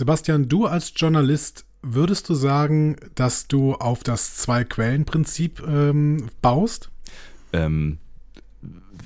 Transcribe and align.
Sebastian, 0.00 0.48
du 0.48 0.64
als 0.64 0.94
Journalist, 0.96 1.66
würdest 1.82 2.30
du 2.30 2.34
sagen, 2.34 2.96
dass 3.16 3.48
du 3.48 3.74
auf 3.74 4.02
das 4.02 4.34
Zwei-Quellen-Prinzip 4.38 5.62
ähm, 5.68 6.30
baust? 6.40 6.88
Ähm, 7.52 7.98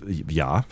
ja, 0.06 0.64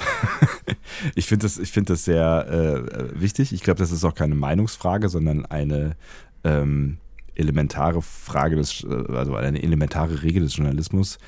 ich 1.17 1.27
finde 1.27 1.47
das, 1.47 1.59
find 1.69 1.91
das 1.91 2.05
sehr 2.05 2.47
äh, 2.49 3.21
wichtig. 3.21 3.53
Ich 3.53 3.65
glaube, 3.65 3.79
das 3.81 3.91
ist 3.91 4.05
auch 4.05 4.15
keine 4.15 4.37
Meinungsfrage, 4.37 5.09
sondern 5.09 5.45
eine 5.45 5.97
ähm, 6.45 6.99
elementare 7.35 8.01
Frage 8.01 8.55
des, 8.55 8.85
äh, 8.85 9.13
also 9.17 9.35
eine 9.35 9.61
elementare 9.61 10.23
Regel 10.23 10.45
des 10.45 10.57
Journalismus, 10.57 11.19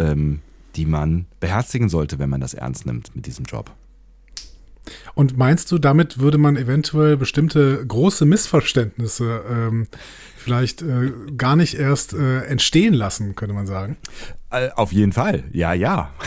ähm, 0.00 0.40
die 0.74 0.86
man 0.86 1.26
beherzigen 1.38 1.88
sollte, 1.88 2.18
wenn 2.18 2.30
man 2.30 2.40
das 2.40 2.54
ernst 2.54 2.84
nimmt 2.84 3.14
mit 3.14 3.26
diesem 3.26 3.44
Job. 3.44 3.70
Und 5.14 5.36
meinst 5.36 5.70
du, 5.70 5.78
damit 5.78 6.18
würde 6.18 6.38
man 6.38 6.56
eventuell 6.56 7.16
bestimmte 7.16 7.84
große 7.86 8.24
Missverständnisse 8.24 9.42
ähm, 9.48 9.86
vielleicht 10.36 10.82
äh, 10.82 11.12
gar 11.36 11.56
nicht 11.56 11.74
erst 11.74 12.14
äh, 12.14 12.42
entstehen 12.44 12.94
lassen, 12.94 13.34
könnte 13.34 13.54
man 13.54 13.66
sagen? 13.66 13.96
Äh, 14.50 14.70
auf 14.74 14.92
jeden 14.92 15.12
Fall, 15.12 15.44
ja, 15.52 15.72
ja. 15.72 16.12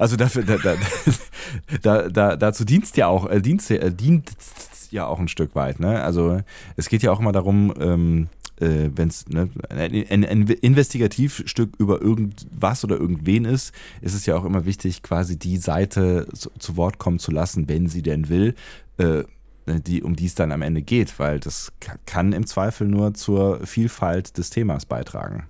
Also 0.00 0.16
dafür, 0.16 0.42
da, 0.42 0.56
da, 0.56 0.74
da, 1.82 2.08
da, 2.08 2.36
dazu 2.36 2.64
dienst 2.64 2.96
ja 2.96 3.06
auch, 3.06 3.30
äh, 3.30 3.40
dienst, 3.40 3.70
äh, 3.70 3.92
dient 3.92 4.32
ja 4.90 5.06
auch 5.06 5.20
ein 5.20 5.28
Stück 5.28 5.54
weit. 5.54 5.78
Ne? 5.78 6.02
Also 6.02 6.40
es 6.76 6.88
geht 6.88 7.04
ja 7.04 7.12
auch 7.12 7.20
immer 7.20 7.30
darum, 7.30 7.72
ähm, 7.78 8.28
äh, 8.60 8.90
wenn 8.94 9.08
es 9.08 9.28
ne, 9.28 9.48
ein, 9.68 10.24
ein 10.24 10.46
Investigativstück 10.46 11.74
über 11.78 12.00
irgendwas 12.00 12.84
oder 12.84 12.96
irgendwen 12.96 13.44
ist, 13.44 13.72
ist 14.00 14.14
es 14.14 14.26
ja 14.26 14.36
auch 14.36 14.44
immer 14.44 14.64
wichtig, 14.64 15.02
quasi 15.02 15.38
die 15.38 15.56
Seite 15.56 16.26
zu, 16.34 16.50
zu 16.58 16.76
Wort 16.76 16.98
kommen 16.98 17.18
zu 17.18 17.30
lassen, 17.30 17.68
wenn 17.68 17.88
sie 17.88 18.02
denn 18.02 18.28
will. 18.28 18.54
Äh, 18.98 19.24
die, 19.66 20.02
um 20.02 20.16
die 20.16 20.24
es 20.24 20.34
dann 20.34 20.50
am 20.50 20.62
Ende 20.62 20.80
geht, 20.80 21.18
weil 21.18 21.40
das 21.40 21.72
kann 22.06 22.32
im 22.32 22.46
Zweifel 22.46 22.86
nur 22.86 23.12
zur 23.12 23.66
Vielfalt 23.66 24.38
des 24.38 24.48
Themas 24.48 24.86
beitragen. 24.86 25.46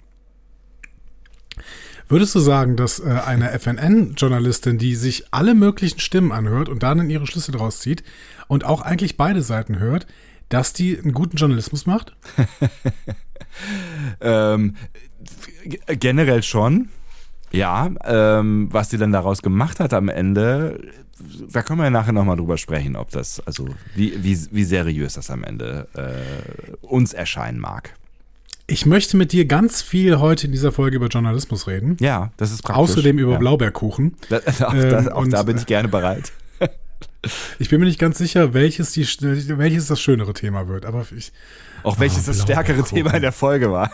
Würdest 2.08 2.34
du 2.34 2.40
sagen, 2.40 2.76
dass 2.76 3.00
äh, 3.00 3.04
eine 3.04 3.56
FNN-Journalistin, 3.58 4.78
die 4.78 4.96
sich 4.96 5.26
alle 5.30 5.54
möglichen 5.54 6.00
Stimmen 6.00 6.32
anhört 6.32 6.68
und 6.68 6.82
dann 6.82 7.10
ihre 7.10 7.26
Schlüsse 7.26 7.52
draus 7.52 7.80
zieht 7.80 8.02
und 8.48 8.64
auch 8.64 8.80
eigentlich 8.80 9.16
beide 9.16 9.42
Seiten 9.42 9.78
hört, 9.78 10.06
dass 10.48 10.72
die 10.72 10.98
einen 10.98 11.12
guten 11.12 11.36
Journalismus 11.36 11.86
macht? 11.86 12.16
ähm, 14.20 14.76
generell 15.86 16.42
schon. 16.42 16.88
Ja, 17.50 17.90
ähm, 18.04 18.68
was 18.70 18.90
die 18.90 18.98
dann 18.98 19.12
daraus 19.12 19.40
gemacht 19.40 19.80
hat 19.80 19.94
am 19.94 20.08
Ende, 20.08 20.80
da 21.50 21.62
können 21.62 21.78
wir 21.78 21.84
ja 21.84 21.90
nachher 21.90 22.12
nochmal 22.12 22.36
drüber 22.36 22.58
sprechen, 22.58 22.94
ob 22.94 23.10
das, 23.10 23.40
also 23.46 23.68
wie, 23.94 24.22
wie, 24.22 24.38
wie 24.50 24.64
seriös 24.64 25.14
das 25.14 25.30
am 25.30 25.44
Ende 25.44 25.88
äh, 25.94 26.86
uns 26.86 27.14
erscheinen 27.14 27.58
mag. 27.58 27.94
Ich 28.70 28.84
möchte 28.84 29.16
mit 29.16 29.32
dir 29.32 29.46
ganz 29.46 29.80
viel 29.80 30.18
heute 30.18 30.46
in 30.46 30.52
dieser 30.52 30.72
Folge 30.72 30.96
über 30.96 31.06
Journalismus 31.06 31.66
reden. 31.66 31.96
Ja, 32.00 32.32
das 32.36 32.52
ist 32.52 32.62
praktisch. 32.62 32.82
Außerdem 32.82 33.18
über 33.18 33.32
ja. 33.32 33.38
Blaubeerkuchen. 33.38 34.14
Da, 34.28 34.36
auch, 34.66 34.74
ähm, 34.74 35.08
auch 35.08 35.26
da 35.26 35.42
bin 35.42 35.56
ich 35.56 35.64
gerne 35.64 35.88
bereit. 35.88 36.32
Ich 37.58 37.68
bin 37.68 37.80
mir 37.80 37.86
nicht 37.86 37.98
ganz 37.98 38.18
sicher, 38.18 38.54
welches, 38.54 38.92
die, 38.92 39.04
welches 39.58 39.86
das 39.88 40.00
schönere 40.00 40.34
Thema 40.34 40.68
wird, 40.68 40.84
aber 40.84 41.04
ich. 41.16 41.32
Auch 41.82 41.98
welches 41.98 42.24
oh, 42.24 42.32
das 42.32 42.42
stärkere 42.42 42.82
Thema 42.84 43.14
in 43.14 43.22
der 43.22 43.32
Folge 43.32 43.70
war. 43.70 43.90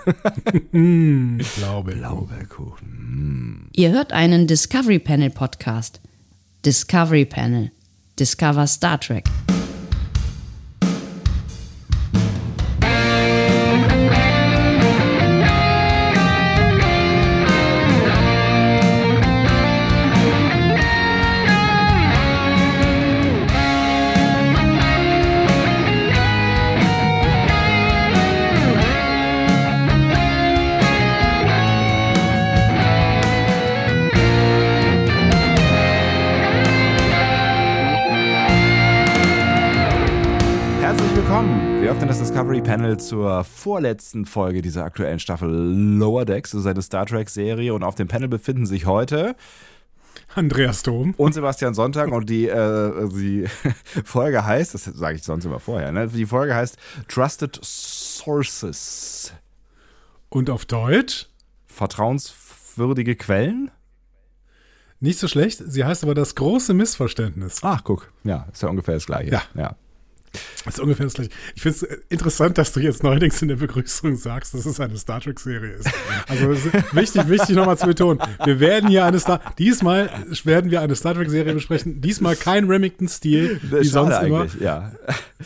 mm, 0.72 1.38
Glaube. 1.56 1.92
Blaubeerkuchen. 1.92 3.68
Ihr 3.72 3.92
hört 3.92 4.12
einen 4.12 4.46
Discovery 4.46 4.98
Panel 4.98 5.30
Podcast. 5.30 6.00
Discovery 6.64 7.24
Panel. 7.24 7.70
Discover 8.18 8.66
Star 8.66 9.00
Trek. 9.00 9.24
Discovery 42.44 42.60
Panel 42.60 43.00
zur 43.00 43.42
vorletzten 43.42 44.26
Folge 44.26 44.60
dieser 44.60 44.84
aktuellen 44.84 45.18
Staffel 45.18 45.48
Lower 45.48 46.26
Decks, 46.26 46.54
also 46.54 46.62
seine 46.62 46.82
Star 46.82 47.06
Trek 47.06 47.30
Serie. 47.30 47.72
Und 47.72 47.82
auf 47.82 47.94
dem 47.94 48.06
Panel 48.06 48.28
befinden 48.28 48.66
sich 48.66 48.84
heute 48.84 49.34
Andreas 50.34 50.82
Dom 50.82 51.14
und 51.16 51.32
Sebastian 51.32 51.72
Sonntag. 51.72 52.12
Und 52.12 52.28
die, 52.28 52.46
äh, 52.46 53.08
die 53.08 53.46
Folge 54.04 54.44
heißt, 54.44 54.74
das 54.74 54.84
sage 54.84 55.16
ich 55.16 55.22
sonst 55.22 55.46
immer 55.46 55.58
vorher, 55.58 55.90
ne? 55.90 56.06
die 56.08 56.26
Folge 56.26 56.54
heißt 56.54 56.76
Trusted 57.08 57.58
Sources. 57.62 59.32
Und 60.28 60.50
auf 60.50 60.66
Deutsch? 60.66 61.30
Vertrauenswürdige 61.66 63.16
Quellen? 63.16 63.70
Nicht 65.00 65.18
so 65.18 65.28
schlecht. 65.28 65.62
Sie 65.64 65.82
heißt 65.82 66.04
aber 66.04 66.14
das 66.14 66.34
große 66.34 66.74
Missverständnis. 66.74 67.60
Ach, 67.62 67.82
guck. 67.84 68.12
Ja, 68.22 68.48
ist 68.52 68.62
ja 68.62 68.68
ungefähr 68.68 68.94
das 68.96 69.06
gleiche. 69.06 69.30
Ja. 69.30 69.42
ja. 69.54 69.76
Das 70.64 70.74
ist 70.74 70.80
ungefähr 70.80 71.06
das 71.06 71.14
gleiche. 71.14 71.30
Ich 71.54 71.62
finde 71.62 71.78
es 71.78 71.82
interessant, 72.08 72.58
dass 72.58 72.72
du 72.72 72.80
jetzt 72.80 73.02
neuerdings 73.02 73.40
in 73.42 73.48
der 73.48 73.56
Begrüßung 73.56 74.16
sagst, 74.16 74.54
dass 74.54 74.66
es 74.66 74.80
eine 74.80 74.96
Star 74.96 75.20
Trek-Serie 75.20 75.72
ist. 75.72 75.90
Also 76.28 76.50
ist 76.50 76.94
wichtig, 76.94 77.28
wichtig 77.28 77.56
nochmal 77.56 77.78
zu 77.78 77.86
betonen. 77.86 78.20
Wir 78.44 78.60
werden 78.60 78.88
hier 78.88 79.04
eine 79.04 79.18
Star, 79.20 79.40
diesmal 79.58 80.10
werden 80.44 80.70
wir 80.70 80.80
eine 80.80 80.94
Star 80.96 81.14
Trek-Serie 81.14 81.54
besprechen. 81.54 82.00
Diesmal 82.00 82.36
kein 82.36 82.66
Remington-Stil, 82.66 83.60
wie 83.62 83.84
sonst 83.84 84.22
immer. 84.22 84.46
Ja. 84.60 84.92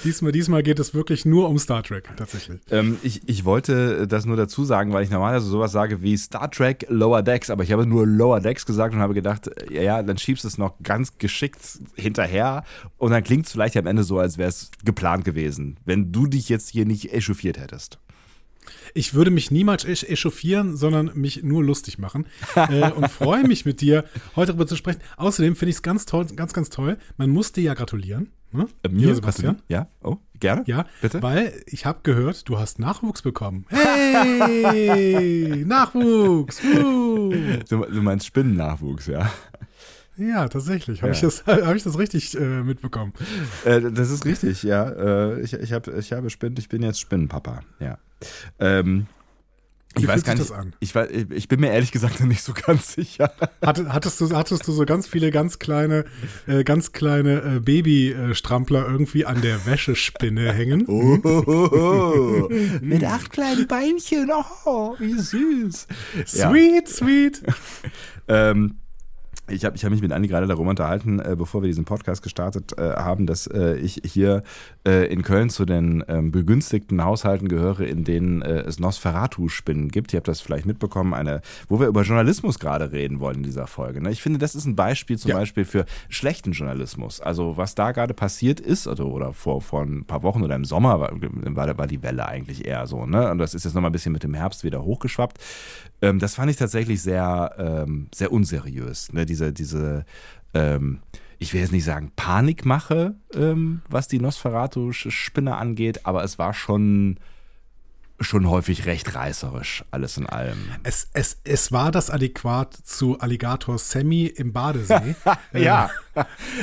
Diesmal, 0.04 0.32
diesmal 0.32 0.62
geht 0.62 0.78
es 0.78 0.94
wirklich 0.94 1.24
nur 1.24 1.48
um 1.48 1.58
Star 1.58 1.82
Trek, 1.82 2.08
tatsächlich. 2.16 2.60
Ähm, 2.70 2.98
ich, 3.02 3.28
ich 3.28 3.44
wollte 3.44 4.06
das 4.06 4.26
nur 4.26 4.36
dazu 4.36 4.64
sagen, 4.64 4.92
weil 4.92 5.04
ich 5.04 5.10
normalerweise 5.10 5.46
sowas 5.46 5.72
sage 5.72 6.02
wie 6.02 6.16
Star 6.16 6.50
Trek 6.50 6.86
Lower 6.88 7.22
Decks, 7.22 7.50
aber 7.50 7.64
ich 7.64 7.72
habe 7.72 7.86
nur 7.86 8.06
Lower 8.06 8.40
Decks 8.40 8.66
gesagt 8.66 8.94
und 8.94 9.00
habe 9.00 9.14
gedacht, 9.14 9.50
ja, 9.70 9.82
ja 9.82 10.02
dann 10.02 10.18
schiebst 10.18 10.44
du 10.44 10.48
es 10.48 10.58
noch 10.58 10.74
ganz 10.82 11.18
geschickt 11.18 11.60
hinterher 11.96 12.64
und 12.96 13.10
dann 13.10 13.22
klingt 13.24 13.46
es 13.46 13.52
vielleicht 13.52 13.76
am 13.76 13.86
Ende 13.86 14.04
so, 14.04 14.18
als 14.18 14.38
wäre 14.38 14.48
es 14.48 14.70
geplant 14.84 15.24
gewesen, 15.24 15.78
wenn 15.84 16.12
du 16.12 16.26
dich 16.26 16.48
jetzt 16.48 16.70
hier 16.70 16.86
nicht 16.86 17.12
echauffiert 17.12 17.58
hättest. 17.58 17.98
Ich 18.94 19.14
würde 19.14 19.30
mich 19.30 19.50
niemals 19.50 19.84
echauffieren, 19.84 20.76
sondern 20.76 21.10
mich 21.14 21.42
nur 21.42 21.64
lustig 21.64 21.98
machen 21.98 22.26
äh, 22.54 22.90
und 22.90 23.08
freue 23.08 23.46
mich 23.46 23.64
mit 23.64 23.80
dir 23.80 24.04
heute 24.36 24.52
darüber 24.52 24.66
zu 24.66 24.76
sprechen. 24.76 25.00
Außerdem 25.16 25.56
finde 25.56 25.70
ich 25.70 25.76
es 25.76 25.82
ganz 25.82 26.06
toll, 26.06 26.26
ganz, 26.36 26.52
ganz 26.52 26.68
toll. 26.68 26.98
Man 27.16 27.30
muss 27.30 27.52
dir 27.52 27.62
ja 27.62 27.74
gratulieren. 27.74 28.30
Ne? 28.50 28.66
Äh, 28.82 28.88
mir, 28.88 29.14
Sebastian? 29.14 29.60
Ja, 29.68 29.88
oh, 30.02 30.16
gerne. 30.40 30.64
Ja, 30.66 30.86
bitte. 31.02 31.22
Weil 31.22 31.62
ich 31.66 31.84
habe 31.84 32.00
gehört, 32.02 32.48
du 32.48 32.58
hast 32.58 32.78
Nachwuchs 32.78 33.20
bekommen. 33.20 33.66
Hey, 33.68 35.64
Nachwuchs! 35.66 36.60
Du, 36.62 37.30
du 37.68 38.02
meinst 38.02 38.26
Spinnennachwuchs, 38.26 39.06
ja. 39.06 39.30
Ja, 40.18 40.48
tatsächlich. 40.48 41.02
Habe 41.02 41.12
ja. 41.12 41.14
ich, 41.14 41.20
das, 41.20 41.46
hab 41.46 41.74
ich 41.74 41.82
das 41.82 41.98
richtig 41.98 42.34
äh, 42.38 42.62
mitbekommen? 42.62 43.12
Äh, 43.64 43.80
das 43.92 44.10
ist 44.10 44.24
richtig, 44.24 44.62
ja. 44.62 44.88
Äh, 44.88 45.40
ich, 45.40 45.52
ich, 45.54 45.72
hab, 45.72 45.86
ich 45.88 46.12
habe 46.12 46.30
Spinnen, 46.30 46.56
ich 46.58 46.68
bin 46.68 46.82
jetzt 46.82 47.00
Spinnenpapa, 47.00 47.60
ja. 47.80 47.98
Ähm, 48.58 49.06
ich 49.96 50.04
Wie 50.04 50.08
weiß 50.08 50.22
gar 50.22 50.34
nicht, 50.34 50.52
Ich, 50.80 50.94
ich 50.94 51.48
bin 51.48 51.60
mir 51.60 51.72
ehrlich 51.72 51.92
gesagt 51.92 52.20
nicht 52.24 52.42
so 52.42 52.52
ganz 52.52 52.92
sicher. 52.92 53.32
hattest, 53.62 54.20
du, 54.20 54.30
hattest 54.30 54.68
du 54.68 54.72
so 54.72 54.84
ganz 54.84 55.08
viele 55.08 55.30
ganz 55.30 55.58
kleine, 55.58 56.04
äh, 56.46 56.62
ganz 56.62 56.92
kleine 56.92 57.56
äh, 57.56 57.60
Babystrampler 57.60 58.86
irgendwie 58.86 59.24
an 59.24 59.40
der 59.40 59.64
Wäschespinne 59.66 60.52
hängen? 60.52 60.84
Oh, 60.86 61.18
oh, 61.22 61.42
oh, 61.46 61.68
oh. 61.72 62.48
Mit 62.80 63.02
acht 63.04 63.30
kleinen 63.30 63.66
Beinchen, 63.66 64.30
oh, 64.64 64.94
wie 64.98 65.14
süß. 65.14 65.86
Sweet, 66.26 66.88
ja. 66.88 66.94
sweet. 66.94 67.42
ähm, 68.28 68.76
ich 69.50 69.64
habe 69.64 69.76
ich 69.76 69.84
hab 69.84 69.90
mich 69.90 70.02
mit 70.02 70.12
Andi 70.12 70.28
gerade 70.28 70.46
darüber 70.46 70.70
unterhalten, 70.70 71.20
äh, 71.20 71.34
bevor 71.36 71.62
wir 71.62 71.66
diesen 71.66 71.84
Podcast 71.84 72.22
gestartet 72.22 72.76
äh, 72.78 72.94
haben, 72.94 73.26
dass 73.26 73.46
äh, 73.46 73.76
ich 73.76 74.00
hier 74.04 74.42
äh, 74.86 75.12
in 75.12 75.22
Köln 75.22 75.50
zu 75.50 75.64
den 75.64 76.04
ähm, 76.08 76.30
begünstigten 76.30 77.04
Haushalten 77.04 77.48
gehöre, 77.48 77.80
in 77.80 78.04
denen 78.04 78.42
äh, 78.42 78.60
es 78.60 78.78
Nosferatu-Spinnen 78.78 79.88
gibt. 79.88 80.12
Ihr 80.12 80.18
habt 80.18 80.28
das 80.28 80.40
vielleicht 80.40 80.66
mitbekommen, 80.66 81.14
eine, 81.14 81.40
wo 81.68 81.80
wir 81.80 81.86
über 81.86 82.02
Journalismus 82.02 82.58
gerade 82.58 82.92
reden 82.92 83.20
wollen 83.20 83.38
in 83.38 83.42
dieser 83.42 83.66
Folge. 83.66 84.00
Ne? 84.00 84.10
Ich 84.10 84.22
finde, 84.22 84.38
das 84.38 84.54
ist 84.54 84.66
ein 84.66 84.76
Beispiel 84.76 85.18
zum 85.18 85.30
ja. 85.30 85.36
Beispiel 85.36 85.64
für 85.64 85.84
schlechten 86.08 86.52
Journalismus. 86.52 87.20
Also 87.20 87.56
was 87.56 87.74
da 87.74 87.92
gerade 87.92 88.14
passiert 88.14 88.60
ist, 88.60 88.86
also, 88.86 89.06
oder 89.06 89.32
vor, 89.32 89.62
vor 89.62 89.82
ein 89.82 90.04
paar 90.04 90.22
Wochen 90.22 90.42
oder 90.42 90.54
im 90.54 90.64
Sommer 90.64 91.00
war, 91.00 91.10
war, 91.12 91.78
war 91.78 91.86
die 91.86 92.02
Welle 92.02 92.26
eigentlich 92.26 92.66
eher 92.66 92.86
so. 92.86 93.06
Ne? 93.06 93.30
Und 93.30 93.38
das 93.38 93.54
ist 93.54 93.64
jetzt 93.64 93.74
nochmal 93.74 93.90
ein 93.90 93.92
bisschen 93.92 94.12
mit 94.12 94.22
dem 94.22 94.34
Herbst 94.34 94.64
wieder 94.64 94.84
hochgeschwappt. 94.84 95.38
Ähm, 96.02 96.18
das 96.18 96.34
fand 96.34 96.50
ich 96.50 96.56
tatsächlich 96.56 97.02
sehr, 97.02 97.54
ähm, 97.58 98.08
sehr 98.14 98.32
unseriös. 98.32 99.12
Ne? 99.12 99.26
Diese, 99.26 99.52
diese, 99.52 100.04
ähm, 100.54 101.00
ich 101.38 101.52
will 101.52 101.60
jetzt 101.60 101.72
nicht 101.72 101.84
sagen 101.84 102.12
Panik 102.16 102.64
mache, 102.64 103.14
ähm, 103.34 103.82
was 103.88 104.08
die 104.08 104.20
Nosferatu-Spinne 104.20 105.56
angeht, 105.56 106.06
aber 106.06 106.24
es 106.24 106.38
war 106.38 106.54
schon 106.54 107.18
schon 108.20 108.48
häufig 108.48 108.86
recht 108.86 109.14
reißerisch, 109.14 109.84
alles 109.90 110.16
in 110.16 110.26
allem. 110.26 110.58
Es, 110.82 111.08
es, 111.12 111.38
es 111.44 111.70
war 111.70 111.92
das 111.92 112.10
adäquat 112.10 112.74
zu 112.74 113.18
Alligator 113.20 113.78
Sammy 113.78 114.26
im 114.26 114.52
Badesee. 114.52 115.14
ja, 115.52 115.90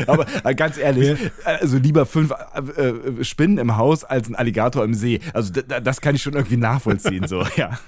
aber 0.06 0.26
äh, 0.44 0.54
ganz 0.54 0.78
ehrlich, 0.78 1.18
also 1.46 1.78
lieber 1.78 2.06
fünf 2.06 2.34
äh, 2.78 2.82
äh, 2.82 3.24
Spinnen 3.24 3.58
im 3.58 3.78
Haus 3.78 4.04
als 4.04 4.28
ein 4.28 4.36
Alligator 4.36 4.84
im 4.84 4.94
See. 4.94 5.22
Also 5.34 5.54
das 5.62 6.02
kann 6.02 6.16
ich 6.16 6.24
schon 6.24 6.34
irgendwie 6.34 6.58
nachvollziehen, 6.58 7.28
so, 7.28 7.46
ja. 7.56 7.80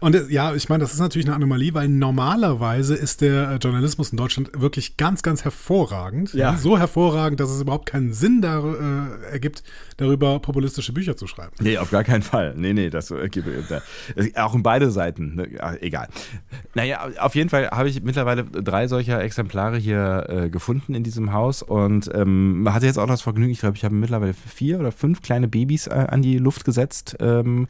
Und 0.00 0.14
äh, 0.14 0.26
ja, 0.28 0.54
ich 0.54 0.68
meine, 0.68 0.82
das 0.82 0.92
ist 0.92 1.00
natürlich 1.00 1.26
eine 1.26 1.36
Anomalie, 1.36 1.74
weil 1.74 1.88
normalerweise 1.88 2.94
ist 2.94 3.20
der 3.20 3.50
äh, 3.50 3.56
Journalismus 3.56 4.10
in 4.10 4.16
Deutschland 4.16 4.50
wirklich 4.54 4.96
ganz, 4.96 5.22
ganz 5.22 5.44
hervorragend. 5.44 6.32
Ja. 6.34 6.56
So 6.56 6.78
hervorragend, 6.78 7.40
dass 7.40 7.50
es 7.50 7.60
überhaupt 7.60 7.86
keinen 7.86 8.12
Sinn 8.12 8.40
da, 8.40 8.58
äh, 8.60 9.32
ergibt, 9.32 9.62
darüber 10.02 10.38
populistische 10.38 10.92
Bücher 10.92 11.16
zu 11.16 11.26
schreiben. 11.26 11.52
Nee, 11.60 11.78
auf 11.78 11.90
gar 11.90 12.04
keinen 12.04 12.22
Fall. 12.22 12.54
Nee, 12.56 12.72
nee, 12.72 12.90
das 12.90 13.10
äh, 13.10 13.26
äh 13.26 14.34
auch 14.36 14.54
in 14.54 14.62
beide 14.62 14.90
Seiten. 14.90 15.36
Ne? 15.36 15.48
egal. 15.80 16.08
Naja, 16.74 17.08
auf 17.20 17.34
jeden 17.34 17.50
Fall 17.50 17.70
habe 17.70 17.88
ich 17.88 18.02
mittlerweile 18.02 18.44
drei 18.44 18.88
solcher 18.88 19.22
Exemplare 19.22 19.78
hier 19.78 20.26
äh, 20.28 20.50
gefunden 20.50 20.94
in 20.94 21.02
diesem 21.02 21.32
Haus 21.32 21.62
und 21.62 22.10
ähm, 22.14 22.66
hatte 22.70 22.86
jetzt 22.86 22.98
auch 22.98 23.06
das 23.06 23.22
Vergnügen, 23.22 23.52
ich 23.52 23.60
glaube, 23.60 23.76
ich 23.76 23.84
habe 23.84 23.94
mittlerweile 23.94 24.34
vier 24.34 24.80
oder 24.80 24.92
fünf 24.92 25.22
kleine 25.22 25.48
Babys 25.48 25.86
äh, 25.86 26.06
an 26.08 26.22
die 26.22 26.38
Luft 26.38 26.64
gesetzt. 26.64 27.16
Ähm, 27.20 27.68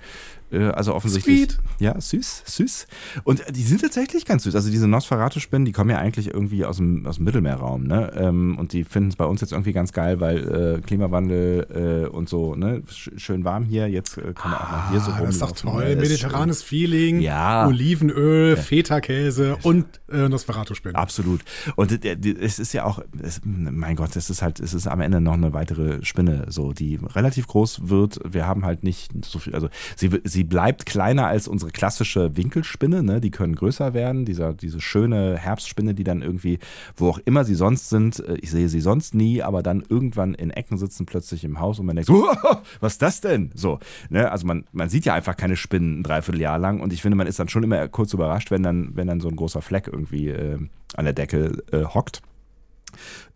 äh, 0.53 0.65
also 0.65 0.95
offensichtlich. 0.95 1.39
Sweet. 1.39 1.59
Ja, 1.79 2.01
süß, 2.01 2.45
süß. 2.47 2.87
Und 3.25 3.43
die 3.51 3.63
sind 3.63 3.81
tatsächlich 3.81 4.25
ganz 4.25 4.45
süß. 4.45 4.55
Also 4.55 4.71
diese 4.71 4.87
Nosferatu-Spinnen, 4.87 5.65
die 5.65 5.73
kommen 5.73 5.91
ja 5.91 5.99
eigentlich 5.99 6.33
irgendwie 6.33 6.65
aus 6.65 6.77
dem, 6.77 7.07
aus 7.07 7.17
dem 7.17 7.25
Mittelmeerraum, 7.25 7.85
ne? 7.85 8.13
Ähm, 8.15 8.59
und 8.59 8.73
die 8.73 8.85
finden 8.85 9.09
es 9.09 9.17
bei 9.17 9.25
uns 9.25 9.41
jetzt 9.41 9.53
irgendwie 9.53 9.73
ganz 9.73 9.93
geil, 9.93 10.21
weil 10.21 10.79
äh, 10.79 10.81
Klimawandel 10.81 12.05
äh, 12.07 12.09
und 12.09 12.22
so, 12.29 12.55
ne? 12.55 12.83
Schön 12.87 13.45
warm 13.45 13.65
hier. 13.65 13.89
Jetzt 13.89 14.19
äh, 14.19 14.35
kann 14.35 14.51
man 14.51 14.61
auch 14.61 14.71
mal 14.71 14.91
hier 14.91 15.01
so 15.01 15.11
rum. 15.13 15.21
Ah, 15.21 15.25
das 15.25 15.35
ist 15.37 15.43
doch 15.43 15.53
toll. 15.53 15.97
Mediterranes 15.97 16.63
Feeling, 16.63 17.21
ja. 17.21 17.67
Olivenöl, 17.67 18.57
ja. 18.57 18.57
Feta-Käse 18.57 19.57
und 19.63 19.87
äh, 20.11 20.29
Nosferatu-Spinnen. 20.29 20.97
Absolut. 20.97 21.41
Und 21.77 22.05
es 22.05 22.59
ist 22.59 22.75
ja 22.75 22.85
auch, 22.85 23.03
es, 23.23 23.41
mein 23.45 23.97
Gott, 23.97 24.17
es 24.17 24.29
ist 24.29 24.43
halt, 24.43 24.61
es 24.61 24.75
ist 24.75 24.87
am 24.87 25.01
Ende 25.01 25.21
noch 25.21 25.33
eine 25.33 25.55
weitere 25.55 26.05
Spinne, 26.05 26.47
so, 26.49 26.73
die 26.73 27.01
relativ 27.15 27.47
groß 27.47 27.89
wird. 27.89 28.21
Wir 28.25 28.47
haben 28.47 28.67
halt 28.67 28.85
nicht 28.85 29.13
so 29.25 29.39
viel, 29.39 29.55
also 29.55 29.69
sie, 29.97 30.11
sie 30.25 30.43
sie 30.43 30.49
bleibt 30.49 30.87
kleiner 30.87 31.29
als 31.29 31.47
unsere 31.47 31.71
klassische 31.71 32.37
Winkelspinne. 32.37 33.05
Ne? 33.05 33.21
Die 33.21 33.31
können 33.31 33.55
größer 33.55 33.95
werden. 33.95 34.25
Dieser, 34.25 34.55
diese 34.55 34.81
schöne 34.81 35.39
Herbstspinne, 35.39 35.95
die 35.95 36.03
dann 36.03 36.21
irgendwie, 36.21 36.59
wo 36.97 37.09
auch 37.11 37.21
immer 37.25 37.45
sie 37.45 37.55
sonst 37.55 37.91
sind, 37.91 38.19
äh, 38.19 38.35
ich 38.41 38.51
sehe 38.51 38.69
sie 38.69 38.81
sonst 38.81 39.15
nie, 39.15 39.41
aber 39.41 39.63
dann 39.63 39.85
irgendwann 39.89 40.35
in 40.35 40.51
Ecken 40.51 40.79
sitzen, 40.79 41.07
plötzlich 41.07 41.45
im 41.45 41.61
Haus 41.61 41.79
und 41.79 41.87
man 41.87 41.95
denkt, 41.95 42.02
so, 42.05 42.29
was 42.81 42.95
ist 42.95 43.03
das 43.03 43.21
denn? 43.21 43.51
So, 43.55 43.79
ne? 44.11 44.31
Also 44.31 44.47
man, 44.47 44.65
man 44.73 44.89
sieht 44.89 45.05
ja 45.05 45.15
einfach 45.15 45.37
keine 45.37 45.57
Spinnen 45.57 46.01
ein 46.01 46.03
Dreivierteljahr 46.03 46.59
lang 46.59 46.81
und 46.81 46.93
ich 46.93 47.03
finde, 47.03 47.17
man 47.17 47.27
ist 47.27 47.39
dann 47.39 47.49
schon 47.49 47.63
immer 47.63 47.89
kurz 47.89 48.13
überrascht, 48.13 48.51
wenn 48.51 48.63
dann, 48.63 48.95
wenn 48.95 49.07
dann 49.07 49.21
so 49.21 49.29
ein 49.29 49.37
großer 49.37 49.63
Fleck 49.63 49.89
irgendwie 49.89 50.29
äh, 50.29 50.59
an 50.97 51.05
der 51.05 51.15
Decke 51.15 51.63
äh, 51.73 51.85
hockt. 51.85 52.23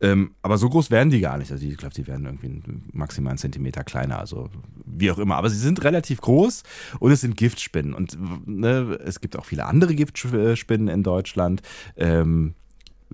Ähm, 0.01 0.33
aber 0.43 0.59
so 0.59 0.69
groß 0.69 0.91
werden 0.91 1.11
die 1.11 1.21
gar 1.21 1.39
nicht. 1.39 1.51
Also 1.51 1.67
ich 1.67 1.77
glaube, 1.77 1.95
die 1.95 2.07
werden 2.07 2.27
irgendwie 2.27 2.63
maximal 2.93 3.31
einen 3.31 3.39
Zentimeter 3.39 3.85
kleiner, 3.85 4.19
also 4.19 4.51
wie 4.85 5.11
auch 5.11 5.19
immer. 5.19 5.37
Aber 5.37 5.51
sie 5.51 5.59
sind 5.59 5.83
relativ 5.85 6.21
groß 6.21 6.63
und 7.01 7.13
es 7.13 7.23
sind 7.23 7.37
Giftspinnen. 7.37 7.95
Und 7.95 8.19
ne, 8.47 8.99
es 9.05 9.21
gibt 9.21 9.39
auch 9.39 9.45
viele 9.45 9.65
andere 9.65 9.95
Giftspinnen 9.95 10.89
in 10.89 11.03
Deutschland. 11.03 11.63
Ähm, 11.97 12.55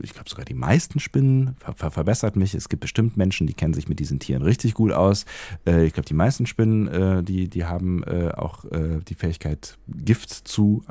ich 0.00 0.12
glaube 0.14 0.28
sogar 0.28 0.44
die 0.44 0.54
meisten 0.54 1.00
Spinnen, 1.00 1.56
ver 1.58 1.74
ver 1.74 1.90
verbessert 1.90 2.36
mich. 2.36 2.54
Es 2.54 2.68
gibt 2.68 2.80
bestimmt 2.80 3.16
Menschen, 3.16 3.46
die 3.46 3.54
kennen 3.54 3.74
sich 3.74 3.88
mit 3.88 4.00
diesen 4.00 4.18
Tieren 4.18 4.42
richtig 4.42 4.74
gut 4.74 4.92
aus. 4.92 5.24
Äh, 5.66 5.84
ich 5.86 5.92
glaube, 5.92 6.06
die 6.06 6.14
meisten 6.14 6.46
Spinnen, 6.46 6.88
äh, 6.88 7.22
die, 7.22 7.48
die 7.48 7.64
haben 7.64 8.02
äh, 8.04 8.30
auch 8.30 8.64
äh, 8.66 9.00
die 9.06 9.14
Fähigkeit, 9.14 9.76
Gift 9.88 10.30
zu, 10.30 10.84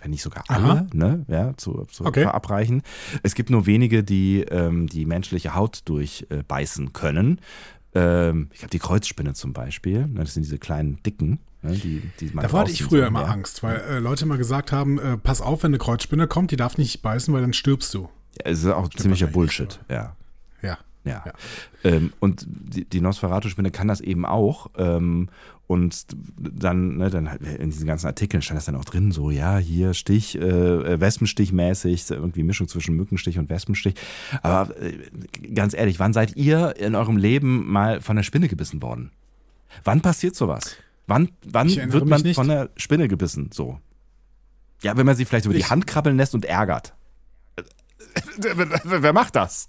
wenn 0.00 0.10
nicht 0.10 0.22
sogar 0.22 0.44
alle, 0.48 0.86
ne, 0.92 1.24
ja, 1.28 1.56
zu, 1.56 1.84
zu 1.90 2.04
okay. 2.04 2.22
verabreichen. 2.22 2.82
Es 3.22 3.34
gibt 3.34 3.50
nur 3.50 3.66
wenige, 3.66 4.02
die 4.02 4.40
ähm, 4.42 4.86
die 4.86 5.06
menschliche 5.06 5.54
Haut 5.54 5.82
durchbeißen 5.84 6.92
können. 6.92 7.40
Ähm, 7.94 8.48
ich 8.52 8.58
glaube, 8.58 8.70
die 8.70 8.78
Kreuzspinne 8.78 9.34
zum 9.34 9.52
Beispiel, 9.52 10.06
ne, 10.06 10.20
das 10.20 10.34
sind 10.34 10.44
diese 10.44 10.58
kleinen 10.58 11.02
Dicken, 11.04 11.38
Ne, 11.64 11.76
die, 11.76 12.02
die 12.20 12.30
da 12.30 12.52
hatte 12.52 12.70
ich 12.70 12.82
früher 12.82 13.06
immer 13.06 13.26
Angst, 13.28 13.62
weil 13.62 13.80
äh, 13.88 13.98
Leute 13.98 14.26
immer 14.26 14.36
gesagt 14.36 14.70
haben, 14.70 14.98
äh, 14.98 15.16
pass 15.16 15.40
auf, 15.40 15.62
wenn 15.62 15.70
eine 15.70 15.78
Kreuzspinne 15.78 16.26
kommt, 16.26 16.50
die 16.50 16.56
darf 16.56 16.76
nicht 16.76 17.00
beißen, 17.00 17.32
weil 17.32 17.40
dann 17.40 17.54
stirbst 17.54 17.94
du. 17.94 18.10
Ja, 18.38 18.50
es 18.50 18.58
ist 18.60 18.66
auch 18.66 18.86
Stimmt 18.86 19.00
ziemlicher 19.00 19.28
Bullshit, 19.28 19.80
ja. 19.88 20.14
Ja. 20.60 20.78
Ja. 21.04 21.22
ja. 21.24 21.32
Ähm, 21.84 22.12
und 22.20 22.46
die, 22.46 22.84
die 22.84 23.00
Nosferatu-Spinne 23.00 23.70
kann 23.70 23.88
das 23.88 24.02
eben 24.02 24.26
auch. 24.26 24.70
Ähm, 24.76 25.30
und 25.66 26.06
dann, 26.38 26.98
ne, 26.98 27.08
dann 27.08 27.26
in 27.26 27.70
diesen 27.70 27.86
ganzen 27.86 28.06
Artikeln 28.06 28.42
stand 28.42 28.58
das 28.58 28.66
dann 28.66 28.76
auch 28.76 28.84
drin, 28.84 29.10
so, 29.10 29.30
ja, 29.30 29.56
hier 29.56 29.94
Stich, 29.94 30.36
äh, 30.36 31.00
Wespenstich-mäßig, 31.00 32.10
irgendwie 32.10 32.42
Mischung 32.42 32.68
zwischen 32.68 32.94
Mückenstich 32.96 33.38
und 33.38 33.48
Wespenstich. 33.48 33.94
Aber 34.42 34.76
äh, 34.78 34.98
ganz 35.54 35.72
ehrlich, 35.72 35.98
wann 35.98 36.12
seid 36.12 36.36
ihr 36.36 36.76
in 36.76 36.94
eurem 36.94 37.16
Leben 37.16 37.70
mal 37.72 38.02
von 38.02 38.16
der 38.16 38.22
Spinne 38.22 38.48
gebissen 38.48 38.82
worden? 38.82 39.10
Wann 39.82 40.02
passiert 40.02 40.36
sowas? 40.36 40.76
Wann, 41.06 41.30
wann 41.44 41.68
wird 41.68 42.06
man 42.06 42.34
von 42.34 42.48
der 42.48 42.70
Spinne 42.76 43.08
gebissen? 43.08 43.50
So. 43.52 43.78
Ja, 44.82 44.96
wenn 44.96 45.06
man 45.06 45.16
sie 45.16 45.24
vielleicht 45.24 45.46
über 45.46 45.54
ich, 45.54 45.64
die 45.64 45.70
Hand 45.70 45.86
krabbeln 45.86 46.16
lässt 46.16 46.34
und 46.34 46.44
ärgert. 46.44 46.94
Wer 48.84 49.12
macht 49.12 49.36
das? 49.36 49.68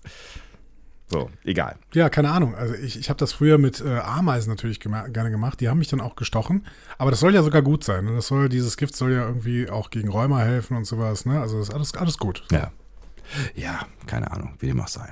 So, 1.07 1.29
egal. 1.43 1.77
Ja, 1.93 2.09
keine 2.09 2.31
Ahnung. 2.31 2.55
Also 2.55 2.73
ich, 2.73 2.97
ich 2.97 3.09
habe 3.09 3.17
das 3.17 3.31
früher 3.31 3.57
mit 3.57 3.79
äh, 3.79 3.99
Ameisen 3.99 4.49
natürlich 4.49 4.79
gema 4.79 5.07
gerne 5.07 5.29
gemacht. 5.29 5.61
Die 5.61 5.69
haben 5.69 5.77
mich 5.77 5.87
dann 5.87 6.01
auch 6.01 6.15
gestochen. 6.15 6.65
Aber 6.97 7.11
das 7.11 7.19
soll 7.19 7.33
ja 7.35 7.43
sogar 7.43 7.61
gut 7.61 7.83
sein. 7.83 8.05
Ne? 8.05 8.15
Das 8.15 8.27
soll, 8.27 8.49
dieses 8.49 8.75
Gift 8.75 8.95
soll 8.95 9.11
ja 9.11 9.27
irgendwie 9.27 9.69
auch 9.69 9.91
gegen 9.91 10.09
Rheuma 10.09 10.39
helfen 10.39 10.75
und 10.75 10.85
sowas. 10.85 11.25
Ne? 11.25 11.39
Also 11.39 11.59
das 11.59 11.69
ist 11.69 11.75
alles, 11.75 11.93
alles 11.95 12.17
gut. 12.17 12.43
Ja. 12.51 12.71
Ja, 13.55 13.87
keine 14.07 14.31
Ahnung, 14.31 14.55
wie 14.59 14.67
dem 14.67 14.79
auch 14.81 14.87
sei. 14.87 15.09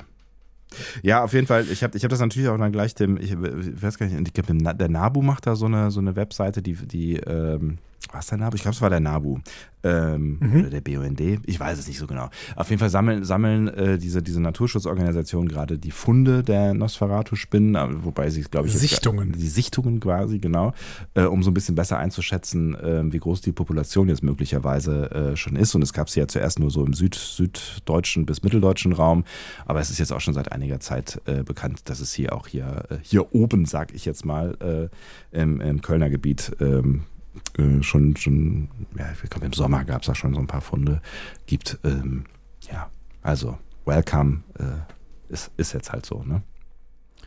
Ja, 1.02 1.24
auf 1.24 1.34
jeden 1.34 1.48
Fall. 1.48 1.66
Ich 1.72 1.84
habe 1.84 1.98
ich 1.98 2.04
hab 2.04 2.10
das 2.10 2.20
natürlich 2.20 2.50
auch 2.50 2.58
dann 2.58 2.72
gleich 2.72 2.96
dem, 2.96 3.18
ich, 3.18 3.32
ich 3.32 3.82
weiß 3.82 3.98
gar 3.98 4.08
nicht, 4.08 4.28
ich 4.28 4.34
glaube, 4.34 4.76
der 4.76 4.90
Nabu 4.90 5.22
macht 5.22 5.48
da 5.48 5.56
so 5.56 5.66
eine, 5.66 5.92
so 5.92 6.00
eine 6.00 6.16
Webseite, 6.16 6.62
die, 6.62 6.74
die 6.74 7.18
ähm, 7.18 7.78
was 8.12 8.28
der 8.28 8.38
Nabu? 8.38 8.56
Ich 8.56 8.62
glaube, 8.62 8.76
es 8.76 8.82
war 8.82 8.90
der 8.90 9.00
Nabu. 9.00 9.40
Ähm, 9.86 10.38
mhm. 10.40 10.60
Oder 10.62 10.70
der 10.70 10.82
BUND. 10.82 11.20
Ich 11.46 11.60
weiß 11.60 11.78
es 11.78 11.88
nicht 11.88 12.00
so 12.00 12.08
genau. 12.08 12.30
Auf 12.56 12.70
jeden 12.70 12.80
Fall 12.80 12.90
sammeln, 12.90 13.26
sammeln 13.26 13.68
äh, 13.68 13.98
diese, 13.98 14.24
diese 14.24 14.40
Naturschutzorganisationen 14.42 15.50
gerade 15.50 15.78
die 15.78 15.92
Funde 15.92 16.42
der 16.42 16.74
Nosferatu-Spinnen, 16.74 17.76
äh, 17.76 18.06
wobei 18.06 18.30
sie, 18.30 18.44
glaube 18.44 18.68
ich. 18.68 18.78
Sichtungen. 18.78 19.32
Jetzt, 19.32 19.42
die 19.42 19.48
Sichtungen 19.48 20.00
quasi, 20.00 20.40
genau. 20.40 20.74
Äh, 21.16 21.24
um 21.24 21.44
so 21.44 21.52
ein 21.52 21.54
bisschen 21.54 21.76
besser 21.76 21.98
einzuschätzen, 21.98 22.76
äh, 22.76 23.12
wie 23.12 23.20
groß 23.20 23.42
die 23.42 23.52
Population 23.52 24.08
jetzt 24.08 24.24
möglicherweise 24.24 25.12
äh, 25.12 25.36
schon 25.36 25.58
ist. 25.58 25.76
Und 25.76 25.82
es 25.82 25.92
gab 25.92 26.10
sie 26.10 26.22
ja 26.22 26.28
zuerst 26.30 26.60
nur 26.60 26.72
so 26.72 26.86
im 26.86 26.94
Süd, 26.94 27.16
süddeutschen 27.16 28.26
bis 28.26 28.42
mitteldeutschen 28.42 28.94
Raum. 28.94 29.26
Aber 29.66 29.82
es 29.82 29.90
ist 29.90 30.00
jetzt 30.00 30.14
auch 30.14 30.22
schon 30.22 30.34
seit 30.34 30.52
einiger 30.54 30.80
Zeit 30.80 31.22
äh, 31.26 31.44
bekannt, 31.44 31.90
dass 31.90 32.00
es 32.00 32.14
hier 32.14 32.34
auch 32.34 32.48
hier, 32.48 32.86
hier 33.02 33.36
oben, 33.36 33.66
sag 33.66 33.94
ich 33.94 34.06
jetzt 34.06 34.26
mal, 34.26 34.90
im, 35.32 35.62
im 35.62 35.82
Kölner 35.82 36.10
Gebiet 36.10 36.52
ähm, 36.60 37.04
äh, 37.58 37.82
schon, 37.84 38.16
schon, 38.16 38.70
ja, 38.98 39.12
ich 39.12 39.30
glaube 39.30 39.46
im 39.46 39.54
Sommer 39.54 39.84
gab 39.86 40.02
es 40.02 40.08
da 40.08 40.16
schon 40.16 40.34
so 40.34 40.40
ein 40.40 40.48
paar 40.48 40.62
Funde 40.62 41.02
gibt. 41.46 41.80
Ähm, 41.84 42.26
ja, 42.72 42.90
also 43.22 43.58
Welcome 43.86 44.44
äh, 44.60 45.32
ist, 45.34 45.52
ist 45.58 45.74
jetzt 45.74 45.92
halt 45.92 46.06
so, 46.06 46.24
ne? 46.24 46.44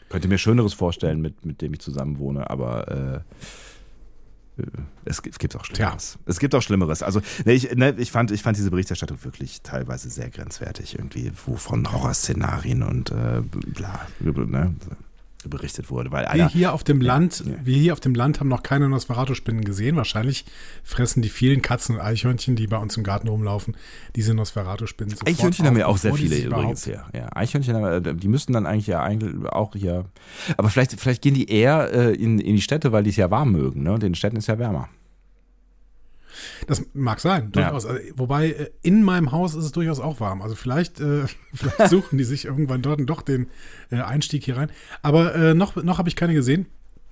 Könnte 0.08 0.28
mir 0.28 0.38
Schöneres 0.38 0.74
vorstellen, 0.74 1.20
mit, 1.20 1.44
mit 1.44 1.60
dem 1.60 1.74
ich 1.74 1.80
zusammen 1.80 2.18
wohne, 2.18 2.48
aber 2.48 3.24
äh, 4.56 4.62
äh 4.62 4.66
es, 5.04 5.20
es 5.28 5.38
gibt 5.38 5.56
auch 5.56 5.64
Schlimmeres. 5.64 6.14
Ja. 6.14 6.20
Es 6.26 6.38
gibt 6.38 6.54
auch 6.54 6.62
Schlimmeres. 6.62 7.02
Also, 7.02 7.20
ne, 7.44 7.52
ich, 7.52 7.74
ne, 7.74 7.94
ich, 7.98 8.12
fand, 8.12 8.30
ich 8.30 8.42
fand 8.42 8.56
diese 8.56 8.70
Berichterstattung 8.70 9.24
wirklich 9.24 9.62
teilweise 9.62 10.08
sehr 10.08 10.30
grenzwertig, 10.30 10.96
irgendwie, 10.96 11.32
wo 11.44 11.56
von 11.56 11.90
Horrorszenarien 11.90 12.82
und 12.82 13.10
äh, 13.10 13.42
bla, 13.42 14.06
ne? 14.20 14.74
Berichtet 15.48 15.90
wurde. 15.90 16.12
Weil 16.12 16.26
wir 16.32 16.48
hier 16.48 16.72
auf 16.72 16.84
dem 16.84 17.00
Land, 17.00 17.44
ja. 17.46 17.54
wir 17.62 17.76
hier 17.76 17.92
auf 17.92 18.00
dem 18.00 18.14
Land 18.14 18.40
haben 18.40 18.48
noch 18.48 18.62
keine 18.62 18.88
Nosferatu-Spinnen 18.88 19.64
gesehen. 19.64 19.96
Wahrscheinlich 19.96 20.44
fressen 20.82 21.22
die 21.22 21.28
vielen 21.28 21.62
Katzen 21.62 21.96
und 21.96 22.00
Eichhörnchen, 22.00 22.56
die 22.56 22.66
bei 22.66 22.78
uns 22.78 22.96
im 22.96 23.04
Garten 23.04 23.28
rumlaufen, 23.28 23.76
diese 24.14 24.34
Nosferatu-Spinnen. 24.34 25.16
Eichhörnchen 25.24 25.66
haben 25.66 25.76
ja 25.76 25.86
auch 25.86 25.98
sehr 25.98 26.14
viele 26.14 26.36
übrigens 26.36 26.84
hier. 26.84 27.04
Ja, 27.14 27.28
Eichhörnchen, 27.34 27.76
haben, 27.76 28.20
die 28.20 28.28
müssten 28.28 28.52
dann 28.52 28.66
eigentlich 28.66 28.86
ja 28.86 29.02
eigentlich 29.02 29.46
auch 29.46 29.74
hier. 29.74 30.06
Aber 30.56 30.68
vielleicht, 30.70 30.98
vielleicht 31.00 31.22
gehen 31.22 31.34
die 31.34 31.50
eher 31.50 31.92
äh, 31.92 32.14
in, 32.14 32.38
in 32.38 32.54
die 32.54 32.62
Städte, 32.62 32.92
weil 32.92 33.02
die 33.02 33.10
es 33.10 33.16
ja 33.16 33.30
warm 33.30 33.52
mögen. 33.52 33.82
Ne? 33.82 33.92
Und 33.92 34.02
in 34.02 34.10
den 34.10 34.14
Städten 34.14 34.36
ist 34.36 34.46
ja 34.48 34.58
wärmer. 34.58 34.88
Das 36.66 36.84
mag 36.94 37.20
sein, 37.20 37.52
durchaus. 37.52 37.84
Ja. 37.84 37.90
Also, 37.90 38.02
wobei 38.16 38.50
äh, 38.50 38.70
in 38.82 39.02
meinem 39.02 39.32
Haus 39.32 39.54
ist 39.54 39.64
es 39.64 39.72
durchaus 39.72 40.00
auch 40.00 40.20
warm. 40.20 40.42
Also 40.42 40.54
vielleicht, 40.54 41.00
äh, 41.00 41.24
vielleicht 41.54 41.90
suchen 41.90 42.18
die 42.18 42.24
sich 42.24 42.44
irgendwann 42.44 42.82
dort 42.82 43.00
doch 43.06 43.22
den 43.22 43.48
äh, 43.90 44.00
Einstieg 44.00 44.44
hier 44.44 44.56
rein. 44.56 44.70
Aber 45.02 45.34
äh, 45.34 45.54
noch, 45.54 45.76
noch 45.76 45.98
habe 45.98 46.08
ich 46.08 46.16
keine 46.16 46.34
gesehen. 46.34 46.66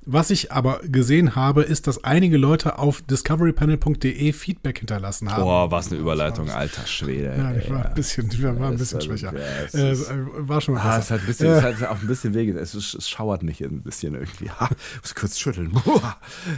Was 0.07 0.31
ich 0.31 0.53
aber 0.53 0.81
gesehen 0.85 1.35
habe, 1.35 1.63
ist, 1.63 1.87
dass 1.87 2.05
einige 2.05 2.37
Leute 2.37 2.79
auf 2.79 3.03
discoverypanel.de 3.03 4.33
Feedback 4.33 4.79
hinterlassen 4.79 5.31
haben. 5.33 5.43
Boah, 5.43 5.71
was 5.71 5.91
eine 5.91 6.01
Überleitung, 6.01 6.51
alter 6.51 6.87
Schwede. 6.87 7.35
Ja, 7.37 7.55
ich 7.55 7.71
war 7.71 7.87
ein 7.87 7.95
bisschen, 7.95 8.29
ich 8.31 8.43
war 8.43 8.51
ein 8.61 8.77
bisschen 8.77 9.01
schwächer. 9.01 9.33
Äh, 9.73 9.97
war 10.39 10.61
schon 10.61 10.75
mal 10.75 10.81
Ah, 10.83 10.97
besser. 10.97 11.01
es 11.01 11.11
hat, 11.11 11.21
ein 11.21 11.27
bisschen, 11.27 11.47
es 11.49 11.63
hat 11.63 11.83
auch 11.89 12.01
ein 12.01 12.07
bisschen 12.07 12.35
weh. 12.35 12.51
Es, 12.51 12.75
es 12.75 13.09
schauert 13.09 13.43
mich 13.43 13.61
ein 13.63 13.83
bisschen 13.83 14.15
irgendwie. 14.15 14.51
Ha, 14.51 14.69
muss 15.01 15.15
kurz 15.15 15.39
schütteln. 15.39 15.73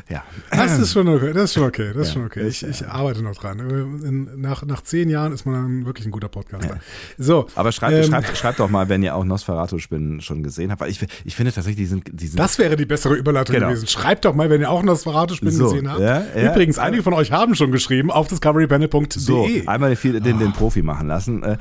Ja. 0.09 0.25
Das 0.51 0.79
ist 0.79 0.93
schon 0.93 1.09
okay, 1.09 1.33
das 1.33 1.45
ist 1.45 1.55
schon 1.55 1.65
okay, 1.65 1.93
das 1.95 2.09
ist 2.09 2.09
Ja, 2.09 2.15
schon 2.15 2.27
okay. 2.27 2.47
Ich, 2.49 2.63
ich 2.63 2.87
arbeite 2.87 3.23
noch 3.23 3.35
dran. 3.37 3.59
In, 3.61 4.41
nach, 4.41 4.65
nach 4.65 4.83
zehn 4.83 5.09
Jahren 5.11 5.33
ist 5.33 5.47
man 5.47 5.55
dann 5.55 5.87
wirklich 5.87 6.07
ein 6.07 6.11
guter 6.11 6.29
Podcaster. 6.29 6.79
So. 7.19 7.47
Aber 7.55 7.73
schreibt, 7.73 7.95
ähm, 7.95 8.05
schreibt, 8.05 8.37
schreibt 8.37 8.59
doch 8.61 8.69
mal, 8.71 8.89
wenn 8.89 9.03
ihr 9.03 9.15
auch 9.15 9.25
Nosferatu-Spinnen 9.25 10.21
schon 10.21 10.43
gesehen 10.43 10.71
habt. 10.71 10.81
Weil 10.81 10.91
ich, 10.91 11.05
ich 11.25 11.37
finde 11.37 11.53
tatsächlich, 11.53 11.77
die 11.85 11.87
sind, 11.87 12.05
die 12.13 12.27
sind 12.27 12.39
Das 12.39 12.59
wäre 12.59 12.77
die 12.77 12.87
bessere 12.87 13.15
Überleitung 13.15 13.36
Genau. 13.45 13.69
gewesen. 13.69 13.87
Schreibt 13.87 14.25
doch 14.25 14.35
mal, 14.35 14.51
wenn 14.51 14.61
ihr 14.61 14.71
auch 14.71 14.83
Nosferatu-Spinnen 14.83 15.55
So, 15.55 15.65
gesehen 15.71 15.91
habt. 15.91 16.01
ja, 16.01 16.23
ja, 16.37 16.51
Übrigens, 16.53 16.77
ja. 16.77 16.83
einige 16.85 17.03
von 17.03 17.13
euch 17.15 17.33
haben 17.33 17.55
schon 17.55 17.71
geschrieben 17.73 18.11
auf 18.11 18.29
discoverypanel.de. 18.29 19.19
So, 19.19 19.47
einmal 19.67 19.95
den, 19.95 20.23
den, 20.23 20.39
den 20.39 20.53
Profi 20.53 20.83
machen 20.83 21.09
lassen. 21.09 21.43
Äh, 21.43 21.57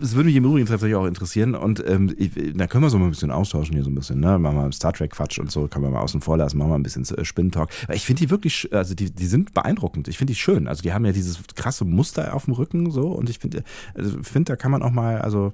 Es 0.00 0.14
würde 0.14 0.26
mich 0.26 0.36
im 0.36 0.44
Übrigen 0.44 0.66
tatsächlich 0.66 0.96
auch 0.96 1.06
interessieren 1.06 1.54
und 1.54 1.82
ähm, 1.86 2.14
ich, 2.18 2.30
da 2.54 2.66
können 2.66 2.84
wir 2.84 2.90
so 2.90 2.98
mal 2.98 3.06
ein 3.06 3.10
bisschen 3.10 3.30
austauschen 3.30 3.74
hier 3.74 3.84
so 3.84 3.90
ein 3.90 3.94
bisschen, 3.94 4.20
ne? 4.20 4.38
Machen 4.38 4.56
wir 4.56 4.72
Star 4.72 4.92
Trek 4.92 5.10
Quatsch 5.12 5.38
und 5.38 5.50
so, 5.50 5.66
können 5.68 5.84
wir 5.84 5.90
mal 5.90 6.00
außen 6.00 6.20
vor 6.20 6.36
lassen, 6.36 6.58
machen 6.58 6.70
wir 6.70 6.74
ein 6.78 6.82
bisschen 6.82 7.04
äh, 7.16 7.24
Spinnentalk. 7.24 7.70
Ich 7.92 8.04
finde 8.04 8.20
die 8.20 8.30
wirklich, 8.30 8.68
also 8.72 8.94
die, 8.94 9.10
die 9.10 9.26
sind 9.26 9.54
beeindruckend. 9.54 10.08
Ich 10.08 10.18
finde 10.18 10.32
die 10.32 10.38
schön. 10.38 10.68
Also 10.68 10.82
die 10.82 10.92
haben 10.92 11.04
ja 11.06 11.12
dieses 11.12 11.38
krasse 11.54 11.84
Muster 11.84 12.34
auf 12.34 12.44
dem 12.46 12.54
Rücken 12.54 12.90
so 12.90 13.08
und 13.08 13.30
ich 13.30 13.38
finde, 13.38 13.62
also 13.94 14.18
ich 14.20 14.26
finde, 14.26 14.52
da 14.52 14.56
kann 14.56 14.70
man 14.70 14.82
auch 14.82 14.90
mal, 14.90 15.20
also 15.20 15.52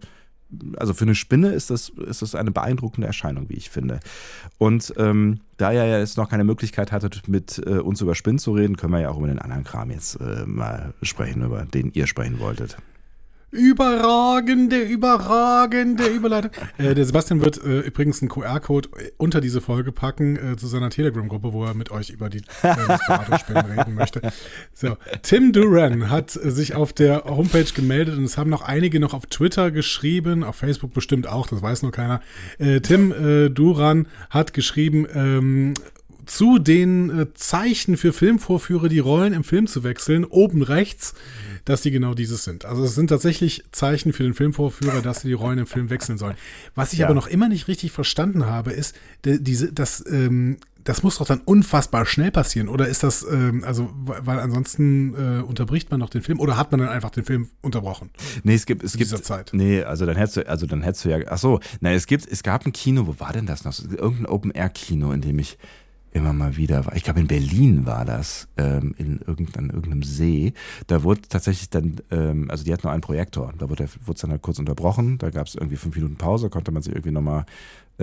also 0.77 0.95
für 0.95 1.05
eine 1.05 1.15
Spinne 1.15 1.53
ist 1.53 1.71
das, 1.71 1.89
ist 1.89 2.23
das 2.23 2.35
eine 2.35 2.51
beeindruckende 2.51 3.07
Erscheinung, 3.07 3.49
wie 3.49 3.55
ich 3.55 3.71
finde. 3.71 4.01
Und 4.59 4.93
ähm, 4.97 5.41
da 5.57 5.73
ihr 5.73 5.85
ja 5.85 5.99
jetzt 5.99 6.17
noch 6.17 6.29
keine 6.29 6.45
Möglichkeit 6.45 6.93
hattet, 6.93 7.29
mit 7.29 7.63
äh, 7.65 7.79
uns 7.79 8.01
über 8.01 8.15
Spinnen 8.15 8.39
zu 8.39 8.53
reden, 8.53 8.77
können 8.77 8.93
wir 8.93 9.01
ja 9.01 9.11
auch 9.11 9.19
über 9.19 9.29
den 9.29 9.39
anderen 9.39 9.65
Kram 9.65 9.91
jetzt 9.91 10.17
äh, 10.21 10.45
mal 10.47 10.95
sprechen, 11.03 11.43
über 11.43 11.65
den 11.65 11.93
ihr 11.93 12.07
sprechen 12.07 12.39
wolltet. 12.39 12.77
Überragende, 13.53 14.81
überragende 14.81 16.07
Überleitung. 16.07 16.51
äh, 16.79 16.95
der 16.95 17.05
Sebastian 17.05 17.43
wird 17.43 17.63
äh, 17.63 17.81
übrigens 17.81 18.23
einen 18.23 18.31
QR-Code 18.31 18.89
unter 19.19 19.43
diese 19.43 19.61
Folge 19.61 19.93
packen 19.93 20.37
äh, 20.37 20.57
zu 20.57 20.67
seiner 20.67 20.89
Telegram-Gruppe, 20.89 21.53
wo 21.53 21.63
er 21.67 21.75
mit 21.75 21.91
euch 21.91 22.09
über 22.09 22.31
die 22.31 22.39
äh, 22.63 22.75
Nosferatu-Spinnen 22.89 23.67
reden 23.67 23.95
möchte. 23.95 24.23
So, 24.73 24.97
Tim 25.21 25.53
Duran 25.53 26.09
hat 26.09 26.35
äh, 26.35 26.51
sich 26.51 26.75
auf 26.75 26.95
der 26.95 27.25
Homepage 27.25 27.71
gemeldet 27.75 28.17
und 28.17 28.25
es 28.25 28.39
haben 28.39 28.49
noch 28.49 28.63
einige 28.63 28.99
noch 29.01 29.13
auf 29.13 29.27
Twitter 29.27 29.71
geschrieben, 29.71 30.45
auf 30.45 30.57
Facebook 30.57 30.95
bestimmt 30.95 31.27
auch, 31.27 31.47
das 31.47 31.61
weiß 31.61 31.83
nur 31.83 31.93
keiner. 31.93 32.23
Äh, 32.59 32.81
Tim 32.81 33.13
äh, 33.13 33.51
Duran 33.51 34.09
hat 34.31 34.55
geschrieben, 34.55 35.07
ähm, 35.15 35.75
zu 36.27 36.59
den 36.59 37.11
äh, 37.11 37.35
Zeichen 37.35 37.97
für 37.97 38.13
Filmvorführer, 38.13 38.89
die 38.89 38.99
Rollen 38.99 39.33
im 39.33 39.45
Film 39.45 39.67
zu 39.67 39.83
wechseln, 39.85 40.25
oben 40.25 40.63
rechts, 40.63 41.15
dass 41.65 41.83
die 41.83 41.91
genau 41.91 42.15
dieses 42.15 42.45
sind. 42.45 42.65
Also 42.65 42.85
es 42.85 42.95
sind 42.95 43.09
tatsächlich 43.09 43.65
Zeichen 43.73 44.13
für 44.13 44.23
den 44.23 44.35
Filmvorführer, 44.35 45.03
dass 45.03 45.21
sie 45.23 45.29
die 45.29 45.35
Rollen 45.35 45.59
im 45.59 45.67
Film 45.67 45.91
wechseln 45.91 46.19
sollen. 46.19 46.37
Was 46.75 46.93
ich 46.93 47.01
Ja. 47.01 47.07
aber 47.07 47.15
noch 47.15 47.27
immer 47.27 47.49
nicht 47.49 47.69
richtig 47.69 47.93
verstanden 47.93 48.47
habe, 48.47 48.73
ist, 48.73 48.97
diese, 49.25 49.73
das, 49.73 50.05
ähm, 50.11 50.57
das 50.85 51.05
muss 51.05 51.19
doch 51.19 51.27
dann 51.27 51.41
unfassbar 51.45 52.07
schnell 52.07 52.33
passieren. 52.33 52.69
Oder 52.69 52.89
ist 52.89 53.05
das, 53.05 53.25
ähm, 53.31 53.63
also, 53.65 53.91
weil, 53.95 54.41
ansonsten 54.41 55.15
äh, 55.15 55.43
unterbricht 55.43 55.93
man 55.93 56.01
noch 56.01 56.11
den 56.11 56.23
Film 56.23 56.41
oder 56.41 56.57
hat 56.57 56.73
man 56.73 56.81
dann 56.81 56.89
einfach 56.89 57.11
den 57.11 57.25
Film 57.25 57.49
unterbrochen? 57.61 58.11
Nee, 58.43 58.55
es 58.55 58.67
gibt, 58.67 58.83
es 58.83 58.93
gibt, 58.93 59.05
dieser 59.13 59.23
Zeit. 59.23 59.51
nee, 59.53 59.83
also 59.85 60.07
dann 60.07 60.17
hättest 60.17 60.39
du, 60.39 60.49
also 60.49 60.67
dann 60.67 60.83
hättest 60.83 61.05
du 61.05 61.11
ja, 61.11 61.19
ach 61.29 61.39
so, 61.39 61.61
nein, 61.81 61.95
es 61.95 62.07
gibt, 62.09 62.27
es 62.27 62.43
gab 62.43 62.67
ein 62.67 62.73
Kino, 62.73 63.07
wo 63.07 63.21
war 63.21 63.33
denn 63.33 63.47
das 63.47 63.65
noch? 63.65 63.79
Irgendein 63.79 64.27
Open-Air-Kino, 64.27 65.13
in 65.13 65.21
dem 65.21 65.39
ich 65.39 65.57
immer 66.13 66.33
mal 66.33 66.57
wieder 66.57 66.85
war. 66.87 66.95
Ich 66.95 67.05
glaube, 67.05 67.21
in 67.21 67.27
Berlin 67.27 67.87
war 67.87 68.05
das, 68.05 68.49
ähm, 68.57 68.95
in 68.99 69.21
irgendein, 69.27 69.71
irgendeinem 69.71 70.03
See. 70.03 70.53
Da 70.87 71.03
wurde 71.03 71.23
tatsächlich 71.23 71.71
dann, 71.71 71.97
ähm, 72.11 72.51
also 72.51 72.65
die 72.65 72.73
hatten 72.73 72.87
nur 72.87 72.93
einen 72.93 73.01
Projektor. 73.01 73.53
Da 73.59 73.69
wurde 73.71 73.85
es 73.85 74.21
dann 74.21 74.31
halt 74.31 74.43
kurz 74.43 74.59
unterbrochen. 74.59 75.19
Da 75.19 75.31
gab 75.31 75.47
es 75.47 75.55
irgendwie 75.55 75.77
fünf 75.77 75.97
Minuten 75.97 76.17
Pause, 76.17 76.51
konnte 76.51 76.71
man 76.71 76.83
sich 76.83 76.93
irgendwie 76.93 77.13
nochmal 77.13 77.45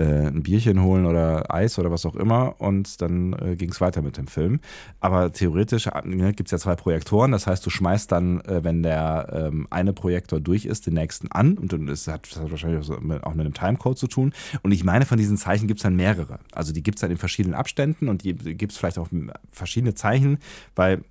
ein 0.02 0.42
Bierchen 0.42 0.82
holen 0.82 1.06
oder 1.06 1.52
Eis 1.52 1.78
oder 1.78 1.90
was 1.90 2.06
auch 2.06 2.16
immer 2.16 2.56
und 2.58 3.00
dann 3.00 3.32
äh, 3.34 3.56
ging 3.56 3.70
es 3.70 3.80
weiter 3.80 4.02
mit 4.02 4.16
dem 4.16 4.26
Film. 4.26 4.60
Aber 5.00 5.32
theoretisch 5.32 5.86
äh, 5.86 6.02
ne, 6.04 6.32
gibt 6.32 6.48
es 6.48 6.52
ja 6.52 6.58
zwei 6.58 6.76
Projektoren, 6.76 7.32
das 7.32 7.46
heißt, 7.46 7.64
du 7.64 7.70
schmeißt 7.70 8.10
dann, 8.12 8.40
äh, 8.42 8.64
wenn 8.64 8.82
der 8.82 9.28
ähm, 9.32 9.66
eine 9.70 9.92
Projektor 9.92 10.40
durch 10.40 10.64
ist, 10.64 10.86
den 10.86 10.94
nächsten 10.94 11.30
an 11.32 11.58
und 11.58 11.72
dann 11.72 11.88
hat, 11.88 11.90
das 11.90 12.06
hat 12.06 12.50
wahrscheinlich 12.50 12.80
auch, 12.80 12.84
so 12.84 13.00
mit, 13.00 13.24
auch 13.24 13.34
mit 13.34 13.46
einem 13.46 13.54
Timecode 13.54 13.98
zu 13.98 14.06
tun. 14.06 14.32
Und 14.62 14.72
ich 14.72 14.84
meine, 14.84 15.06
von 15.06 15.18
diesen 15.18 15.36
Zeichen 15.36 15.66
gibt 15.66 15.80
es 15.80 15.82
dann 15.82 15.96
mehrere. 15.96 16.40
Also 16.52 16.72
die 16.72 16.82
gibt 16.82 16.98
es 16.98 17.00
dann 17.00 17.10
in 17.10 17.18
verschiedenen 17.18 17.54
Abständen 17.54 18.08
und 18.08 18.24
die 18.24 18.34
gibt 18.34 18.72
es 18.72 18.78
vielleicht 18.78 18.98
auch 18.98 19.08
verschiedene 19.50 19.94
Zeichen, 19.94 20.38
weil 20.74 21.02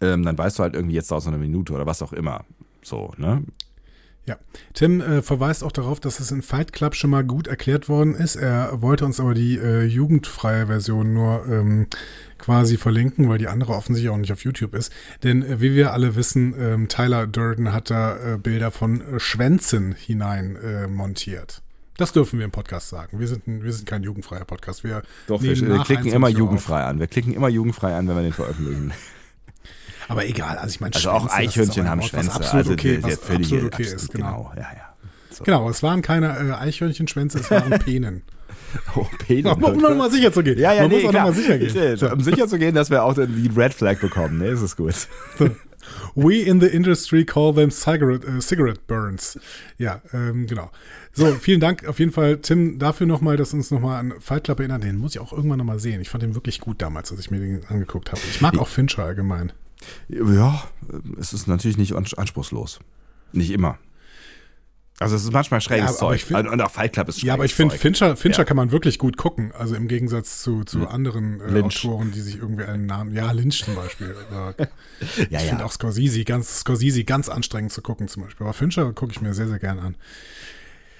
ähm, 0.00 0.24
dann 0.24 0.36
weißt 0.36 0.58
du 0.58 0.62
halt 0.62 0.74
irgendwie 0.74 0.94
jetzt 0.94 1.12
aus 1.12 1.26
einer 1.26 1.38
Minute 1.38 1.72
oder 1.72 1.86
was 1.86 2.02
auch 2.02 2.12
immer. 2.12 2.44
So, 2.82 3.12
ne? 3.16 3.42
Ja, 4.26 4.38
Tim 4.72 5.02
äh, 5.02 5.20
verweist 5.20 5.62
auch 5.62 5.72
darauf, 5.72 6.00
dass 6.00 6.18
es 6.18 6.30
in 6.30 6.40
Fight 6.40 6.72
Club 6.72 6.94
schon 6.94 7.10
mal 7.10 7.24
gut 7.24 7.46
erklärt 7.46 7.90
worden 7.90 8.14
ist. 8.14 8.36
Er 8.36 8.80
wollte 8.80 9.04
uns 9.04 9.20
aber 9.20 9.34
die 9.34 9.58
äh, 9.58 9.84
jugendfreie 9.84 10.66
Version 10.66 11.12
nur 11.12 11.44
ähm, 11.46 11.88
quasi 12.38 12.78
verlinken, 12.78 13.28
weil 13.28 13.36
die 13.36 13.48
andere 13.48 13.74
offensichtlich 13.74 14.10
auch 14.10 14.16
nicht 14.16 14.32
auf 14.32 14.42
YouTube 14.42 14.74
ist. 14.74 14.90
Denn 15.22 15.42
äh, 15.42 15.60
wie 15.60 15.74
wir 15.74 15.92
alle 15.92 16.16
wissen, 16.16 16.54
ähm, 16.58 16.88
Tyler 16.88 17.26
Durden 17.26 17.72
hat 17.74 17.90
da 17.90 18.16
äh, 18.16 18.38
Bilder 18.38 18.70
von 18.70 19.02
äh, 19.02 19.20
Schwänzen 19.20 19.92
hinein 19.92 20.56
äh, 20.56 20.86
montiert. 20.86 21.60
Das 21.98 22.12
dürfen 22.12 22.38
wir 22.38 22.46
im 22.46 22.50
Podcast 22.50 22.88
sagen. 22.88 23.20
Wir 23.20 23.28
sind, 23.28 23.46
ein, 23.46 23.62
wir 23.62 23.72
sind 23.72 23.86
kein 23.86 24.02
jugendfreier 24.02 24.46
Podcast. 24.46 24.84
Wir 24.84 25.02
Doch, 25.26 25.42
wir, 25.42 25.50
wir 25.50 25.84
klicken 25.84 26.06
21 26.06 26.14
immer 26.14 26.26
Uhr 26.28 26.32
auf. 26.32 26.38
jugendfrei 26.38 26.82
an. 26.82 26.98
Wir 26.98 27.06
klicken 27.08 27.34
immer 27.34 27.48
jugendfrei 27.48 27.94
an, 27.94 28.08
wenn 28.08 28.16
wir 28.16 28.22
den 28.22 28.32
veröffentlichen. 28.32 28.92
Aber 30.08 30.26
egal, 30.26 30.58
also 30.58 30.74
ich 30.74 30.80
meine, 30.80 30.94
Also 30.94 31.10
auch 31.10 31.22
Schwänze, 31.22 31.36
Eichhörnchen 31.36 31.88
haben 31.88 32.00
Wort, 32.00 32.10
Schwänze. 32.10 32.34
Absolut 32.34 32.54
also 32.54 32.72
okay, 32.72 32.96
der, 32.96 33.02
was 33.02 33.20
der 33.20 33.36
absolut 33.36 33.64
okay 33.74 33.82
ist, 33.82 34.10
genau. 34.12 34.52
Ja, 34.56 34.62
ja. 34.62 34.94
So. 35.30 35.44
Genau, 35.44 35.68
es 35.68 35.82
waren 35.82 36.02
keine 36.02 36.28
äh, 36.28 36.52
Eichhörnchenschwänze, 36.52 37.40
es 37.40 37.50
waren 37.50 37.70
Penen. 37.84 38.22
Oh, 38.94 39.06
Peter. 39.18 39.56
um 39.56 39.78
nochmal 39.78 40.10
sicher 40.10 40.32
zu 40.32 40.42
gehen. 40.42 40.58
Ja, 40.58 40.72
ja, 40.72 40.82
Man 40.82 40.90
nee, 40.90 40.96
muss 40.96 41.08
auch 41.08 41.12
nochmal 41.12 41.32
sicher 41.32 41.58
gehen. 41.58 42.12
Um 42.12 42.20
sicher 42.20 42.48
zu 42.48 42.58
gehen, 42.58 42.74
dass 42.74 42.90
wir 42.90 43.04
auch 43.04 43.14
die 43.14 43.50
Red 43.54 43.74
Flag 43.74 44.00
bekommen. 44.00 44.38
Nee, 44.38 44.50
ist 44.50 44.62
es 44.62 44.76
gut. 44.76 44.94
We 46.14 46.42
in 46.42 46.60
the 46.60 46.66
industry 46.66 47.24
call 47.24 47.52
them 47.54 47.70
cigarette, 47.70 48.26
äh, 48.26 48.40
cigarette 48.40 48.80
burns. 48.86 49.38
Ja, 49.78 50.00
ähm, 50.12 50.46
genau. 50.46 50.70
So, 51.12 51.26
vielen 51.34 51.60
Dank 51.60 51.86
auf 51.86 51.98
jeden 51.98 52.12
Fall, 52.12 52.38
Tim, 52.38 52.78
dafür 52.78 53.06
nochmal, 53.06 53.36
dass 53.36 53.52
uns 53.52 53.70
nochmal 53.70 54.00
an 54.00 54.14
Fight 54.20 54.44
Club 54.44 54.60
erinnert. 54.60 54.82
Den 54.82 54.96
muss 54.96 55.14
ich 55.14 55.20
auch 55.20 55.32
irgendwann 55.32 55.58
nochmal 55.58 55.78
sehen. 55.78 56.00
Ich 56.00 56.08
fand 56.08 56.22
den 56.22 56.34
wirklich 56.34 56.60
gut 56.60 56.80
damals, 56.80 57.10
als 57.10 57.20
ich 57.20 57.30
mir 57.30 57.40
den 57.40 57.64
angeguckt 57.68 58.10
habe. 58.10 58.20
Ich 58.30 58.40
mag 58.40 58.58
auch 58.58 58.68
Fincher 58.68 59.04
allgemein. 59.04 59.52
Ja, 60.08 60.62
es 61.20 61.32
ist 61.32 61.46
natürlich 61.48 61.76
nicht 61.76 61.92
ans- 61.94 62.14
anspruchslos. 62.14 62.80
Nicht 63.32 63.50
immer. 63.50 63.78
Also 65.00 65.16
es 65.16 65.24
ist 65.24 65.32
manchmal 65.32 65.60
schräges 65.60 65.90
Ja, 65.90 65.96
Zeug. 65.96 66.22
find- 66.22 66.48
Und 66.48 66.60
auch 66.60 66.70
Fight 66.70 66.92
Club 66.92 67.08
ist 67.08 67.16
schräges 67.16 67.26
Ja, 67.26 67.34
aber 67.34 67.44
ich 67.44 67.54
finde. 67.54 67.76
Fincher, 67.76 68.14
Fincher 68.16 68.38
Ja. 68.42 68.44
kann 68.44 68.56
man 68.56 68.70
wirklich 68.70 69.00
gut 69.00 69.16
gucken. 69.16 69.50
Also 69.52 69.74
im 69.74 69.88
Gegensatz 69.88 70.40
zu, 70.40 70.62
zu 70.62 70.86
anderen 70.86 71.40
äh. 71.40 71.60
Autoren, 71.62 72.12
die 72.12 72.20
sich 72.20 72.36
irgendwie 72.36 72.62
einen 72.64 72.86
Namen. 72.86 73.12
Ja, 73.12 73.32
Lynch 73.32 73.64
zum 73.64 73.74
Beispiel. 73.74 74.14
Ja, 75.30 75.40
ich 75.40 75.48
finde 75.48 75.64
auch 75.64 75.72
Scorsese 75.72 76.22
ganz, 76.24 76.60
Scorsese 76.60 77.02
ganz 77.02 77.28
anstrengend 77.28 77.72
zu 77.72 77.82
gucken 77.82 78.06
zum 78.06 78.22
Beispiel. 78.22 78.46
Aber 78.46 78.54
Fincher 78.54 78.92
gucke 78.92 79.10
ich 79.12 79.20
mir 79.20 79.34
sehr, 79.34 79.48
sehr 79.48 79.58
gern 79.58 79.80
an. 79.80 79.96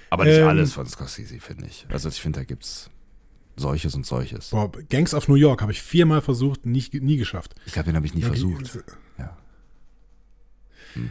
aber 0.09 0.25
nicht 0.25 0.37
ähm, 0.39 0.47
alles 0.49 0.73
von 0.73 0.85
Scorsese, 0.85 1.39
finde 1.39 1.65
ich. 1.67 1.85
Also 1.89 2.09
ich 2.09 2.19
finde, 2.21 2.39
da 2.41 2.43
gibt's 2.43 2.89
solches 3.57 3.95
und 3.95 4.05
solches. 4.05 4.49
Boah, 4.49 4.71
Gangs 4.89 5.13
of 5.13 5.27
New 5.27 5.35
York 5.35 5.61
habe 5.61 5.71
ich 5.71 5.81
viermal 5.81 6.21
versucht, 6.21 6.65
nicht, 6.65 6.93
nie 6.93 7.17
geschafft. 7.17 7.55
Ich 7.65 7.73
glaube, 7.73 7.87
den 7.87 7.95
habe 7.95 8.05
ich 8.05 8.13
nie 8.13 8.21
Ja, 8.21 8.27
versucht. 8.27 8.79
Ja. 9.17 9.37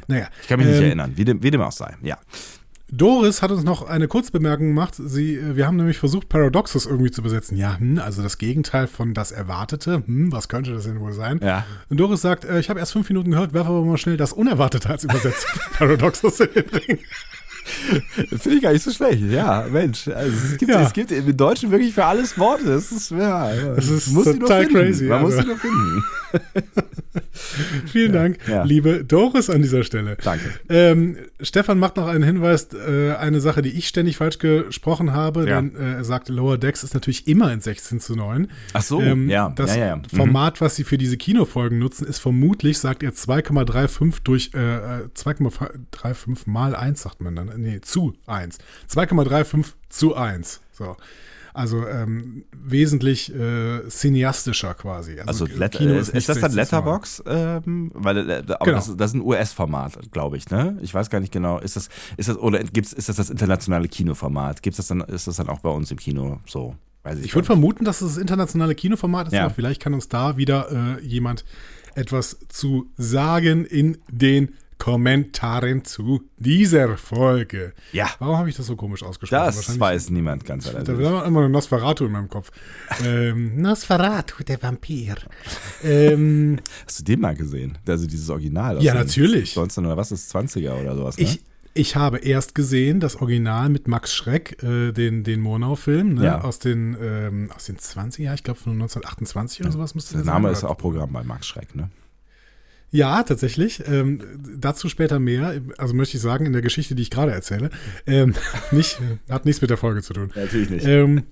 Naja. 0.07 0.29
Ich 0.43 0.49
kann 0.49 0.59
mich 0.59 0.69
nicht 0.69 0.79
Ähm, 0.79 0.85
erinnern, 0.85 1.13
wie 1.17 1.25
dem, 1.25 1.43
wie 1.43 1.51
dem 1.51 1.61
auch 1.61 1.73
sei. 1.73 1.97
Ja. 2.03 2.19
Doris 2.91 3.43
hat 3.43 3.51
uns 3.51 3.65
noch 3.65 3.83
eine 3.89 4.09
Kurzbemerkung 4.09 4.69
gemacht. 4.69 4.95
Sie, 4.97 5.35
äh, 5.37 5.57
wir 5.57 5.67
haben 5.67 5.77
nämlich 5.77 5.99
versucht, 5.99 6.29
Paradoxus 6.29 6.87
irgendwie 6.87 7.11
zu 7.11 7.23
besetzen. 7.23 7.57
Ja, 7.57 7.79
hm, 7.79 7.99
also 7.99 8.23
das 8.23 8.39
Gegenteil 8.39 8.87
von 8.87 9.15
das 9.15 9.33
Erwartete. 9.33 10.03
Hm, 10.07 10.31
was 10.33 10.49
könnte 10.49 10.73
das 10.73 10.85
denn 10.85 11.01
wohl 11.01 11.13
sein? 11.13 11.41
Ja. 11.43 11.65
Und 11.89 11.99
Doris 11.99 12.21
sagt, 12.21 12.45
äh, 12.45 12.61
ich 12.61 12.71
habe 12.71 12.79
erst 12.81 12.93
fünf 12.93 13.09
Minuten 13.09 13.31
gehört, 13.31 13.53
werfe 13.53 13.71
aber 13.71 13.85
mal 13.85 13.97
schnell 13.99 14.17
das 14.17 14.33
Unerwartete 14.33 14.89
als 14.91 15.05
Übersetzung 15.05 15.51
Paradoxus 15.73 16.41
in 16.41 16.53
den 16.55 16.69
Ring. 16.69 16.99
Finde 18.39 18.57
ich 18.57 18.63
gar 18.63 18.73
nicht 18.73 18.83
so 18.83 18.91
schlecht. 18.91 19.23
Ja, 19.31 19.67
Mensch. 19.71 20.09
Also 20.09 20.31
es, 20.53 20.59
gibt, 20.59 20.71
Ja. 20.71 20.83
es 20.83 20.93
gibt 20.93 21.11
im 21.11 21.37
Deutschen 21.37 21.71
wirklich 21.71 21.95
für 21.95 22.05
alles 22.05 22.39
Worte. 22.39 22.65
Das 22.67 22.93
ist, 22.93 23.11
ja, 23.11 23.51
Das 23.75 23.89
ist 23.89 24.09
muss 24.13 24.25
total 24.25 24.67
crazy, 24.69 25.05
Man 25.05 25.23
muss 25.23 25.35
also. 25.35 25.43
die 25.43 25.49
nur 25.49 25.59
finden. 25.59 26.05
Vielen 27.87 28.13
Dank, 28.13 28.39
ja. 28.49 28.65
liebe 28.65 29.05
Doris 29.05 29.51
an 29.51 29.63
dieser 29.63 29.85
Stelle. 29.85 30.17
Danke. 30.23 30.45
Ähm, 30.69 31.17
Stefan 31.41 31.79
macht 31.79 31.97
noch 31.97 32.07
einen 32.07 32.25
Hinweis, 32.25 32.69
äh, 32.75 33.13
eine 33.15 33.41
Sache, 33.41 33.63
die 33.63 33.71
ich 33.71 33.89
ständig 33.89 34.17
falsch 34.17 34.39
gesprochen 34.39 35.13
habe, 35.13 35.49
Ja. 35.49 35.61
denn 35.61 35.75
äh, 35.77 35.95
er 35.95 36.05
sagt, 36.05 36.29
Lower 36.29 36.59
Decks 36.59 36.83
ist 36.85 36.95
natürlich 36.95 37.27
immer 37.29 37.53
in 37.53 37.61
16 37.61 38.01
zu 38.01 38.15
9. 38.17 38.49
Ach 38.73 38.83
so, 38.83 39.01
Ähm, 39.01 39.29
ja. 39.29 39.53
Das. 39.55 39.77
Mhm. 39.77 40.03
Format, 40.15 40.61
was 40.61 40.77
sie 40.77 40.85
für 40.85 40.99
diese 40.99 41.17
Kinofolgen 41.17 41.79
nutzen, 41.79 42.07
ist 42.07 42.19
vermutlich, 42.19 42.79
sagt 42.79 43.03
er, 43.03 43.13
2,35 43.13 44.15
durch 44.25 44.51
äh, 44.55 44.59
äh, 44.59 45.09
2,35 45.17 46.43
mal 46.47 46.75
1, 46.75 47.03
sagt 47.03 47.21
man 47.21 47.37
dann. 47.37 47.49
Nee, 47.57 47.81
zu 47.81 48.15
1. 48.27 48.59
2,35 48.91 49.73
zu 49.89 50.15
1. 50.17 50.61
So. 50.73 50.97
Also 51.57 51.87
ähm, 51.87 52.45
wesentlich 52.53 53.33
äh, 53.33 53.89
cineastischer 53.89 54.75
quasi. 54.75 55.21
Also, 55.25 55.45
Kino 55.47 55.59
Let 55.61 55.75
ist, 55.77 56.09
ist 56.09 56.29
das 56.29 56.41
dann 56.41 56.51
16 56.51 56.67
zu 56.81 56.83
machen. 56.85 57.01
Letterbox? 57.01 57.23
Ähm, 57.27 57.91
weil, 57.95 58.29
äh, 58.29 58.33
aber 58.49 58.65
Genau. 58.65 58.77
das, 58.79 58.97
das 58.97 59.11
ist 59.13 59.15
ein 59.15 59.21
US-Format, 59.23 60.11
glaube 60.11 60.37
ich, 60.37 60.51
ne? 60.51 60.77
Ich 60.83 60.93
weiß 60.93 61.11
gar 61.11 61.21
nicht 61.21 61.33
genau. 61.33 61.61
Ist 61.61 61.77
das, 61.77 61.91
ist 62.17 62.29
das, 62.29 62.37
oder 62.39 62.59
gibt's, 62.65 62.93
ist 62.93 63.09
das 63.09 63.17
das 63.17 63.31
internationale 63.31 63.87
Kinoformat? 63.87 64.63
Gibt's 64.65 64.79
das 64.79 64.89
dann, 64.89 65.03
ist 65.03 65.29
das 65.29 65.37
dann 65.37 65.49
auch 65.49 65.61
bei 65.61 65.71
uns 65.71 65.93
im 65.93 65.97
Kino 65.97 66.41
so? 66.45 66.75
Weiß 67.05 67.19
ich, 67.21 67.27
Ich 67.27 67.35
würde 67.37 67.47
vermuten, 67.47 67.85
dass 67.85 68.01
es 68.01 68.15
das 68.15 68.19
internationale 68.21 68.75
Kinoformat 68.75 69.29
ist, 69.29 69.35
Ja. 69.35 69.45
aber 69.45 69.55
vielleicht 69.55 69.81
kann 69.81 69.95
uns 69.95 70.09
da 70.09 70.37
wieder 70.37 70.99
äh, 70.99 71.05
jemand 71.05 71.45
etwas 71.95 72.37
zu 72.49 72.91
sagen 72.97 73.65
in 73.65 73.99
den 74.11 74.55
Kommentaren 74.85 75.83
zu 75.87 76.21
dieser 76.37 76.99
Folge. 76.99 77.73
Ja. 77.93 78.11
Warum 78.19 78.37
habe 78.37 78.51
ich 78.51 78.57
das 78.57 78.67
so 78.67 78.77
komisch 78.77 79.03
ausgesprochen? 79.03 79.43
Das 79.47 79.81
weiß 79.81 80.11
niemand 80.11 80.45
ganz 80.45 80.71
Da 80.71 80.79
allein. 80.79 81.03
war 81.03 81.25
immer 81.25 81.49
Nosferatu 81.49 82.05
in 82.05 82.13
meinem 82.13 82.29
Kopf. 82.29 82.51
ähm, 83.03 83.57
Nosferatu, 83.63 84.45
der 84.45 84.63
Vampir. 84.63 85.15
ähm, 85.83 86.59
Hast 86.87 87.01
du 87.01 87.05
den 87.05 87.21
mal 87.21 87.35
gesehen? 87.35 87.79
Also 87.89 88.07
dieses 88.07 88.29
Original. 88.29 88.77
aus 88.77 88.85
Ja, 88.85 88.93
natürlich. 88.93 89.57
19 89.57 89.87
oder 89.87 89.97
was 89.97 90.13
ist 90.13 90.37
20er 90.37 90.79
oder 90.79 90.95
sowas, 90.95 91.17
ne? 91.17 91.25
ich, 91.25 91.41
ich 91.73 91.97
habe 91.97 92.19
erst 92.19 92.55
gesehen, 92.55 93.01
das 93.01 93.17
Original 93.17 93.71
mit 93.71 93.89
Max 93.89 94.13
Schreck, 94.15 94.63
äh, 94.63 94.93
den, 94.93 95.25
den 95.25 95.41
Monau-Film, 95.41 96.13
ne? 96.17 96.25
Ja. 96.25 96.41
aus, 96.43 96.59
den, 96.59 96.95
ähm, 97.01 97.51
aus 97.57 97.65
den 97.65 97.79
20er, 97.79 98.35
ich 98.35 98.43
glaube 98.43 98.61
von 98.61 98.73
1928 98.75 99.63
oder 99.63 99.73
sowas 99.73 99.95
müsste 99.95 100.17
Der 100.17 100.27
Name 100.27 100.49
sein, 100.49 100.53
ist 100.53 100.65
auch 100.65 100.77
Programm 100.77 101.11
bei 101.11 101.25
Max 101.25 101.47
Schreck, 101.47 101.75
ne? 101.75 101.89
Ja, 102.95 103.25
tatsächlich. 103.25 103.83
Ähm, 103.89 104.21
dazu 104.57 104.89
später 104.89 105.19
mehr. 105.19 105.61
Also 105.79 105.95
möchte 105.95 106.17
ich 106.17 106.23
sagen, 106.23 106.47
in 106.47 106.53
der 106.53 106.63
Geschichte, 106.63 106.95
die 106.95 107.03
ich 107.03 107.11
gerade 107.11 107.33
erzähle. 107.33 107.71
Ähm, 108.07 108.35
nicht, 108.71 109.01
hat 109.29 109.47
nichts 109.47 109.61
mit 109.61 109.71
der 109.71 109.77
Folge 109.79 110.01
zu 110.01 110.13
tun. 110.13 110.31
Natürlich 110.37 110.71
nicht. 110.71 110.87
Ähm, 110.87 111.25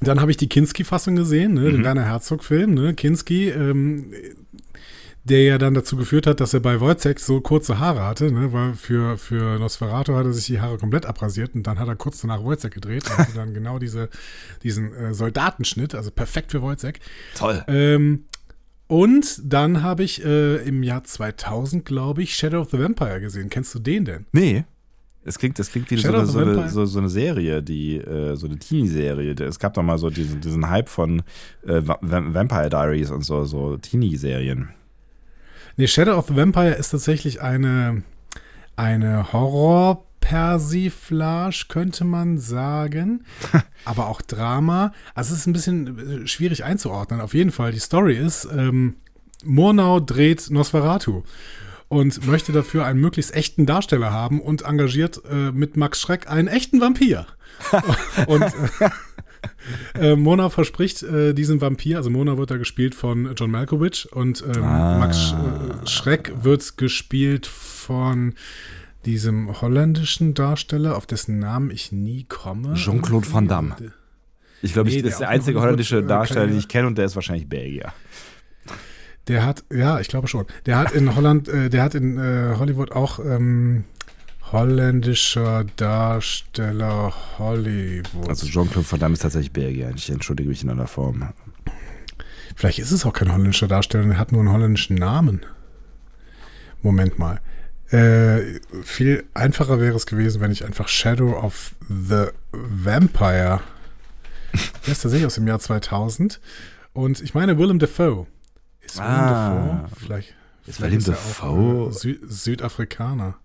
dann 0.00 0.20
habe 0.20 0.30
ich 0.30 0.36
die 0.36 0.48
Kinski-Fassung 0.48 1.16
gesehen, 1.16 1.54
ne, 1.54 1.62
Mhm. 1.62 1.72
den 1.72 1.84
Werner 1.84 2.04
Herzog-Film. 2.04 2.72
Ne, 2.72 2.94
Kinski, 2.94 3.48
ähm, 3.48 4.12
der 5.24 5.42
ja 5.42 5.58
dann 5.58 5.74
dazu 5.74 5.96
geführt 5.96 6.26
hat, 6.28 6.38
dass 6.40 6.54
er 6.54 6.60
bei 6.60 6.80
Wojciech 6.80 7.18
so 7.18 7.40
kurze 7.40 7.80
Haare 7.80 8.04
hatte, 8.06 8.30
ne, 8.30 8.52
weil 8.52 8.74
für, 8.74 9.18
für 9.18 9.58
Nosferatu 9.58 10.14
hat 10.14 10.24
er 10.24 10.32
sich 10.32 10.46
die 10.46 10.60
Haare 10.60 10.78
komplett 10.78 11.04
abrasiert 11.04 11.54
und 11.56 11.64
dann 11.66 11.80
hat 11.80 11.88
er 11.88 11.96
kurz 11.96 12.20
danach 12.20 12.44
Wojciech 12.44 12.70
gedreht 12.70 13.04
und 13.18 13.36
dann 13.36 13.52
genau 13.52 13.78
diese, 13.80 14.08
diesen 14.62 14.94
äh, 14.94 15.12
Soldatenschnitt, 15.14 15.96
also 15.96 16.12
perfekt 16.12 16.52
für 16.52 16.62
Wojciech. 16.62 16.94
Toll. 17.34 17.62
Ähm, 17.66 18.24
und 18.88 19.40
dann 19.44 19.82
habe 19.82 20.02
ich 20.02 20.24
äh, 20.24 20.56
im 20.66 20.82
Jahr 20.82 21.04
2000, 21.04 21.84
glaube 21.84 22.22
ich, 22.22 22.34
Shadow 22.34 22.60
of 22.60 22.70
the 22.70 22.78
Vampire 22.80 23.20
gesehen. 23.20 23.48
Kennst 23.50 23.74
du 23.74 23.78
den 23.78 24.04
denn? 24.04 24.26
Nee. 24.32 24.64
Es 25.24 25.38
klingt, 25.38 25.58
das 25.58 25.70
klingt 25.70 25.90
wie 25.90 25.96
so 25.98 26.08
eine, 26.08 26.24
so, 26.26 26.38
eine, 26.38 26.68
so, 26.70 26.86
so 26.86 26.98
eine 27.00 27.08
Serie, 27.10 27.62
die, 27.62 27.96
äh, 27.98 28.34
so 28.34 28.46
eine 28.46 28.58
Teenie-Serie. 28.58 29.34
Es 29.44 29.58
gab 29.58 29.74
doch 29.74 29.82
mal 29.82 29.98
so 29.98 30.08
diesen, 30.08 30.40
diesen 30.40 30.70
Hype 30.70 30.88
von 30.88 31.20
äh, 31.66 31.82
Va- 31.86 31.98
Va- 32.00 32.32
Vampire 32.34 32.70
Diaries 32.70 33.10
und 33.10 33.22
so, 33.26 33.44
so 33.44 33.76
Teenie-Serien. 33.76 34.70
Nee, 35.76 35.86
Shadow 35.86 36.16
of 36.16 36.28
the 36.28 36.36
Vampire 36.36 36.70
ist 36.74 36.90
tatsächlich 36.90 37.42
eine, 37.42 38.02
eine 38.76 39.32
Horror-Persiflage, 40.20 41.66
könnte 41.68 42.04
man 42.04 42.38
sagen. 42.38 43.24
aber 43.84 44.08
auch 44.08 44.22
Drama. 44.22 44.92
Also 45.14 45.34
es 45.34 45.40
ist 45.40 45.46
ein 45.46 45.52
bisschen 45.52 46.22
äh, 46.24 46.26
schwierig 46.26 46.64
einzuordnen. 46.64 47.20
Auf 47.20 47.34
jeden 47.34 47.50
Fall, 47.50 47.72
die 47.72 47.78
Story 47.78 48.16
ist, 48.16 48.48
ähm, 48.52 48.96
Murnau 49.44 50.00
dreht 50.00 50.50
Nosferatu 50.50 51.22
und 51.88 52.26
möchte 52.26 52.52
dafür 52.52 52.84
einen 52.84 53.00
möglichst 53.00 53.34
echten 53.34 53.64
Darsteller 53.64 54.12
haben 54.12 54.40
und 54.40 54.62
engagiert 54.62 55.22
äh, 55.30 55.52
mit 55.52 55.76
Max 55.76 56.00
Schreck 56.00 56.28
einen 56.28 56.48
echten 56.48 56.80
Vampir. 56.80 57.26
und 58.26 58.42
äh, 58.42 60.10
äh, 60.12 60.16
Mona 60.16 60.50
verspricht 60.50 61.02
äh, 61.02 61.32
diesen 61.32 61.60
Vampir, 61.60 61.96
also 61.96 62.10
Mona 62.10 62.36
wird 62.36 62.50
da 62.50 62.56
gespielt 62.56 62.94
von 62.94 63.34
John 63.36 63.50
Malkovich 63.50 64.12
und 64.12 64.44
ähm, 64.54 64.64
Ah. 64.64 64.98
Max 64.98 65.16
Sch 65.18 65.32
äh, 65.32 65.86
Schreck 65.86 66.32
wird 66.42 66.76
gespielt 66.76 67.46
von 67.46 68.34
diesem 69.04 69.60
holländischen 69.60 70.34
Darsteller, 70.34 70.96
auf 70.96 71.06
dessen 71.06 71.38
Namen 71.38 71.70
ich 71.70 71.92
nie 71.92 72.24
komme. 72.24 72.74
Jean-Claude 72.74 73.32
Van 73.32 73.48
Damme. 73.48 73.76
Ich 74.62 74.72
glaube, 74.72 74.90
Nee, 74.90 74.96
ich, 74.96 75.02
das 75.02 75.12
ist 75.12 75.20
der 75.20 75.28
einzige 75.28 75.60
holländische 75.60 75.98
äh, 75.98 76.06
Darsteller, 76.06 76.46
den 76.46 76.58
ich 76.58 76.68
kenne 76.68 76.88
und 76.88 76.98
der 76.98 77.04
ist 77.04 77.14
wahrscheinlich 77.14 77.48
Belgier. 77.48 77.92
Der 79.28 79.44
hat, 79.44 79.64
ja, 79.72 80.00
ich 80.00 80.08
glaube 80.08 80.26
schon. 80.26 80.46
Der 80.66 80.78
hat 80.78 80.92
in 80.92 81.14
Holland, 81.14 81.48
äh, 81.48 81.68
der 81.68 81.82
hat 81.82 81.94
in 81.94 82.18
äh, 82.18 82.56
Hollywood 82.58 82.92
auch 82.92 83.18
ähm, 83.18 83.84
holländischer 84.50 85.64
Darsteller 85.76 87.12
Hollywood. 87.38 88.28
Also 88.28 88.46
Jean-Claude 88.46 88.90
Van 88.90 89.00
Damme 89.00 89.12
ist 89.14 89.22
tatsächlich 89.22 89.52
Belgier. 89.52 89.92
Ich 89.94 90.10
entschuldige 90.10 90.48
mich 90.48 90.62
in 90.62 90.70
aller 90.70 90.86
Form. 90.86 91.28
Vielleicht 92.56 92.78
ist 92.78 92.90
es 92.90 93.06
auch 93.06 93.12
kein 93.12 93.32
holländischer 93.32 93.68
Darsteller, 93.68 94.04
der 94.04 94.18
hat 94.18 94.32
nur 94.32 94.40
einen 94.40 94.50
holländischen 94.50 94.96
Namen. 94.96 95.42
Moment 96.82 97.18
mal. 97.18 97.40
Äh, 97.90 98.60
viel 98.82 99.24
einfacher 99.34 99.80
wäre 99.80 99.96
es 99.96 100.06
gewesen, 100.06 100.40
wenn 100.40 100.50
ich 100.50 100.64
einfach 100.64 100.88
Shadow 100.88 101.32
of 101.38 101.74
the 101.88 102.26
Vampire. 102.52 103.60
Der 104.86 104.92
ist 104.92 105.02
tatsächlich 105.02 105.26
aus 105.26 105.36
dem 105.36 105.46
Jahr 105.46 105.58
2000. 105.58 106.40
Und 106.92 107.20
ich 107.22 107.34
meine 107.34 107.56
Willem 107.58 107.78
Dafoe. 107.78 108.26
Ist 108.80 108.96
Willem 108.98 109.08
Ah. 109.10 109.80
Dafoe? 109.82 109.88
Vielleicht. 109.96 110.34
Ist 110.66 110.76
vielleicht 110.76 111.06
Willem 111.06 111.14
er 111.14 111.18
Dafoe- 111.18 111.86
Auch, 111.86 111.88
äh, 111.88 111.92
Sü 111.92 112.18
Südafrikaner. 112.26 113.36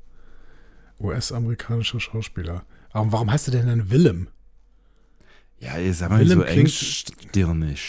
US-amerikanischer 1.00 2.00
Schauspieler. 2.00 2.64
Aber 2.92 3.12
warum 3.12 3.32
heißt 3.32 3.48
er 3.48 3.52
denn 3.54 3.68
dann 3.68 3.90
Willem? 3.90 4.28
Ja, 5.64 5.78
ihr 5.80 5.94
sag 5.94 6.10
mal 6.10 6.18
nicht 6.20 6.28
Willem 6.30 6.40
so 6.40 6.46
eng 6.46 6.54
klingt- 6.56 6.72
stirnig, 6.72 7.80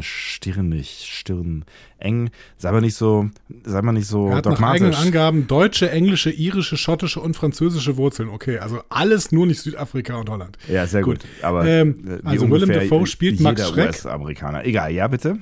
stirnig, 0.00 1.06
stirn, 1.10 1.64
eng. 1.98 2.30
Sag 2.58 2.72
mal 2.72 2.80
nicht 2.80 2.96
so, 2.96 3.30
sag 3.64 3.82
mal 3.84 3.92
nicht 3.92 4.06
so 4.06 4.28
Er 4.28 4.36
hat 4.36 4.44
nach 4.44 4.60
eigenen 4.60 4.90
dogmatisch. 4.92 5.06
Angaben 5.06 5.46
deutsche, 5.46 5.90
englische, 5.90 6.30
irische, 6.30 6.76
schottische 6.76 7.20
und 7.20 7.34
französische 7.34 7.96
Wurzeln. 7.96 8.28
Okay, 8.28 8.58
also 8.58 8.80
alles 8.90 9.32
nur 9.32 9.46
nicht 9.46 9.60
Südafrika 9.60 10.16
und 10.16 10.28
Holland. 10.28 10.58
Ja, 10.68 10.86
sehr 10.86 11.02
gut. 11.02 11.20
Gut. 11.20 11.28
Aber 11.42 11.64
Ähm, 11.66 12.20
äh, 12.24 12.28
also 12.28 12.50
Willem 12.50 12.68
Dafoe 12.70 13.06
spielt 13.06 13.40
Max 13.40 13.66
Schreck. 13.68 13.86
US-Amerikaner. 13.88 14.64
Egal, 14.66 14.92
ja, 14.92 15.08
bitte. 15.08 15.38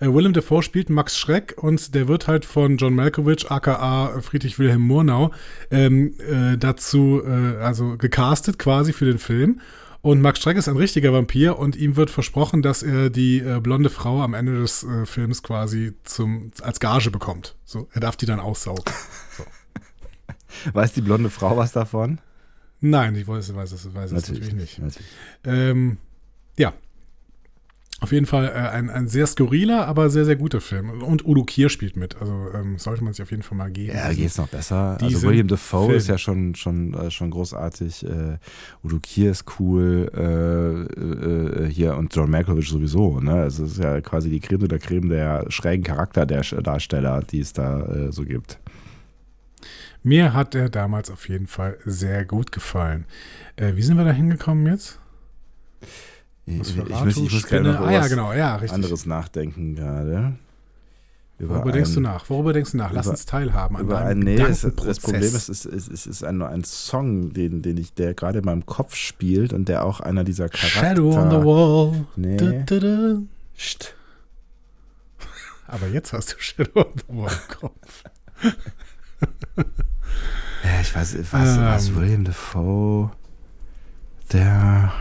Äh, 0.00 0.06
Willem 0.06 0.32
Dafoe 0.32 0.62
spielt 0.62 0.88
Max 0.88 1.18
Schreck 1.18 1.54
und 1.58 1.94
der 1.94 2.08
wird 2.08 2.26
halt 2.28 2.44
von 2.46 2.78
John 2.78 2.94
Malkovich, 2.94 3.50
aka 3.50 4.20
Friedrich 4.22 4.58
Wilhelm 4.58 4.80
Murnau, 4.82 5.32
ähm, 5.70 6.14
äh, 6.18 6.56
dazu, 6.56 7.20
äh, 7.24 7.56
also 7.62 7.96
gecastet 7.98 8.58
quasi 8.58 8.92
für 8.94 9.04
den 9.04 9.18
Film. 9.18 9.60
Und 10.02 10.22
Max 10.22 10.40
Schreck 10.40 10.56
ist 10.56 10.68
ein 10.68 10.76
richtiger 10.76 11.12
Vampir 11.12 11.58
und 11.58 11.76
ihm 11.76 11.96
wird 11.96 12.10
versprochen, 12.10 12.62
dass 12.62 12.82
er 12.82 13.10
die 13.10 13.38
äh, 13.40 13.60
blonde 13.60 13.90
Frau 13.90 14.22
am 14.22 14.32
Ende 14.32 14.58
des 14.58 14.82
äh, 14.82 15.04
Films 15.04 15.42
quasi 15.42 15.92
zum, 16.04 16.52
als 16.62 16.80
Gage 16.80 17.10
bekommt. 17.10 17.56
So, 17.64 17.88
er 17.92 18.00
darf 18.00 18.16
die 18.16 18.26
dann 18.26 18.40
aussaugen. 18.40 18.84
Weiß 20.72 20.92
die 20.92 21.02
blonde 21.02 21.30
Frau 21.30 21.56
was 21.56 21.72
davon? 21.72 22.18
Nein, 22.80 23.14
ich 23.14 23.28
weiß, 23.28 23.54
weiß, 23.54 23.94
weiß 23.94 24.10
das 24.10 24.28
natürlich 24.28 24.54
nicht. 24.54 24.78
Natürlich. 24.78 25.08
Ähm, 25.44 25.98
ja. 26.58 26.72
Auf 28.00 28.12
jeden 28.12 28.24
Fall 28.24 28.46
äh, 28.46 28.52
ein, 28.52 28.88
ein 28.88 29.08
sehr 29.08 29.26
skurriler, 29.26 29.86
aber 29.86 30.08
sehr, 30.08 30.24
sehr 30.24 30.36
guter 30.36 30.62
Film. 30.62 31.02
Und 31.02 31.26
Udo 31.26 31.44
Kier 31.44 31.68
spielt 31.68 31.96
mit. 31.96 32.16
Also 32.16 32.32
ähm, 32.54 32.78
sollte 32.78 33.04
man 33.04 33.12
sich 33.12 33.22
auf 33.22 33.30
jeden 33.30 33.42
Fall 33.42 33.58
mal 33.58 33.70
geben. 33.70 33.94
Ja, 33.94 34.10
geht's 34.12 34.38
noch 34.38 34.48
besser. 34.48 34.96
Also 35.00 35.06
diesen 35.06 35.28
William 35.28 35.48
Dafoe 35.48 35.86
Film. 35.86 35.98
ist 35.98 36.08
ja 36.08 36.16
schon 36.16 36.54
schon 36.54 36.94
äh, 36.94 37.10
schon 37.10 37.30
großartig. 37.30 38.06
Äh, 38.06 38.38
Udo 38.82 38.98
Kier 39.00 39.30
ist 39.30 39.44
cool. 39.58 40.10
Äh, 40.16 41.64
äh, 41.64 41.70
hier 41.70 41.96
und 41.96 42.14
John 42.14 42.30
Malkovich 42.30 42.68
sowieso. 42.68 43.20
Ne, 43.20 43.32
also 43.32 43.64
es 43.64 43.72
ist 43.72 43.84
ja 43.84 44.00
quasi 44.00 44.30
die 44.30 44.40
Creme 44.40 44.60
de 44.60 44.68
la 44.70 44.78
Creme 44.78 45.10
der 45.10 45.44
schrägen 45.50 45.84
Charakterdarsteller, 45.84 47.22
die 47.22 47.40
es 47.40 47.52
da 47.52 47.82
äh, 47.82 48.12
so 48.12 48.24
gibt. 48.24 48.58
Mir 50.02 50.32
hat 50.32 50.54
er 50.54 50.70
damals 50.70 51.10
auf 51.10 51.28
jeden 51.28 51.46
Fall 51.46 51.76
sehr 51.84 52.24
gut 52.24 52.52
gefallen. 52.52 53.04
Äh, 53.56 53.76
wie 53.76 53.82
sind 53.82 53.98
wir 53.98 54.04
da 54.04 54.12
hingekommen 54.12 54.66
jetzt? 54.66 54.98
Ich, 56.46 56.56
muss, 56.56 56.74
ich 56.76 57.16
muss 57.16 57.32
Spinne. 57.32 57.78
Ah 57.78 57.90
ja, 57.92 58.06
genau, 58.08 58.32
ja, 58.32 58.56
richtig. 58.56 58.72
anderes 58.74 59.06
nachdenken 59.06 59.74
gerade. 59.76 60.32
Über 61.38 61.56
Worüber 61.56 61.72
denkst 61.72 61.90
ein- 61.90 61.94
du 61.94 62.00
nach? 62.00 62.28
Worüber 62.28 62.52
denkst 62.52 62.72
du 62.72 62.76
nach? 62.76 62.92
Lass 62.92 63.06
über- 63.06 63.12
uns 63.12 63.24
teilhaben 63.24 63.76
an 63.76 63.82
Über 63.84 63.98
ein, 64.00 64.18
nee, 64.18 64.34
es, 64.40 64.60
das. 64.76 65.00
Problem 65.00 65.22
ist, 65.22 65.48
es, 65.48 65.64
es, 65.64 65.88
es 65.88 66.06
ist 66.06 66.22
ein, 66.24 66.42
ein 66.42 66.64
Song, 66.64 67.32
den, 67.32 67.62
den 67.62 67.76
ich, 67.78 67.94
der 67.94 68.12
gerade 68.14 68.40
in 68.40 68.44
meinem 68.44 68.66
Kopf 68.66 68.94
spielt 68.94 69.52
und 69.54 69.68
der 69.68 69.84
auch 69.84 70.00
einer 70.00 70.22
dieser 70.24 70.48
Charakter. 70.50 70.80
Shadow 70.80 71.16
on 71.16 71.30
the 71.30 71.36
wall. 71.36 72.06
Nee. 72.16 72.36
Da, 72.36 72.78
da. 72.80 73.18
Psst. 73.56 73.94
Aber 75.66 75.86
jetzt 75.86 76.12
hast 76.12 76.32
du 76.34 76.36
Shadow 76.40 76.80
on 76.80 76.92
the 76.96 77.16
wall 77.16 77.30
im 77.32 77.56
Kopf. 77.58 78.04
Ja, 80.62 80.80
ich 80.82 80.94
weiß, 80.94 81.16
was, 81.32 81.56
Ähm. 81.56 81.64
was 81.64 81.94
William 81.94 82.24
Dafoe, 82.24 83.10
der, 84.32 84.92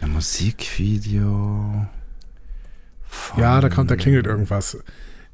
der 0.00 0.08
Musikvideo. 0.08 1.86
Ja, 3.36 3.60
da 3.60 3.68
kommt, 3.68 3.90
da 3.90 3.96
klingelt 3.96 4.26
irgendwas. 4.26 4.78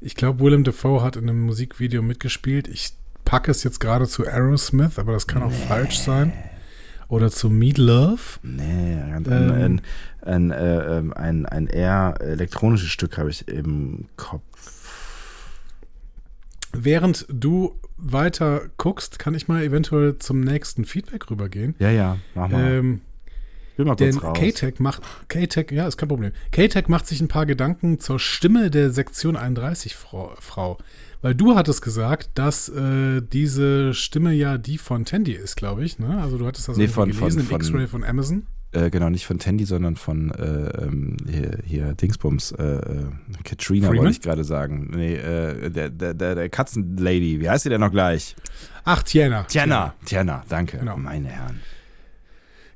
Ich 0.01 0.15
glaube, 0.15 0.43
Willem 0.43 0.63
Dafoe 0.63 1.01
hat 1.01 1.15
in 1.15 1.29
einem 1.29 1.41
Musikvideo 1.45 2.01
mitgespielt. 2.01 2.67
Ich 2.67 2.93
packe 3.25 3.51
es 3.51 3.63
jetzt 3.63 3.79
gerade 3.79 4.07
zu 4.07 4.25
Aerosmith, 4.25 4.99
aber 4.99 5.13
das 5.13 5.27
kann 5.27 5.43
auch 5.43 5.51
falsch 5.51 5.99
sein. 5.99 6.31
Oder 7.07 7.29
zu 7.29 7.49
Meat 7.49 7.77
Love. 7.77 8.21
Nee, 8.41 8.95
ein, 8.95 9.25
Ähm. 9.29 9.51
ein, 9.51 9.81
ein, 10.21 10.51
äh, 10.51 10.97
ähm, 10.97 11.13
ein, 11.13 11.45
ein 11.45 11.67
eher 11.67 12.15
elektronisches 12.19 12.89
Stück 12.89 13.17
habe 13.17 13.29
ich 13.29 13.47
im 13.47 14.05
Kopf. 14.17 14.41
Während 16.73 17.25
du 17.29 17.79
weiter 17.97 18.63
guckst, 18.77 19.19
kann 19.19 19.35
ich 19.35 19.47
mal 19.47 19.63
eventuell 19.63 20.17
zum 20.17 20.41
nächsten 20.41 20.85
Feedback 20.85 21.29
rübergehen. 21.29 21.75
Ja, 21.79 21.89
ja, 21.89 22.17
mach 22.33 22.49
mal. 22.49 22.71
Ähm, 22.71 23.01
will 23.77 23.85
mal 23.85 23.95
kurz 23.95 24.15
denn 24.15 24.19
raus. 24.23 24.37
K-Tech 24.37 24.79
macht, 24.79 25.01
K-Tech, 25.27 25.67
ja, 25.71 25.87
ist 25.87 25.97
kein 25.97 26.09
Problem. 26.09 26.31
K-Tech 26.51 26.87
macht 26.87 27.07
sich 27.07 27.21
ein 27.21 27.27
paar 27.27 27.45
Gedanken 27.45 27.99
zur 27.99 28.19
Stimme 28.19 28.69
der 28.71 28.91
Sektion 28.91 29.35
31 29.35 29.95
Frau. 29.95 30.33
Frau. 30.39 30.77
Weil 31.21 31.33
du 31.35 31.55
hattest 31.55 31.81
gesagt, 31.81 32.29
dass 32.35 32.69
äh, 32.69 33.21
diese 33.21 33.93
Stimme 33.93 34.33
ja 34.33 34.57
die 34.57 34.77
von 34.77 35.05
Tandy 35.05 35.31
ist, 35.33 35.55
glaube 35.55 35.83
ich. 35.83 35.97
Ne? 35.99 36.19
Also 36.21 36.37
du 36.37 36.45
hattest 36.45 36.67
das 36.67 36.77
Nee, 36.77 36.87
von- 36.87 37.09
gelesen 37.09 37.41
von- 37.43 37.55
im 37.55 37.61
X-Ray 37.61 37.87
von 37.87 38.03
Amazon. 38.03 38.45
Äh, 38.73 38.89
genau, 38.89 39.09
nicht 39.09 39.25
von 39.25 39.39
Tandy, 39.39 39.63
sondern 39.63 39.95
von 39.95 40.31
äh, 40.31 40.83
ähm, 40.83 41.15
hier, 41.29 41.59
hier 41.63 41.93
Dingsbums, 41.93 42.51
äh, 42.51 42.63
äh, 42.63 43.05
Katrina 43.45 43.87
Freeman? 43.87 44.03
wollte 44.03 44.11
ich 44.17 44.21
gerade 44.21 44.43
sagen. 44.43 44.91
Nee, 44.93 45.15
der, 45.15 45.89
der, 45.89 46.13
der, 46.13 46.35
der 46.35 46.49
Katzenlady, 46.49 47.39
wie 47.39 47.49
heißt 47.49 47.63
sie 47.63 47.69
denn 47.69 47.79
noch 47.79 47.91
gleich? 47.91 48.35
Ach, 48.83 49.01
Tiana. 49.01 49.43
Tiana, 49.43 49.93
Tiana, 50.05 50.43
danke, 50.49 50.77
Genau. 50.79 50.97
meine 50.97 51.29
Herren. 51.29 51.61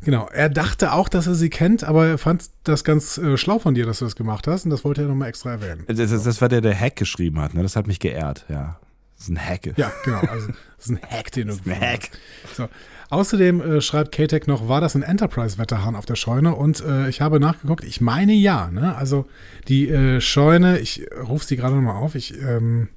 Genau. 0.02 0.30
Er 0.32 0.50
dachte 0.50 0.94
auch, 0.94 1.10
dass 1.10 1.28
er 1.28 1.36
sie 1.36 1.50
kennt, 1.50 1.84
aber 1.84 2.08
er 2.08 2.18
fand 2.18 2.50
das 2.64 2.84
ganz 2.84 3.18
äh, 3.18 3.38
schlau 3.38 3.60
von 3.60 3.74
dir, 3.74 3.86
dass 3.86 4.00
du 4.00 4.06
das 4.06 4.16
gemacht 4.16 4.48
hast. 4.48 4.64
Und 4.64 4.72
das 4.72 4.86
wollte 4.86 5.02
er 5.02 5.08
nochmal 5.08 5.30
extra 5.30 5.52
erwähnen. 5.52 5.84
Das, 5.88 5.98
das, 5.98 6.24
das 6.24 6.42
war 6.42 6.50
der, 6.50 6.62
der 6.62 6.80
Hack 6.80 6.96
geschrieben 6.96 7.40
hat, 7.40 7.54
ne? 7.54 7.64
Das 7.64 7.76
hat 7.76 7.88
mich 7.88 8.00
geehrt, 8.00 8.46
ja. 8.48 8.80
Das 9.18 9.28
ist 9.28 9.30
ein 9.30 9.46
Hack. 9.46 9.78
Ja, 9.78 9.92
genau. 10.06 10.20
Also, 10.20 10.48
das 10.48 10.86
ist 10.86 10.90
ein 10.92 11.02
Hack, 11.02 11.32
den 11.34 11.48
du 11.48 11.54
ein 11.54 11.58
gefunden 11.58 11.82
Hack. 11.82 12.10
hast. 12.46 12.56
So. 12.56 12.70
Außerdem 13.10 13.62
äh, 13.62 13.82
schreibt 13.82 14.14
K-Tech 14.14 14.48
noch, 14.48 14.70
war 14.70 14.82
das 14.82 14.96
ein 14.96 15.02
Enterprise-Wetterhahn 15.02 15.96
auf 15.96 16.06
der 16.06 16.16
Scheune? 16.16 16.56
Und 16.56 16.82
äh, 16.82 17.10
ich 17.10 17.20
habe 17.20 17.40
nachgeguckt, 17.40 17.84
ich 17.84 18.02
meine 18.02 18.34
ja. 18.34 18.70
Ne? 18.72 18.96
Also 18.96 19.26
die 19.68 19.90
äh, 19.90 20.22
Scheune, 20.22 20.80
ich 20.80 21.06
rufe 21.28 21.46
sie 21.46 21.58
gerade 21.58 21.76
nochmal 21.76 21.98
auf. 21.98 22.16
Ich, 22.16 22.40
ähm, 22.40 22.88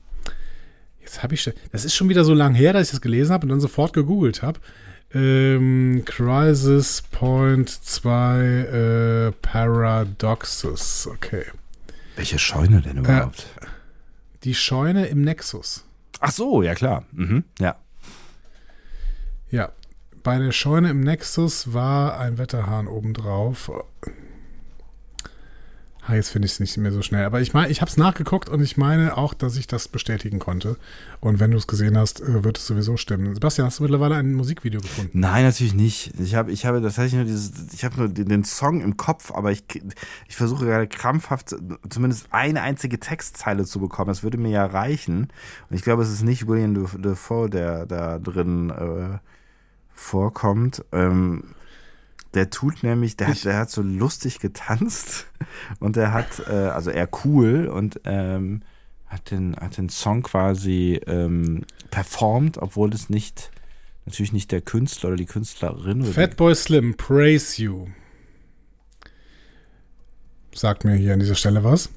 jetzt 1.00 1.22
habe 1.22 1.34
ich, 1.34 1.50
das 1.72 1.84
ist 1.84 1.94
schon 1.94 2.08
wieder 2.08 2.24
so 2.24 2.34
lang 2.34 2.54
her, 2.54 2.72
dass 2.72 2.88
ich 2.88 2.90
das 2.90 3.00
gelesen 3.00 3.32
habe 3.32 3.46
und 3.46 3.48
dann 3.48 3.60
sofort 3.60 3.92
gegoogelt 3.94 4.42
habe. 4.42 4.60
Ähm, 5.14 6.02
Crisis 6.06 7.02
Point 7.02 7.68
2 7.68 8.40
äh, 8.40 9.32
Paradoxus. 9.42 11.06
Okay. 11.06 11.44
Welche 12.16 12.38
Scheune 12.38 12.80
denn 12.80 12.98
überhaupt? 12.98 13.46
Die 14.44 14.54
Scheune 14.54 15.06
im 15.06 15.22
Nexus. 15.22 15.84
Ach 16.20 16.32
so, 16.32 16.62
ja 16.62 16.74
klar. 16.74 17.04
Mhm, 17.12 17.44
ja. 17.58 17.76
Ja, 19.50 19.72
bei 20.22 20.38
der 20.38 20.52
Scheune 20.52 20.90
im 20.90 21.00
Nexus 21.00 21.72
war 21.74 22.18
ein 22.18 22.38
Wetterhahn 22.38 22.86
obendrauf. 22.86 23.70
Ah, 26.04 26.14
jetzt 26.16 26.30
finde 26.30 26.46
ich 26.46 26.52
es 26.52 26.60
nicht 26.60 26.76
mehr 26.78 26.90
so 26.90 27.00
schnell. 27.00 27.24
Aber 27.24 27.40
ich 27.40 27.54
meine, 27.54 27.70
ich 27.70 27.80
habe 27.80 27.88
es 27.88 27.96
nachgeguckt 27.96 28.48
und 28.48 28.60
ich 28.60 28.76
meine 28.76 29.16
auch, 29.16 29.34
dass 29.34 29.56
ich 29.56 29.68
das 29.68 29.86
bestätigen 29.86 30.40
konnte. 30.40 30.76
Und 31.20 31.38
wenn 31.38 31.52
du 31.52 31.56
es 31.56 31.68
gesehen 31.68 31.96
hast, 31.96 32.20
äh, 32.20 32.42
wird 32.42 32.58
es 32.58 32.66
sowieso 32.66 32.96
stimmen. 32.96 33.34
Sebastian, 33.34 33.68
hast 33.68 33.78
du 33.78 33.84
mittlerweile 33.84 34.16
ein 34.16 34.34
Musikvideo 34.34 34.80
gefunden? 34.80 35.20
Nein, 35.20 35.44
natürlich 35.44 35.74
nicht. 35.74 36.12
Ich 36.18 36.34
habe, 36.34 36.50
ich 36.50 36.66
habe, 36.66 36.80
das 36.80 36.98
heißt 36.98 37.14
nur 37.14 37.24
dieses, 37.24 37.72
ich 37.72 37.84
habe 37.84 37.96
nur 37.98 38.08
den, 38.08 38.28
den 38.28 38.42
Song 38.42 38.80
im 38.80 38.96
Kopf, 38.96 39.30
aber 39.30 39.52
ich, 39.52 39.62
ich 40.26 40.34
versuche 40.34 40.66
gerade 40.66 40.88
krampfhaft 40.88 41.54
zumindest 41.88 42.26
eine 42.32 42.62
einzige 42.62 42.98
Textzeile 42.98 43.64
zu 43.64 43.78
bekommen. 43.78 44.08
Das 44.08 44.24
würde 44.24 44.38
mir 44.38 44.50
ja 44.50 44.66
reichen. 44.66 45.28
Und 45.70 45.76
ich 45.76 45.82
glaube, 45.82 46.02
es 46.02 46.10
ist 46.10 46.24
nicht 46.24 46.48
William 46.48 46.74
Defoe, 47.00 47.48
der 47.48 47.86
da 47.86 48.18
drin 48.18 48.70
äh, 48.70 49.18
vorkommt. 49.92 50.84
Ähm, 50.90 51.44
der 52.34 52.50
tut 52.50 52.82
nämlich, 52.82 53.16
der 53.16 53.28
hat, 53.28 53.44
der 53.44 53.56
hat 53.56 53.70
so 53.70 53.82
lustig 53.82 54.38
getanzt 54.38 55.26
und 55.80 55.96
der 55.96 56.12
hat, 56.12 56.42
äh, 56.48 56.52
also 56.52 56.90
eher 56.90 57.08
cool 57.24 57.66
und 57.66 58.00
ähm, 58.04 58.62
hat 59.06 59.30
den, 59.30 59.54
hat 59.56 59.76
den 59.76 59.90
Song 59.90 60.22
quasi 60.22 61.00
ähm, 61.06 61.64
performt, 61.90 62.58
obwohl 62.58 62.92
es 62.94 63.10
nicht, 63.10 63.50
natürlich 64.06 64.32
nicht 64.32 64.50
der 64.50 64.62
Künstler 64.62 65.10
oder 65.10 65.16
die 65.16 65.26
Künstlerin 65.26 66.04
Fatboy 66.04 66.54
Slim, 66.54 66.96
Praise 66.96 67.62
You. 67.62 67.88
Sagt 70.54 70.84
mir 70.84 70.94
hier 70.94 71.12
an 71.12 71.20
dieser 71.20 71.34
Stelle 71.34 71.64
was. 71.64 71.90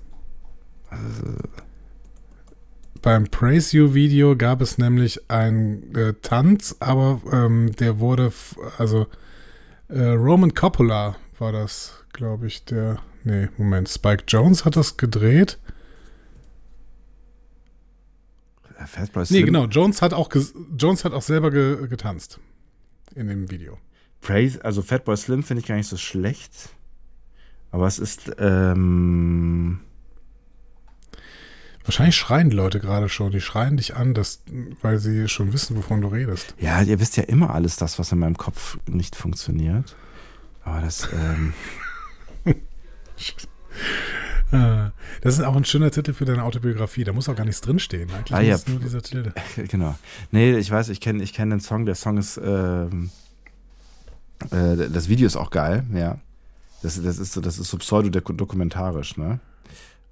Beim 3.02 3.28
Praise 3.28 3.76
You 3.76 3.94
Video 3.94 4.36
gab 4.36 4.62
es 4.62 4.78
nämlich 4.78 5.30
einen 5.30 5.96
äh, 5.96 6.14
Tanz, 6.22 6.76
aber 6.80 7.22
ähm, 7.32 7.76
der 7.76 8.00
wurde, 8.00 8.34
also 8.78 9.08
äh, 9.90 10.02
Roman 10.10 10.54
Coppola 10.54 11.16
war 11.40 11.52
das, 11.52 12.04
glaube 12.14 12.48
ich, 12.48 12.66
der, 12.66 13.00
nee, 13.24 13.50
Moment, 13.58 13.90
Spike 13.90 14.24
Jones 14.28 14.66
hat 14.66 14.76
das 14.76 14.98
gedreht. 14.98 15.60
die 18.80 18.88
Fatboy 18.88 19.22
Nee, 19.24 19.26
Slim. 19.28 19.46
genau, 19.46 19.66
Jones 19.66 20.02
hat 20.02 20.14
auch, 20.14 20.30
Jones 20.78 21.06
hat 21.06 21.14
auch 21.14 21.22
selber 21.22 21.52
ge 21.52 21.88
getanzt 21.88 22.40
in 23.16 23.28
dem 23.28 23.50
Video. 23.50 23.78
Praise, 24.22 24.64
also 24.64 24.82
Fatboy 24.82 25.16
Slim 25.18 25.44
finde 25.44 25.62
ich 25.62 25.68
gar 25.68 25.76
nicht 25.76 25.88
so 25.88 25.98
schlecht. 25.98 26.70
Aber 27.72 27.88
es 27.88 28.00
ist, 28.00 28.32
ähm, 28.40 29.82
Wahrscheinlich 31.86 32.16
schreien 32.16 32.50
die 32.50 32.56
Leute 32.56 32.80
gerade 32.80 33.10
schon. 33.10 33.32
Die 33.32 33.42
schreien 33.42 33.78
dich 33.78 33.96
an, 33.96 34.14
dass, 34.14 34.42
weil 34.82 34.98
sie 34.98 35.28
schon 35.30 35.54
wissen, 35.54 35.78
wovon 35.78 36.02
du 36.02 36.08
redest. 36.08 36.56
ja, 36.60 36.82
ihr 36.82 37.00
wisst 37.00 37.16
ja 37.18 37.24
immer 37.24 37.54
alles 37.54 37.76
das, 37.78 38.00
was 38.00 38.12
in 38.12 38.20
meinem 38.20 38.38
Kopf 38.38 38.78
nicht 38.88 39.16
funktioniert. 39.16 39.96
Aber 40.64 40.82
das, 40.82 41.08
ähm, 41.14 41.54
Äh, 44.52 44.90
Das 45.22 45.38
ist 45.38 45.42
auch 45.44 45.56
ein 45.56 45.66
schöner 45.66 45.90
Titel 45.92 46.14
für 46.14 46.26
deine 46.26 46.44
Autobiografie. 46.44 47.04
Da 47.04 47.14
muss 47.14 47.28
auch 47.28 47.36
gar 47.36 47.46
nichts 47.46 47.62
drinstehen. 47.62 48.10
Eigentlich 48.12 48.34
Ah, 48.34 48.42
ja. 48.42 48.54
muss 48.54 48.68
nur 48.68 48.80
dieser 48.80 49.02
Titel. 49.02 49.34
genau. 49.68 49.96
Nee, 50.32 50.56
ich 50.58 50.70
weiß, 50.70 50.90
ich 50.90 51.02
kenne 51.02 51.24
ich 51.24 51.34
kenn 51.34 51.50
den 51.50 51.60
Song. 51.60 51.86
Der 51.86 51.96
Song 51.96 52.18
ist, 52.18 52.38
ähm, 52.44 53.10
äh, 54.52 54.90
das 54.90 55.10
Video 55.10 55.26
ist 55.28 55.36
auch 55.36 55.50
geil, 55.50 55.84
ja. 55.94 56.20
Das, 56.84 57.02
das 57.02 57.18
ist 57.18 57.34
so, 57.34 57.42
das 57.42 57.58
ist 57.58 57.70
so 57.70 57.78
pseudodokumentarisch, 57.78 59.18
ne? 59.18 59.40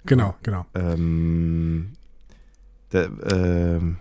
Genau, 0.06 0.34
genau. 0.42 0.66
Ähm, 0.74 1.92
der, 2.92 3.10
ähm, 3.30 3.96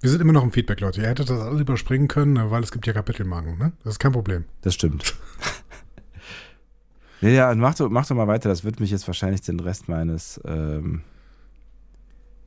Wir 0.00 0.10
sind 0.10 0.20
immer 0.20 0.32
noch 0.32 0.42
im 0.42 0.52
Feedback, 0.52 0.80
Leute. 0.80 1.00
Ihr 1.00 1.08
hättet 1.08 1.30
das 1.30 1.40
alle 1.40 1.60
überspringen 1.60 2.08
können, 2.08 2.32
ne, 2.34 2.50
weil 2.50 2.62
es 2.62 2.72
gibt 2.72 2.86
ja 2.86 2.92
Kapitelmarken. 2.92 3.56
Ne? 3.58 3.72
Das 3.84 3.94
ist 3.94 3.98
kein 3.98 4.12
Problem. 4.12 4.44
das 4.62 4.74
stimmt. 4.74 5.14
ja, 7.20 7.28
ja, 7.28 7.54
mach 7.54 7.74
doch, 7.76 7.88
mach 7.88 8.06
doch 8.06 8.16
mal 8.16 8.26
weiter. 8.26 8.48
Das 8.48 8.64
wird 8.64 8.80
mich 8.80 8.90
jetzt 8.90 9.06
wahrscheinlich 9.06 9.42
den 9.42 9.60
Rest 9.60 9.88
meines, 9.88 10.40
ähm, 10.44 11.02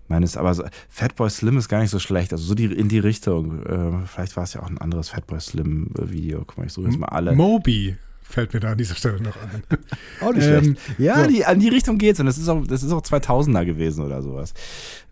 meines, 0.09 0.35
aber 0.35 0.53
so, 0.53 0.65
Fatboy 0.89 1.29
Slim 1.29 1.57
ist 1.57 1.69
gar 1.69 1.79
nicht 1.79 1.91
so 1.91 1.99
schlecht. 1.99 2.33
Also 2.33 2.43
so 2.43 2.55
die, 2.55 2.65
in 2.65 2.89
die 2.89 2.99
Richtung. 2.99 3.63
Äh, 3.65 4.05
vielleicht 4.05 4.35
war 4.35 4.43
es 4.43 4.53
ja 4.53 4.61
auch 4.61 4.69
ein 4.69 4.77
anderes 4.77 5.09
Fatboy 5.09 5.39
Slim 5.39 5.91
äh, 5.97 6.11
Video. 6.11 6.39
Guck 6.39 6.57
mal, 6.57 6.65
ich 6.65 6.73
suche 6.73 6.87
jetzt 6.87 6.99
mal 6.99 7.07
alle. 7.07 7.35
Moby 7.35 7.95
fällt 8.27 8.53
mir 8.53 8.59
da 8.59 8.71
an 8.71 8.77
dieser 8.77 8.95
Stelle 8.95 9.21
noch 9.21 9.35
ein. 9.37 9.63
Auch 10.21 10.33
nicht 10.33 10.45
Ähm, 10.47 10.63
schlecht. 10.63 10.99
Ja, 10.99 11.23
so. 11.23 11.29
die, 11.29 11.45
an 11.45 11.59
die 11.59 11.69
Richtung 11.69 11.97
geht's 11.97 12.19
und 12.19 12.25
das 12.25 12.37
ist 12.37 12.49
auch, 12.49 12.65
das 12.67 12.83
ist 12.83 12.91
auch 12.91 13.01
2000er 13.01 13.65
gewesen 13.65 14.03
oder 14.03 14.21
sowas. 14.21 14.53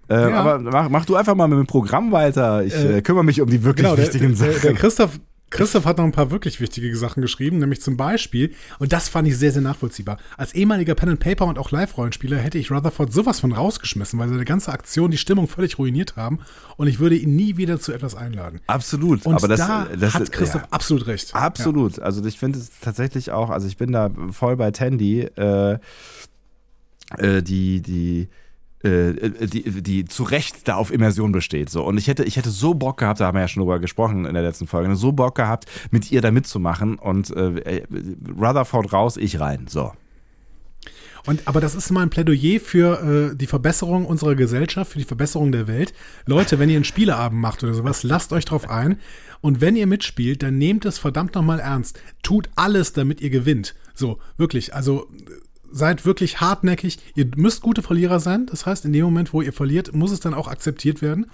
Äh, 0.10 0.16
Ja. 0.30 0.36
Aber 0.42 0.60
mach, 0.60 0.90
mach 0.90 1.06
du 1.06 1.16
einfach 1.16 1.36
mal 1.36 1.48
mit 1.48 1.58
dem 1.60 1.68
Programm 1.68 2.12
weiter. 2.12 2.64
Ich 2.66 2.74
Äh, 2.74 2.98
äh, 2.98 3.02
kümmere 3.02 3.24
mich 3.24 3.40
um 3.42 3.50
die 3.50 3.64
wirklich 3.64 3.86
Genau, 3.86 3.96
der, 3.96 4.06
der, 4.06 4.14
wichtigen 4.14 4.38
der, 4.38 4.52
Sachen. 4.54 4.62
der 4.64 4.74
Christoph, 4.74 5.20
Christoph 5.54 5.86
hat 5.86 6.00
noch 6.00 6.04
ein 6.04 6.12
paar 6.12 6.32
wirklich 6.32 6.60
wichtige 6.60 6.96
Sachen 6.98 7.22
geschrieben, 7.22 7.60
nämlich 7.60 7.80
zum 7.80 7.96
Beispiel, 7.96 8.56
und 8.80 8.92
das 8.92 9.08
fand 9.08 9.28
ich 9.28 9.38
sehr, 9.38 9.52
sehr 9.52 9.62
nachvollziehbar. 9.62 10.18
Als 10.36 10.54
ehemaliger 10.54 10.96
Pen 10.96 11.10
and 11.10 11.20
Paper 11.20 11.46
und 11.46 11.60
auch 11.60 11.70
Live-Rollenspieler 11.70 12.38
hätte 12.38 12.58
ich 12.58 12.72
Rutherford 12.72 13.14
sowas 13.14 13.40
von 13.40 13.52
rausgeschmissen, 13.52 14.18
weil 14.18 14.30
seine 14.30 14.46
ganze 14.46 14.72
Aktion 14.72 15.12
die 15.12 15.18
Stimmung 15.18 15.48
völlig 15.48 15.78
ruiniert 15.78 16.16
haben 16.16 16.40
und 16.76 16.88
ich 16.88 17.00
würde 17.00 17.16
ihn 17.16 17.36
nie 17.36 17.56
wieder 17.56 17.80
zu 17.80 17.94
etwas 17.94 18.16
einladen. 18.16 18.62
Absolut. 18.66 19.26
Und 19.28 19.36
aber 19.36 19.48
das, 19.48 19.60
da 19.60 19.88
das 19.96 20.16
hat 20.16 20.32
Christoph 20.32 20.64
ja. 20.64 20.68
absolut 20.72 21.06
recht. 21.06 21.36
Absolut. 21.36 22.00
Also 22.00 22.26
ich 22.26 22.40
finde 22.40 22.58
es 22.58 22.72
tatsächlich 22.82 23.32
auch, 23.32 23.52
also 23.52 23.68
ich 23.68 23.78
bin 23.78 23.92
da 23.92 24.10
voll 24.32 24.58
bei 24.58 24.72
Tandy, 24.72 25.22
äh, 25.22 25.78
äh, 27.18 27.44
die, 27.44 27.82
die, 27.82 28.28
äh, 28.84 29.48
die, 29.48 29.82
die 29.82 30.06
zu 30.06 30.24
Recht 30.24 30.68
da 30.68 30.76
auf 30.76 30.92
Immersion 30.92 31.32
besteht. 31.32 31.70
So. 31.70 31.84
Und 31.84 31.98
ich 31.98 32.08
hätte, 32.08 32.24
ich 32.24 32.38
hätte 32.38 32.50
so 32.50 32.74
Bock 32.74 32.98
gehabt, 32.98 33.20
da 33.20 33.28
haben 33.28 33.36
wir 33.36 33.42
ja 33.42 33.48
schon 33.48 33.62
drüber 33.62 33.80
gesprochen 33.80 34.26
in 34.26 34.34
der 34.34 34.44
letzten 34.44 34.68
Folge, 34.68 34.96
so 34.96 35.12
Bock 35.12 35.36
gehabt, 35.36 35.66
mit 35.92 36.12
ihr 36.12 36.22
da 36.22 36.32
mitzumachen 36.32 36.96
und 37.00 37.32
äh, 37.32 37.84
Rutherford 38.38 38.92
raus, 38.94 39.18
ich 39.18 39.40
rein. 39.40 39.68
So. 39.68 39.94
Und, 41.26 41.48
aber 41.48 41.62
das 41.62 41.76
ist 41.76 41.90
mal 41.92 42.02
ein 42.02 42.10
Plädoyer 42.10 42.60
für 42.60 43.32
äh, 43.32 43.36
die 43.36 43.48
Verbesserung 43.48 44.06
unserer 44.06 44.36
Gesellschaft, 44.36 44.92
für 44.92 45.00
die 45.00 45.06
Verbesserung 45.06 45.52
der 45.54 45.68
Welt. 45.68 45.94
Leute, 46.26 46.60
wenn 46.60 46.70
ihr 46.70 46.76
einen 46.76 46.84
Spieleabend 46.84 47.40
macht 47.40 47.64
oder 47.64 47.74
sowas, 47.74 48.04
lasst 48.04 48.34
euch 48.34 48.44
drauf 48.44 48.70
ein. 48.70 49.00
Und 49.40 49.62
wenn 49.62 49.78
ihr 49.78 49.88
mitspielt, 49.88 50.44
dann 50.44 50.58
nehmt 50.58 50.84
es 50.86 50.98
verdammt 50.98 51.36
nochmal 51.36 51.60
ernst. 51.60 52.02
Tut 52.24 52.50
alles, 52.56 52.92
damit 52.92 53.22
ihr 53.22 53.30
gewinnt. 53.30 53.76
So, 53.94 54.20
wirklich. 54.38 54.74
Also 54.74 55.08
äh, 55.12 55.32
seid 55.74 56.06
wirklich 56.06 56.40
hartnäckig. 56.40 57.00
Ihr 57.16 57.28
müsst 57.36 57.62
gute 57.62 57.82
Verlierer 57.82 58.20
sein. 58.20 58.46
Das 58.46 58.66
heißt, 58.66 58.86
in 58.86 58.94
dem 58.94 59.04
Moment, 59.06 59.34
wo 59.34 59.42
ihr 59.42 59.52
verliert, 59.54 59.94
muss 59.94 60.12
es 60.12 60.20
dann 60.20 60.34
auch 60.34 60.48
akzeptiert 60.48 61.02
werden. 61.02 61.26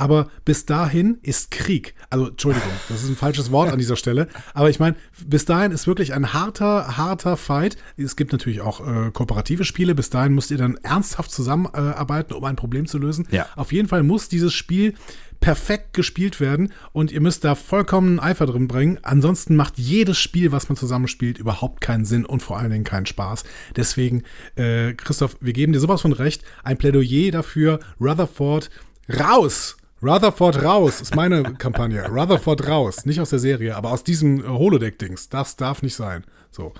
aber 0.00 0.28
bis 0.46 0.64
dahin 0.64 1.18
ist 1.22 1.50
Krieg. 1.50 1.94
Also, 2.08 2.28
Entschuldigung, 2.28 2.70
das 2.88 3.02
ist 3.02 3.10
ein 3.10 3.16
falsches 3.16 3.50
Wort 3.50 3.70
an 3.70 3.78
dieser 3.78 3.96
Stelle. 3.96 4.28
Aber 4.54 4.70
ich 4.70 4.80
meine, 4.80 4.96
bis 5.26 5.44
dahin 5.44 5.72
ist 5.72 5.86
wirklich 5.86 6.14
ein 6.14 6.32
harter, 6.32 6.96
harter 6.96 7.36
Fight. 7.36 7.76
Es 7.98 8.16
gibt 8.16 8.32
natürlich 8.32 8.62
auch 8.62 8.80
äh, 8.80 9.10
kooperative 9.10 9.64
Spiele. 9.64 9.94
Bis 9.94 10.08
dahin 10.08 10.34
müsst 10.34 10.50
ihr 10.50 10.58
dann 10.58 10.76
ernsthaft 10.76 11.30
zusammenarbeiten, 11.30 12.32
um 12.32 12.44
ein 12.44 12.56
Problem 12.56 12.86
zu 12.86 12.96
lösen. 12.98 13.28
Ja. 13.30 13.46
Auf 13.56 13.72
jeden 13.72 13.88
Fall 13.88 14.02
muss 14.02 14.28
dieses 14.28 14.54
Spiel 14.54 14.94
perfekt 15.40 15.94
gespielt 15.94 16.40
werden 16.40 16.72
und 16.92 17.12
ihr 17.12 17.20
müsst 17.20 17.44
da 17.44 17.54
vollkommen 17.54 18.20
Eifer 18.20 18.46
drin 18.46 18.68
bringen. 18.68 18.98
Ansonsten 19.02 19.56
macht 19.56 19.78
jedes 19.78 20.18
Spiel, 20.18 20.52
was 20.52 20.68
man 20.68 20.76
zusammenspielt, 20.76 21.38
überhaupt 21.38 21.80
keinen 21.80 22.04
Sinn 22.04 22.24
und 22.24 22.42
vor 22.42 22.58
allen 22.58 22.70
Dingen 22.70 22.84
keinen 22.84 23.06
Spaß. 23.06 23.44
Deswegen, 23.74 24.22
äh, 24.56 24.92
Christoph, 24.94 25.36
wir 25.40 25.52
geben 25.52 25.72
dir 25.72 25.80
sowas 25.80 26.02
von 26.02 26.12
recht. 26.12 26.44
Ein 26.62 26.78
Plädoyer 26.78 27.30
dafür, 27.30 27.80
Rutherford 28.00 28.70
raus! 29.18 29.76
Rutherford 30.02 30.62
raus 30.62 31.02
ist 31.02 31.14
meine 31.14 31.42
Kampagne. 31.58 32.06
Rutherford 32.08 32.66
raus. 32.66 33.04
Nicht 33.04 33.20
aus 33.20 33.30
der 33.30 33.38
Serie, 33.38 33.76
aber 33.76 33.90
aus 33.90 34.02
diesem 34.02 34.40
äh, 34.40 34.48
Holodeck-Dings. 34.48 35.28
Das 35.28 35.56
darf 35.56 35.82
nicht 35.82 35.94
sein. 35.94 36.24
So. 36.50 36.72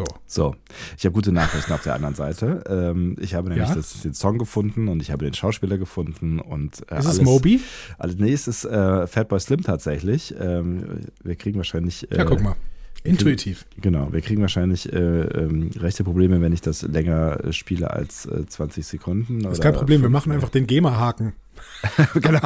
So. 0.00 0.04
So, 0.26 0.54
ich 0.96 1.04
habe 1.04 1.12
gute 1.14 1.32
Nachrichten 1.32 1.72
auf 1.72 1.82
der 1.82 1.94
anderen 1.94 2.14
Seite. 2.14 2.62
Ähm, 2.68 3.16
ich 3.20 3.34
habe 3.34 3.48
nämlich 3.48 3.68
Ja? 3.68 3.74
das, 3.74 4.02
den 4.02 4.14
Song 4.14 4.38
gefunden 4.38 4.88
und 4.88 5.00
ich 5.02 5.10
habe 5.10 5.24
den 5.24 5.34
Schauspieler 5.34 5.78
gefunden 5.78 6.38
und 6.38 6.80
äh, 6.90 6.98
Ist 6.98 7.04
es 7.04 7.06
alles, 7.06 7.22
Moby? 7.22 7.60
Alles, 7.98 8.16
nee, 8.16 8.32
es 8.32 8.48
ist 8.48 8.64
äh, 8.64 9.06
Fatboy 9.06 9.40
Slim 9.40 9.62
tatsächlich. 9.62 10.34
Ähm, 10.40 11.00
wir 11.22 11.34
kriegen 11.36 11.56
wahrscheinlich. 11.58 12.10
Äh, 12.12 12.18
Ja, 12.18 12.24
guck 12.24 12.40
mal. 12.40 12.54
Intuitiv. 13.02 13.64
Genau, 13.80 14.12
wir 14.12 14.20
kriegen 14.20 14.42
wahrscheinlich 14.42 14.92
äh, 14.92 14.96
ähm, 14.98 15.70
rechte 15.76 16.04
Probleme, 16.04 16.40
wenn 16.40 16.52
ich 16.52 16.60
das 16.60 16.82
länger 16.82 17.44
äh, 17.44 17.52
spiele 17.52 17.90
als 17.90 18.26
äh, 18.26 18.46
20 18.46 18.86
Sekunden. 18.86 19.44
Ist 19.46 19.62
kein 19.62 19.72
Problem, 19.72 20.02
wir 20.02 20.10
machen 20.10 20.32
einfach 20.32 20.50
den 20.50 20.66
GEMA-Haken. 20.66 21.32
genau. 22.14 22.40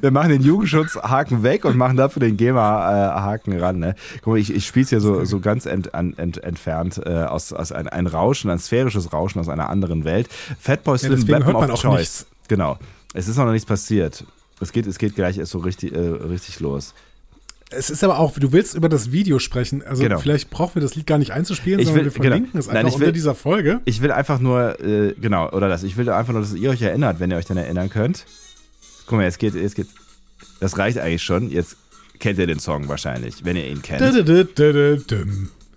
Wir 0.00 0.10
machen 0.10 0.30
den 0.30 0.42
Jugendschutzhaken 0.42 1.42
weg 1.42 1.64
und 1.64 1.76
machen 1.76 1.96
dafür 1.96 2.20
den 2.20 2.36
GEMA-Haken 2.36 3.58
ran. 3.58 3.78
Ne? 3.78 3.94
Guck 4.22 4.34
mal, 4.34 4.38
ich, 4.38 4.52
ich 4.52 4.66
spiele 4.66 4.84
es 4.84 4.90
ja 4.90 5.00
so, 5.00 5.24
so 5.24 5.40
ganz 5.40 5.66
ent, 5.66 5.94
ent, 5.94 6.18
ent, 6.18 6.42
entfernt 6.42 7.00
äh, 7.04 7.24
aus, 7.24 7.52
aus 7.52 7.72
ein, 7.72 7.88
ein 7.88 8.06
Rauschen, 8.06 8.50
ein 8.50 8.58
sphärisches 8.58 9.12
Rauschen 9.12 9.40
aus 9.40 9.48
einer 9.48 9.70
anderen 9.70 10.04
Welt. 10.04 10.28
Fatboy 10.58 10.98
Slim, 10.98 11.12
deswegen 11.12 11.40
Weapon 11.40 11.46
hört 11.46 11.60
man 11.60 11.70
of 11.70 11.78
auch 11.78 11.82
Choice. 11.82 11.98
nichts. 11.98 12.26
Genau. 12.48 12.78
Es 13.14 13.28
ist 13.28 13.36
noch 13.36 13.50
nichts 13.50 13.66
passiert. 13.66 14.24
Es 14.60 14.72
geht, 14.72 14.86
es 14.86 14.98
geht 14.98 15.14
gleich 15.14 15.38
erst 15.38 15.52
so 15.52 15.58
richtig, 15.58 15.94
äh, 15.94 15.98
richtig 15.98 16.60
los. 16.60 16.94
Es 17.72 17.88
ist 17.88 18.02
aber 18.02 18.18
auch, 18.18 18.32
du 18.36 18.50
willst 18.52 18.74
über 18.74 18.88
das 18.88 19.12
Video 19.12 19.38
sprechen. 19.38 19.82
Also 19.84 20.02
Genau. 20.02 20.18
vielleicht 20.18 20.50
brauchen 20.50 20.74
wir 20.74 20.82
das 20.82 20.96
Lied 20.96 21.06
gar 21.06 21.18
nicht 21.18 21.30
einzuspielen, 21.30 21.78
Ich 21.78 21.86
sondern 21.86 22.06
will- 22.06 22.12
wir 22.14 22.20
verlinken 22.22 22.50
genau. 22.52 22.58
es 22.60 22.66
Nein, 22.66 22.76
einfach 22.78 22.88
ich 22.90 22.98
will- 22.98 23.06
unter 23.06 23.12
dieser 23.12 23.34
Folge. 23.36 23.80
Ich 23.84 24.02
will 24.02 24.10
einfach 24.10 24.40
nur, 24.40 24.80
äh, 24.80 25.14
genau, 25.20 25.48
oder 25.50 25.68
das, 25.68 25.82
ich 25.84 25.96
will 25.96 26.08
einfach 26.10 26.32
nur, 26.32 26.42
dass 26.42 26.52
ihr 26.54 26.70
euch 26.70 26.82
erinnert, 26.82 27.20
wenn 27.20 27.30
ihr 27.30 27.36
euch 27.36 27.44
dann 27.46 27.56
erinnern 27.56 27.88
könnt. 27.88 28.26
Guck 29.06 29.18
mal, 29.18 29.24
jetzt 29.24 29.38
geht, 29.38 29.54
jetzt 29.54 29.76
geht, 29.76 29.86
das 30.58 30.78
reicht 30.78 30.98
eigentlich 30.98 31.22
schon. 31.22 31.50
Jetzt 31.50 31.76
kennt 32.18 32.38
ihr 32.40 32.46
den 32.46 32.58
Song 32.58 32.88
wahrscheinlich, 32.88 33.44
wenn 33.44 33.56
ihr 33.56 33.66
ihn 33.68 33.82
kennt. 33.82 34.00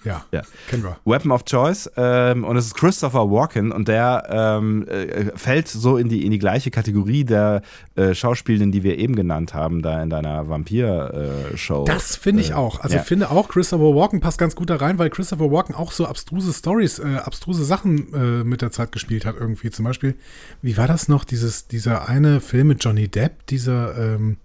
Ja, 0.03 0.25
Ja. 0.31 0.41
kennen 0.69 0.83
wir. 0.83 0.97
Weapon 1.05 1.31
of 1.31 1.45
Choice 1.45 1.89
ähm, 1.97 2.43
und 2.43 2.57
es 2.57 2.67
ist 2.67 2.75
Christopher 2.75 3.29
Walken 3.31 3.71
und 3.71 3.87
der 3.87 4.23
ähm, 4.29 4.87
äh, 4.87 5.31
fällt 5.35 5.67
so 5.67 5.97
in 5.97 6.09
die, 6.09 6.25
in 6.25 6.31
die 6.31 6.39
gleiche 6.39 6.71
Kategorie 6.71 7.23
der 7.23 7.61
äh, 7.95 8.13
Schauspielenden, 8.13 8.71
die 8.71 8.83
wir 8.83 8.97
eben 8.97 9.15
genannt 9.15 9.53
haben, 9.53 9.81
da 9.81 10.01
in 10.03 10.09
deiner 10.09 10.47
Vampir-Show. 10.93 11.85
Das 11.85 12.15
finde 12.15 12.41
ich 12.41 12.51
Äh, 12.51 12.53
auch. 12.53 12.79
Also 12.81 12.95
ja. 12.95 13.01
ich 13.01 13.07
finde 13.07 13.29
auch, 13.31 13.47
Christopher 13.47 13.95
Walken 13.95 14.19
passt 14.19 14.37
ganz 14.37 14.55
gut 14.55 14.69
da 14.69 14.75
rein, 14.75 14.97
weil 14.99 15.09
Christopher 15.09 15.51
Walken 15.51 15.75
auch 15.75 15.91
so 15.91 16.05
abstruse 16.05 16.53
Stories, 16.53 16.99
äh, 16.99 17.15
abstruse 17.23 17.63
Sachen 17.63 18.13
äh, 18.13 18.43
mit 18.43 18.61
der 18.61 18.71
Zeit 18.71 18.91
gespielt 18.91 19.25
hat 19.25 19.35
irgendwie. 19.39 19.69
Zum 19.69 19.85
Beispiel, 19.85 20.15
wie 20.61 20.77
war 20.77 20.87
das 20.87 21.07
noch, 21.07 21.23
dieses, 21.23 21.67
dieser 21.67 22.07
eine 22.09 22.39
Film 22.41 22.67
mit 22.67 22.83
Johnny 22.83 23.07
Depp, 23.07 23.45
dieser, 23.47 23.97
ähm, 23.97 24.37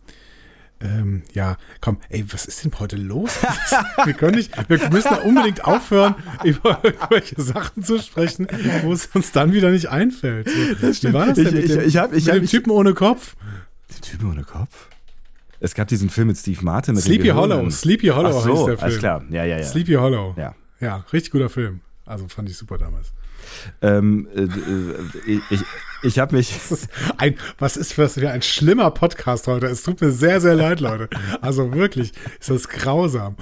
ähm, 0.81 1.23
ja, 1.33 1.57
komm, 1.81 1.99
ey, 2.09 2.25
was 2.33 2.47
ist 2.47 2.65
denn 2.65 2.73
heute 2.79 2.97
los? 2.97 3.33
wir 4.05 4.13
können 4.13 4.37
nicht, 4.37 4.53
wir 4.69 4.79
müssen 4.91 5.09
da 5.11 5.17
unbedingt 5.23 5.65
aufhören, 5.65 6.15
über 6.45 6.79
irgendwelche 6.83 7.41
Sachen 7.43 7.83
zu 7.83 7.99
sprechen, 8.01 8.47
wo 8.83 8.93
es 8.93 9.07
uns 9.07 9.33
dann 9.33 9.53
wieder 9.53 9.71
nicht 9.71 9.89
einfällt. 9.89 10.49
So, 10.49 11.09
wie 11.09 11.13
war 11.13 11.27
das 11.27 11.37
denn 11.37 11.47
Ich- 11.49 11.53
mit 11.55 11.69
dem, 11.71 11.81
ich 11.81 11.97
hab- 11.97 12.13
ich 12.13 12.25
mit 12.27 12.35
hab- 12.35 12.41
dem 12.41 12.47
Typen 12.49 12.71
ohne 12.71 12.95
Kopf? 12.95 13.35
Die 13.97 14.01
Typen 14.01 14.31
ohne 14.31 14.45
Kopf? 14.45 14.89
Es 15.61 15.75
gab 15.75 15.89
diesen 15.89 16.09
Film 16.11 16.29
mit 16.29 16.37
Steve 16.39 16.63
Martin. 16.63 16.95
Mit 16.95 17.05
den 17.05 17.07
Sleepy. 17.15 17.29
Hollow. 17.31 17.69
Sleepy 17.71 18.07
Hollow 18.09 18.29
Ach 18.39 18.45
so, 18.45 18.49
heißt 18.51 18.69
der 18.69 18.77
Film. 18.77 18.79
alles 18.81 18.99
klar. 18.99 19.25
Ja, 19.31 19.45
ja, 19.45 19.59
ja. 19.59 19.65
Sleepy 19.65 19.95
Hollow. 19.95 20.35
Ja. 20.39 20.55
Ja, 20.81 21.05
richtig 21.13 21.33
guter 21.33 21.49
Film. 21.49 21.81
Also 22.07 22.29
fand 22.29 22.49
ich 22.49 22.57
super 22.57 22.79
damals. 22.79 23.13
Ähm, 23.83 24.29
äh, 24.35 24.43
äh, 24.43 25.41
ich 25.51 25.61
ich 26.03 26.19
habe 26.19 26.37
mich. 26.37 26.55
Ist 26.71 26.89
ein, 27.17 27.35
was 27.59 27.77
ist 27.77 27.93
für 27.93 28.09
ein 28.31 28.43
schlimmer 28.43 28.91
Podcast 28.93 29.47
heute? 29.49 29.67
Es 29.67 29.83
tut 29.83 30.01
mir 30.01 30.11
sehr, 30.13 30.41
sehr 30.41 30.55
leid, 30.55 30.81
Leute. 30.81 31.09
Also 31.41 31.73
wirklich, 31.75 32.13
ist 32.39 32.51
das 32.51 32.69
grausam. 32.69 33.37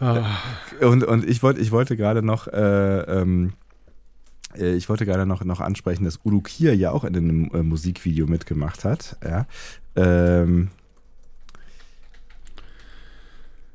Ah, 0.00 0.26
Und, 0.80 1.02
und 1.04 1.24
ich 1.28 1.42
wollte 1.42 1.60
ich 1.60 1.70
wollte 1.72 1.96
gerade 1.96 2.22
noch. 2.22 2.46
Äh, 2.48 3.00
ähm, 3.00 3.54
äh, 4.56 4.74
ich 4.74 4.88
wollte 4.88 5.06
gerade 5.06 5.24
noch, 5.26 5.42
noch 5.44 5.60
ansprechen, 5.60 6.04
dass 6.04 6.20
Udo 6.24 6.40
Kier 6.40 6.76
ja 6.76 6.90
auch 6.90 7.04
in 7.04 7.16
einem 7.16 7.50
äh, 7.54 7.62
Musikvideo 7.62 8.26
mitgemacht 8.26 8.84
hat. 8.84 9.16
Ja. 9.24 9.46
Ähm, 9.96 10.68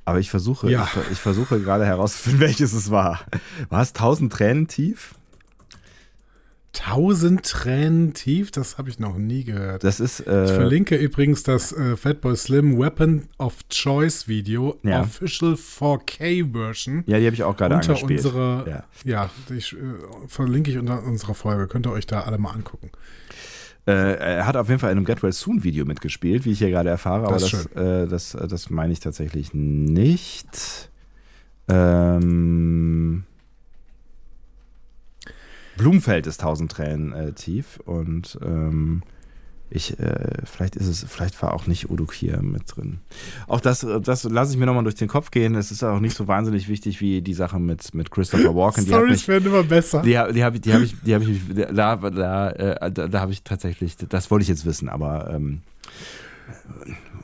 aber 0.06 0.20
ich 0.20 0.30
versuche, 0.30 0.70
Ja. 0.70 0.88
ich, 1.06 1.12
ich 1.14 1.20
versuche 1.20 1.60
gerade 1.60 1.86
herauszufinden, 1.86 2.40
welches 2.48 2.74
es 2.74 2.90
war. 2.92 3.22
War 3.70 3.82
es 3.82 3.90
1000 3.90 4.32
Tränen 4.34 4.68
tief? 4.68 5.16
Tausend 6.74 7.44
Tränen 7.44 8.14
tief, 8.14 8.52
das 8.52 8.78
habe 8.78 8.90
ich 8.90 9.00
noch 9.00 9.18
nie 9.18 9.44
gehört. 9.44 9.84
Das 9.84 10.00
ist. 10.00 10.22
Äh, 10.28 10.46
ich 10.46 10.52
verlinke 10.52 10.96
übrigens 10.96 11.44
das 11.44 11.72
äh, 11.74 11.96
Fatboy 11.98 12.36
Slim 12.36 12.78
Weapon 12.80 13.24
of 13.38 13.56
Choice 13.70 14.28
Video, 14.28 14.78
Ja. 14.84 15.02
Official 15.02 15.54
4K 15.54 16.52
Version. 16.54 17.04
ja, 17.08 17.18
die 17.20 17.26
habe 17.26 17.34
ich 17.36 17.44
auch 17.44 17.58
gerade 17.58 17.76
unter 17.76 17.90
angespielt. 17.90 18.24
unserer, 18.26 18.66
Ja. 18.68 18.84
ja, 19.04 19.30
ich, 19.56 19.74
äh, 19.74 19.78
verlinke 20.28 20.72
ich 20.72 20.78
unter 20.78 21.04
unserer 21.04 21.34
Folge. 21.34 21.68
Könnt 21.68 21.88
ihr 21.88 21.92
euch 21.92 22.06
da 22.08 22.22
alle 22.22 22.38
mal 22.38 22.52
angucken. 22.52 22.92
Äh, 23.88 23.92
er 24.18 24.46
hat 24.46 24.56
auf 24.56 24.68
jeden 24.68 24.80
Fall 24.80 24.92
in 24.92 24.98
einem 24.98 25.06
Get 25.06 25.24
Well 25.24 25.32
Soon 25.34 25.64
Video 25.64 25.86
mitgespielt, 25.86 26.46
wie 26.46 26.52
ich 26.52 26.60
hier 26.60 26.70
gerade 26.70 26.90
erfahre, 26.90 27.24
aber 27.26 27.38
Das 27.40 27.50
das, 27.50 27.66
äh, 27.76 28.08
das, 28.08 28.36
äh, 28.36 28.48
das 28.48 28.70
meine 28.70 28.94
ich 28.94 29.00
tatsächlich 29.00 29.54
nicht. 29.54 30.90
Ähm, 31.68 33.24
Blumenfeld 35.80 36.28
ist 36.28 36.42
1000 36.42 36.72
Tränen 36.72 37.14
äh, 37.14 37.32
tief 37.32 37.80
und 37.86 38.38
ähm, 38.44 39.02
ich, 39.72 40.00
äh, 40.00 40.42
vielleicht 40.46 40.76
ist 40.76 40.88
es, 40.88 41.06
vielleicht 41.08 41.42
war 41.42 41.54
auch 41.54 41.68
nicht 41.68 41.90
Udo 41.90 42.06
Kier 42.06 42.42
mit 42.42 42.76
drin. 42.76 43.00
Auch 43.48 43.62
das, 43.62 43.84
äh, 43.84 44.02
das 44.02 44.24
lasse 44.24 44.52
ich 44.52 44.58
mir 44.58 44.66
nochmal 44.66 44.84
durch 44.84 44.96
den 44.96 45.08
Kopf 45.08 45.32
gehen. 45.32 45.56
Es 45.56 45.72
ist 45.72 45.84
auch 45.84 46.00
nicht 46.00 46.16
so 46.16 46.28
wahnsinnig 46.28 46.68
wichtig 46.68 47.00
wie 47.02 47.22
die 47.22 47.34
Sache 47.34 47.60
mit, 47.60 47.94
mit 47.94 48.12
Christopher 48.12 48.56
Walken. 48.56 48.84
Die 48.84 48.92
Stories 48.92 49.28
werden 49.28 49.46
immer 49.48 49.64
besser. 49.64 50.02
die, 50.02 50.20
die 50.34 50.44
habe 50.44 50.58
ich, 50.58 50.62
die 50.62 50.74
habe 50.74 50.84
ich, 50.84 50.96
die 51.02 51.14
habe 51.14 51.24
ich, 51.24 51.42
da, 51.74 51.96
da, 51.96 52.50
äh, 52.50 52.92
da, 52.92 53.08
da 53.08 53.20
habe 53.22 53.32
ich 53.32 53.44
tatsächlich, 53.44 53.96
das 53.96 54.30
wollte 54.32 54.42
ich 54.42 54.50
jetzt 54.50 54.66
wissen, 54.66 54.90
aber 54.90 55.30
ähm, 55.32 55.62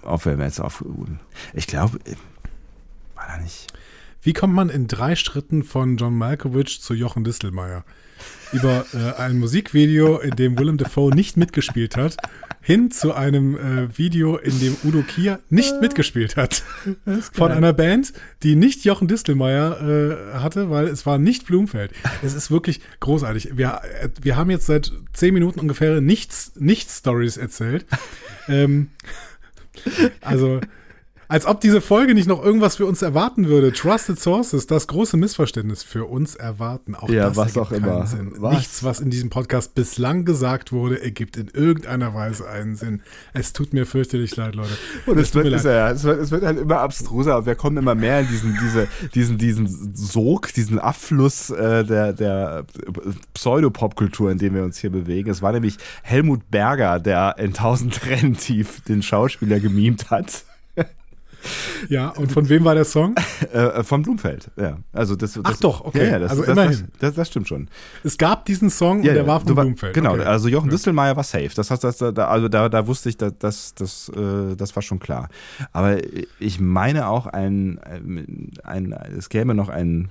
aufhören 0.03 0.37
wir 0.37 0.45
jetzt 0.45 0.61
auf. 0.61 0.85
Ich 1.53 1.67
glaube, 1.67 1.97
äh, 2.05 2.15
war 3.15 3.25
da 3.27 3.37
nicht. 3.41 3.67
Wie 4.21 4.33
kommt 4.33 4.53
man 4.53 4.69
in 4.69 4.87
drei 4.87 5.15
Schritten 5.15 5.63
von 5.63 5.97
John 5.97 6.15
Malkovich 6.15 6.81
zu 6.81 6.93
Jochen 6.93 7.23
Distelmeier? 7.23 7.83
Über 8.51 8.85
äh, 8.93 9.19
ein 9.19 9.37
Musikvideo, 9.39 10.19
in 10.19 10.35
dem 10.35 10.57
Willem 10.57 10.77
Dafoe 10.77 11.13
nicht 11.13 11.35
mitgespielt 11.37 11.97
hat, 11.97 12.17
hin 12.61 12.89
zu 12.89 13.13
einem 13.13 13.55
äh, 13.55 13.97
Video, 13.97 14.37
in 14.37 14.59
dem 14.59 14.75
Udo 14.83 15.03
Kier 15.03 15.39
nicht 15.49 15.81
mitgespielt 15.81 16.35
hat. 16.35 16.63
Von 17.31 17.51
einer 17.51 17.73
Band, 17.73 18.13
die 18.41 18.55
nicht 18.55 18.85
Jochen 18.85 19.07
Distelmeier 19.07 19.81
äh, 19.81 20.39
hatte, 20.39 20.71
weil 20.71 20.87
es 20.87 21.05
war 21.05 21.19
nicht 21.19 21.45
Blumfeld. 21.45 21.91
Es 22.23 22.33
ist 22.33 22.49
wirklich 22.49 22.81
großartig. 23.01 23.55
Wir, 23.55 23.81
äh, 24.01 24.09
wir 24.19 24.35
haben 24.35 24.49
jetzt 24.49 24.65
seit 24.65 24.91
zehn 25.13 25.33
Minuten 25.33 25.59
ungefähr 25.59 26.01
nichts, 26.01 26.53
nichts 26.55 26.99
Stories 26.99 27.37
erzählt. 27.37 27.85
ähm, 28.47 28.89
also, 30.21 30.59
als 31.27 31.45
ob 31.45 31.61
diese 31.61 31.81
Folge 31.81 32.13
nicht 32.13 32.27
noch 32.27 32.43
irgendwas 32.43 32.75
für 32.75 32.85
uns 32.85 33.01
erwarten 33.01 33.47
würde. 33.47 33.73
Trusted 33.73 34.19
Sources, 34.19 34.67
das 34.67 34.87
große 34.87 35.17
Missverständnis 35.17 35.83
für 35.83 36.05
uns 36.05 36.35
erwarten. 36.35 36.95
Auch 36.95 37.09
Ja, 37.09 37.27
das 37.29 37.37
was 37.37 37.57
auch 37.57 37.69
keinen 37.69 37.83
immer. 37.83 38.05
Sinn. 38.05 38.33
Was? 38.37 38.55
Nichts, 38.55 38.83
was 38.83 38.99
in 38.99 39.09
diesem 39.09 39.29
Podcast 39.29 39.75
bislang 39.75 40.25
gesagt 40.25 40.71
wurde, 40.71 41.01
ergibt 41.01 41.37
in 41.37 41.47
irgendeiner 41.47 42.13
Weise 42.13 42.47
einen 42.47 42.75
Sinn. 42.75 43.01
Es 43.33 43.53
tut 43.53 43.73
mir 43.73 43.85
fürchterlich 43.85 44.35
leid, 44.35 44.55
Leute. 44.55 44.77
Und 45.05 45.17
es 45.17 45.31
tut 45.31 45.43
wird, 45.43 45.63
ja, 45.63 45.91
es, 45.91 46.03
wird, 46.03 46.19
es 46.19 46.31
wird 46.31 46.43
halt 46.43 46.59
immer 46.59 46.79
abstruser 46.79 47.37
und 47.37 47.45
wir 47.45 47.55
kommen 47.55 47.77
immer 47.77 47.95
mehr 47.95 48.21
in 48.21 48.27
diesen, 48.27 48.57
diese, 48.61 48.87
diesen, 49.13 49.37
diesen 49.37 49.95
Sog, 49.95 50.53
diesen 50.53 50.79
Abfluss 50.79 51.49
äh, 51.49 51.83
der, 51.83 52.13
der 52.13 52.65
Pseudopopkultur, 53.33 54.31
in 54.31 54.37
dem 54.37 54.53
wir 54.53 54.63
uns 54.63 54.77
hier 54.77 54.91
bewegen. 54.91 55.29
Es 55.29 55.41
war 55.41 55.51
nämlich 55.51 55.77
Helmut 56.03 56.49
Berger, 56.51 56.99
der 56.99 57.35
in 57.37 57.47
1000 57.47 57.93
Tränen 57.93 58.37
tief 58.37 58.81
den 58.81 59.01
Schauspieler 59.01 59.59
gemimt 59.59 60.09
hat. 60.11 60.43
Ja, 61.89 62.09
und 62.09 62.31
von 62.31 62.47
wem 62.49 62.63
war 62.65 62.75
der 62.75 62.85
Song? 62.85 63.15
Äh, 63.53 63.83
vom 63.83 64.01
Blumfeld, 64.01 64.49
ja. 64.57 64.77
Also 64.93 65.15
das, 65.15 65.33
das, 65.33 65.41
Ach 65.45 65.57
doch, 65.57 65.85
okay. 65.85 66.05
Ja, 66.05 66.11
ja, 66.11 66.19
das, 66.19 66.31
Also 66.31 66.43
das, 66.43 66.51
immerhin. 66.51 66.87
Das, 66.93 66.99
das, 66.99 67.13
das 67.15 67.27
stimmt 67.29 67.47
schon. 67.47 67.67
Es 68.03 68.17
gab 68.17 68.45
diesen 68.45 68.69
Song 68.69 69.03
Ja, 69.03 69.09
und 69.11 69.15
der 69.15 69.27
war 69.27 69.39
von 69.41 69.55
war- 69.55 69.63
Blumfeld. 69.65 69.93
Genau, 69.93 70.13
Okay. 70.13 70.23
also 70.23 70.47
Jochen 70.47 70.69
Distelmeier 70.69 71.15
war 71.15 71.23
safe. 71.23 71.49
Das 71.55 71.69
heißt, 71.71 71.83
das, 71.83 71.97
da, 71.97 72.11
also 72.27 72.47
da, 72.47 72.69
da 72.69 72.87
wusste 72.87 73.09
ich, 73.09 73.17
dass 73.17 73.33
das, 73.39 73.73
das, 73.75 74.09
äh, 74.09 74.55
das 74.55 74.75
war 74.75 74.81
schon 74.83 74.99
klar. 74.99 75.29
Aber 75.71 75.97
ich 76.39 76.59
meine 76.59 77.07
auch 77.07 77.27
ein, 77.27 77.79
ein, 78.63 78.93
es 79.17 79.29
gäbe 79.29 79.53
noch 79.53 79.69
ein, 79.69 80.09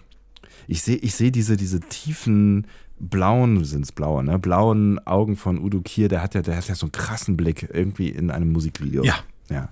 ich 0.66 0.83
sehe, 0.83 0.97
ich 0.97 1.14
sehe 1.14 1.33
diese, 1.33 1.57
diese 1.57 1.81
tiefen 1.81 2.66
blauen, 3.01 3.64
sind 3.64 3.83
es 3.83 3.92
blaue, 3.92 4.23
ne? 4.23 4.38
Blauen 4.38 5.05
Augen 5.07 5.37
von 5.37 5.59
Udo 5.59 5.81
Kier, 5.81 6.09
der 6.09 6.23
hat 6.23 6.35
ja, 6.35 6.42
der 6.42 6.57
hat 6.57 6.68
ja 6.68 6.75
so 6.75 6.87
einen 6.87 6.92
krassen 6.92 7.37
Blick 7.37 7.68
irgendwie 7.73 8.09
in 8.09 8.31
einem 8.31 8.53
Musikvideo. 8.53 9.03
Ja. 9.05 9.16
Ja. 9.51 9.68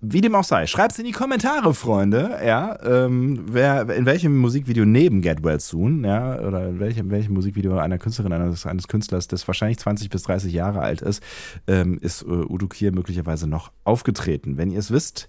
Wie 0.00 0.20
dem 0.20 0.36
auch 0.36 0.44
sei, 0.44 0.68
schreibt's 0.68 1.00
in 1.00 1.06
die 1.06 1.12
Kommentare, 1.12 1.74
Freunde, 1.74 2.38
ja, 2.46 2.78
ähm, 2.84 3.46
wer, 3.50 3.90
in 3.90 4.06
welchem 4.06 4.38
Musikvideo 4.38 4.84
neben 4.84 5.22
Get 5.22 5.42
Well 5.42 5.58
Soon, 5.58 6.04
ja, 6.04 6.38
oder 6.38 6.68
in 6.68 6.78
welchem, 6.78 7.10
welchem 7.10 7.34
Musikvideo 7.34 7.76
einer 7.78 7.98
Künstlerin, 7.98 8.32
eines, 8.32 8.64
eines 8.64 8.86
Künstlers, 8.86 9.26
das 9.26 9.48
wahrscheinlich 9.48 9.78
20 9.78 10.08
bis 10.08 10.22
30 10.22 10.52
Jahre 10.52 10.82
alt 10.82 11.02
ist, 11.02 11.20
ähm, 11.66 11.98
ist 12.00 12.22
äh, 12.22 12.26
Udo 12.26 12.68
Kier 12.68 12.92
möglicherweise 12.92 13.48
noch 13.48 13.72
aufgetreten. 13.82 14.56
Wenn 14.56 14.70
ihr 14.70 14.78
es 14.78 14.92
wisst, 14.92 15.28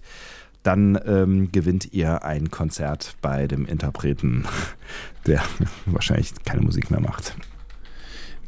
dann 0.62 0.96
ähm, 1.04 1.50
gewinnt 1.50 1.92
ihr 1.92 2.22
ein 2.22 2.52
Konzert 2.52 3.16
bei 3.20 3.48
dem 3.48 3.66
Interpreten, 3.66 4.44
der 5.26 5.42
wahrscheinlich 5.86 6.32
keine 6.44 6.62
Musik 6.62 6.92
mehr 6.92 7.00
macht. 7.00 7.34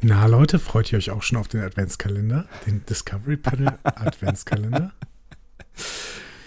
Na 0.03 0.27
Leute, 0.27 0.61
freut 0.61 0.93
ihr 0.93 0.99
euch 0.99 1.11
auch 1.11 1.23
schon 1.23 1.39
auf 1.39 1.49
den 1.49 1.63
Adventskalender? 1.63 2.47
Den 2.65 2.85
Discovery 2.87 3.37
Panel 3.37 3.73
Adventskalender? 3.83 4.93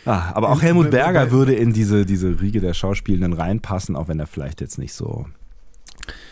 Ah, 0.06 0.32
aber 0.36 0.50
auch 0.50 0.62
Helmut 0.62 0.92
Berger 0.92 1.32
würde 1.32 1.54
in 1.56 1.74
diese, 1.74 2.06
diese 2.06 2.40
Riege 2.40 2.60
der 2.62 2.74
Schauspielenden 2.76 3.34
reinpassen, 3.34 3.96
auch 3.96 4.08
wenn 4.08 4.20
er 4.20 4.28
vielleicht 4.28 4.62
jetzt 4.62 4.78
nicht 4.78 4.94
so, 4.94 5.26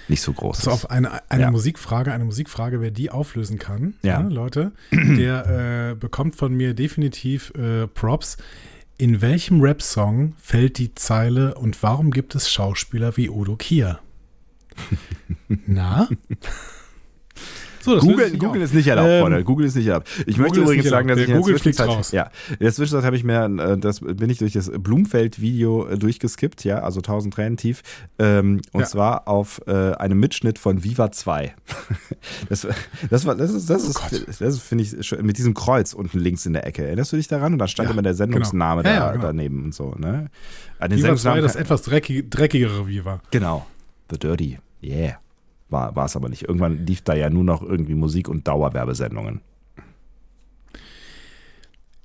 nicht 0.08 0.22
so 0.22 0.32
groß 0.32 0.60
ist. 0.60 0.68
auf 0.68 0.92
eine, 0.92 1.22
eine 1.32 1.44
Ja. 1.44 1.52
Musikfrage, 1.52 2.12
eine 2.14 2.24
Musikfrage, 2.26 2.82
wer 2.82 2.92
die 2.92 3.10
auflösen 3.10 3.58
kann, 3.58 3.96
Ja. 4.04 4.22
ne, 4.22 4.30
Leute, 4.30 4.74
der 4.92 5.90
äh, 5.92 5.96
bekommt 5.96 6.36
von 6.36 6.54
mir 6.54 6.76
definitiv 6.76 7.52
äh, 7.56 7.88
Props. 7.88 8.38
In 9.00 9.22
welchem 9.22 9.60
Rap-Song 9.60 10.36
fällt 10.38 10.78
die 10.78 10.94
Zeile 10.94 11.56
und 11.56 11.82
warum 11.82 12.12
gibt 12.12 12.36
es 12.36 12.52
Schauspieler 12.52 13.18
wie 13.18 13.28
Udo 13.30 13.56
Kier? 13.56 14.00
Na? 15.48 16.08
So, 17.84 17.98
Google, 18.00 18.32
Google 18.38 18.62
ist 18.62 18.74
nicht 18.74 18.88
erlaubt, 18.88 19.10
Ähm, 19.10 19.22
Freunde. 19.22 19.44
Google 19.44 19.66
ist 19.68 19.76
nicht 19.76 19.88
erlaubt. 19.88 20.08
Ich 20.26 20.38
möchte 20.38 20.60
ist 20.60 20.64
übrigens 20.66 20.90
sagen, 20.90 21.08
dass 21.10 21.18
erlaubt. 21.18 21.20
ich 21.20 21.28
in 21.28 21.34
der 21.34 21.42
Google 21.42 21.56
Zwischenzeit, 21.62 21.88
raus. 21.90 22.12
ja, 22.12 22.30
in 22.52 22.58
der 22.60 22.74
Zwischenzeit 22.74 23.04
habe 23.06 23.16
ich 23.16 23.24
mir, 23.24 23.46
äh, 23.46 23.78
das 23.78 24.00
bin 24.00 24.30
ich 24.30 24.38
durch 24.38 24.54
das 24.54 24.72
Blumfeld-Video 24.74 25.88
äh, 25.88 25.98
durchgeskippt, 25.98 26.64
ja, 26.64 26.80
also 26.80 27.00
1000 27.02 27.34
Tränen 27.34 27.58
tief, 27.58 27.82
ähm, 28.20 28.62
und 28.72 28.82
Ja. 28.82 28.88
zwar 28.88 29.28
auf 29.28 29.62
äh, 29.68 29.72
einem 29.96 30.20
Mitschnitt 30.20 30.60
von 30.60 30.84
Viva 30.84 31.12
2. 31.12 31.54
Das, 32.50 32.68
das 33.10 33.26
war, 33.26 33.36
das 33.36 33.52
ist, 33.54 33.70
das 33.70 33.84
ist, 33.88 34.00
Oh 34.00 34.16
das 34.28 34.40
ist, 34.42 34.62
finde 34.62 34.84
ich, 34.84 35.06
schon- 35.06 35.26
mit 35.26 35.38
diesem 35.38 35.54
Kreuz 35.54 35.94
unten 35.94 36.20
links 36.20 36.46
in 36.46 36.54
der 36.54 36.66
Ecke. 36.66 36.86
Erinnerst 36.86 37.12
du 37.12 37.18
dich 37.18 37.28
daran? 37.28 37.54
Und 37.54 37.60
da 37.60 37.68
stand 37.68 37.88
Ja, 37.90 37.94
immer 37.94 38.02
der 38.02 38.14
Sendungsname 38.14 38.84
genau. 38.84 38.94
Ja, 38.96 39.06
da, 39.08 39.12
genau. 39.14 39.24
daneben 39.26 39.64
und 39.66 39.76
so, 39.76 39.94
ne? 39.98 40.30
An 40.80 40.90
den 40.90 41.00
Viva 41.00 41.08
2, 41.10 41.16
Sendungsnamen 41.16 41.44
das 41.44 41.56
etwas 41.56 41.82
dreckig, 41.82 42.30
dreckigere 42.30 42.88
Viva. 42.88 43.22
Genau. 43.32 43.66
The 44.12 44.18
Dirty. 44.20 44.58
Yeah. 44.82 45.18
War, 45.74 45.96
war 45.96 46.06
es 46.06 46.16
aber 46.16 46.30
nicht. 46.30 46.44
Irgendwann 46.44 46.86
lief 46.86 47.02
da 47.02 47.16
ja 47.16 47.32
nur 47.32 47.44
noch 47.44 47.64
irgendwie 47.64 47.96
Musik 47.96 48.30
und 48.30 48.48
Dauerwerbesendungen. 48.48 49.42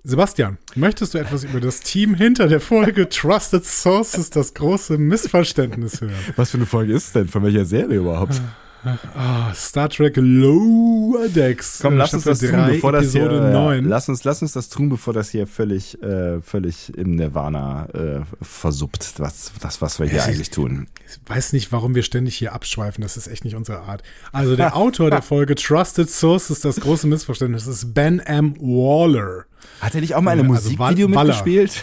Sebastian, 0.03 0.57
möchtest 0.75 1.13
du 1.13 1.19
etwas 1.19 1.45
über 1.45 1.61
das 1.61 1.81
Team 1.81 2.15
hinter 2.15 2.49
der 2.49 2.61
Folge 2.61 3.11
Trusted 3.11 3.67
Sources, 3.67 4.31
das 4.31 4.55
große 4.55 4.97
Missverständnis 4.97 6.01
hören? 6.01 6.15
Was 6.37 6.51
für 6.51 6.57
eine 6.57 6.65
Folge 6.65 6.95
ist 6.95 7.09
es 7.09 7.13
denn? 7.13 7.29
Von 7.29 7.43
welcher 7.43 7.67
Serie 7.67 7.99
überhaupt? 7.99 8.41
Ah, 9.17 9.53
Star 9.55 9.89
Trek 9.89 10.17
Lower 10.17 11.29
Decks. 11.29 11.81
Komm, 11.83 11.95
äh, 11.95 11.97
lass 11.97 12.15
uns 12.15 12.25
das 12.25 12.39
tun, 12.41 12.67
bevor 12.69 12.93
das 12.93 13.13
hier. 13.13 13.31
Ja, 13.31 13.51
9. 13.51 13.85
lass, 13.85 14.09
uns, 14.09 14.25
lass 14.25 14.41
uns 14.43 14.53
das 14.53 14.69
tun, 14.69 14.89
bevor 14.89 15.13
das 15.13 15.31
hier 15.31 15.47
völlig, 15.47 16.01
äh, 16.03 16.41
völlig 16.41 16.97
im 16.97 17.17
Nirvana 17.17 17.87
äh, 17.93 18.21
versuppt, 18.41 19.15
was, 19.19 19.53
das, 19.61 19.83
was 19.83 19.99
wir 19.99 20.07
hier 20.07 20.19
ich- 20.19 20.25
eigentlich 20.25 20.51
tun. 20.51 20.87
Ich 21.11 21.19
weiß 21.29 21.53
nicht, 21.55 21.73
warum 21.73 21.95
wir 21.95 22.03
ständig 22.03 22.37
hier 22.37 22.53
abschweifen. 22.53 23.03
Das 23.03 23.17
ist 23.17 23.27
echt 23.29 23.45
nicht 23.45 23.57
unsere 23.57 23.81
Art. 23.81 24.03
Also 24.33 24.57
der 24.57 24.77
Autor 24.77 25.11
der 25.11 25.23
Folge 25.23 25.55
Trusted 25.55 26.09
Sources, 26.11 26.61
das 26.61 26.77
große 26.81 27.07
Missverständnis, 27.07 27.67
ist 27.67 27.95
Ben 27.95 28.21
M. 28.21 28.55
Waller. 28.61 29.45
Hat 29.81 29.95
er 29.95 30.01
nicht 30.01 30.15
auch 30.15 30.21
mal 30.21 30.33
in 30.35 30.41
einem 30.41 30.51
Ja, 30.51 30.55
also 30.57 30.71
Musikvideo 30.71 31.09
Wal- 31.09 31.15
Waller. 31.17 31.25
mitgespielt? 31.35 31.83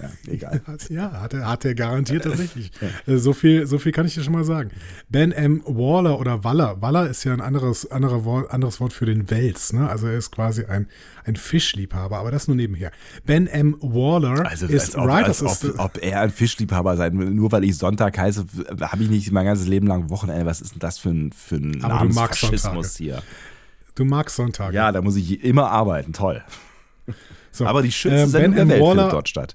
Ja, 0.00 0.32
egal. 0.32 0.60
Ja, 0.88 1.20
hat 1.20 1.34
er, 1.34 1.46
hat 1.48 1.64
er 1.64 1.74
garantiert 1.74 2.24
tatsächlich. 2.24 2.70
Äh, 3.06 3.16
So 3.16 3.32
viel, 3.32 3.66
so 3.66 3.78
viel 3.78 3.92
kann 3.92 4.06
ich 4.06 4.14
dir 4.14 4.22
schon 4.22 4.32
mal 4.32 4.44
sagen. 4.44 4.70
Ben 5.08 5.32
M. 5.32 5.62
Waller 5.66 6.18
oder 6.18 6.42
Waller. 6.44 6.80
Waller 6.80 7.08
ist 7.08 7.24
ja 7.24 7.32
ein 7.32 7.40
anderes, 7.40 7.90
anderer 7.90 8.24
Wort, 8.24 8.50
anderes 8.50 8.80
Wort 8.80 8.92
für 8.92 9.06
den 9.06 9.30
Wels. 9.30 9.72
Ne? 9.72 9.88
Also 9.88 10.06
er 10.06 10.16
ist 10.16 10.30
quasi 10.30 10.64
ein, 10.64 10.88
ein 11.24 11.36
Fischliebhaber, 11.36 12.18
aber 12.18 12.30
das 12.30 12.48
nur 12.48 12.56
nebenher. 12.56 12.90
Ben 13.26 13.46
M. 13.46 13.76
Waller 13.80 14.46
Also, 14.48 14.66
ist 14.66 14.96
ob, 14.96 15.06
Writers 15.06 15.42
als 15.42 15.64
ob, 15.64 15.78
ob 15.78 16.02
er 16.02 16.20
ein 16.22 16.30
Fischliebhaber 16.30 16.96
sein 16.96 17.18
will. 17.18 17.30
Nur 17.30 17.52
weil 17.52 17.64
ich 17.64 17.76
Sonntag 17.76 18.16
heiße, 18.18 18.46
habe 18.80 19.02
ich 19.02 19.10
nicht 19.10 19.30
mein 19.32 19.44
ganzes 19.44 19.66
Leben 19.66 19.86
lang 19.86 20.10
Wochenende. 20.10 20.46
Was 20.46 20.60
ist 20.60 20.72
denn 20.72 20.80
das 20.80 20.98
für 20.98 21.10
ein, 21.10 21.32
für 21.32 21.56
ein 21.56 21.84
Aber 21.84 22.06
du 22.06 22.14
magst 22.14 22.42
Namensfaschismus 22.42 22.96
hier? 22.96 23.22
Du 23.94 24.04
magst 24.04 24.36
Sonntag. 24.36 24.72
Ja, 24.72 24.92
da 24.92 25.02
muss 25.02 25.16
ich 25.16 25.44
immer 25.44 25.70
arbeiten. 25.70 26.12
Toll. 26.12 26.42
So, 27.52 27.66
Aber 27.66 27.82
die 27.82 27.92
schönste 27.92 28.22
ähm, 28.22 28.28
Sendung 28.28 28.52
der 28.54 28.62
M. 28.62 28.68
Welt 28.70 28.82
Waller, 28.82 29.08
dort 29.10 29.28
statt. 29.28 29.54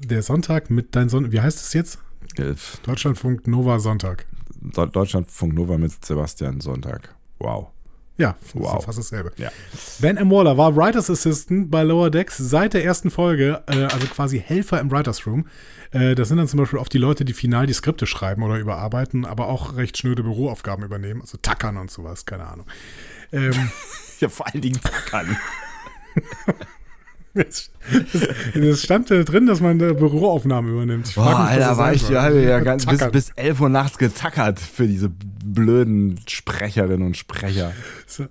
Der 0.00 0.22
Sonntag 0.22 0.70
mit 0.70 0.94
dein 0.96 1.08
Sonntag. 1.08 1.32
Wie 1.32 1.40
heißt 1.40 1.58
es 1.60 1.72
jetzt? 1.72 1.98
Äh, 2.36 2.54
Deutschlandfunk 2.84 3.46
Nova 3.46 3.78
Sonntag. 3.78 4.26
Deu- 4.60 4.86
Deutschlandfunk 4.86 5.54
Nova 5.54 5.76
mit 5.78 6.04
Sebastian 6.04 6.60
Sonntag. 6.60 7.14
Wow. 7.38 7.68
Ja, 8.16 8.34
Wow. 8.54 8.72
das 8.72 8.78
ist 8.80 8.84
fast 8.86 8.98
dasselbe. 8.98 9.32
Ja. 9.36 9.50
Ben 10.00 10.16
M. 10.16 10.30
Waller 10.30 10.56
war 10.56 10.74
Writers 10.76 11.08
Assistant 11.08 11.70
bei 11.70 11.84
Lower 11.84 12.10
Decks 12.10 12.36
seit 12.36 12.74
der 12.74 12.84
ersten 12.84 13.10
Folge, 13.12 13.62
äh, 13.68 13.84
also 13.84 14.06
quasi 14.08 14.40
Helfer 14.40 14.80
im 14.80 14.90
Writers 14.90 15.24
Room. 15.26 15.46
Äh, 15.92 16.16
das 16.16 16.26
sind 16.28 16.36
dann 16.38 16.48
zum 16.48 16.58
Beispiel 16.58 16.80
oft 16.80 16.92
die 16.92 16.98
Leute, 16.98 17.24
die 17.24 17.32
final 17.32 17.66
die 17.66 17.72
Skripte 17.74 18.06
schreiben 18.06 18.42
oder 18.42 18.58
überarbeiten, 18.58 19.24
aber 19.24 19.46
auch 19.48 19.76
recht 19.76 19.96
schnöde 19.98 20.24
Büroaufgaben 20.24 20.84
übernehmen, 20.84 21.20
also 21.20 21.38
tackern 21.40 21.76
und 21.76 21.90
sowas, 21.92 22.26
keine 22.26 22.46
Ahnung. 22.46 22.66
Ähm, 23.32 23.52
Ja, 24.20 24.28
vor 24.28 24.48
allen 24.48 24.60
Dingen 24.62 24.80
tackern. 24.80 25.36
Es, 27.34 27.70
es 28.54 28.82
stand 28.82 29.10
da 29.10 29.22
drin, 29.22 29.46
dass 29.46 29.60
man 29.60 29.78
da 29.78 29.92
Büroaufnahmen 29.92 30.72
übernimmt. 30.72 31.08
Ich 31.08 31.14
Boah, 31.14 31.30
mich, 31.30 31.38
Alter, 31.38 31.78
war 31.78 31.92
ich 31.92 32.02
soll. 32.02 32.14
ja, 32.14 32.30
ja 32.30 32.60
ganz, 32.60 32.86
bis, 32.86 33.10
bis 33.10 33.30
11 33.30 33.60
Uhr 33.60 33.68
nachts 33.68 33.98
getackert 33.98 34.58
für 34.60 34.86
diese 34.86 35.10
blöden 35.44 36.18
Sprecherinnen 36.26 37.06
und 37.06 37.16
Sprecher. 37.16 37.72
So. 38.06 38.26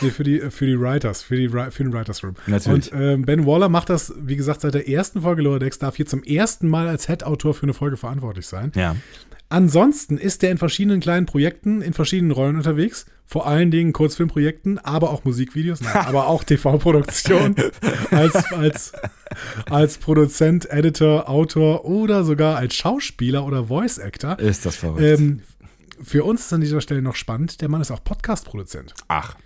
Nee, 0.00 0.10
für 0.10 0.24
die, 0.24 0.40
für 0.50 0.66
die 0.66 0.78
Writers, 0.78 1.22
für, 1.22 1.36
die, 1.36 1.48
für 1.48 1.82
den 1.82 1.92
Writers 1.92 2.22
Room. 2.22 2.34
Natürlich. 2.46 2.92
Und 2.92 3.00
ähm, 3.00 3.22
Ben 3.22 3.46
Waller 3.46 3.68
macht 3.68 3.90
das, 3.90 4.12
wie 4.18 4.36
gesagt, 4.36 4.60
seit 4.60 4.74
der 4.74 4.88
ersten 4.88 5.22
Folge 5.22 5.42
Lower 5.42 5.58
Decks, 5.58 5.78
darf 5.78 5.96
hier 5.96 6.06
zum 6.06 6.22
ersten 6.22 6.68
Mal 6.68 6.88
als 6.88 7.06
Head-Autor 7.06 7.54
für 7.54 7.64
eine 7.64 7.74
Folge 7.74 7.96
verantwortlich 7.96 8.46
sein. 8.46 8.72
Ja. 8.74 8.96
Ansonsten 9.50 10.18
ist 10.18 10.42
er 10.44 10.50
in 10.50 10.58
verschiedenen 10.58 11.00
kleinen 11.00 11.24
Projekten, 11.24 11.80
in 11.80 11.94
verschiedenen 11.94 12.32
Rollen 12.32 12.56
unterwegs. 12.56 13.06
Vor 13.24 13.46
allen 13.46 13.70
Dingen 13.70 13.92
Kurzfilmprojekten, 13.92 14.78
aber 14.78 15.10
auch 15.10 15.24
Musikvideos, 15.24 15.80
nein, 15.80 15.96
aber 15.96 16.28
auch 16.28 16.44
TV-Produktion 16.44 17.54
als, 18.10 18.52
als, 18.52 18.92
als 19.70 19.98
Produzent, 19.98 20.70
Editor, 20.70 21.28
Autor 21.28 21.84
oder 21.84 22.24
sogar 22.24 22.56
als 22.56 22.74
Schauspieler 22.74 23.44
oder 23.44 23.64
Voice 23.64 23.98
Actor. 23.98 24.38
Ist 24.38 24.64
das 24.64 24.76
verrückt. 24.76 25.02
Ähm, 25.02 25.42
für 26.02 26.24
uns 26.24 26.42
ist 26.42 26.52
an 26.52 26.60
dieser 26.60 26.80
Stelle 26.80 27.02
noch 27.02 27.16
spannend, 27.16 27.60
der 27.60 27.68
Mann 27.68 27.80
ist 27.80 27.90
auch 27.90 28.02
Podcast-Produzent. 28.02 28.94
Ach. 29.08 29.36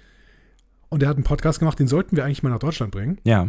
Und 0.88 1.00
der 1.00 1.08
hat 1.08 1.16
einen 1.16 1.24
Podcast 1.24 1.58
gemacht, 1.58 1.78
den 1.78 1.88
sollten 1.88 2.16
wir 2.16 2.24
eigentlich 2.24 2.42
mal 2.42 2.50
nach 2.50 2.58
Deutschland 2.58 2.92
bringen. 2.92 3.18
Ja. 3.24 3.48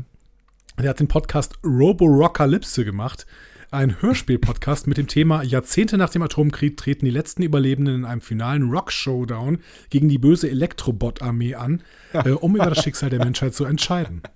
Der 0.79 0.89
hat 0.89 0.99
den 0.99 1.07
Podcast 1.07 1.55
Robo-Rockalypse 1.63 2.85
gemacht. 2.85 3.27
Ein 3.73 3.99
Hörspiel-Podcast 4.03 4.85
mit 4.85 4.97
dem 4.97 5.07
Thema 5.07 5.41
Jahrzehnte 5.41 5.97
nach 5.97 6.11
dem 6.11 6.21
Atomkrieg 6.21 6.77
treten 6.77 7.05
die 7.05 7.11
letzten 7.11 7.41
Überlebenden 7.41 7.95
in 7.95 8.05
einem 8.05 8.21
finalen 8.21 8.69
Rock-Showdown 8.69 9.57
gegen 9.89 10.09
die 10.09 10.19
böse 10.19 10.47
Elektrobot-Armee 10.47 11.55
an, 11.55 11.81
äh, 12.13 12.29
um 12.29 12.55
über 12.55 12.67
das 12.67 12.83
Schicksal 12.83 13.09
der 13.09 13.25
Menschheit 13.25 13.55
zu 13.55 13.65
entscheiden. 13.65 14.21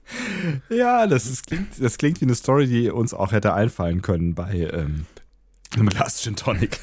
Ja, 0.70 1.06
das, 1.06 1.28
ist, 1.28 1.46
klingt, 1.46 1.68
das 1.80 2.00
klingt 2.00 2.20
wie 2.20 2.26
eine 2.26 2.34
Story, 2.34 2.66
die 2.66 2.90
uns 2.90 3.14
auch 3.14 3.32
hätte 3.32 3.54
einfallen 3.54 4.02
können 4.02 4.34
bei 4.34 4.72
ähm, 4.74 5.06
einem 5.76 5.90
Glas 5.90 6.24
Gin 6.24 6.36
Tonic. 6.36 6.80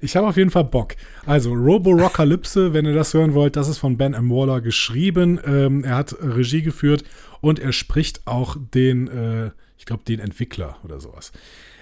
Ich 0.00 0.16
habe 0.16 0.26
auf 0.26 0.38
jeden 0.38 0.50
Fall 0.50 0.64
Bock. 0.64 0.94
Also, 1.26 1.52
Robo-Rockalypse, 1.52 2.72
wenn 2.72 2.86
ihr 2.86 2.94
das 2.94 3.12
hören 3.12 3.34
wollt, 3.34 3.56
das 3.56 3.68
ist 3.68 3.78
von 3.78 3.98
Ben 3.98 4.14
M. 4.14 4.30
Waller 4.30 4.62
geschrieben. 4.62 5.38
Ähm, 5.44 5.84
er 5.84 5.96
hat 5.96 6.16
Regie 6.22 6.62
geführt 6.62 7.04
und 7.42 7.58
er 7.58 7.72
spricht 7.72 8.26
auch 8.26 8.56
den, 8.72 9.08
äh, 9.08 9.50
glaube, 9.88 10.04
den 10.04 10.20
Entwickler 10.20 10.76
oder 10.84 11.00
sowas. 11.00 11.32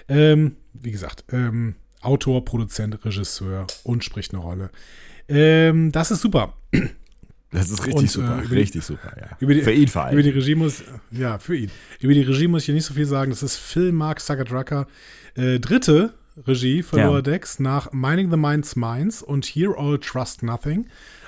Ähm, 0.09 0.55
wie 0.73 0.91
gesagt, 0.91 1.23
ähm, 1.31 1.75
Autor, 2.01 2.43
Produzent, 2.45 3.03
Regisseur 3.05 3.67
und 3.83 4.03
spricht 4.03 4.33
eine 4.33 4.41
Rolle. 4.41 4.69
Ähm, 5.29 5.91
das 5.91 6.09
ist 6.11 6.21
super. 6.21 6.53
Das 7.51 7.69
ist 7.69 7.79
richtig 7.85 7.95
Und, 7.95 8.09
super, 8.11 8.39
äh, 8.39 8.45
über 8.45 8.55
die- 8.55 8.61
richtig 8.61 8.83
super, 8.83 9.13
ja. 9.19 9.37
Über 9.39 9.53
die, 9.53 9.61
Für 9.61 9.71
ihn 9.71 9.87
vor 9.87 10.03
allem. 10.03 10.13
Über 10.13 10.23
die 10.23 10.29
Regie 10.31 10.55
muss, 10.55 10.83
ja, 11.11 11.39
für 11.39 11.55
ihn. 11.55 11.71
Über 12.01 12.13
die 12.13 12.21
Regie 12.21 12.47
muss 12.47 12.63
ich 12.63 12.65
hier 12.65 12.75
nicht 12.75 12.85
so 12.85 12.93
viel 12.93 13.05
sagen. 13.05 13.29
Das 13.31 13.41
ist 13.43 13.55
Phil 13.57 13.91
Mark 13.93 14.19
Sagadrucker. 14.19 14.85
Äh, 15.35 15.59
dritte 15.59 16.13
Regie 16.45 16.83
für 16.83 16.97
Ja. 16.97 17.07
Lower 17.07 17.21
Decks 17.21 17.59
nach 17.59 17.91
Mining 17.93 18.29
the 18.29 18.37
Minds 18.37 18.75
Minds 18.75 19.21
und 19.21 19.45
Here 19.45 19.75
All 19.77 19.97
Trust 19.97 20.43
Nothing, 20.43 20.87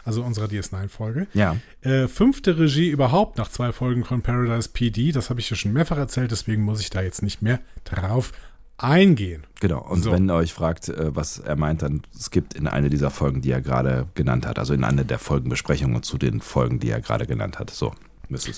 also 0.09 0.23
unserer 0.23 0.47
DS9-Folge. 0.47 1.27
ja. 1.33 1.55
Äh, 1.81 2.07
fünfte 2.07 2.59
Regie 2.59 2.89
überhaupt 2.89 3.37
nach 3.37 3.49
zwei 3.49 3.71
Folgen 3.71 4.03
von 4.03 4.21
Paradise 4.21 4.69
PD. 4.69 5.11
Das 5.13 5.29
habe 5.29 5.39
ich 5.39 5.49
ja 5.49 5.55
schon 5.55 5.71
mehrfach 5.71 5.97
erzählt, 5.97 6.31
deswegen 6.31 6.63
muss 6.63 6.81
ich 6.81 6.89
da 6.89 7.01
jetzt 7.01 7.21
nicht 7.23 7.41
mehr 7.41 7.59
drauf 7.85 8.33
eingehen. 8.77 9.43
Genau, 9.59 9.81
und 9.81 10.03
So. 10.03 10.11
wenn 10.11 10.29
ihr 10.29 10.35
euch 10.35 10.53
fragt, 10.53 10.89
äh, 10.89 11.15
was 11.15 11.39
er 11.39 11.55
meint, 11.55 11.81
dann 11.81 12.01
es 12.17 12.31
gibt 12.31 12.53
in 12.53 12.67
eine 12.67 12.89
dieser 12.89 13.11
Folgen, 13.11 13.41
die 13.41 13.51
er 13.51 13.61
gerade 13.61 14.07
genannt 14.15 14.45
hat, 14.45 14.59
also 14.59 14.73
in 14.73 14.83
eine 14.83 15.05
der 15.05 15.19
Folgenbesprechungen 15.19 16.03
zu 16.03 16.17
den 16.17 16.41
Folgen, 16.41 16.79
die 16.79 16.89
er 16.89 17.01
gerade 17.01 17.25
genannt 17.25 17.59
hat. 17.59 17.69
So. 17.69 17.93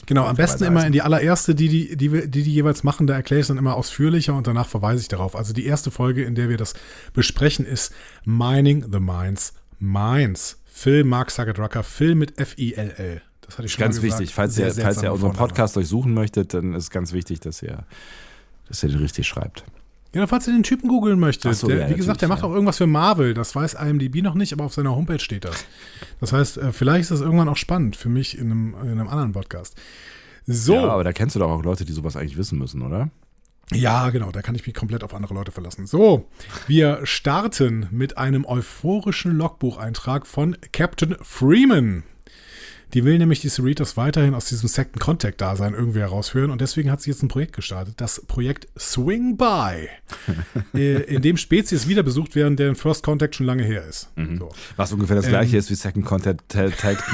Genau, 0.05 0.25
am 0.25 0.35
besten 0.35 0.65
immer 0.65 0.85
in 0.85 0.91
die 0.91 1.01
allererste, 1.01 1.55
die 1.55 1.69
die, 1.69 1.95
die, 1.95 2.09
die, 2.09 2.43
die 2.43 2.53
jeweils 2.53 2.83
machen, 2.83 3.07
da 3.07 3.13
erkläre 3.13 3.39
ich 3.39 3.43
es 3.43 3.47
dann 3.47 3.57
immer 3.57 3.75
ausführlicher 3.75 4.35
und 4.35 4.45
danach 4.45 4.67
verweise 4.67 5.01
ich 5.01 5.07
darauf. 5.07 5.33
Also 5.33 5.53
die 5.53 5.65
erste 5.65 5.91
Folge, 5.91 6.23
in 6.23 6.35
der 6.35 6.49
wir 6.49 6.57
das 6.57 6.73
besprechen, 7.13 7.65
ist 7.65 7.93
Mining 8.25 8.85
the 8.91 8.99
Minds 8.99 9.53
Minds. 9.79 10.60
Phil 10.81 11.03
Mark 11.03 11.29
Sagadrucker, 11.29 11.83
Phil 11.83 12.15
mit 12.15 12.39
F-I-L-L. 12.39 13.21
Das 13.41 13.59
hatte 13.59 13.67
ich 13.67 13.73
schon 13.73 13.81
Ganz 13.81 14.01
gesagt. 14.01 14.19
wichtig, 14.19 14.33
falls 14.33 14.55
Sehr 14.55 14.65
ihr, 14.69 14.73
falls 14.73 15.03
ihr 15.03 15.13
unseren. 15.13 15.33
Podcast 15.33 15.75
durchsuchen 15.75 16.11
möchtet, 16.11 16.55
dann 16.55 16.73
ist 16.73 16.89
ganz 16.89 17.13
wichtig, 17.13 17.39
dass 17.39 17.61
ihr, 17.61 17.85
dass 18.67 18.81
ihr 18.81 18.89
den 18.89 18.97
richtig 18.97 19.27
schreibt. 19.27 19.63
Ja, 20.15 20.25
falls 20.25 20.47
ihr 20.47 20.53
den 20.53 20.63
Typen 20.63 20.89
googeln 20.89 21.19
möchtet. 21.19 21.55
So, 21.55 21.67
der, 21.67 21.81
ja, 21.81 21.89
wie 21.91 21.93
gesagt, 21.93 22.21
der 22.21 22.29
macht 22.29 22.41
ja. 22.41 22.47
auch 22.47 22.51
irgendwas 22.51 22.77
für 22.79 22.87
Marvel. 22.87 23.35
Das 23.35 23.55
weiß 23.55 23.75
IMDb 23.75 24.23
noch 24.23 24.33
nicht, 24.33 24.53
aber 24.53 24.63
auf 24.63 24.73
seiner 24.73 24.95
Homepage 24.95 25.19
steht 25.19 25.45
das. 25.45 25.65
Das 26.19 26.33
heißt, 26.33 26.57
äh, 26.57 26.71
vielleicht 26.71 27.01
ist 27.01 27.11
das 27.11 27.21
irgendwann 27.21 27.47
auch 27.47 27.57
spannend 27.57 27.95
für 27.95 28.09
mich 28.09 28.39
in 28.39 28.49
einem, 28.49 28.75
in 28.81 28.89
einem 28.89 29.07
anderen 29.07 29.33
Podcast. 29.33 29.79
So. 30.47 30.73
Ja, 30.73 30.87
aber 30.87 31.03
da 31.03 31.13
kennst 31.13 31.35
du 31.35 31.39
doch 31.39 31.51
auch 31.51 31.63
Leute, 31.63 31.85
die 31.85 31.93
sowas 31.93 32.15
eigentlich 32.15 32.37
wissen 32.37 32.57
müssen, 32.57 32.81
oder? 32.81 33.11
Ja, 33.71 34.09
genau, 34.09 34.31
da 34.31 34.41
kann 34.41 34.55
ich 34.55 34.65
mich 34.65 34.75
komplett 34.75 35.03
auf 35.03 35.13
andere 35.13 35.33
Leute 35.33 35.51
verlassen. 35.51 35.87
So, 35.87 36.27
wir 36.67 36.99
starten 37.03 37.87
mit 37.91 38.17
einem 38.17 38.45
euphorischen 38.45 39.31
Logbucheintrag 39.37 40.27
von 40.27 40.57
Captain 40.71 41.15
Freeman. 41.21 42.03
Die 42.93 43.05
will 43.05 43.17
nämlich 43.17 43.39
die 43.39 43.47
Cerritos 43.47 43.95
weiterhin 43.95 44.33
aus 44.33 44.45
diesem 44.45 44.67
Second 44.67 44.99
Contact-Dasein 44.99 45.73
irgendwie 45.73 45.99
herausführen 45.99 46.51
und 46.51 46.59
deswegen 46.59 46.91
hat 46.91 47.01
sie 47.01 47.09
jetzt 47.11 47.23
ein 47.23 47.29
Projekt 47.29 47.53
gestartet, 47.55 47.93
das 47.97 48.21
Projekt 48.27 48.67
Swing 48.77 49.37
By, 49.37 49.87
äh, 50.77 51.01
in 51.03 51.21
dem 51.21 51.37
Spezies 51.37 51.87
wieder 51.87 52.03
besucht 52.03 52.35
werden, 52.35 52.57
deren 52.57 52.75
First 52.75 53.03
Contact 53.03 53.35
schon 53.35 53.45
lange 53.45 53.63
her 53.63 53.85
ist. 53.87 54.09
So. 54.37 54.49
Was 54.75 54.91
ungefähr 54.91 55.15
das 55.15 55.25
Ähm. 55.25 55.31
gleiche 55.31 55.55
ist 55.55 55.69
wie 55.69 55.75
Second 55.75 56.05
Contact 56.05 56.53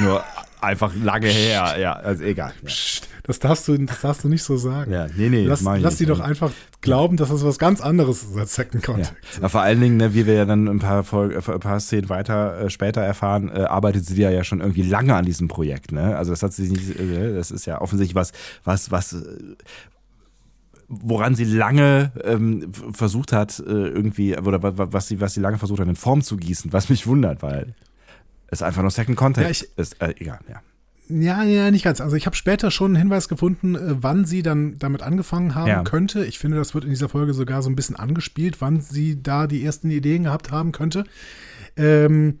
nur 0.00 0.24
einfach 0.60 0.94
lange 0.94 1.28
her. 1.28 1.76
Ja, 1.78 1.92
also 1.94 2.22
egal. 2.24 2.52
Ja, 2.62 2.66
Psst, 2.66 3.08
Das 3.24 3.38
darfst 3.38 3.68
du, 3.68 3.76
das 3.78 4.00
darfst 4.00 4.24
du 4.24 4.28
nicht 4.28 4.42
so 4.42 4.56
sagen. 4.56 4.90
ja 4.92 5.06
nee, 5.16 5.28
nee, 5.28 5.44
lass 5.44 5.62
lass 5.62 5.96
die 5.96 6.06
doch 6.06 6.20
einfach 6.20 6.50
glauben, 6.80 7.16
dass 7.16 7.28
das 7.28 7.44
was 7.44 7.58
ganz 7.58 7.80
anderes 7.80 8.22
ist 8.22 8.36
als 8.36 8.54
Second 8.54 8.86
Ja. 8.86 8.92
Contact. 8.94 9.16
Ja, 9.42 9.48
vor 9.48 9.60
allen 9.62 9.80
Dingen, 9.80 9.96
ne, 9.98 10.14
wie 10.14 10.26
wir 10.26 10.34
ja 10.34 10.44
dann 10.44 10.66
ein 10.68 10.78
paar, 10.78 11.04
Folge, 11.04 11.34
äh, 11.36 11.52
ein 11.52 11.60
paar 11.60 11.80
Szenen 11.80 12.08
weiter 12.08 12.60
äh, 12.62 12.70
später 12.70 13.00
erfahren, 13.02 13.48
äh, 13.50 13.60
arbeitet 13.64 14.06
sie 14.06 14.20
ja, 14.20 14.30
ja 14.30 14.44
schon 14.44 14.60
irgendwie 14.60 14.82
lange 14.82 15.14
an 15.14 15.24
diesem 15.24 15.48
Projekt. 15.48 15.92
Ne? 15.92 16.16
Also 16.16 16.30
das 16.32 16.42
hat 16.42 16.52
sie 16.52 16.68
nicht, 16.70 16.98
äh, 16.98 17.34
das 17.34 17.50
ist 17.50 17.66
ja 17.66 17.80
offensichtlich 17.80 18.14
was, 18.14 18.32
was, 18.64 18.90
was, 18.90 19.12
äh, 19.12 19.26
woran 20.88 21.34
sie 21.34 21.44
lange 21.44 22.12
ähm, 22.24 22.72
versucht 22.92 23.32
hat, 23.32 23.58
äh, 23.60 23.64
irgendwie, 23.70 24.36
oder 24.38 24.62
wa- 24.62 24.78
wa- 24.78 24.88
was 24.90 25.06
sie, 25.08 25.20
was 25.20 25.34
sie 25.34 25.40
lange 25.40 25.58
versucht 25.58 25.80
hat, 25.80 25.88
in 25.88 25.96
Form 25.96 26.22
zu 26.22 26.36
gießen, 26.38 26.72
was 26.72 26.88
mich 26.88 27.06
wundert, 27.06 27.42
weil 27.42 27.74
es 28.48 28.62
einfach 28.62 28.82
nur 28.82 28.90
Second 28.90 29.16
Contact 29.16 29.44
Ja, 29.46 29.50
ich- 29.50 29.68
ist. 29.76 30.00
Äh, 30.02 30.14
egal, 30.18 30.40
ja. 30.48 30.60
Ja, 31.10 31.42
ja, 31.42 31.70
nicht 31.70 31.84
ganz. 31.84 32.02
Also 32.02 32.16
ich 32.16 32.26
habe 32.26 32.36
später 32.36 32.70
schon 32.70 32.90
einen 32.90 32.96
Hinweis 32.96 33.28
gefunden, 33.28 33.76
äh, 33.76 33.80
wann 34.02 34.26
sie 34.26 34.42
dann 34.42 34.78
damit 34.78 35.00
angefangen 35.02 35.54
haben 35.54 35.68
Ja. 35.68 35.82
könnte. 35.82 36.24
Ich 36.26 36.38
finde, 36.38 36.58
das 36.58 36.74
wird 36.74 36.84
in 36.84 36.90
dieser 36.90 37.08
Folge 37.08 37.32
sogar 37.32 37.62
so 37.62 37.70
ein 37.70 37.76
bisschen 37.76 37.96
angespielt, 37.96 38.60
wann 38.60 38.82
sie 38.82 39.22
da 39.22 39.46
die 39.46 39.64
ersten 39.64 39.90
Ideen 39.90 40.24
gehabt 40.24 40.50
haben 40.50 40.70
könnte. 40.72 41.04
Ähm, 41.78 42.40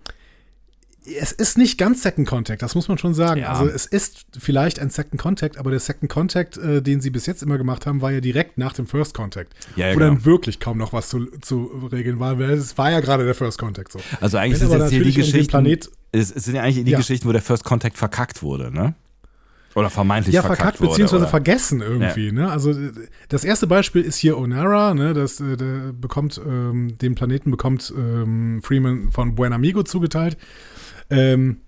es 1.18 1.32
ist 1.32 1.56
nicht 1.56 1.78
ganz 1.78 2.02
Second 2.02 2.28
Contact, 2.28 2.60
das 2.60 2.74
muss 2.74 2.88
man 2.88 2.98
schon 2.98 3.14
sagen. 3.14 3.40
Ja. 3.40 3.52
Also 3.54 3.66
es 3.66 3.86
ist 3.86 4.26
vielleicht 4.38 4.78
ein 4.78 4.90
Second 4.90 5.18
Contact, 5.18 5.56
aber 5.56 5.70
der 5.70 5.80
Second 5.80 6.10
Contact, 6.10 6.58
äh, 6.58 6.82
den 6.82 7.00
sie 7.00 7.08
bis 7.08 7.24
jetzt 7.24 7.42
immer 7.42 7.56
gemacht 7.56 7.86
haben, 7.86 8.02
war 8.02 8.12
ja 8.12 8.20
direkt 8.20 8.58
nach 8.58 8.74
dem 8.74 8.86
First 8.86 9.14
Contact. 9.14 9.54
Ja, 9.76 9.86
ja, 9.88 9.94
wo 9.94 9.98
genau. 10.00 10.10
dann 10.12 10.24
wirklich 10.26 10.60
kaum 10.60 10.76
noch 10.76 10.92
was 10.92 11.08
zu, 11.08 11.24
zu 11.40 11.88
regeln 11.90 12.20
war, 12.20 12.38
weil 12.38 12.50
es 12.50 12.76
war 12.76 12.90
ja 12.90 13.00
gerade 13.00 13.24
der 13.24 13.34
First 13.34 13.58
Contact 13.58 13.92
so. 13.92 14.00
Also 14.20 14.36
eigentlich 14.36 14.60
Wenn 14.60 14.66
aber 14.68 14.84
jetzt 14.84 14.90
hier 14.90 15.00
die 15.02 15.18
natürlich 15.18 15.54
um 15.54 15.64
es, 16.12 16.30
es 16.30 16.44
sind 16.44 16.54
ja 16.54 16.62
eigentlich 16.62 16.84
die 16.84 16.90
Ja. 16.90 16.98
Geschichten, 16.98 17.28
wo 17.28 17.32
der 17.32 17.42
First 17.42 17.64
Contact 17.64 17.96
verkackt 17.96 18.42
wurde, 18.42 18.70
ne? 18.72 18.94
Oder 19.74 19.90
vermeintlich 19.90 20.34
ja, 20.34 20.40
verkackt, 20.40 20.60
verkackt 20.60 20.80
wurde. 20.80 20.90
beziehungsweise 20.90 21.22
oder? 21.22 21.30
vergessen 21.30 21.80
irgendwie. 21.82 22.32
Ne? 22.32 22.50
Also 22.50 22.74
das 23.28 23.44
erste 23.44 23.66
Beispiel 23.68 24.02
ist 24.02 24.16
hier 24.16 24.36
Onara, 24.38 24.94
ne? 24.94 25.12
das 25.14 25.40
äh, 25.40 25.92
bekommt 25.92 26.40
ähm, 26.44 26.96
den 26.98 27.14
Planeten 27.14 27.50
bekommt 27.50 27.92
ähm, 27.96 28.60
Freeman 28.62 29.12
von 29.12 29.34
Buenamigo 29.36 29.84
zugeteilt. 29.84 30.36
Ähm, 31.10 31.58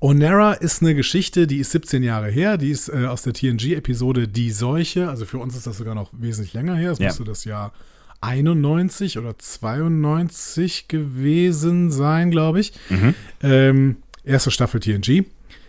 Onara 0.00 0.52
ist 0.52 0.82
eine 0.82 0.94
Geschichte, 0.94 1.46
die 1.46 1.58
ist 1.58 1.70
17 1.72 2.02
Jahre 2.02 2.28
her, 2.30 2.56
die 2.58 2.70
ist 2.70 2.88
äh, 2.88 3.06
aus 3.06 3.22
der 3.22 3.32
TNG-Episode 3.32 4.28
Die 4.28 4.50
Seuche, 4.50 5.08
also 5.08 5.24
für 5.24 5.38
uns 5.38 5.56
ist 5.56 5.66
das 5.66 5.78
sogar 5.78 5.94
noch 5.94 6.10
wesentlich 6.12 6.52
länger 6.54 6.76
her, 6.76 6.92
es 6.92 6.98
Ja. 6.98 7.06
müsste 7.06 7.24
das 7.24 7.44
Jahr 7.44 7.72
91 8.20 9.18
oder 9.18 9.38
92 9.38 10.88
gewesen 10.88 11.90
sein, 11.90 12.30
glaube 12.30 12.60
ich. 12.60 12.72
Mhm. 12.90 13.14
Ähm, 13.42 13.96
erste 14.24 14.50
Staffel 14.50 14.80
TNG. 14.80 15.24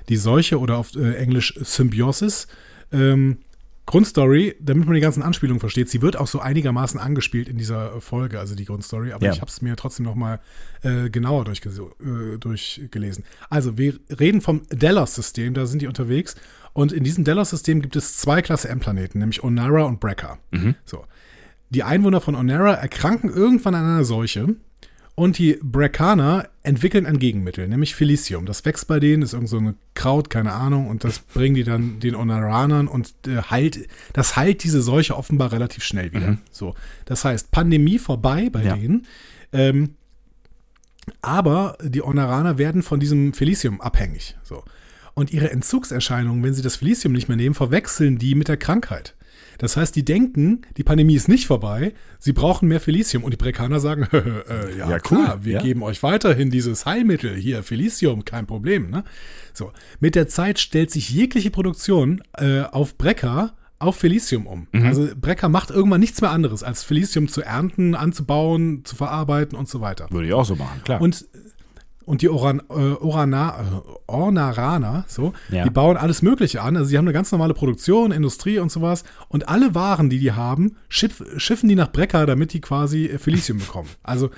Die 0.10 0.18
Seuche 0.18 0.60
oder 0.60 0.78
auf 0.78 0.96
äh, 0.96 1.16
Englisch 1.16 1.54
Symbiosis. 1.62 2.48
Ähm, 2.92 3.38
Grundstory, 3.86 4.56
damit 4.60 4.86
man 4.86 4.94
die 4.94 5.02
ganzen 5.02 5.24
Anspielungen 5.24 5.60
versteht, 5.60 5.90
sie 5.90 6.04
wird 6.04 6.16
auch 6.16 6.28
so 6.28 6.40
einigermaßen 6.40 7.00
angespielt 7.00 7.50
in 7.50 7.58
dieser 7.58 8.00
Folge, 8.02 8.40
also 8.40 8.54
die 8.54 8.66
Grundstory, 8.66 9.14
aber 9.14 9.26
Ja. 9.26 9.32
ich 9.34 9.42
habe 9.42 9.50
es 9.50 9.64
mir 9.64 9.76
trotzdem 9.78 10.06
noch 10.06 10.14
mal 10.14 10.40
äh, 10.84 11.10
genauer 11.10 11.46
durchge 11.46 11.70
äh, 11.70 12.38
durchgelesen. 12.38 13.24
Also 13.50 13.80
wir 13.80 13.96
reden 14.20 14.42
vom 14.42 14.62
Delos-System, 14.72 15.56
da 15.56 15.66
sind 15.66 15.82
die 15.82 15.88
unterwegs 15.88 16.36
und 16.74 16.92
in 16.92 17.04
diesem 17.04 17.24
Delos-System 17.24 17.82
gibt 17.82 17.96
es 17.96 18.16
zwei 18.18 18.44
Klasse 18.44 18.70
M-Planeten, 18.70 19.18
nämlich 19.18 19.44
Onara 19.44 19.82
und 19.86 20.00
Brecker. 20.00 20.38
So. 20.86 21.06
Die 21.70 21.84
Einwohner 21.84 22.22
von 22.22 22.36
Onara 22.36 22.74
erkranken 22.74 23.30
irgendwann 23.30 23.76
an 23.76 23.86
einer 23.86 24.04
Seuche 24.04 24.56
und 25.16 25.38
die 25.38 25.60
Breckaner 25.62 26.48
entwickeln 26.64 27.06
ein 27.06 27.20
Gegenmittel, 27.20 27.68
nämlich 27.68 27.94
Felicium. 27.94 28.46
Das 28.46 28.64
wächst 28.66 28.88
bei 28.88 29.00
denen, 29.00 29.22
ist 29.22 29.34
irgend 29.34 29.50
so 29.50 29.58
ein 29.58 29.76
Kraut, 29.94 30.30
keine 30.30 30.54
Ahnung, 30.54 30.88
und 30.88 31.04
das 31.04 31.20
bringen 31.20 31.56
die 31.56 31.64
dann 31.66 32.00
den 32.00 32.16
Onaranern 32.16 32.88
und 32.88 33.14
äh, 33.28 33.42
heilt, 33.52 33.88
das 34.14 34.36
heilt 34.36 34.64
diese 34.64 34.82
Seuche 34.82 35.16
offenbar 35.18 35.52
relativ 35.52 35.84
schnell 35.84 36.14
wieder. 36.14 36.38
So, 36.52 36.74
das 37.06 37.26
heißt, 37.26 37.52
Pandemie 37.52 38.00
vorbei 38.00 38.50
bei 38.50 38.64
Ja. 38.64 38.76
denen. 38.76 39.06
Ähm, 39.52 39.96
aber 41.22 41.78
die 41.84 42.04
Onaraner 42.04 42.58
werden 42.58 42.84
von 42.84 43.00
diesem 43.00 43.34
Felicium 43.34 43.82
abhängig. 43.82 44.38
So. 44.44 44.64
Und 45.16 45.32
ihre 45.32 45.52
Entzugserscheinungen, 45.52 46.44
wenn 46.44 46.54
sie 46.54 46.62
das 46.62 46.78
Felicium 46.78 47.14
nicht 47.14 47.28
mehr 47.28 47.38
nehmen, 47.38 47.56
verwechseln 47.56 48.18
die 48.18 48.36
mit 48.36 48.48
der 48.48 48.58
Krankheit. 48.58 49.16
Das 49.60 49.78
heißt, 49.78 49.96
die 49.96 50.04
denken, 50.04 50.62
die 50.78 50.84
Pandemie 50.84 51.16
ist 51.16 51.28
nicht 51.28 51.46
vorbei, 51.46 51.94
sie 52.18 52.34
brauchen 52.34 52.68
mehr 52.68 52.80
Felicium. 52.80 53.24
Und 53.24 53.32
die 53.32 53.38
Brekaner 53.38 53.80
sagen, 53.80 54.08
äh, 54.12 54.78
ja, 54.78 54.90
Ja, 54.90 54.96
cool, 54.96 55.00
klar, 55.00 55.46
wir 55.46 55.54
ja. 55.54 55.62
geben 55.62 55.84
euch 55.84 56.02
weiterhin 56.02 56.50
dieses 56.50 56.86
Heilmittel, 56.86 57.36
hier, 57.36 57.62
Felicium, 57.62 58.26
kein 58.26 58.48
Problem. 58.48 58.90
Ne? 58.90 59.04
So, 59.54 59.72
mit 60.00 60.16
der 60.16 60.28
Zeit 60.28 60.60
stellt 60.60 60.90
sich 60.90 61.10
jegliche 61.12 61.52
Produktion 61.52 62.24
äh, 62.38 62.62
auf 62.62 62.98
Brecker 62.98 63.54
auf 63.80 63.96
Felicium 63.96 64.46
um. 64.46 64.68
Mhm. 64.72 64.86
Also 64.86 65.08
Brecker 65.16 65.50
macht 65.50 65.70
irgendwann 65.70 66.02
nichts 66.02 66.22
mehr 66.22 66.32
anderes, 66.32 66.64
als 66.64 66.84
Felicium 66.84 67.28
zu 67.28 67.42
ernten, 67.42 67.96
anzubauen, 67.96 68.84
zu 68.84 68.96
verarbeiten 68.96 69.58
und 69.58 69.70
so 69.70 69.80
weiter. 69.82 70.08
Würde 70.10 70.28
ich 70.28 70.34
auch 70.34 70.46
so 70.46 70.56
machen, 70.56 70.82
klar. 70.84 71.02
Und, 71.02 71.26
und 72.10 72.24
die 72.24 72.30
Oran, 72.30 72.60
äh, 72.70 72.74
Orana, 72.74 73.50
äh, 73.60 73.64
Ornaraner, 74.08 75.06
so, 75.08 75.34
Ja. 75.52 75.64
die 75.64 75.70
bauen 75.70 75.96
alles 75.96 76.24
Mögliche 76.24 76.64
an. 76.64 76.76
Also 76.76 76.90
sie 76.90 76.98
haben 76.98 77.06
eine 77.06 77.14
ganz 77.14 77.32
normale 77.32 77.54
Produktion, 77.54 78.12
Industrie 78.12 78.58
und 78.58 78.72
sowas. 78.72 79.04
Und 79.28 79.48
alle 79.48 79.76
Waren, 79.76 80.10
die 80.10 80.18
die 80.18 80.32
haben, 80.32 80.76
schiff, 80.88 81.24
schiffen 81.38 81.70
die 81.70 81.76
nach 81.76 81.92
Brecker, 81.92 82.26
damit 82.26 82.54
die 82.54 82.62
quasi 82.62 83.06
äh, 83.06 83.20
Felicium 83.20 83.60
bekommen. 83.66 83.90
Also 84.02 84.32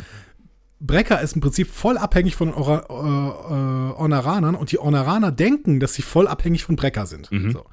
Brecker 0.81 1.21
ist 1.21 1.35
im 1.35 1.41
Prinzip 1.41 1.69
voll 1.71 1.97
abhängig 1.97 2.35
von 2.35 2.53
Ora, 2.53 2.79
äh, 2.89 3.93
äh, 3.93 3.93
Ornaranern 4.01 4.55
und 4.55 4.71
die 4.73 4.79
Ornaraner 4.79 5.31
denken, 5.31 5.79
dass 5.79 5.93
sie 5.93 6.01
voll 6.01 6.27
abhängig 6.27 6.65
von 6.65 6.75
Brecker 6.75 7.05
sind. 7.05 7.29
So. 7.53 7.63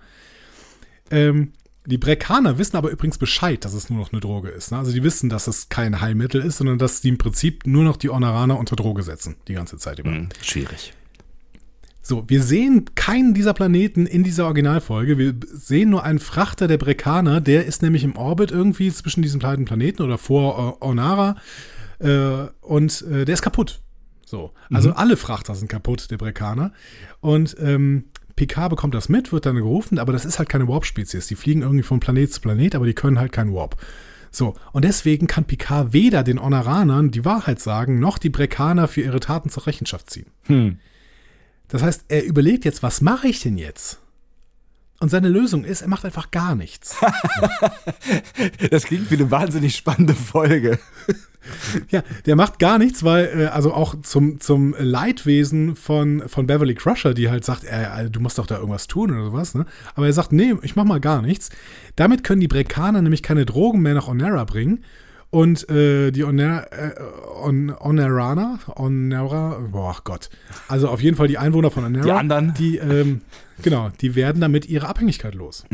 Ähm, 1.10 1.52
die 1.88 1.98
Breckaner 1.98 2.58
wissen 2.58 2.76
aber 2.76 2.90
übrigens 2.90 3.16
Bescheid, 3.16 3.64
dass 3.64 3.72
es 3.72 3.88
nur 3.88 3.98
noch 3.98 4.12
eine 4.12 4.20
Droge 4.20 4.50
ist. 4.50 4.70
Ne? 4.70 4.78
Also 4.78 4.92
die 4.92 5.02
wissen, 5.02 5.30
dass 5.30 5.46
es 5.46 5.70
kein 5.70 6.00
Heilmittel 6.02 6.42
ist, 6.42 6.58
sondern 6.58 6.78
dass 6.78 7.00
die 7.00 7.08
im 7.08 7.18
Prinzip 7.18 7.66
nur 7.66 7.82
noch 7.82 7.96
die 7.96 8.10
Ornaraner 8.10 8.58
unter 8.58 8.76
Droge 8.76 9.02
setzen, 9.02 9.36
die 9.48 9.54
ganze 9.54 9.78
Zeit 9.78 9.98
über. 9.98 10.10
Hm, 10.10 10.28
schwierig. 10.42 10.92
So, 12.02 12.24
wir 12.26 12.42
sehen 12.42 12.94
keinen 12.94 13.32
dieser 13.32 13.54
Planeten 13.54 14.06
in 14.06 14.22
dieser 14.22 14.44
Originalfolge. 14.44 15.18
Wir 15.18 15.34
sehen 15.52 15.88
nur 15.88 16.04
einen 16.04 16.18
Frachter 16.18 16.68
der 16.68 16.78
Brekaner, 16.78 17.40
der 17.40 17.64
ist 17.64 17.82
nämlich 17.82 18.04
im 18.04 18.16
Orbit 18.16 18.50
irgendwie 18.50 18.92
zwischen 18.92 19.22
diesen 19.22 19.40
beiden 19.40 19.64
Planeten 19.64 20.02
oder 20.02 20.18
vor 20.18 20.78
äh, 20.80 20.84
Ornara 20.84 21.36
äh, 22.00 22.48
und 22.60 23.02
äh, 23.02 23.24
der 23.24 23.34
ist 23.34 23.42
kaputt. 23.42 23.80
So, 24.26 24.52
also 24.70 24.92
alle 24.92 25.16
Frachter 25.16 25.54
sind 25.54 25.68
kaputt, 25.68 26.10
der 26.10 26.18
Brekaner. 26.18 26.72
Und 27.20 27.56
ähm, 27.60 28.04
Picard 28.38 28.70
bekommt 28.70 28.94
das 28.94 29.08
mit, 29.08 29.32
wird 29.32 29.46
dann 29.46 29.56
gerufen, 29.56 29.98
aber 29.98 30.12
das 30.12 30.24
ist 30.24 30.38
halt 30.38 30.48
keine 30.48 30.68
Warp-Spezies. 30.68 31.26
Die 31.26 31.34
fliegen 31.34 31.62
irgendwie 31.62 31.82
von 31.82 31.98
Planet 31.98 32.32
zu 32.32 32.40
Planet, 32.40 32.76
aber 32.76 32.86
die 32.86 32.94
können 32.94 33.18
halt 33.18 33.32
kein 33.32 33.52
Warp. 33.52 33.76
So, 34.30 34.54
und 34.72 34.84
deswegen 34.84 35.26
kann 35.26 35.44
Picard 35.44 35.92
weder 35.92 36.22
den 36.22 36.40
Honoranern 36.40 37.10
die 37.10 37.24
Wahrheit 37.24 37.58
sagen, 37.58 37.98
noch 37.98 38.16
die 38.16 38.30
Brekaner 38.30 38.86
für 38.86 39.00
ihre 39.00 39.18
Taten 39.18 39.50
zur 39.50 39.66
Rechenschaft 39.66 40.08
ziehen. 40.08 40.26
Hm. 40.44 40.78
Das 41.66 41.82
heißt, 41.82 42.04
er 42.08 42.24
überlegt 42.24 42.64
jetzt, 42.64 42.82
was 42.82 43.00
mache 43.00 43.26
ich 43.26 43.40
denn 43.40 43.58
jetzt? 43.58 44.00
Und 45.00 45.10
seine 45.10 45.28
Lösung 45.28 45.64
ist, 45.64 45.82
er 45.82 45.88
macht 45.88 46.04
einfach 46.04 46.30
gar 46.30 46.54
nichts. 46.54 46.96
Das 48.70 48.84
klingt 48.84 49.10
wie 49.10 49.16
eine 49.16 49.30
wahnsinnig 49.30 49.76
spannende 49.76 50.14
Folge. 50.14 50.78
ja, 51.90 52.02
der 52.26 52.36
macht 52.36 52.58
gar 52.58 52.78
nichts, 52.78 53.02
weil, 53.04 53.40
äh, 53.40 53.46
also 53.46 53.72
auch 53.72 53.94
zum, 54.02 54.40
zum 54.40 54.74
Leidwesen 54.78 55.76
von, 55.76 56.28
von 56.28 56.46
Beverly 56.46 56.74
Crusher, 56.74 57.14
die 57.14 57.30
halt 57.30 57.44
sagt, 57.44 57.64
äh, 57.64 58.10
du 58.10 58.20
musst 58.20 58.38
doch 58.38 58.46
da 58.46 58.56
irgendwas 58.56 58.86
tun 58.86 59.10
oder 59.10 59.24
sowas, 59.24 59.54
ne? 59.54 59.66
Aber 59.94 60.06
er 60.06 60.12
sagt, 60.12 60.32
nee, 60.32 60.54
ich 60.62 60.76
mach 60.76 60.84
mal 60.84 61.00
gar 61.00 61.22
nichts. 61.22 61.50
Damit 61.96 62.24
können 62.24 62.40
die 62.40 62.48
Brekaner 62.48 63.02
nämlich 63.02 63.22
keine 63.22 63.46
Drogen 63.46 63.80
mehr 63.80 63.94
nach 63.94 64.08
Onera 64.08 64.44
bringen. 64.44 64.84
Und 65.30 65.68
äh, 65.68 66.10
die 66.10 66.24
Oner 66.24 66.66
äh, 66.72 66.92
On 67.42 67.70
Onerana, 67.70 68.58
Onera, 68.76 69.58
boah 69.70 69.96
Gott. 70.04 70.30
Also 70.68 70.88
auf 70.88 71.02
jeden 71.02 71.16
Fall 71.16 71.28
die 71.28 71.36
Einwohner 71.38 71.70
von 71.70 71.84
Onera. 71.84 72.04
Die 72.04 72.12
anderen? 72.12 72.54
Die, 72.54 72.78
ähm, 72.78 73.20
genau, 73.62 73.90
die 74.00 74.14
werden 74.14 74.40
damit 74.40 74.66
ihre 74.66 74.88
Abhängigkeit 74.88 75.34
los. 75.34 75.64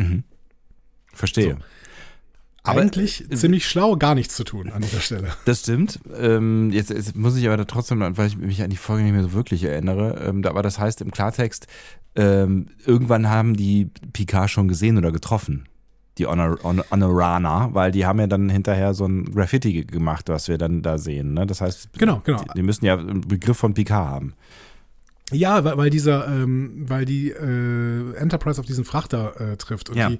Verstehe. 1.12 1.57
Aber- 2.66 2.80
Eigentlich 2.80 3.24
ziemlich 3.34 3.68
schlau, 3.68 3.96
gar 3.96 4.14
nichts 4.14 4.34
zu 4.36 4.42
tun 4.44 4.70
an 4.72 4.80
dieser 4.82 5.00
Stelle. 5.00 5.28
Das 5.44 5.61
stimmt. 5.61 6.00
Ähm, 6.18 6.70
jetzt, 6.72 6.88
jetzt 6.90 7.14
muss 7.14 7.36
ich 7.36 7.46
aber 7.46 7.59
da 7.59 7.64
trotzdem, 7.64 8.00
weil 8.16 8.26
ich 8.26 8.36
mich 8.38 8.62
an 8.62 8.70
die 8.70 8.76
Folge 8.78 9.05
nicht 9.05 9.12
mehr 9.12 9.22
so 9.22 9.34
wirklich 9.34 9.62
erinnere, 9.64 10.18
ähm, 10.26 10.42
aber 10.46 10.62
das 10.62 10.78
heißt 10.78 11.02
im 11.02 11.11
Klartext, 11.11 11.66
ähm, 12.16 12.68
irgendwann 12.86 13.28
haben 13.28 13.55
die 13.55 13.90
Picard 14.14 14.48
schon 14.50 14.66
gesehen 14.66 14.96
oder 14.96 15.12
getroffen. 15.12 15.66
Die 16.18 16.26
Honor, 16.26 16.58
Honor, 16.62 16.84
Honorana, 16.90 17.70
weil 17.72 17.90
die 17.90 18.06
haben 18.06 18.20
ja 18.20 18.26
dann 18.28 18.48
hinterher 18.48 18.94
so 18.94 19.04
ein 19.06 19.34
Graffiti 19.34 19.72
ge- 19.72 19.84
gemacht, 19.84 20.28
was 20.28 20.46
wir 20.48 20.58
dann 20.58 20.80
da 20.82 20.96
sehen. 20.98 21.34
Ne? 21.34 21.46
Das 21.46 21.60
heißt, 21.60 21.88
Genau, 21.98 22.20
genau. 22.24 22.38
Die, 22.42 22.48
die 22.56 22.62
müssen 22.62 22.84
ja 22.84 22.96
einen 22.98 23.20
Begriff 23.22 23.56
von 23.56 23.74
Picard 23.74 24.08
haben. 24.08 24.34
Ja, 25.32 25.64
weil, 25.64 25.76
weil 25.78 25.90
dieser, 25.90 26.28
ähm, 26.28 26.84
weil 26.88 27.04
die 27.04 27.30
äh, 27.30 28.14
Enterprise 28.16 28.60
auf 28.60 28.66
diesen 28.66 28.84
Frachter 28.84 29.40
äh, 29.40 29.56
trifft 29.56 29.90
und 29.90 29.96
Ja. 29.96 30.08
die 30.10 30.18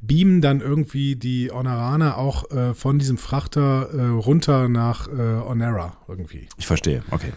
beamen 0.00 0.40
dann 0.40 0.60
irgendwie 0.60 1.14
die 1.14 1.50
Honoraner 1.50 2.16
auch 2.18 2.50
äh, 2.50 2.74
von 2.74 2.98
diesem 2.98 3.18
Frachter 3.18 3.88
äh, 3.94 4.06
runter 4.08 4.68
nach 4.68 5.08
äh, 5.08 5.12
Onera 5.12 5.96
irgendwie. 6.08 6.48
Ich 6.58 6.66
verstehe, 6.66 7.02
okay. 7.10 7.32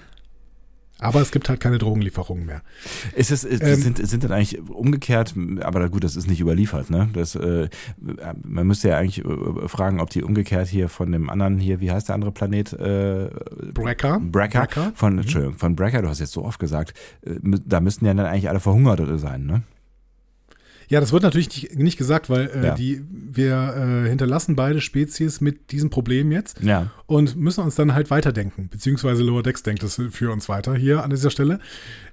Aber 1.02 1.22
es 1.22 1.32
gibt 1.32 1.48
halt 1.48 1.60
keine 1.60 1.78
Drogenlieferungen 1.78 2.46
mehr. 2.46 2.62
Ist 3.16 3.32
es, 3.32 3.44
ist, 3.44 3.64
Ähm, 3.64 3.76
sind, 3.76 4.06
sind 4.06 4.24
dann 4.24 4.32
eigentlich 4.34 4.60
umgekehrt, 4.70 5.34
aber 5.62 5.90
gut, 5.90 6.04
das 6.04 6.16
ist 6.16 6.28
nicht 6.28 6.42
überliefert, 6.42 6.90
ne? 6.90 7.10
Das, 7.14 7.36
äh, 7.36 7.70
man 8.44 8.68
müsste 8.68 8.90
ja 8.90 8.98
eigentlich 8.98 9.24
äh, 9.24 9.68
fragen, 9.68 10.02
ob 10.02 10.10
die 10.10 10.24
umgekehrt 10.24 10.68
hier 10.68 10.90
von 10.90 11.12
dem 11.12 11.30
anderen 11.30 11.58
hier, 11.58 11.80
wie 11.80 11.92
heißt 11.92 12.10
der 12.10 12.16
andere 12.16 12.32
Planet? 12.32 12.74
Äh, 12.74 13.30
Brecker. 13.74 14.20
Brecker. 14.20 14.60
Brecker. 14.62 14.92
Von, 14.96 15.18
Entschuldigung, 15.20 15.56
von 15.56 15.76
Brecker, 15.76 16.02
du 16.02 16.10
hast 16.10 16.20
jetzt 16.20 16.34
so 16.34 16.44
oft 16.44 16.60
gesagt, 16.60 16.94
äh, 17.26 17.36
da 17.66 17.80
müssten 17.80 18.06
ja 18.06 18.14
dann 18.14 18.26
eigentlich 18.26 18.50
alle 18.50 18.60
verhungert 18.60 19.00
sein, 19.20 19.46
ne? 19.46 19.64
Ja, 20.90 21.00
das 21.00 21.12
wird 21.14 21.22
natürlich 21.24 21.48
nicht, 21.50 21.78
nicht 21.78 21.98
gesagt, 21.98 22.30
weil 22.30 22.48
äh, 22.50 22.66
Ja. 22.68 22.76
die, 22.76 23.02
wir 23.10 24.04
äh, 24.06 24.10
hinterlassen 24.10 24.56
beide 24.56 24.82
Spezies 24.82 25.40
mit 25.40 25.72
diesem 25.72 25.90
Problem 25.92 26.32
jetzt 26.32 26.62
Ja. 26.64 26.92
und 27.06 27.36
müssen 27.36 27.64
uns 27.64 27.76
dann 27.76 27.94
halt 27.94 28.10
weiterdenken, 28.10 28.70
beziehungsweise 28.70 29.24
Lower 29.24 29.44
Decks 29.44 29.62
denkt 29.64 29.84
es 29.84 30.02
für 30.10 30.32
uns 30.32 30.50
weiter 30.50 30.76
hier 30.76 31.04
an 31.04 31.12
dieser 31.12 31.30
Stelle. 31.30 31.60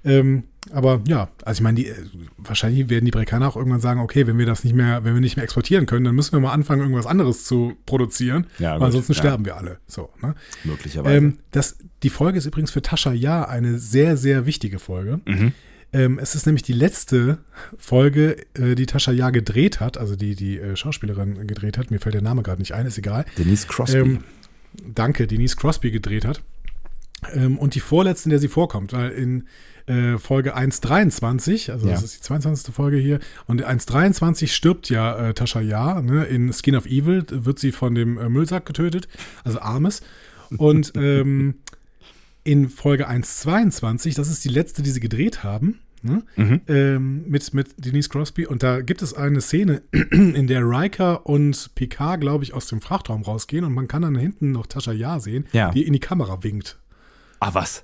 Ähm, 0.05 0.43
aber 0.71 1.01
ja, 1.07 1.29
also 1.43 1.59
ich 1.59 1.63
meine, 1.63 1.75
die, 1.75 1.87
äh, 1.87 1.95
wahrscheinlich 2.37 2.87
werden 2.89 3.05
die 3.05 3.11
Brekaner 3.11 3.47
auch 3.47 3.55
irgendwann 3.55 3.79
sagen, 3.81 3.99
okay, 3.99 4.27
wenn 4.27 4.37
wir 4.37 4.45
das 4.45 4.63
nicht 4.63 4.75
mehr, 4.75 5.03
wenn 5.03 5.13
wir 5.15 5.21
nicht 5.21 5.37
mehr 5.37 5.43
exportieren 5.43 5.85
können, 5.87 6.05
dann 6.05 6.13
müssen 6.15 6.33
wir 6.33 6.39
mal 6.39 6.51
anfangen, 6.53 6.81
irgendwas 6.81 7.05
anderes 7.07 7.45
zu 7.45 7.73
produzieren, 7.87 8.45
Ja, 8.59 8.71
weil 8.73 8.77
gut, 8.79 8.85
ansonsten 8.87 9.13
ja. 9.13 9.17
sterben 9.19 9.43
wir 9.45 9.57
alle. 9.57 9.79
So, 9.87 10.09
ne? 10.21 10.35
Möglicherweise. 10.65 11.15
Ähm, 11.17 11.37
das, 11.51 11.77
die 12.03 12.09
Folge 12.11 12.37
ist 12.37 12.45
übrigens 12.45 12.69
für 12.69 12.83
Tascha 12.83 13.11
Ja 13.11 13.43
eine 13.47 13.79
sehr, 13.79 14.17
sehr 14.17 14.45
wichtige 14.45 14.77
Folge. 14.77 15.19
Mhm. 15.25 15.53
Ähm, 15.93 16.19
es 16.19 16.35
ist 16.35 16.45
nämlich 16.45 16.63
die 16.63 16.73
letzte 16.73 17.37
Folge, 17.77 18.37
äh, 18.55 18.75
die 18.75 18.85
Tascha 18.85 19.11
Ja 19.11 19.29
gedreht 19.29 19.79
hat, 19.79 19.97
also 19.97 20.15
die 20.15 20.35
die 20.35 20.57
äh, 20.59 20.75
Schauspielerin 20.75 21.47
gedreht 21.47 21.77
hat. 21.77 21.91
Mir 21.91 21.99
fällt 21.99 22.15
der 22.15 22.21
Name 22.21 22.43
gerade 22.43 22.59
nicht 22.61 22.73
ein, 22.73 22.85
ist 22.85 22.97
egal. 22.97 23.25
Denise 23.37 23.67
Crosby. 23.67 23.97
Ähm, 23.99 24.23
danke, 24.85 25.27
Denise 25.27 25.55
Crosby 25.55 25.91
gedreht 25.91 26.25
hat. 26.25 26.41
Ähm, 27.33 27.57
und 27.57 27.73
die 27.75 27.79
vorletzte, 27.79 28.27
in 28.27 28.31
der 28.31 28.39
sie 28.39 28.47
vorkommt, 28.47 28.93
weil 28.93 29.11
in 29.11 29.47
äh, 29.87 30.17
Folge 30.17 30.55
1.23, 30.57 31.71
also 31.71 31.87
Ja. 31.87 31.93
das 31.93 32.03
ist 32.03 32.17
die 32.17 32.21
22. 32.21 32.73
Folge 32.75 32.97
hier, 32.97 33.19
und 33.47 33.61
in 33.61 33.67
1.23 33.67 34.47
stirbt 34.47 34.89
ja 34.89 35.29
äh, 35.29 35.33
Tascha 35.33 35.61
Ja, 35.61 36.01
ne, 36.01 36.25
in 36.25 36.51
Skin 36.53 36.75
of 36.75 36.85
Evil 36.85 37.25
wird 37.29 37.59
sie 37.59 37.71
von 37.71 37.95
dem 37.95 38.17
äh, 38.17 38.29
Müllsack 38.29 38.65
getötet, 38.65 39.07
also 39.43 39.59
Armes. 39.59 40.01
Und 40.57 40.93
ähm, 40.97 41.55
in 42.47 42.69
Folge 42.69 43.09
1.22, 43.09 44.15
das 44.15 44.29
ist 44.29 44.43
die 44.45 44.49
letzte, 44.49 44.81
die 44.81 44.89
sie 44.91 44.99
gedreht 45.01 45.43
haben, 45.43 45.79
ne, 46.01 46.23
Mhm. 46.37 46.61
ähm, 46.67 47.23
mit, 47.27 47.53
mit 47.53 47.67
Denise 47.85 48.07
Crosby. 48.09 48.45
Und 48.45 48.63
da 48.63 48.81
gibt 48.81 49.01
es 49.01 49.13
eine 49.13 49.41
Szene, 49.41 49.81
in 50.11 50.47
der 50.47 50.61
Riker 50.63 51.25
und 51.25 51.71
Picard, 51.75 52.21
glaube 52.21 52.43
ich, 52.45 52.53
aus 52.53 52.67
dem 52.67 52.79
Frachtraum 52.81 53.23
rausgehen 53.23 53.65
und 53.65 53.73
man 53.73 53.87
kann 53.87 54.01
dann 54.01 54.15
hinten 54.15 54.51
noch 54.53 54.65
Tascha 54.65 54.91
Ja 54.93 55.19
sehen, 55.19 55.45
Ja. 55.51 55.71
die 55.71 55.83
in 55.85 55.93
die 55.93 55.99
Kamera 55.99 56.43
winkt. 56.43 56.79
Ah, 57.39 57.53
was? 57.53 57.83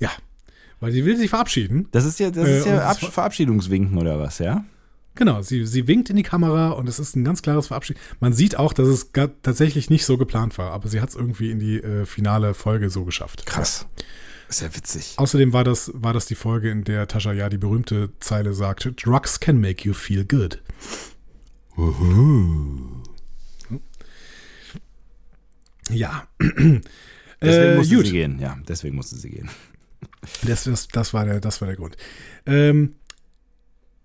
Ja. 0.00 0.10
Weil 0.80 0.92
sie 0.92 1.04
will 1.04 1.16
sich 1.16 1.30
verabschieden. 1.30 1.88
Das 1.90 2.04
ist 2.04 2.20
ja, 2.20 2.30
das 2.30 2.46
Äh, 2.46 2.58
ist 2.58 2.66
und 2.66 2.72
ja 2.72 2.94
Verabschiedungswinken 2.94 3.98
oder 3.98 4.18
was, 4.20 4.38
ja? 4.38 4.64
Genau, 5.18 5.42
sie, 5.42 5.66
sie 5.66 5.88
winkt 5.88 6.10
in 6.10 6.16
die 6.16 6.22
Kamera 6.22 6.70
und 6.70 6.88
es 6.88 7.00
ist 7.00 7.16
ein 7.16 7.24
ganz 7.24 7.42
klares 7.42 7.66
Verabschieden. 7.66 7.98
Man 8.20 8.32
sieht 8.32 8.56
auch, 8.56 8.72
dass 8.72 8.86
es 8.86 9.10
tatsächlich 9.42 9.90
nicht 9.90 10.04
so 10.04 10.16
geplant 10.16 10.56
war, 10.58 10.70
aber 10.70 10.88
sie 10.88 11.00
hat 11.00 11.08
es 11.08 11.16
irgendwie 11.16 11.50
in 11.50 11.58
die 11.58 11.80
äh, 11.80 12.06
finale 12.06 12.54
Folge 12.54 12.88
so 12.88 13.04
geschafft. 13.04 13.44
Krass. 13.44 13.86
Ist 14.48 14.60
ja 14.62 14.72
witzig. 14.76 15.14
Außerdem 15.16 15.52
war 15.52 15.64
das, 15.64 15.90
war 15.92 16.12
das 16.12 16.26
die 16.26 16.36
Folge, 16.36 16.70
in 16.70 16.84
der 16.84 17.08
Tascha 17.08 17.32
Ja 17.32 17.48
die 17.48 17.58
berühmte 17.58 18.10
Zeile 18.20 18.54
sagte: 18.54 18.92
Drugs 18.92 19.40
can 19.40 19.60
make 19.60 19.84
you 19.84 19.92
feel 19.92 20.24
good. 20.24 20.62
Ja. 25.90 26.28
Deswegen 26.40 26.82
Äh, 27.40 27.76
musste 27.76 27.96
gut. 27.96 28.06
sie 28.06 28.12
gehen, 28.12 28.38
ja. 28.38 28.56
Deswegen 28.68 28.96
musste 28.96 29.16
sie 29.16 29.30
gehen. 29.30 29.50
Das, 30.46 30.64
das, 30.64 30.88
das, 30.88 31.12
war, 31.12 31.24
der, 31.24 31.40
das 31.40 31.60
war 31.60 31.66
der 31.68 31.76
Grund. 31.76 31.96
Ähm, 32.46 32.94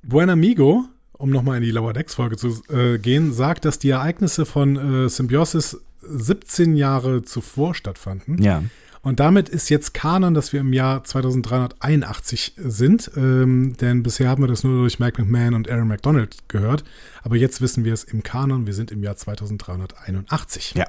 Buen 0.03 0.29
Amigo, 0.29 0.85
um 1.23 1.29
nochmal 1.29 1.55
in 1.55 1.63
die 1.63 1.71
Lower 1.71 1.93
Decks-Folge 1.93 2.35
zu 2.35 2.61
äh, 2.69 2.97
gehen, 2.97 3.31
sagt, 3.31 3.63
dass 3.63 3.79
die 3.79 3.91
Ereignisse 3.91 4.45
von 4.45 5.05
äh, 5.05 5.07
Symbiosis 5.07 5.79
17 6.01 6.75
Jahre 6.75 7.21
zuvor 7.21 7.75
stattfanden. 7.75 8.43
Ja. 8.43 8.61
Und 9.03 9.21
damit 9.21 9.47
ist 9.47 9.69
jetzt 9.69 9.93
Kanon, 9.93 10.33
dass 10.33 10.51
wir 10.51 10.59
im 10.59 10.73
Jahr 10.73 11.05
2381 11.05 12.55
sind, 12.57 13.09
ähm, 13.15 13.77
denn 13.79 14.03
bisher 14.03 14.27
haben 14.27 14.43
wir 14.43 14.49
das 14.49 14.65
nur 14.65 14.79
durch 14.79 14.99
Mike 14.99 15.21
McMahon 15.21 15.53
und 15.53 15.69
Aaron 15.69 15.87
McDonald 15.87 16.49
gehört. 16.49 16.83
Aber 17.21 17.37
jetzt 17.37 17.61
wissen 17.61 17.85
wir 17.85 17.93
es 17.93 18.03
im 18.03 18.23
Kanon, 18.23 18.65
wir 18.67 18.73
sind 18.73 18.91
im 18.91 19.01
Jahr 19.01 19.15
2381. 19.15 20.73
Ja. 20.75 20.87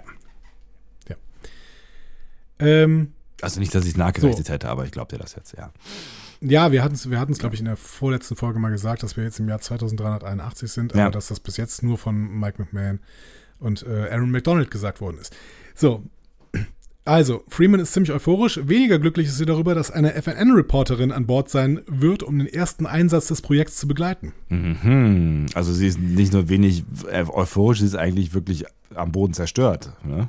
Ähm, 2.59 3.13
Also 3.41 3.61
nicht, 3.61 3.73
dass 3.73 3.85
ich 3.85 3.93
es 3.93 3.97
nachgerechnet 3.97 4.49
hätte, 4.49 4.69
aber 4.69 4.85
ich 4.85 4.91
glaube 4.91 5.15
dir 5.15 5.23
das 5.23 5.37
jetzt, 5.37 5.55
ja. 5.57 5.71
Ja, 6.41 6.73
wir 6.73 6.83
hatten 6.85 6.95
es, 6.95 7.09
wir 7.11 7.19
hatten's, 7.21 7.39
glaube 7.39 7.55
ich, 7.55 7.61
in 7.61 7.67
der 7.67 7.77
vorletzten 7.77 8.37
Folge 8.37 8.59
mal 8.59 8.71
gesagt, 8.71 9.03
dass 9.03 9.17
wir 9.17 9.25
jetzt 9.25 9.39
im 9.41 9.49
Jahr 9.49 9.61
2381 9.61 10.71
sind, 10.71 10.95
Ja. 10.95 11.05
aber 11.05 11.13
dass 11.13 11.29
das 11.29 11.41
bis 11.41 11.57
jetzt 11.57 11.83
nur 11.83 11.99
von 11.99 12.39
Mike 12.39 12.61
McMahon 12.63 13.01
und 13.59 13.85
äh, 13.87 14.09
Aaron 14.11 14.31
McDonald 14.31 14.71
gesagt 14.71 15.01
worden 15.01 15.19
ist. 15.19 15.35
So. 15.75 16.03
Also, 17.07 17.45
Freeman 17.49 17.81
ist 17.81 17.93
ziemlich 17.93 18.13
euphorisch. 18.13 18.59
Weniger 18.67 18.99
glücklich 18.99 19.27
ist 19.27 19.37
sie 19.37 19.45
darüber, 19.45 19.75
dass 19.75 19.91
eine 19.91 20.15
FNN-Reporterin 20.15 21.13
an 21.13 21.27
Bord 21.27 21.51
sein 21.51 21.83
wird, 21.87 22.23
um 22.23 22.39
den 22.39 22.47
ersten 22.47 22.87
Einsatz 22.87 23.27
des 23.27 23.43
Projekts 23.43 23.77
zu 23.77 23.87
begleiten. 23.87 24.33
Mhm. 24.49 25.47
Also 25.53 25.75
sie 25.75 25.87
ist 25.87 25.99
nicht 25.99 26.33
nur 26.33 26.49
wenig 26.49 26.85
äh, 27.11 27.25
euphorisch, 27.29 27.81
sie 27.81 27.85
ist 27.87 27.95
eigentlich 27.97 28.33
wirklich 28.33 28.65
am 28.95 29.13
Boden 29.13 29.35
zerstört. 29.35 29.93
Ne? 30.03 30.29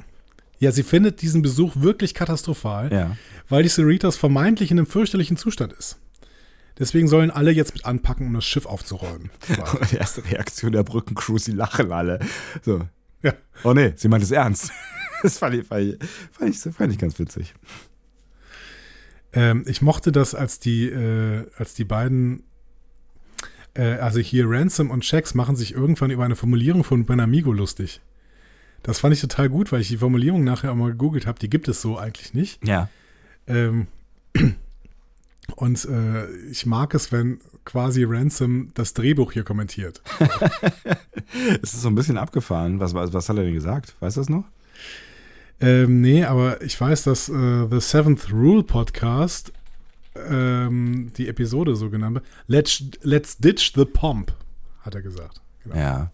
Ja, 0.59 0.71
sie 0.71 0.83
findet 0.83 1.21
diesen 1.21 1.41
Besuch 1.41 1.73
wirklich 1.75 2.13
katastrophal, 2.13 2.91
Ja. 2.91 3.17
weil 3.49 3.63
die 3.63 3.69
Cerritos 3.69 4.15
vermeintlich 4.17 4.71
in 4.71 4.77
einem 4.79 4.87
fürchterlichen 4.87 5.37
Zustand 5.37 5.73
ist. 5.73 5.99
Deswegen 6.77 7.07
sollen 7.07 7.31
alle 7.31 7.51
jetzt 7.51 7.73
mit 7.73 7.85
anpacken, 7.85 8.27
um 8.27 8.33
das 8.33 8.45
Schiff 8.45 8.65
aufzuräumen. 8.65 9.29
Die 9.91 9.95
erste 9.95 10.25
Reaktion 10.25 10.73
der 10.73 10.83
Brückencrew, 10.83 11.37
sie 11.37 11.53
lachen 11.53 11.91
alle. 11.93 12.19
So. 12.63 12.81
Ja. 13.23 13.33
Oh 13.63 13.73
nee, 13.73 13.93
sie 13.95 14.07
meint 14.09 14.23
es 14.23 14.31
ernst. 14.31 14.71
Das 15.23 15.39
fand 15.39 15.55
ich, 15.55 15.65
fand 15.65 15.81
ich, 15.81 15.97
fand 16.31 16.49
ich, 16.53 16.75
fand 16.75 16.91
ich 16.93 16.99
ganz 16.99 17.17
witzig. 17.17 17.55
Ähm, 19.33 19.63
ich 19.65 19.81
mochte 19.81 20.11
das, 20.11 20.35
als 20.35 20.59
die, 20.59 20.87
äh, 20.87 21.47
als 21.57 21.73
die 21.73 21.85
beiden, 21.85 22.43
äh, 23.73 23.93
also 23.95 24.19
hier 24.19 24.45
Ransom 24.47 24.91
und 24.91 25.03
Shax 25.03 25.33
machen 25.33 25.55
sich 25.55 25.73
irgendwann 25.73 26.11
über 26.11 26.25
eine 26.25 26.35
Formulierung 26.35 26.83
von 26.83 27.05
Benamigo 27.05 27.51
lustig. 27.53 28.01
Das 28.85 28.99
fand 28.99 29.15
ich 29.15 29.21
total 29.21 29.49
gut, 29.49 29.71
weil 29.71 29.81
ich 29.81 29.87
die 29.87 29.97
Formulierung 29.97 30.43
nachher 30.43 30.71
auch 30.71 30.75
mal 30.75 30.91
gegoogelt 30.91 31.25
habe. 31.25 31.39
Die 31.39 31.49
gibt 31.49 31.67
es 31.67 31.81
so 31.81 31.97
eigentlich 31.97 32.35
nicht. 32.35 32.65
Ja. 32.65 32.87
Ähm, 33.47 33.87
Und 35.55 35.85
äh, 35.85 36.29
ich 36.49 36.67
mag 36.67 36.93
es, 36.93 37.11
wenn 37.11 37.39
quasi 37.65 38.03
Ransom 38.03 38.69
das 38.75 38.93
Drehbuch 38.93 39.31
hier 39.31 39.43
kommentiert. 39.43 40.01
Es 41.61 41.73
ist 41.73 41.81
so 41.81 41.89
ein 41.89 41.95
bisschen 41.95 42.17
abgefahren. 42.17 42.79
Was, 42.79 42.93
was, 42.93 43.11
was 43.11 43.27
hat 43.27 43.37
er 43.37 43.43
denn 43.43 43.53
gesagt? 43.53 43.95
Weißt 43.99 44.15
du 44.15 44.21
das 44.21 44.29
noch? 44.29 44.45
Ähm, 45.59 45.99
nee, 45.99 46.23
aber 46.23 46.61
ich 46.61 46.79
weiß, 46.79 47.03
dass 47.03 47.27
äh, 47.27 47.67
The 47.69 47.81
Seventh 47.81 48.31
Rule 48.31 48.63
Podcast 48.63 49.51
ähm, 50.29 51.11
die 51.17 51.27
Episode 51.27 51.75
so 51.75 51.89
genannt 51.89 52.15
wird. 52.15 52.25
Let's, 52.47 52.83
let's 53.01 53.37
ditch 53.37 53.73
the 53.75 53.85
pomp, 53.85 54.33
hat 54.81 54.95
er 54.95 55.01
gesagt. 55.01 55.41
Genau. 55.63 55.75
Ja, 55.75 56.11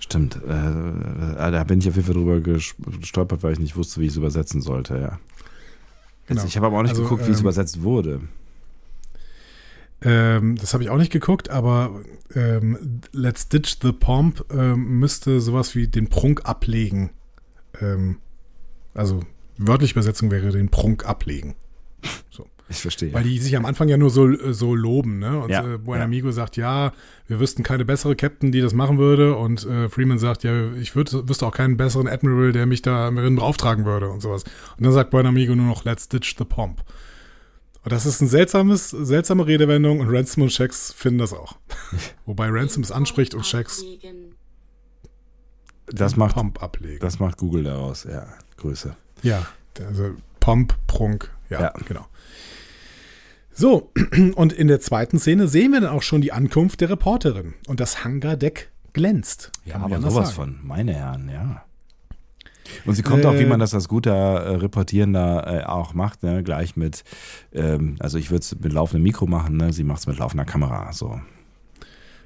stimmt. 0.00 0.40
Äh, 0.46 0.48
äh, 0.48 1.50
da 1.50 1.64
bin 1.64 1.78
ich 1.78 1.88
auf 1.88 1.96
jeden 1.96 2.06
Fall 2.06 2.14
drüber 2.14 2.40
gestolpert, 2.40 3.42
weil 3.42 3.52
ich 3.52 3.58
nicht 3.58 3.76
wusste, 3.76 4.00
wie 4.00 4.04
ich 4.04 4.10
es 4.10 4.16
übersetzen 4.16 4.60
sollte, 4.60 4.98
ja. 4.98 5.18
Genau. 6.26 6.44
Ich 6.44 6.56
habe 6.56 6.66
aber 6.66 6.78
auch 6.78 6.82
nicht 6.82 6.90
Also, 6.90 7.02
geguckt, 7.02 7.26
wie 7.26 7.32
es 7.32 7.38
ähm, 7.38 7.44
übersetzt 7.44 7.82
wurde. 7.82 8.20
Ähm, 10.02 10.56
das 10.56 10.72
habe 10.72 10.82
ich 10.82 10.90
auch 10.90 10.96
nicht 10.96 11.12
geguckt, 11.12 11.50
aber 11.50 12.00
ähm, 12.34 13.00
Let's 13.12 13.48
Ditch 13.48 13.78
the 13.82 13.92
Pomp 13.92 14.44
ähm, 14.50 14.98
müsste 14.98 15.40
sowas 15.40 15.74
wie 15.74 15.88
den 15.88 16.08
Prunk 16.08 16.44
ablegen. 16.44 17.10
Ähm, 17.80 18.18
also 18.94 19.24
wörtliche 19.58 19.92
Übersetzung 19.92 20.30
wäre 20.30 20.50
den 20.50 20.70
Prunk 20.70 21.04
ablegen. 21.04 21.54
Ich 22.70 22.80
verstehe. 22.82 23.12
Weil 23.12 23.24
die 23.24 23.38
sich 23.38 23.56
am 23.56 23.66
Anfang 23.66 23.88
ja 23.88 23.96
nur 23.96 24.10
so, 24.10 24.30
so 24.52 24.74
loben, 24.76 25.18
ne? 25.18 25.40
Und 25.40 25.50
Ja, 25.50 25.64
äh, 25.66 25.70
ja. 25.72 25.76
Buenamigo 25.78 26.30
sagt, 26.30 26.56
ja, 26.56 26.92
wir 27.26 27.40
wüssten 27.40 27.62
keine 27.64 27.84
bessere 27.84 28.14
Captain, 28.14 28.52
die 28.52 28.60
das 28.60 28.72
machen 28.74 28.96
würde. 28.98 29.36
Und 29.36 29.66
äh, 29.66 29.88
Freeman 29.88 30.18
sagt, 30.20 30.44
ja, 30.44 30.72
ich 30.74 30.94
würd, 30.94 31.28
wüsste 31.28 31.46
auch 31.46 31.52
keinen 31.52 31.76
besseren 31.76 32.06
Admiral, 32.06 32.52
der 32.52 32.66
mich 32.66 32.80
darin 32.82 33.34
beauftragen 33.36 33.84
würde 33.84 34.08
und 34.08 34.20
sowas. 34.22 34.44
Und 34.78 34.84
dann 34.84 34.92
sagt 34.92 35.10
Buenamigo 35.10 35.54
nur 35.56 35.66
noch, 35.66 35.84
let's 35.84 36.08
ditch 36.08 36.36
the 36.38 36.44
pomp. 36.44 36.82
Und 37.82 37.92
das 37.92 38.06
ist 38.06 38.20
ein 38.20 38.28
seltsames, 38.28 38.90
seltsame 38.90 39.46
Redewendung 39.46 40.00
und 40.00 40.08
Ransom 40.08 40.44
und 40.44 40.52
Shax 40.52 40.92
finden 40.92 41.18
das 41.18 41.32
auch. 41.32 41.56
Wobei 42.26 42.48
Ransom 42.50 42.82
es 42.82 42.92
anspricht 42.92 43.34
und 43.34 43.44
Shax 43.46 43.82
Das 45.86 46.16
macht, 46.16 46.34
Pomp 46.34 46.62
ablegt. 46.62 47.02
das 47.02 47.18
macht 47.18 47.38
Google 47.38 47.64
daraus, 47.64 48.04
ja. 48.04 48.26
Grüße. 48.58 48.94
Ja, 49.22 49.46
also 49.84 50.10
Pomp, 50.40 50.74
Prunk, 50.86 51.30
ja, 51.48 51.60
Ja. 51.62 51.74
genau. 51.86 52.06
So, 53.60 53.92
und 54.36 54.54
in 54.54 54.68
der 54.68 54.80
zweiten 54.80 55.18
Szene 55.18 55.46
sehen 55.46 55.72
wir 55.72 55.82
dann 55.82 55.90
auch 55.90 56.00
schon 56.00 56.22
die 56.22 56.32
Ankunft 56.32 56.80
der 56.80 56.88
Reporterin. 56.88 57.52
Und 57.68 57.78
das 57.78 58.04
Hangardeck 58.04 58.70
glänzt. 58.94 59.52
Ja, 59.66 59.76
aber 59.76 60.00
sowas 60.00 60.34
sagen. 60.34 60.56
von, 60.56 60.58
meine 60.62 60.94
Herren, 60.94 61.28
ja. 61.30 61.62
Und 62.86 62.94
sie 62.94 63.02
kommt 63.02 63.26
auch, 63.26 63.34
wie 63.34 63.42
Äh, 63.42 63.46
man 63.46 63.60
das 63.60 63.74
als 63.74 63.86
guter 63.86 64.12
äh, 64.12 64.54
Reportierender 64.54 65.60
äh, 65.60 65.64
auch 65.64 65.92
macht, 65.92 66.22
ne? 66.22 66.42
gleich 66.42 66.74
mit, 66.76 67.04
ähm, 67.52 67.96
also 67.98 68.16
ich 68.16 68.30
würde 68.30 68.40
es 68.40 68.58
mit 68.58 68.72
laufendem 68.72 69.02
Mikro 69.02 69.26
machen, 69.26 69.58
ne? 69.58 69.74
sie 69.74 69.84
macht 69.84 70.00
es 70.00 70.06
mit 70.06 70.16
laufender 70.16 70.46
Kamera. 70.46 70.94
So. 70.94 71.20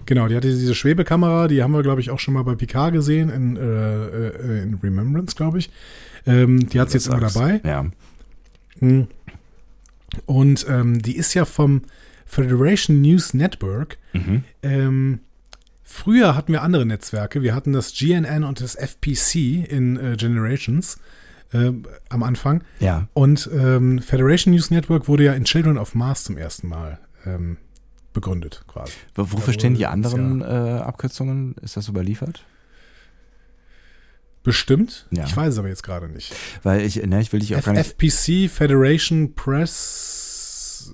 Genau, 0.07 0.28
die 0.28 0.37
hatte 0.37 0.47
diese 0.47 0.76
Schwebekamera, 0.76 1.49
die 1.49 1.64
haben 1.64 1.72
wir, 1.72 1.82
glaube 1.82 2.01
ich, 2.01 2.11
auch 2.11 2.20
schon 2.20 2.35
mal 2.35 2.45
bei 2.45 2.55
Picard 2.55 2.93
gesehen, 2.93 3.30
in, 3.30 3.57
äh, 3.57 3.61
äh, 3.62 4.62
in 4.62 4.78
Remembrance, 4.80 5.35
glaube 5.35 5.59
ich. 5.59 5.68
Ähm, 6.26 6.68
die 6.68 6.78
hat 6.78 6.91
sie 6.91 6.99
jetzt 6.99 7.09
immer 7.09 7.18
dabei. 7.18 7.61
Ja. 7.64 7.87
Hm. 8.78 9.09
Und 10.27 10.67
ähm, 10.69 11.01
die 11.01 11.17
ist 11.17 11.35
ja 11.35 11.45
vom 11.45 11.83
Federation 12.27 13.01
News 13.01 13.35
Network. 13.35 13.99
Mhm. 14.12 14.45
Ähm, 14.62 15.21
früher 15.83 16.35
hatten 16.35 16.53
wir 16.53 16.62
andere 16.62 16.87
Netzwerke. 16.87 17.43
Wir 17.43 17.55
hatten 17.55 17.73
das 17.73 17.93
GNN 17.93 18.45
und 18.45 18.61
das 18.61 18.75
FPC 18.75 19.67
in 19.69 19.97
äh, 19.97 20.17
Generations 20.17 20.99
äh, 21.53 21.73
am 22.09 22.23
Anfang. 22.23 22.65
Ja. 22.81 23.09
Und 23.15 23.49
ähm, 23.53 24.01
Federation 24.01 24.53
News 24.53 24.71
Network 24.71 25.09
wurde 25.09 25.25
ja 25.25 25.33
in 25.35 25.45
Children 25.45 25.79
of 25.79 25.95
Mars 25.95 26.25
zum 26.25 26.37
ersten 26.37 26.69
Mal 26.69 26.99
ähm, 27.25 27.59
begründet, 28.12 28.65
quasi. 28.67 28.93
Wofür 29.15 29.53
stehen 29.53 29.75
die 29.75 29.87
anderen 29.87 30.41
äh, 30.41 30.45
Abkürzungen? 30.45 31.57
Ist 31.62 31.77
das 31.77 31.89
überliefert? 31.89 32.45
Bestimmt. 34.45 35.07
Ja. 35.11 35.24
Ich 35.24 35.36
weiß 35.36 35.55
es 35.55 35.59
aber 35.59 35.68
jetzt 35.68 35.82
gerade 35.82 36.09
nicht. 36.09 36.34
Weil 36.62 36.82
ich, 36.82 37.05
ne, 37.05 37.20
ich 37.20 37.32
will 37.32 37.40
dich 37.40 37.55
auch 37.55 37.59
F 37.59 37.64
gar 37.64 37.72
nicht. 37.72 38.01
FPC 38.01 38.51
Federation 38.51 39.34
Press 39.34 40.92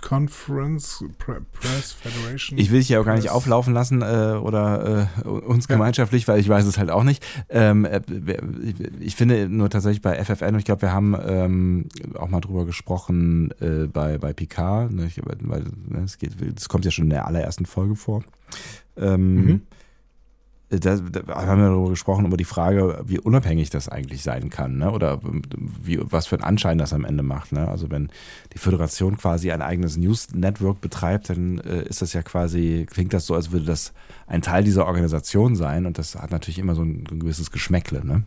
Conference 0.00 1.02
Pre 1.18 1.40
Press 1.52 1.92
Federation. 1.92 2.58
Ich 2.58 2.70
will 2.70 2.78
dich 2.78 2.90
ja 2.90 3.00
auch 3.00 3.04
gar 3.04 3.16
nicht 3.16 3.30
auflaufen 3.30 3.72
lassen 3.72 4.02
äh, 4.02 4.38
oder 4.38 5.08
äh, 5.24 5.28
uns 5.28 5.66
gemeinschaftlich, 5.66 6.28
weil 6.28 6.38
ich 6.38 6.48
weiß 6.48 6.66
es 6.66 6.78
halt 6.78 6.90
auch 6.90 7.04
nicht. 7.04 7.24
Ähm, 7.48 7.86
äh, 7.86 8.02
ich 9.00 9.16
finde 9.16 9.48
nur 9.48 9.70
tatsächlich 9.70 10.02
bei 10.02 10.22
FFN, 10.22 10.54
und 10.54 10.58
ich 10.58 10.66
glaube, 10.66 10.82
wir 10.82 10.92
haben 10.92 11.16
ähm, 11.26 11.88
auch 12.14 12.28
mal 12.28 12.40
drüber 12.40 12.66
gesprochen 12.66 13.50
äh, 13.60 13.86
bei, 13.86 14.18
bei 14.18 14.32
Picard, 14.32 14.92
ne, 14.92 15.06
ich, 15.06 15.20
weil 15.24 15.64
ne, 15.88 16.04
es 16.04 16.18
das 16.54 16.68
kommt 16.68 16.84
ja 16.84 16.90
schon 16.90 17.04
in 17.04 17.10
der 17.10 17.26
allerersten 17.26 17.66
Folge 17.66 17.96
vor. 17.96 18.22
Ähm, 18.96 19.34
Mhm. 19.34 19.62
Da, 20.70 20.96
da 20.96 21.46
haben 21.46 21.60
wir 21.60 21.68
darüber 21.68 21.90
gesprochen, 21.90 22.26
über 22.26 22.36
die 22.36 22.44
Frage, 22.44 23.02
wie 23.06 23.18
unabhängig 23.18 23.70
das 23.70 23.88
eigentlich 23.88 24.22
sein 24.22 24.50
kann, 24.50 24.78
ne? 24.78 24.90
oder 24.90 25.20
wie, 25.22 26.00
was 26.02 26.26
für 26.26 26.36
einen 26.36 26.44
Anschein 26.44 26.78
das 26.78 26.92
am 26.92 27.04
Ende 27.04 27.22
macht. 27.22 27.52
Ne? 27.52 27.68
Also 27.68 27.90
wenn 27.90 28.10
die 28.52 28.58
Föderation 28.58 29.16
quasi 29.18 29.52
ein 29.52 29.62
eigenes 29.62 29.96
News-Network 29.96 30.80
betreibt, 30.80 31.30
dann 31.30 31.58
äh, 31.58 31.82
ist 31.82 32.02
das 32.02 32.12
ja 32.12 32.22
quasi, 32.22 32.86
klingt 32.90 33.12
das 33.12 33.26
so, 33.26 33.34
als 33.34 33.50
würde 33.50 33.66
das 33.66 33.92
ein 34.26 34.42
Teil 34.42 34.64
dieser 34.64 34.86
Organisation 34.86 35.54
sein 35.56 35.86
und 35.86 35.98
das 35.98 36.16
hat 36.16 36.30
natürlich 36.30 36.58
immer 36.58 36.74
so 36.74 36.82
ein, 36.82 37.04
ein 37.10 37.20
gewisses 37.20 37.50
Geschmäckle. 37.50 38.04
Ne? 38.04 38.24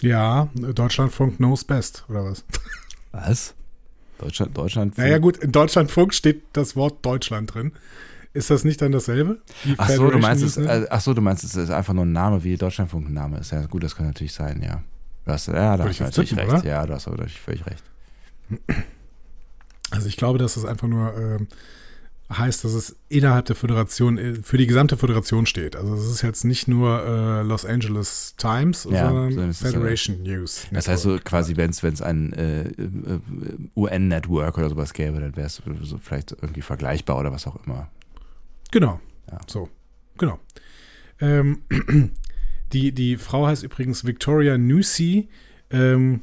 Ja, 0.00 0.48
Deutschlandfunk 0.54 1.36
knows 1.36 1.64
best, 1.64 2.04
oder 2.08 2.24
was? 2.24 2.44
Was? 3.12 3.54
Deutschland, 4.18 4.56
Deutschland. 4.56 4.98
Naja, 4.98 5.18
gut, 5.18 5.36
in 5.38 5.52
Deutschlandfunk 5.52 6.14
steht 6.14 6.42
das 6.52 6.76
Wort 6.76 7.04
Deutschland 7.04 7.54
drin. 7.54 7.72
Ist 8.34 8.50
das 8.50 8.64
nicht 8.64 8.80
dann 8.80 8.92
dasselbe? 8.92 9.38
Ach 9.76 9.90
so, 9.90 10.10
du 10.10 10.18
meinst 10.18 10.42
es, 10.42 10.56
Network? 10.56 10.84
äh, 10.84 10.86
ach 10.90 11.00
so, 11.00 11.12
du 11.12 11.20
meinst 11.20 11.44
es 11.44 11.54
ist 11.54 11.70
einfach 11.70 11.92
nur 11.92 12.06
ein 12.06 12.12
Name, 12.12 12.42
wie 12.44 12.56
Deutschlandfunk 12.56 13.08
ein 13.08 13.12
Name 13.12 13.38
ist. 13.38 13.52
Ja, 13.52 13.66
gut, 13.66 13.82
das 13.82 13.94
kann 13.94 14.06
natürlich 14.06 14.32
sein, 14.32 14.62
ja. 14.62 14.82
Du 15.24 15.32
hast, 15.32 15.48
ja, 15.48 15.76
da 15.76 15.84
hast 15.84 16.00
du 16.00 16.04
natürlich 16.04 16.30
tippen, 16.30 16.50
recht. 16.50 16.64
oder? 16.64 16.70
Ja, 16.70 16.86
du 16.86 16.94
hast 16.94 17.06
aber 17.06 17.16
natürlich 17.18 17.40
völlig 17.40 17.66
recht. 17.66 17.84
Also 19.90 20.08
ich 20.08 20.16
glaube, 20.16 20.38
dass 20.38 20.56
es 20.56 20.64
einfach 20.64 20.88
nur 20.88 21.14
ähm, 21.16 21.48
heißt, 22.38 22.64
dass 22.64 22.72
es 22.72 22.96
innerhalb 23.08 23.46
der 23.46 23.56
Föderation, 23.56 24.18
äh, 24.18 24.34
für 24.42 24.56
die 24.56 24.66
gesamte 24.66 24.96
Föderation 24.96 25.46
steht. 25.46 25.76
Also 25.76 25.94
es 25.94 26.06
ist 26.06 26.22
jetzt 26.22 26.44
nicht 26.44 26.68
nur 26.68 27.04
äh, 27.04 27.42
Los 27.42 27.64
Angeles 27.64 28.34
Times, 28.36 28.86
Ja, 28.90 29.08
sondern 29.08 29.50
äh, 29.50 29.52
Federation 29.52 30.22
News. 30.22 30.66
Das 30.70 30.88
heißt 30.88 31.02
so 31.02 31.10
Network. 31.10 31.24
quasi, 31.26 31.56
wenn 31.56 31.70
es 31.70 32.02
ein 32.02 32.32
äh, 32.32 32.62
äh, 32.62 32.70
UN-Network 33.76 34.58
oder 34.58 34.70
sowas 34.70 34.92
gäbe, 34.92 35.20
dann 35.20 35.36
wäre 35.36 35.46
es 35.46 35.62
so 35.82 35.98
vielleicht 35.98 36.32
irgendwie 36.40 36.62
vergleichbar 36.62 37.18
oder 37.18 37.32
was 37.32 37.46
auch 37.46 37.56
immer. 37.66 37.88
Genau. 38.72 39.00
Ja. 39.30 39.38
So, 39.46 39.68
genau. 40.18 40.40
Ähm, 41.20 41.62
die, 42.72 42.92
die 42.92 43.16
Frau 43.16 43.46
heißt 43.46 43.62
übrigens 43.62 44.04
Victoria 44.04 44.58
Newsey. 44.58 45.28
Ähm, 45.70 46.22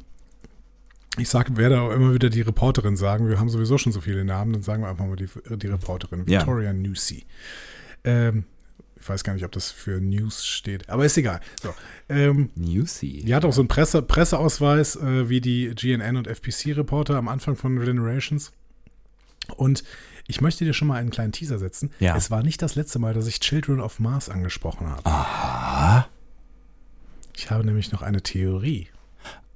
ich 1.16 1.28
sag, 1.28 1.56
werde 1.56 1.80
auch 1.80 1.90
immer 1.90 2.12
wieder 2.12 2.28
die 2.28 2.42
Reporterin 2.42 2.96
sagen. 2.96 3.28
Wir 3.28 3.38
haben 3.38 3.48
sowieso 3.48 3.78
schon 3.78 3.92
so 3.92 4.00
viele 4.00 4.24
Namen, 4.24 4.52
dann 4.52 4.62
sagen 4.62 4.82
wir 4.82 4.88
einfach 4.88 5.06
mal 5.06 5.16
die, 5.16 5.28
die 5.56 5.66
Reporterin. 5.66 6.24
Ja. 6.26 6.40
Victoria 6.40 6.72
Newsey. 6.72 7.24
Ähm, 8.04 8.44
ich 9.00 9.08
weiß 9.08 9.24
gar 9.24 9.32
nicht, 9.32 9.44
ob 9.44 9.52
das 9.52 9.70
für 9.70 10.00
News 10.00 10.44
steht, 10.44 10.88
aber 10.90 11.06
ist 11.06 11.16
egal. 11.16 11.40
So, 11.62 11.74
ähm, 12.10 12.50
Newsy. 12.54 13.24
die 13.24 13.34
hat 13.34 13.44
auch 13.46 13.52
so 13.52 13.62
einen 13.62 13.68
Presse, 13.68 14.02
Presseausweis 14.02 14.96
äh, 14.96 15.28
wie 15.28 15.40
die 15.40 15.74
GNN 15.74 16.16
und 16.16 16.26
FPC-Reporter 16.26 17.16
am 17.16 17.28
Anfang 17.28 17.56
von 17.56 17.80
Generations. 17.80 18.52
Und 19.56 19.84
ich 20.30 20.40
möchte 20.40 20.64
dir 20.64 20.72
schon 20.72 20.88
mal 20.88 20.94
einen 20.96 21.10
kleinen 21.10 21.32
Teaser 21.32 21.58
setzen. 21.58 21.90
Ja. 21.98 22.16
Es 22.16 22.30
war 22.30 22.42
nicht 22.42 22.62
das 22.62 22.76
letzte 22.76 22.98
Mal, 22.98 23.12
dass 23.14 23.26
ich 23.26 23.40
Children 23.40 23.80
of 23.80 23.98
Mars 23.98 24.28
angesprochen 24.28 24.88
habe. 24.88 25.04
Aha. 25.04 26.08
Ich 27.36 27.50
habe 27.50 27.64
nämlich 27.64 27.92
noch 27.92 28.02
eine 28.02 28.22
Theorie. 28.22 28.88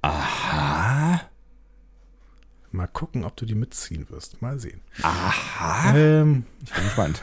Aha. 0.01 1.21
Mal 2.71 2.87
gucken, 2.87 3.23
ob 3.23 3.37
du 3.37 3.45
die 3.45 3.55
mitziehen 3.55 4.09
wirst. 4.09 4.41
Mal 4.41 4.59
sehen. 4.59 4.81
Aha. 5.01 5.95
Ähm, 5.95 6.45
Ich 6.63 6.73
bin 6.73 6.83
gespannt. 6.83 7.21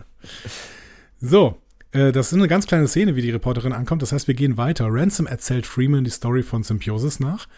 so, 1.20 1.60
äh, 1.92 2.10
das 2.12 2.28
ist 2.28 2.38
eine 2.38 2.48
ganz 2.48 2.66
kleine 2.66 2.88
Szene, 2.88 3.16
wie 3.16 3.22
die 3.22 3.30
Reporterin 3.30 3.72
ankommt. 3.72 4.02
Das 4.02 4.12
heißt, 4.12 4.28
wir 4.28 4.34
gehen 4.34 4.56
weiter. 4.56 4.86
Ransom 4.88 5.26
erzählt 5.26 5.66
Freeman 5.66 6.04
die 6.04 6.10
Story 6.10 6.42
von 6.42 6.62
Symbiosis 6.62 7.20
nach. 7.20 7.48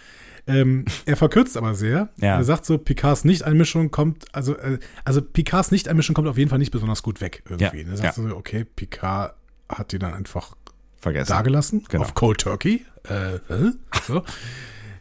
Ähm, 0.49 0.85
er 1.07 1.17
verkürzt 1.17 1.57
aber 1.57 1.75
sehr. 1.75 2.09
Ja. 2.17 2.37
Er 2.39 2.45
sagt 2.45 2.65
so, 2.67 2.79
Picards 2.79 3.25
Nicht-Einmischung 3.25 3.91
kommt, 3.91 4.25
also, 4.33 4.57
äh, 4.57 4.79
also 5.05 5.21
Picards 5.23 5.71
Nicht-Einmischung 5.71 6.15
kommt 6.15 6.27
auf 6.29 6.39
jeden 6.39 6.51
Fall 6.51 6.59
nicht 6.59 6.71
besonders 6.71 7.03
gut 7.03 7.21
weg 7.21 7.43
irgendwie. 7.49 7.83
Ja, 7.83 7.91
Er 7.91 7.97
sagt 7.97 8.15
so, 8.15 8.23
okay, 8.37 8.65
Picard 8.65 9.35
hat 9.69 9.93
die 9.93 9.99
dann 9.99 10.15
einfach 10.15 10.57
Vergessen. 10.97 11.31
dagelassen 11.33 11.85
Genau. 11.89 12.05
auf 12.05 12.15
Cold 12.15 12.41
Turkey. 12.41 12.85
Äh, 13.09 13.35
äh, 13.37 13.73
so. 14.07 14.23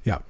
ja. 0.04 0.22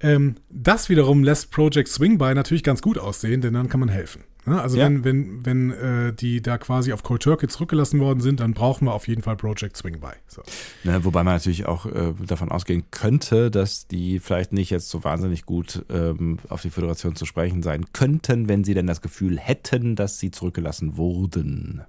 Ähm, 0.00 0.36
das 0.48 0.88
wiederum 0.88 1.22
lässt 1.22 1.50
Project 1.50 1.88
Swingby 1.88 2.34
natürlich 2.34 2.62
ganz 2.62 2.80
gut 2.80 2.96
aussehen, 2.96 3.40
denn 3.42 3.52
dann 3.54 3.68
kann 3.68 3.80
man 3.80 3.88
helfen. 3.90 4.24
Ne? 4.46 4.60
Also 4.60 4.78
Ja. 4.78 4.86
wenn, 4.86 5.04
wenn, 5.04 5.46
wenn 5.46 5.70
äh, 5.70 6.12
die 6.12 6.40
da 6.42 6.58
quasi 6.58 6.92
auf 6.92 7.02
Cold 7.02 7.22
Turkey 7.22 7.48
zurückgelassen 7.48 8.00
worden 8.00 8.20
sind, 8.20 8.40
dann 8.40 8.54
brauchen 8.54 8.86
wir 8.86 8.92
auf 8.94 9.08
jeden 9.08 9.22
Fall 9.22 9.36
Project 9.36 9.76
Swing 9.76 10.00
bei. 10.00 10.14
So. 10.28 10.42
Ne, 10.84 11.04
wobei 11.04 11.22
man 11.22 11.34
natürlich 11.34 11.66
auch 11.66 11.86
äh, 11.86 12.14
davon 12.26 12.50
ausgehen 12.50 12.84
könnte, 12.90 13.50
dass 13.50 13.86
die 13.86 14.18
vielleicht 14.18 14.52
nicht 14.52 14.70
jetzt 14.70 14.88
so 14.88 15.04
wahnsinnig 15.04 15.44
gut 15.44 15.84
ähm, 15.90 16.38
auf 16.48 16.62
die 16.62 16.70
Föderation 16.70 17.16
zu 17.16 17.26
sprechen 17.26 17.62
sein 17.62 17.86
könnten, 17.92 18.48
wenn 18.48 18.64
sie 18.64 18.74
denn 18.74 18.86
das 18.86 19.00
Gefühl 19.00 19.38
hätten, 19.38 19.96
dass 19.96 20.18
sie 20.18 20.30
zurückgelassen 20.30 20.96
wurden. 20.96 21.82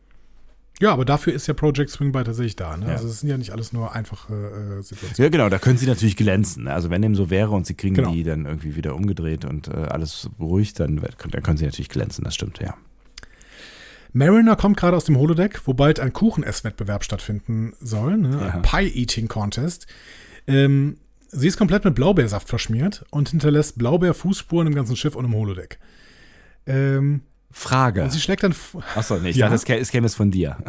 Ja, 0.82 0.92
aber 0.94 1.06
dafür 1.06 1.32
ist 1.34 1.48
ja 1.48 1.54
Project 1.54 1.90
Swing 1.92 2.12
bei 2.12 2.24
tatsächlich 2.24 2.56
da. 2.56 2.76
Ne? 2.76 2.88
Ja. 2.88 2.92
Also 2.94 3.08
es 3.08 3.20
sind 3.22 3.30
ja 3.30 3.38
nicht 3.38 3.52
alles 3.52 3.72
nur 3.72 3.94
einfache 3.94 4.34
äh, 4.34 4.82
Situationen. 4.84 5.16
Ja, 5.24 5.30
genau, 5.30 5.48
da 5.50 5.60
können 5.60 5.78
sie 5.78 5.86
natürlich 5.86 6.18
glänzen. 6.18 6.64
ne? 6.66 6.74
Also 6.74 6.90
wenn 6.90 7.02
dem 7.02 7.16
so 7.16 7.30
wäre 7.30 7.52
und 7.52 7.66
sie 7.68 7.76
kriegen 7.76 7.96
Genau. 7.96 8.12
die 8.12 8.24
dann 8.24 8.46
irgendwie 8.46 8.76
wieder 8.76 8.96
umgedreht 8.96 9.46
und 9.46 9.68
äh, 9.68 9.72
alles 9.72 10.30
beruhigt, 10.38 10.80
dann, 10.80 10.98
dann 10.98 11.44
können 11.44 11.58
sie 11.58 11.66
natürlich 11.66 11.90
glänzen, 11.90 12.24
das 12.24 12.34
stimmt, 12.36 12.60
ja. 12.60 12.74
Mariner 14.14 14.56
kommt 14.58 14.76
gerade 14.78 14.98
aus 14.98 15.06
dem 15.06 15.18
Holodeck, 15.18 15.62
wo 15.66 15.74
bald 15.74 16.00
ein 16.00 16.12
Kuchenesswettbewerb 16.12 17.04
stattfinden 17.04 17.74
soll, 17.80 18.18
ne? 18.18 18.32
Ja. 18.42 18.50
ein 18.56 18.62
Pie-Eating-Contest. 18.62 19.88
Ähm, 20.48 20.98
sie 21.30 21.48
ist 21.48 21.58
komplett 21.58 21.86
mit 21.86 21.96
Blaubeersaft 21.96 22.50
verschmiert 22.50 23.06
und 23.10 23.30
hinterlässt 23.30 23.78
Blaubeerfußspuren 23.78 24.68
im 24.68 24.76
ganzen 24.76 24.96
Schiff 24.98 25.16
und 25.16 25.26
im 25.26 25.34
Holodeck. 25.34 25.80
Ähm, 26.66 27.22
Frage. 27.52 28.04
und 28.04 28.12
sie 28.12 28.20
schlägt 28.20 28.44
dann. 28.44 28.56
Achso, 28.96 29.18
nee, 29.18 29.30
ich 29.30 29.36
Ja. 29.38 29.48
dachte, 29.48 29.56
es 29.56 29.66
kä- 29.68 29.80
es 29.80 29.90
käme 29.92 30.06
es 30.08 30.16
von 30.16 30.32
dir. 30.32 30.58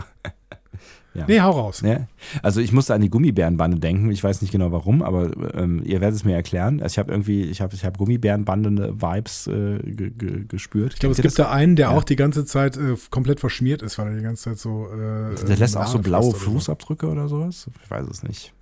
Nee, 1.28 1.43
hau 1.43 1.51
raus. 1.51 1.83
Ja. 1.83 2.07
Also 2.43 2.62
ich 2.62 2.72
musste 2.72 2.95
an 2.95 3.03
die 3.03 3.11
Gummibärenbande 3.11 3.78
denken. 3.78 4.11
Ich 4.11 4.24
weiß 4.24 4.41
nicht 4.41 4.51
genau 4.51 4.72
warum, 4.72 5.03
aber 5.03 5.30
ähm, 5.55 5.83
ihr 5.85 6.01
werdet 6.01 6.16
es 6.16 6.24
mir 6.24 6.35
erklären. 6.35 6.80
Also 6.80 6.95
ich 6.95 6.99
habe 6.99 7.12
irgendwie, 7.12 7.43
ich 7.43 7.61
habe 7.61 7.74
ich 7.74 7.85
hab 7.85 7.99
Gummibärenbande-Vibes 7.99 9.47
äh, 9.49 9.78
ge 9.93 10.09
ge 10.09 10.45
gespürt. 10.49 10.95
Ich 10.95 11.01
glaube, 11.01 11.14
es 11.14 11.20
gibt 11.20 11.39
da 11.39 11.51
einen, 11.51 11.76
der 11.76 11.91
auch 11.91 12.05
die 12.05 12.16
ganze 12.16 12.47
Zeit 12.47 12.78
äh, 12.78 12.97
komplett 13.11 13.41
verschmiert 13.41 13.83
ist, 13.83 13.99
weil 13.99 14.07
er 14.09 14.14
die 14.16 14.22
ganze 14.22 14.45
Zeit 14.45 14.59
so. 14.59 14.87
Äh, 14.91 15.35
Der 15.47 15.59
lässt 15.59 15.76
auch 15.76 15.87
so 15.87 15.99
blaue. 15.99 16.33
Fußabdrücke 16.35 17.07
oder 17.07 17.28
sowas? 17.28 17.68
Ich 17.85 17.91
weiß 17.91 18.07
es 18.09 18.22
nicht. 18.22 18.55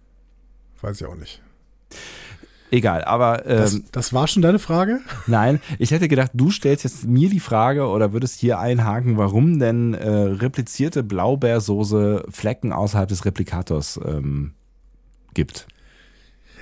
Weiß 0.80 1.00
ich 1.00 1.06
auch 1.06 1.14
nicht. 1.14 1.40
Egal, 2.72 3.02
aber 3.04 3.46
ähm, 3.46 3.58
Das, 3.58 3.80
das 3.92 4.12
war 4.12 4.28
schon 4.28 4.42
deine 4.42 4.58
Frage? 4.60 5.00
nein, 5.26 5.60
ich 5.78 5.90
hätte 5.90 6.06
gedacht, 6.08 6.30
du 6.34 6.50
stellst 6.50 6.84
jetzt 6.84 7.04
mir 7.04 7.28
die 7.28 7.40
Frage 7.40 7.86
oder 7.88 8.12
würdest 8.12 8.38
hier 8.38 8.58
einhaken, 8.60 9.16
warum 9.16 9.58
denn 9.58 9.94
äh, 9.94 10.08
replizierte 10.08 11.02
Blaubeersoße 11.02 12.24
Flecken 12.30 12.72
außerhalb 12.72 13.08
des 13.08 13.24
Replikators 13.24 13.98
ähm, 14.04 14.52
gibt. 15.34 15.66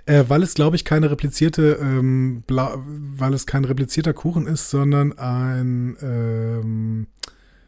Äh, 0.07 0.25
weil 0.29 0.43
es, 0.43 0.55
glaube 0.55 0.77
ich, 0.77 0.87
keine 0.87 1.11
replizierte, 1.11 1.79
ähm, 1.83 2.43
weil 2.49 3.35
es 3.35 3.47
kein 3.47 3.67
replizierter 3.67 4.15
Kuchen 4.15 4.47
ist, 4.47 4.71
sondern 4.71 5.19
ein 5.19 5.97
ähm, 6.01 7.07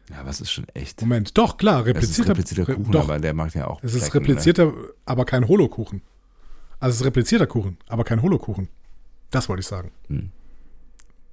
Ja, 0.09 0.25
was 0.25 0.41
ist 0.41 0.51
schon 0.51 0.65
echt? 0.73 0.99
Moment, 1.01 1.37
doch, 1.37 1.57
klar, 1.57 1.81
Es 1.81 1.85
ist 1.85 1.95
replizierter, 1.95 2.29
replizierter 2.31 2.67
re- 2.71 2.75
Kuchen, 2.75 2.91
doch, 2.91 3.03
aber 3.03 3.19
der 3.19 3.35
macht 3.35 3.53
ja 3.53 3.67
auch. 3.67 3.79
es 3.83 3.93
ist 3.93 4.09
Flecken, 4.09 4.17
ne? 4.25 4.29
replizierter, 4.29 4.73
aber 5.05 5.25
kein 5.25 5.47
Holokuchen. 5.47 6.01
Also 6.81 6.95
es 6.95 6.99
ist 7.01 7.05
replizierter 7.05 7.47
Kuchen, 7.47 7.77
aber 7.87 8.03
kein 8.03 8.21
Holokuchen. 8.21 8.67
Das 9.29 9.47
wollte 9.47 9.61
ich 9.61 9.67
sagen. 9.67 9.91
Hm. 10.07 10.31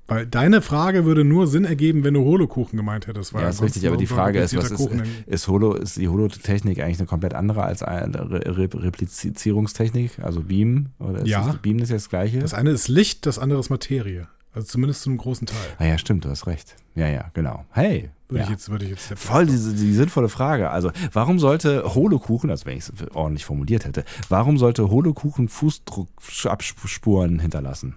Weil 0.07 0.27
deine 0.27 0.63
Frage 0.63 1.05
würde 1.05 1.23
nur 1.25 1.47
Sinn 1.47 1.65
ergeben, 1.65 2.03
wenn 2.05 2.15
du 2.15 2.25
Holokuchen 2.25 2.77
gemeint 2.79 3.07
hättest. 3.09 3.33
Ja, 3.33 3.49
ist 3.49 3.61
richtig, 3.61 3.87
aber 3.89 3.97
die 3.99 4.07
Frage 4.07 4.39
ist, 4.41 4.57
was 4.57 4.71
ist, 4.71 4.87
denn- 4.91 5.03
ist, 5.27 5.49
Holo, 5.49 5.75
ist 5.75 5.97
die 5.97 6.09
Holotechnik 6.09 6.81
eigentlich 6.81 6.99
eine 6.99 7.07
komplett 7.07 7.35
andere 7.35 7.63
als 7.65 7.83
eine 7.83 8.31
Re 8.31 8.57
Re 8.57 8.69
Replizierungstechnik, 8.73 10.21
also 10.21 10.41
Beam? 10.43 10.91
Oder 10.99 11.21
ist 11.23 11.29
Ja. 11.29 11.47
das, 11.47 11.57
Beam 11.59 11.79
ist 11.81 11.91
ja 11.91 11.97
das 11.97 12.09
gleiche? 12.09 12.39
Das 12.39 12.55
eine 12.55 12.71
ist 12.71 12.89
Licht, 12.89 13.27
das 13.27 13.39
andere 13.39 13.61
ist 13.61 13.69
Materie. 13.69 14.29
Also 14.53 14.67
zumindest 14.67 15.03
zu 15.03 15.11
einem 15.11 15.19
großen 15.19 15.47
Teil. 15.47 15.59
ah 15.79 15.85
ja, 15.85 15.99
stimmt, 15.99 16.25
du 16.25 16.31
hast 16.31 16.47
recht. 16.47 16.75
Ja, 16.95 17.07
ja, 17.09 17.31
genau. 17.35 17.65
Hey, 17.71 18.11
Würde 18.29 18.41
ja. 18.41 18.45
ich 18.47 18.51
jetzt, 18.51 18.69
würde 18.71 18.85
ich 18.87 18.91
jetzt 18.91 19.13
voll 19.17 19.47
diese, 19.47 19.75
die 19.75 19.93
sinnvolle 19.93 20.29
Frage. 20.29 20.71
Also, 20.71 20.91
warum 21.13 21.39
sollte 21.39 21.95
Holokuchen, 21.95 22.51
also 22.51 22.67
wenn 22.67 22.77
ich 22.79 22.85
es 22.89 22.93
ordentlich 23.15 23.45
formuliert 23.45 23.85
hätte, 23.85 24.05
warum 24.29 24.59
sollte 24.59 24.91
Holokuchen 24.91 25.49
Fußdruckspuren 25.49 27.39
hinterlassen? 27.39 27.97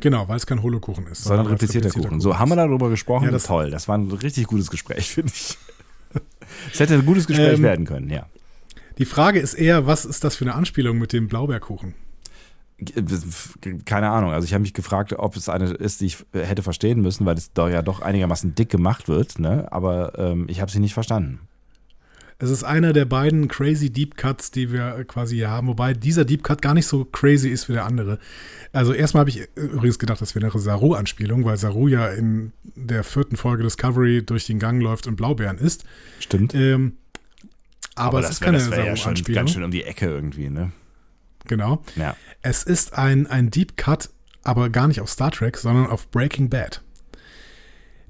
Genau, 0.00 0.28
weil 0.28 0.36
es 0.36 0.46
kein 0.46 0.62
Holokuchen 0.62 1.06
ist. 1.06 1.24
Sondern 1.24 1.46
es 1.46 1.52
replizierter 1.52 1.90
Kuchen. 1.90 2.20
So, 2.20 2.38
haben 2.38 2.48
wir 2.48 2.56
darüber 2.56 2.88
gesprochen? 2.90 3.24
Ja, 3.26 3.30
das- 3.30 3.44
Toll, 3.44 3.70
das 3.70 3.86
war 3.88 3.96
ein 3.98 4.10
richtig 4.10 4.46
gutes 4.46 4.70
Gespräch, 4.70 5.10
finde 5.14 5.32
ich. 5.34 5.56
Es 6.72 6.80
hätte 6.80 6.94
ein 6.94 7.06
gutes 7.06 7.26
Gespräch 7.26 7.54
Ähm, 7.58 7.62
werden 7.62 7.84
können, 7.86 8.10
ja. 8.10 8.26
Die 8.98 9.04
Frage 9.04 9.38
ist 9.40 9.54
eher, 9.54 9.86
was 9.86 10.04
ist 10.04 10.24
das 10.24 10.36
für 10.36 10.44
eine 10.44 10.54
Anspielung 10.54 10.98
mit 10.98 11.12
dem 11.12 11.28
Blaubeerkuchen? 11.28 11.94
Keine 13.84 14.10
Ahnung. 14.10 14.32
Also 14.32 14.46
ich 14.46 14.54
habe 14.54 14.62
mich 14.62 14.74
gefragt, 14.74 15.12
ob 15.12 15.36
es 15.36 15.48
eine 15.48 15.70
ist, 15.70 16.00
die 16.00 16.06
ich 16.06 16.24
hätte 16.32 16.62
verstehen 16.62 17.00
müssen, 17.00 17.26
weil 17.26 17.36
es 17.36 17.52
doch 17.52 17.68
ja 17.68 17.82
doch 17.82 18.00
einigermaßen 18.00 18.54
dick 18.54 18.70
gemacht 18.70 19.08
wird. 19.08 19.38
Ne? 19.38 19.70
Aber 19.70 20.18
ähm, 20.18 20.46
ich 20.48 20.60
habe 20.60 20.70
sie 20.70 20.80
nicht 20.80 20.94
verstanden. 20.94 21.40
Es 22.42 22.48
ist 22.48 22.64
einer 22.64 22.94
der 22.94 23.04
beiden 23.04 23.48
crazy 23.48 23.90
Deep 23.90 24.16
Cuts, 24.16 24.50
die 24.50 24.72
wir 24.72 25.04
quasi 25.04 25.36
hier 25.36 25.50
haben, 25.50 25.66
wobei 25.66 25.92
dieser 25.92 26.24
Deep 26.24 26.42
Cut 26.42 26.62
gar 26.62 26.72
nicht 26.72 26.86
so 26.86 27.04
crazy 27.04 27.50
ist 27.50 27.68
wie 27.68 27.74
der 27.74 27.84
andere. 27.84 28.18
Also 28.72 28.94
erstmal 28.94 29.20
habe 29.20 29.30
ich 29.30 29.46
übrigens 29.56 29.98
gedacht, 29.98 30.22
das 30.22 30.34
wäre 30.34 30.46
eine 30.46 30.58
Saru-Anspielung, 30.58 31.44
weil 31.44 31.58
Saru 31.58 31.88
ja 31.88 32.08
in 32.08 32.52
der 32.64 33.04
vierten 33.04 33.36
Folge 33.36 33.62
Discovery 33.62 34.24
durch 34.24 34.46
den 34.46 34.58
Gang 34.58 34.82
läuft 34.82 35.06
und 35.06 35.16
Blaubeeren 35.16 35.58
isst. 35.58 35.84
Stimmt. 36.18 36.54
Ähm, 36.54 36.94
aber, 37.94 38.20
es 38.20 38.30
ist 38.30 38.40
keine 38.40 38.56
das 38.56 38.70
ja 38.70 38.96
schon 38.96 39.14
ganz 39.14 39.52
schön 39.52 39.62
um 39.62 39.70
die 39.70 39.84
Ecke 39.84 40.06
irgendwie. 40.06 40.48
Ne? 40.48 40.72
Genau. 41.46 41.82
Ja. 41.96 42.16
Es 42.42 42.62
ist 42.62 42.94
ein, 42.94 43.26
ein 43.26 43.50
Deep 43.50 43.76
Cut, 43.76 44.10
aber 44.42 44.70
gar 44.70 44.88
nicht 44.88 45.00
auf 45.00 45.10
Star 45.10 45.30
Trek, 45.30 45.56
sondern 45.56 45.86
auf 45.86 46.10
Breaking 46.10 46.48
Bad. 46.48 46.82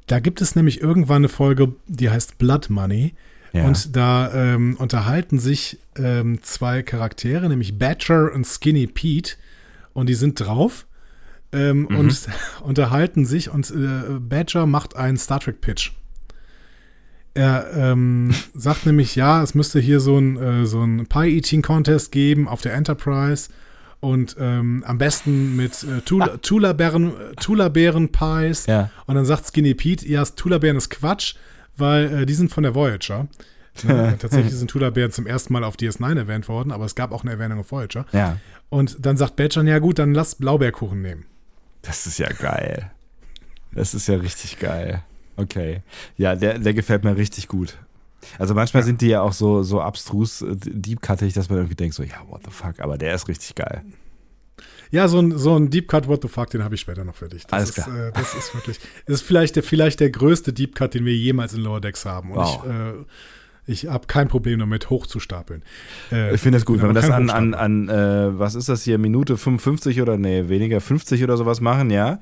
Da 0.07 0.19
gibt 0.21 0.41
es 0.41 0.57
nämlich 0.57 0.81
irgendwann 0.81 1.19
eine 1.19 1.29
Folge, 1.29 1.75
die 1.87 2.11
heißt 2.11 2.39
Blood 2.39 2.69
Money. 2.71 3.15
Ja. 3.53 3.65
Und 3.65 3.97
da 3.97 4.33
ähm, 4.33 4.77
unterhalten 4.79 5.39
sich 5.39 5.79
ähm, 5.97 6.41
zwei 6.43 6.83
Charaktere, 6.83 7.49
nämlich 7.49 7.79
Badger 7.79 8.33
und 8.33 8.47
Skinny 8.47 8.87
Pete. 8.87 9.35
Und 9.93 10.09
die 10.09 10.15
sind 10.15 10.39
drauf 10.39 10.87
ähm, 11.53 11.87
Mhm. 11.91 11.97
und 11.99 12.29
unterhalten 12.63 13.25
sich. 13.25 13.51
Und 13.51 13.71
äh, 13.71 14.19
Badger 14.21 14.67
macht 14.67 14.95
einen 14.97 15.17
Star 15.17 15.41
Trek 15.41 15.61
Pitch. 15.61 15.91
Er 17.35 17.71
ähm, 17.75 18.35
sagt 18.55 18.87
nämlich, 18.87 19.15
ja, 19.17 19.43
es 19.43 19.55
müsste 19.55 19.81
hier 19.81 20.01
so 20.01 20.19
ein, 20.19 20.37
äh, 20.37 20.67
so 20.67 20.83
ein 20.83 21.07
Pie-Eating-Contest 21.07 22.11
geben 22.13 22.49
auf 22.49 22.61
der 22.61 22.75
Enterprise. 22.75 23.51
Und 24.01 24.37
ähm, 24.41 24.83
am 24.87 24.97
besten 24.99 25.57
mit 25.57 25.83
äh, 25.85 26.01
Tula- 26.01 26.39
Tula-Bären 26.41 27.13
Tula-Bären-Pies. 27.41 28.67
Ja. 28.67 28.91
Und 29.07 29.15
dann 29.15 29.25
sagt 29.27 29.47
Skinny 29.47 29.75
Pete, 29.75 30.07
ja, 30.09 30.25
Tula-Bären 30.25 30.77
ist 30.77 30.91
Quatsch, 30.91 31.35
weil 31.77 32.23
äh, 32.23 32.27
die 32.27 32.35
sind 32.35 32.51
von 32.51 32.63
der 32.63 32.75
Voyager. 32.75 33.29
Ne? 33.83 34.17
Tatsächlich 34.19 34.55
sind 34.55 34.71
Tula-Bären 34.71 35.13
zum 35.13 35.27
ersten 35.27 35.53
Mal 35.53 35.65
auf 35.65 35.77
DS9 35.77 36.17
erwähnt 36.17 36.49
worden, 36.49 36.73
aber 36.73 36.87
es 36.87 36.95
gab 36.95 37.13
auch 37.13 37.23
eine 37.23 37.33
Erwähnung 37.33 37.61
auf 37.61 37.71
Voyager. 37.73 38.07
ja. 38.13 38.39
Und 38.73 39.05
dann 39.05 39.17
sagt 39.17 39.35
Badger, 39.35 39.65
ja 39.65 39.81
gut, 39.81 39.99
dann 39.99 40.15
lass 40.15 40.37
Blaubeerkuchen 40.37 41.03
nehmen. 41.03 41.27
Das 41.83 42.07
ist 42.07 42.19
ja 42.19 42.29
geil. 42.29 42.93
Das 43.73 43.95
ist 43.95 44.07
ja 44.07 44.15
richtig 44.15 44.61
geil. 44.61 45.03
Okay. 45.41 45.83
Ja, 46.17 46.35
der, 46.35 46.59
der 46.59 46.75
gefällt 46.75 47.05
mir 47.05 47.17
richtig 47.17 47.49
gut. 47.49 47.77
Also 48.39 48.55
manchmal 48.55 48.83
sind 48.83 49.01
die 49.01 49.09
ja 49.09 49.23
auch 49.23 49.33
so, 49.33 49.63
so 49.63 49.81
abstrus 49.81 50.43
äh, 50.43 50.55
deep-cuttig, 50.55 51.33
dass 51.33 51.49
man 51.49 51.59
irgendwie 51.59 51.75
denkt 51.75 51.95
so, 51.95 52.03
ja, 52.03 52.17
what 52.29 52.43
the 52.45 52.51
fuck, 52.51 52.81
aber 52.81 52.99
der 52.99 53.15
ist 53.15 53.29
richtig 53.29 53.55
geil. 53.55 53.83
Ja, 54.91 55.07
so 55.09 55.21
ein, 55.21 55.39
so 55.39 55.57
ein 55.57 55.71
Deep 55.71 55.89
Cut, 55.89 56.09
what 56.09 56.21
the 56.23 56.29
fuck, 56.29 56.51
den 56.51 56.65
habe 56.65 56.75
ich 56.75 56.81
später 56.81 57.05
noch 57.05 57.15
für 57.15 57.29
dich. 57.29 57.45
Das 57.45 57.53
Alles 57.53 57.69
ist, 57.71 57.85
klar. 57.85 58.09
Äh, 58.09 58.13
das 58.13 58.35
ist 58.35 58.55
wirklich, 58.55 58.79
das 59.07 59.17
ist 59.17 59.23
vielleicht 59.23 59.57
der, 59.57 59.63
vielleicht 59.63 60.01
der 60.01 60.11
größte 60.11 60.53
Deep 60.53 60.75
Cut, 60.75 60.95
den 60.95 61.05
wir 61.05 61.15
jemals 61.17 61.55
in 61.55 61.61
Lower 61.61 61.81
Decks 61.81 62.05
haben. 62.05 62.33
Und 62.33 62.39
Wow. 62.39 62.65
ich, 62.65 62.71
äh, 62.71 62.93
ich 63.71 63.87
habe 63.87 64.07
kein 64.07 64.29
Problem 64.29 64.59
damit, 64.59 64.91
hochzustapeln. 64.91 65.63
Äh, 66.11 66.35
Ich 66.35 66.41
finde 66.41 66.59
das 66.59 66.67
gut, 66.67 66.83
wenn 66.83 66.89
wir 66.89 66.95
das 66.95 67.11
an, 67.11 67.31
an, 67.31 67.55
an 67.55 67.89
äh, 67.89 68.39
was 68.39 68.55
ist 68.55 68.69
das 68.69 68.83
hier, 68.83 68.99
Minute 68.99 69.37
55 69.37 70.03
oder 70.03 70.17
nee, 70.17 70.49
weniger 70.49 70.81
50 70.81 71.23
oder 71.25 71.37
sowas 71.37 71.61
machen, 71.61 71.91
ja? 71.91 72.19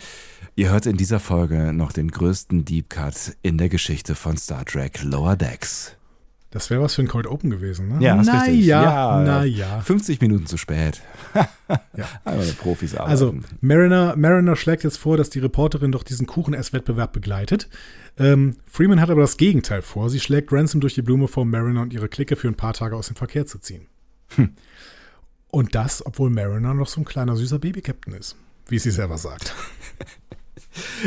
Ihr 0.55 0.71
hört 0.71 0.87
in 0.87 0.97
dieser 0.97 1.21
Folge 1.21 1.73
noch 1.73 1.93
den 1.93 2.11
größten 2.11 2.65
Deep 2.65 2.91
Cut 2.91 3.37
in 3.43 3.59
der 3.59 3.69
Geschichte 3.69 4.15
von 4.15 4.37
Star 4.37 4.65
Trek 4.65 5.03
Lower 5.03 5.37
Decks. 5.37 5.98
Das 6.51 6.71
wäre 6.71 6.81
was 6.81 6.95
für 6.95 7.03
ein 7.03 7.09
Cold 7.09 7.27
Open 7.27 7.51
gewesen, 7.51 7.89
ne? 7.89 8.03
Ja, 8.03 8.19
ist 8.19 8.27
na 8.27 8.41
richtig. 8.41 8.65
ja, 8.65 8.83
Ja, 8.83 9.23
na 9.23 9.45
ja. 9.45 9.77
ja. 9.77 9.81
50 9.81 10.21
Minuten 10.21 10.47
zu 10.47 10.57
spät. 10.57 11.03
Ja. 11.95 12.07
Einmal 12.25 12.47
mit 12.47 12.59
Profis 12.59 12.95
arbeiten. 12.95 13.11
Also, 13.11 13.35
Mariner, 13.61 14.17
Mariner 14.17 14.57
schlägt 14.57 14.85
jetzt 14.85 14.97
vor, 14.97 15.19
dass 15.19 15.29
die 15.29 15.41
Reporterin 15.41 15.93
doch 15.93 16.03
diesen 16.03 16.27
Kuchen-Ess-Wettbewerb 16.27 17.13
begleitet. 17.13 17.69
Ähm, 18.17 18.57
Freeman 18.67 19.03
hat 19.03 19.11
aber 19.11 19.21
das 19.21 19.37
Gegenteil 19.37 19.83
vor. 19.83 20.09
Sie 20.09 20.19
schlägt 20.21 20.51
Ransom 20.51 20.81
durch 20.81 20.95
die 20.95 21.03
Blume 21.03 21.29
vor, 21.29 21.45
Mariner 21.45 21.83
und 21.83 21.93
ihre 21.93 22.09
Clique 22.09 22.37
für 22.37 22.49
ein 22.49 22.55
paar 22.55 22.73
Tage 22.73 22.97
aus 22.97 23.09
dem 23.09 23.17
Verkehr 23.17 23.45
zu 23.45 23.59
ziehen. 23.59 23.87
Hm. 24.37 24.55
Und 25.49 25.75
das, 25.75 26.07
obwohl 26.07 26.31
Mariner 26.31 26.73
noch 26.73 26.89
so 26.89 27.03
ein 27.03 27.05
kleiner 27.05 27.37
süßer 27.37 27.59
Baby-Captain 27.59 28.15
ist, 28.15 28.37
wie 28.69 28.79
sie 28.79 28.91
selber 28.91 29.19
sagt. 29.19 29.55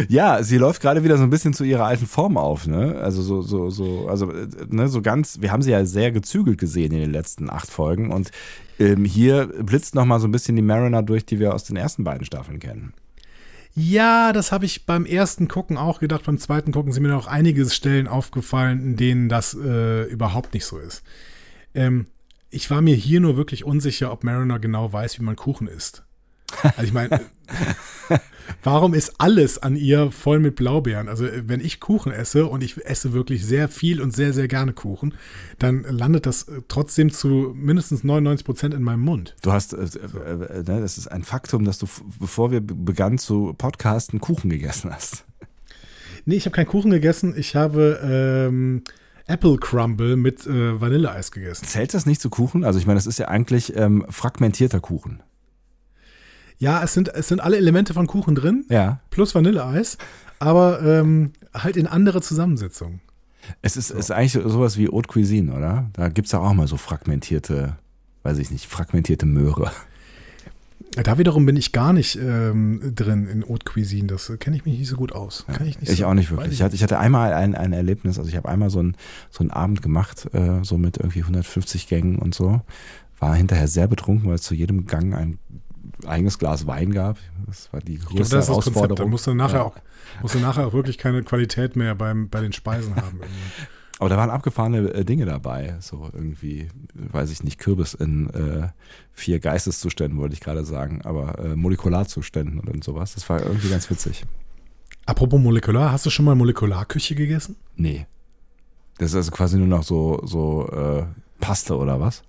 Ja, 0.07 0.43
sie 0.43 0.57
läuft 0.57 0.81
gerade 0.81 1.03
wieder 1.03 1.17
so 1.17 1.23
ein 1.23 1.29
bisschen 1.29 1.53
zu 1.53 1.63
ihrer 1.63 1.85
alten 1.85 2.07
Form 2.07 2.37
auf, 2.37 2.67
ne? 2.67 2.95
Also 3.01 3.21
so, 3.21 3.41
so, 3.41 3.69
so, 3.69 4.07
also, 4.07 4.31
äh, 4.31 4.47
ne, 4.69 4.87
so 4.87 5.01
ganz, 5.01 5.41
wir 5.41 5.51
haben 5.51 5.61
sie 5.61 5.71
ja 5.71 5.85
sehr 5.85 6.11
gezügelt 6.11 6.57
gesehen 6.57 6.91
in 6.91 6.99
den 6.99 7.11
letzten 7.11 7.49
acht 7.49 7.69
Folgen 7.69 8.11
und 8.11 8.31
ähm, 8.79 9.05
hier 9.05 9.47
blitzt 9.47 9.95
nochmal 9.95 10.19
so 10.19 10.27
ein 10.27 10.31
bisschen 10.31 10.55
die 10.55 10.61
Mariner 10.61 11.03
durch, 11.03 11.25
die 11.25 11.39
wir 11.39 11.53
aus 11.53 11.63
den 11.63 11.75
ersten 11.75 12.03
beiden 12.03 12.25
Staffeln 12.25 12.59
kennen. 12.59 12.93
Ja, 13.73 14.33
das 14.33 14.51
habe 14.51 14.65
ich 14.65 14.85
beim 14.85 15.05
ersten 15.05 15.47
Gucken 15.47 15.77
auch 15.77 15.99
gedacht. 15.99 16.25
Beim 16.25 16.37
zweiten 16.37 16.73
Gucken 16.73 16.91
sind 16.91 17.03
mir 17.03 17.09
noch 17.09 17.27
einige 17.27 17.69
Stellen 17.69 18.07
aufgefallen, 18.07 18.81
in 18.81 18.95
denen 18.97 19.29
das 19.29 19.53
äh, 19.53 20.03
überhaupt 20.03 20.53
nicht 20.53 20.65
so 20.65 20.77
ist. 20.77 21.03
Ähm, 21.73 22.07
ich 22.49 22.69
war 22.69 22.81
mir 22.81 22.95
hier 22.95 23.21
nur 23.21 23.37
wirklich 23.37 23.63
unsicher, 23.63 24.11
ob 24.11 24.25
Mariner 24.25 24.59
genau 24.59 24.91
weiß, 24.91 25.19
wie 25.19 25.23
man 25.23 25.37
Kuchen 25.37 25.67
isst. 25.67 26.03
Also 26.63 26.83
ich 26.83 26.91
meine, 26.91 27.21
warum 28.63 28.93
ist 28.93 29.19
alles 29.19 29.57
an 29.57 29.75
ihr 29.75 30.11
voll 30.11 30.39
mit 30.39 30.55
Blaubeeren? 30.55 31.07
Also 31.07 31.25
wenn 31.45 31.59
ich 31.59 31.79
Kuchen 31.79 32.11
esse 32.11 32.45
und 32.45 32.63
ich 32.63 32.83
esse 32.85 33.13
wirklich 33.13 33.45
sehr 33.45 33.67
viel 33.69 34.01
und 34.01 34.15
sehr, 34.15 34.33
sehr 34.33 34.47
gerne 34.47 34.73
Kuchen, 34.73 35.13
dann 35.59 35.83
landet 35.83 36.25
das 36.25 36.43
äh, 36.43 36.61
trotzdem 36.67 37.11
zu 37.11 37.53
mindestens 37.55 38.03
99 38.03 38.45
Prozent 38.45 38.73
in 38.73 38.83
meinem 38.83 39.01
Mund. 39.01 39.35
Du 39.41 39.51
hast, 39.51 39.73
äh, 39.73 39.77
äh, 39.77 40.59
äh, 40.59 40.63
das 40.63 40.97
ist 40.97 41.07
ein 41.07 41.23
Faktum, 41.23 41.65
dass 41.65 41.77
du, 41.77 41.87
bevor 42.19 42.51
wir 42.51 42.61
begannen 42.61 43.17
zu 43.17 43.53
podcasten, 43.57 44.19
Kuchen 44.19 44.49
gegessen 44.49 44.91
hast. 44.93 45.25
Nee, 46.25 46.35
ich 46.35 46.45
habe 46.45 46.55
keinen 46.55 46.67
Kuchen 46.67 46.91
gegessen. 46.91 47.33
Ich 47.35 47.55
habe 47.55 47.99
ähm, 48.03 48.83
Apple 49.25 49.57
Crumble 49.57 50.17
mit 50.17 50.45
äh, 50.45 50.79
Vanilleeis 50.79 51.31
gegessen. 51.31 51.65
Zählt 51.65 51.93
das 51.93 52.05
nicht 52.05 52.21
zu 52.21 52.29
Kuchen? 52.29 52.63
Also 52.63 52.79
ich 52.79 52.85
meine, 52.85 52.97
das 52.97 53.07
ist 53.07 53.19
ja 53.19 53.27
eigentlich 53.27 53.75
ähm, 53.75 54.05
fragmentierter 54.09 54.79
Kuchen. 54.79 55.23
Ja, 56.61 56.83
es 56.83 56.93
sind, 56.93 57.07
es 57.15 57.27
sind 57.27 57.41
alle 57.41 57.57
Elemente 57.57 57.95
von 57.95 58.05
Kuchen 58.05 58.35
drin, 58.35 58.65
Ja. 58.69 58.99
plus 59.09 59.33
Vanilleeis, 59.33 59.97
aber 60.37 60.81
ähm, 60.83 61.31
halt 61.55 61.75
in 61.75 61.87
andere 61.87 62.21
Zusammensetzung. 62.21 62.99
Es 63.63 63.75
ist, 63.77 63.89
ist 63.89 64.11
eigentlich 64.11 64.33
so- 64.33 64.47
sowas 64.47 64.77
wie 64.77 64.87
Haute 64.87 65.07
Cuisine, 65.11 65.53
oder? 65.53 65.89
Da 65.93 66.09
gibt 66.09 66.27
es 66.27 66.31
ja 66.33 66.39
auch 66.39 66.53
mal 66.53 66.67
so 66.67 66.77
fragmentierte, 66.77 67.75
weiß 68.21 68.37
ich 68.37 68.51
nicht, 68.51 68.67
fragmentierte 68.67 69.25
Möhre. 69.25 69.71
Da 71.03 71.17
wiederum 71.17 71.47
bin 71.47 71.55
ich 71.55 71.71
gar 71.71 71.93
nicht 71.93 72.17
ähm, 72.17 72.93
drin 72.93 73.27
in 73.27 73.47
Haute 73.49 73.65
Cuisine. 73.65 74.07
Das 74.07 74.31
kenne 74.39 74.55
ich 74.57 74.63
mich 74.65 74.77
nicht 74.77 74.87
so 74.89 74.97
gut 74.97 75.13
aus. 75.13 75.45
Kann 75.47 75.65
ich 75.65 75.79
nicht 75.79 75.91
Ich 75.91 75.99
so- 75.99 76.05
auch 76.05 76.13
nicht 76.13 76.29
wirklich. 76.29 76.51
ich 76.53 76.61
hatte, 76.61 76.75
ich 76.75 76.83
hatte 76.83 76.99
einmal 76.99 77.33
ein, 77.33 77.55
ein 77.55 77.73
Erlebnis, 77.73 78.19
also 78.19 78.29
ich 78.29 78.35
habe 78.35 78.47
einmal 78.49 78.69
so, 78.69 78.83
ein, 78.83 78.95
so 79.31 79.39
einen 79.39 79.49
Abend 79.49 79.81
gemacht, 79.81 80.27
äh, 80.33 80.59
so 80.63 80.77
mit 80.77 80.97
irgendwie 80.97 81.21
150 81.21 81.87
Gängen 81.87 82.19
und 82.19 82.35
so. 82.35 82.61
War 83.19 83.35
hinterher 83.35 83.67
sehr 83.67 83.87
betrunken, 83.87 84.27
weil 84.29 84.35
es 84.35 84.41
zu 84.43 84.53
jedem 84.53 84.85
Gang 84.85 85.15
ein 85.15 85.39
eigenes 86.05 86.37
Glas 86.39 86.67
Wein 86.67 86.91
gab. 86.91 87.17
Das 87.47 87.71
war 87.73 87.79
die 87.81 87.93
Ich 87.95 87.99
glaube, 88.01 88.15
größte 88.17 88.35
das 88.35 88.47
das 88.47 88.55
Konzept. 88.55 88.75
Da 88.75 88.79
Herausforderung. 88.81 89.11
musst 89.11 89.27
du 89.27 89.33
nachher 89.33 89.57
Ja. 89.59 89.63
auch 89.65 89.75
musst 90.21 90.35
du 90.35 90.39
nachher 90.39 90.67
auch 90.67 90.73
wirklich 90.73 90.97
keine 90.97 91.23
Qualität 91.23 91.75
mehr 91.75 91.95
beim, 91.95 92.29
bei 92.29 92.41
den 92.41 92.51
Speisen 92.53 92.95
haben. 92.95 93.19
Aber 93.99 94.09
da 94.09 94.17
waren 94.17 94.31
abgefahrene 94.31 94.89
äh, 94.93 95.05
Dinge 95.05 95.25
dabei. 95.25 95.75
So 95.79 96.09
irgendwie, 96.11 96.69
weiß 96.95 97.29
ich 97.31 97.43
nicht, 97.43 97.59
Kürbis 97.59 97.93
in 97.93 98.29
äh, 98.31 98.69
vier 99.13 99.39
Geisteszuständen, 99.39 100.19
wollte 100.19 100.33
ich 100.33 100.39
gerade 100.39 100.65
sagen, 100.65 101.01
aber 101.03 101.37
äh, 101.37 101.55
Molekularzuständen 101.55 102.59
und 102.61 102.83
sowas. 102.83 103.13
Das 103.13 103.29
war 103.29 103.43
irgendwie 103.45 103.69
ganz 103.69 103.89
witzig. 103.91 104.25
Apropos 105.05 105.39
molekular, 105.39 105.91
hast 105.91 106.07
du 106.07 106.09
schon 106.09 106.25
mal 106.25 106.33
Molekularküche 106.33 107.13
gegessen? 107.13 107.57
Nee. 107.75 108.07
Das 108.97 109.11
ist 109.11 109.15
also 109.17 109.31
quasi 109.31 109.57
nur 109.59 109.67
noch 109.67 109.83
so, 109.83 110.19
so 110.25 110.67
äh, 110.71 111.03
Paste 111.39 111.77
oder 111.77 111.99
was? 111.99 112.23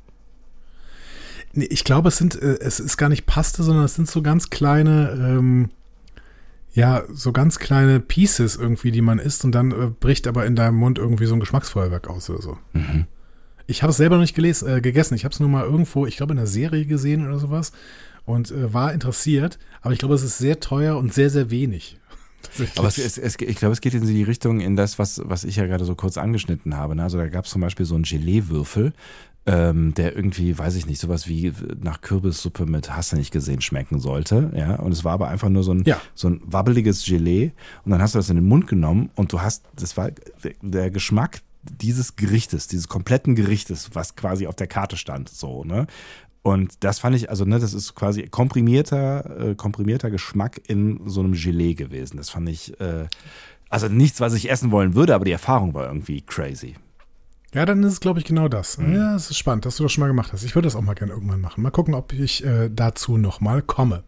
Nee, 1.55 1.67
ich 1.67 1.85
glaube, 1.85 2.09
es 2.09 2.17
sind, 2.17 2.41
äh, 2.41 2.59
es 2.61 2.81
ist 2.81 2.97
gar 2.97 3.09
nicht 3.09 3.27
Paste, 3.27 3.63
sondern 3.63 3.85
es 3.85 3.95
sind 3.95 4.09
so 4.09 4.23
ganz 4.23 4.51
kleine, 4.51 5.11
ähm, 5.13 5.71
ja, 6.75 7.03
so 7.13 7.33
ganz 7.33 7.59
kleine 7.59 8.01
Pieces 8.01 8.57
irgendwie, 8.57 8.91
die 8.91 9.03
man 9.03 9.19
isst 9.19 9.45
und 9.45 9.53
dann 9.53 9.71
äh, 9.73 9.91
bricht 9.99 10.27
aber 10.27 10.47
in 10.47 10.57
deinem 10.57 10.77
Mund 10.77 10.99
irgendwie 10.99 11.27
so 11.27 11.35
ein 11.35 11.41
Geschmacksfeuerwerk 11.41 12.09
aus 12.09 12.31
oder 12.31 12.41
so. 12.41 12.59
Mhm. 12.73 13.07
Ich 13.67 13.83
habe 13.83 13.91
es 13.91 13.97
selber 13.97 14.17
noch 14.17 14.23
nicht 14.23 14.35
geles 14.35 14.63
äh, 14.63 14.81
gegessen. 14.81 15.15
Ich 15.15 15.25
habe 15.25 15.33
es 15.33 15.41
nur 15.41 15.49
mal 15.49 15.65
irgendwo, 15.65 16.07
ich 16.07 16.17
glaube, 16.17 16.33
in 16.33 16.39
einer 16.39 16.47
Serie 16.47 16.87
gesehen 16.87 17.27
oder 17.27 17.39
sowas 17.39 17.73
und 18.25 18.51
äh, 18.51 18.73
war 18.73 18.93
interessiert. 18.93 19.59
Aber 19.83 19.93
ich 19.93 19.99
glaube, 19.99 20.15
es 20.15 20.23
ist 20.23 20.39
sehr 20.39 20.61
teuer 20.61 20.97
und 20.97 21.13
sehr, 21.13 21.31
sehr 21.31 21.51
wenig. 21.51 21.99
Aber 22.77 22.89
es, 22.89 22.99
es, 22.99 23.19
es, 23.19 23.37
ich 23.41 23.57
glaube, 23.57 23.73
es 23.73 23.81
geht 23.81 23.95
in 23.95 24.07
die 24.07 24.23
Richtung, 24.23 24.61
in 24.61 24.77
das, 24.77 24.99
was, 24.99 25.21
was 25.25 25.45
ich 25.45 25.57
ja 25.57 25.67
gerade 25.67 25.85
so 25.85 25.95
kurz 25.95 26.17
angeschnitten 26.19 26.77
habe. 26.77 26.97
Ne? 26.97 27.03
Also 27.03 27.19
da 27.19 27.29
gab 27.29 27.45
es 27.45 27.51
zum 27.51 27.61
Beispiel 27.61 27.87
so 27.87 27.95
einen 27.95 28.05
Gelee-Würfel, 28.05 28.93
ähm, 29.45 29.93
der 29.95 30.15
irgendwie, 30.15 30.57
weiß 30.57 30.77
ich 30.77 30.87
nicht, 30.87 31.01
sowas 31.01 31.27
wie 31.29 31.53
nach 31.81 32.01
Kürbissuppe 32.01 32.65
mit 32.67 32.95
Hast 32.95 33.13
du 33.13 33.17
nicht 33.17 33.33
gesehen 33.33 33.61
schmecken 33.61 33.99
sollte. 33.99 34.53
Ja, 34.55 34.77
und 34.77 34.93
es 34.93 35.03
war 35.05 35.13
aber 35.15 35.29
einfach 35.29 35.49
nur 35.49 35.65
so 35.65 35.73
ein, 35.75 35.83
Ja. 35.85 36.01
so 36.15 36.29
ein 36.29 36.41
wabbeliges 36.45 37.05
Gelee. 37.05 37.53
Und 37.85 37.91
dann 37.91 38.01
hast 38.01 38.15
du 38.15 38.19
das 38.19 38.31
in 38.31 38.37
den 38.37 38.47
Mund 38.47 38.67
genommen 38.69 39.11
und 39.17 39.33
du 39.33 39.41
hast, 39.41 39.65
das 39.75 39.97
war 39.97 40.11
der, 40.13 40.53
der 40.63 40.91
Geschmack 40.91 41.41
dieses 41.65 42.17
Gerichtes, 42.17 42.67
dieses 42.67 42.89
kompletten 42.89 43.35
Gerichtes, 43.35 43.91
was 43.95 44.17
quasi 44.17 44.47
auf 44.47 44.57
der 44.57 44.67
Karte 44.67 44.97
stand, 44.97 45.29
so, 45.29 45.65
ne? 45.65 45.87
Und 46.43 46.83
das 46.85 46.99
fand 46.99 47.15
ich, 47.15 47.31
also 47.31 47.45
ne, 47.45 47.59
das 47.61 47.73
ist 47.73 47.95
quasi 47.95 48.25
komprimierter, 48.29 49.51
äh, 49.51 49.55
komprimierter 49.55 50.11
Geschmack 50.11 50.61
in 50.67 51.01
so 51.09 51.21
einem 51.21 51.35
Gelee 51.35 51.75
gewesen. 51.75 52.17
Das 52.17 52.31
fand 52.31 52.49
ich, 52.49 52.79
äh, 52.81 53.07
also 53.71 53.89
nichts, 53.89 54.21
was 54.21 54.35
ich 54.35 54.51
essen 54.51 54.71
wollen 54.73 54.95
würde, 54.95 55.15
aber 55.15 55.25
die 55.25 55.31
Erfahrung 55.33 55.73
war 55.75 55.87
irgendwie 55.87 56.21
crazy. 56.23 56.75
Ja, 57.55 57.67
dann 57.67 57.83
ist 57.85 57.93
es, 57.93 58.01
glaube 58.01 58.19
ich, 58.19 58.25
genau 58.25 58.49
das. 58.49 58.79
Ja, 58.81 59.15
es 59.15 59.31
ist 59.31 59.37
spannend, 59.37 59.67
dass 59.67 59.77
du 59.77 59.83
das 59.83 59.93
schon 59.93 60.01
mal 60.01 60.09
gemacht 60.09 60.33
hast. 60.33 60.43
Ich 60.43 60.55
würde 60.55 60.67
das 60.67 60.75
auch 60.75 60.81
mal 60.81 60.95
gerne 60.95 61.13
irgendwann 61.13 61.41
machen. 61.43 61.63
Mal 61.63 61.71
gucken, 61.71 61.93
ob 61.95 62.13
ich 62.15 62.43
äh, 62.45 62.71
dazu 62.71 63.19
noch 63.19 63.41
mal 63.43 63.61
komme. 63.61 64.05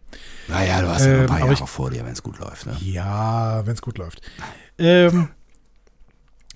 Naja, 0.47 0.81
du 0.81 0.87
hast 0.89 1.05
ja 1.05 1.11
noch 1.11 1.13
ein 1.13 1.19
Ähm, 1.21 1.25
paar 1.27 1.37
aber 1.37 1.51
Jahre 1.51 1.63
ich- 1.63 1.69
vor 1.69 1.91
dir, 1.91 2.03
wenn 2.03 2.11
es 2.13 2.23
gut 2.23 2.39
läuft. 2.39 2.65
Ne? 2.65 2.75
Ja, 2.81 3.61
wenn 3.65 3.73
es 3.75 3.83
gut 3.83 3.99
läuft. 3.99 4.21
Ähm, 4.79 5.27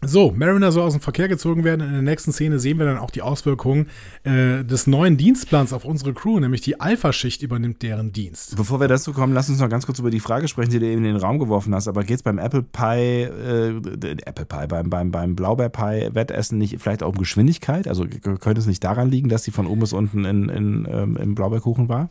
so, 0.02 0.32
Mariner 0.32 0.72
soll 0.72 0.84
aus 0.84 0.94
dem 0.94 1.02
Verkehr 1.02 1.28
gezogen 1.28 1.66
werden. 1.66 1.86
In 1.86 1.92
der 1.92 2.02
nächsten 2.02 2.32
Szene 2.32 2.60
sehen 2.60 2.80
wir 2.80 2.86
dann 2.86 2.98
auch 2.98 3.12
die 3.12 3.22
Auswirkungen 3.22 3.88
äh, 4.24 4.64
des 4.64 4.88
neuen 4.88 5.18
Dienstplans 5.18 5.74
auf 5.74 5.84
unsere 5.84 6.14
Crew, 6.14 6.40
nämlich 6.40 6.62
die 6.62 6.80
Alpha-Schicht 6.80 7.42
übernimmt 7.42 7.82
deren 7.82 8.14
Dienst. 8.14 8.56
Bevor 8.56 8.80
wir 8.80 8.88
dazu 8.88 9.12
kommen, 9.12 9.34
lass 9.34 9.50
uns 9.50 9.60
noch 9.60 9.70
ganz 9.70 9.86
kurz 9.86 10.00
über 10.00 10.10
die 10.10 10.22
Frage 10.22 10.48
sprechen, 10.48 10.72
die 10.72 10.80
du 10.80 10.86
eben 10.86 11.04
in 11.04 11.14
den 11.14 11.22
Raum 11.22 11.38
geworfen 11.38 11.76
hast. 11.76 11.90
Aber 11.90 12.04
geht's 12.04 12.24
beim 12.24 12.38
Apple 12.38 12.64
Pie, 12.64 13.24
äh, 13.24 13.78
Apple 14.26 14.46
Pie, 14.46 14.68
beim, 14.68 14.90
beim, 14.90 15.12
beim 15.12 15.36
Blaubeer 15.36 15.70
Pie 15.70 16.10
Wettessen 16.14 16.58
nicht 16.58 16.80
vielleicht 16.80 17.04
auch 17.04 17.10
um 17.10 17.18
Geschwindigkeit? 17.18 17.88
Also 17.88 18.06
könnte 18.06 18.62
es 18.62 18.68
nicht 18.68 18.84
daran 18.84 19.10
liegen, 19.10 19.28
dass 19.28 19.44
sie 19.44 19.52
von 19.52 19.68
oben 19.68 19.82
bis 19.82 19.92
unten 19.92 20.24
in, 20.24 20.48
in, 20.48 20.88
ähm, 20.90 21.18
im 21.18 21.36
Blaubeerkuchen 21.36 21.90
war? 21.90 22.10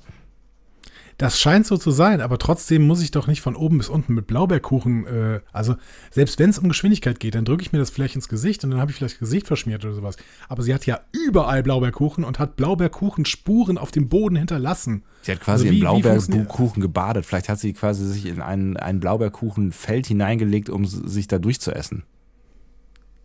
Das 1.19 1.41
scheint 1.41 1.67
so 1.67 1.77
zu 1.77 1.91
sein, 1.91 2.21
aber 2.21 2.39
trotzdem 2.39 2.87
muss 2.87 3.03
ich 3.03 3.11
doch 3.11 3.27
nicht 3.27 3.41
von 3.41 3.57
oben 3.57 3.79
bis 3.79 3.89
unten 3.89 4.15
mit 4.15 4.29
Blaubeerkuchen, 4.29 5.05
äh, 5.07 5.41
also 5.53 5.75
selbst 6.13 6.39
wenn 6.39 6.49
es 6.51 6.61
um 6.61 6.69
Geschwindigkeit 6.69 7.19
geht, 7.19 7.35
dann 7.35 7.45
drücke 7.45 7.61
ich 7.63 7.73
mir 7.73 7.81
das 7.81 7.91
vielleicht 7.91 8.15
ins 8.15 8.29
Gesicht 8.29 8.63
und 8.63 8.71
dann 8.71 8.79
habe 8.81 8.93
ich 8.93 8.97
vielleicht 8.97 9.15
das 9.17 9.19
Gesicht 9.21 9.49
verschmiert 9.49 9.85
oder 9.85 9.95
sowas. 9.95 10.17
Aber 10.49 10.63
sie 10.63 10.73
hat 10.73 10.87
ja 10.87 11.01
überall 11.11 11.65
Blaubeerkuchen 11.65 12.23
und 12.23 12.39
hat 12.39 12.55
Blaubeerkuchenspuren 12.55 13.79
auf 13.79 13.91
dem 13.91 14.09
Boden 14.09 14.37
hinterlassen. 14.37 15.03
Sie 15.23 15.33
hat 15.33 15.41
quasi 15.41 15.67
Also 15.67 15.77
wie- 15.77 15.83
funktioniert- 15.85 16.29
Blaubeerkuchen 16.29 16.81
gebadet. 16.83 17.27
Vielleicht 17.27 17.49
hat 17.49 17.59
sie 17.59 17.73
quasi 17.73 18.07
sich 18.07 18.27
in 18.27 18.41
ein, 18.41 18.77
ein 18.77 19.01
Blaubeerkuchenfeld 19.01 20.07
hineingelegt, 20.07 20.71
um 20.71 20.87
sich 20.87 21.27
da 21.27 21.41
durchzuessen. 21.41 22.05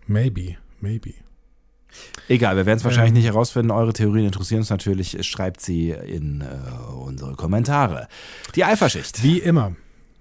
Maybe, 0.08 0.56
maybe. 0.82 1.14
Egal, 2.30 2.56
wir 2.56 2.66
werden 2.66 2.78
es 2.78 2.84
wahrscheinlich 2.84 3.10
Ähm. 3.12 3.16
nicht 3.16 3.26
herausfinden. 3.26 3.72
Eure 3.72 3.94
Theorien 3.94 4.26
interessieren 4.26 4.60
uns 4.62 4.70
natürlich. 4.70 5.18
Schreibt 5.28 5.62
sie 5.62 5.92
in 5.92 6.42
äh, 6.42 6.46
unsere 6.94 7.36
Kommentare. 7.36 8.08
Die 8.56 8.64
Eiferschicht. 8.64 9.24
Wie 9.24 9.40
immer. 9.40 9.76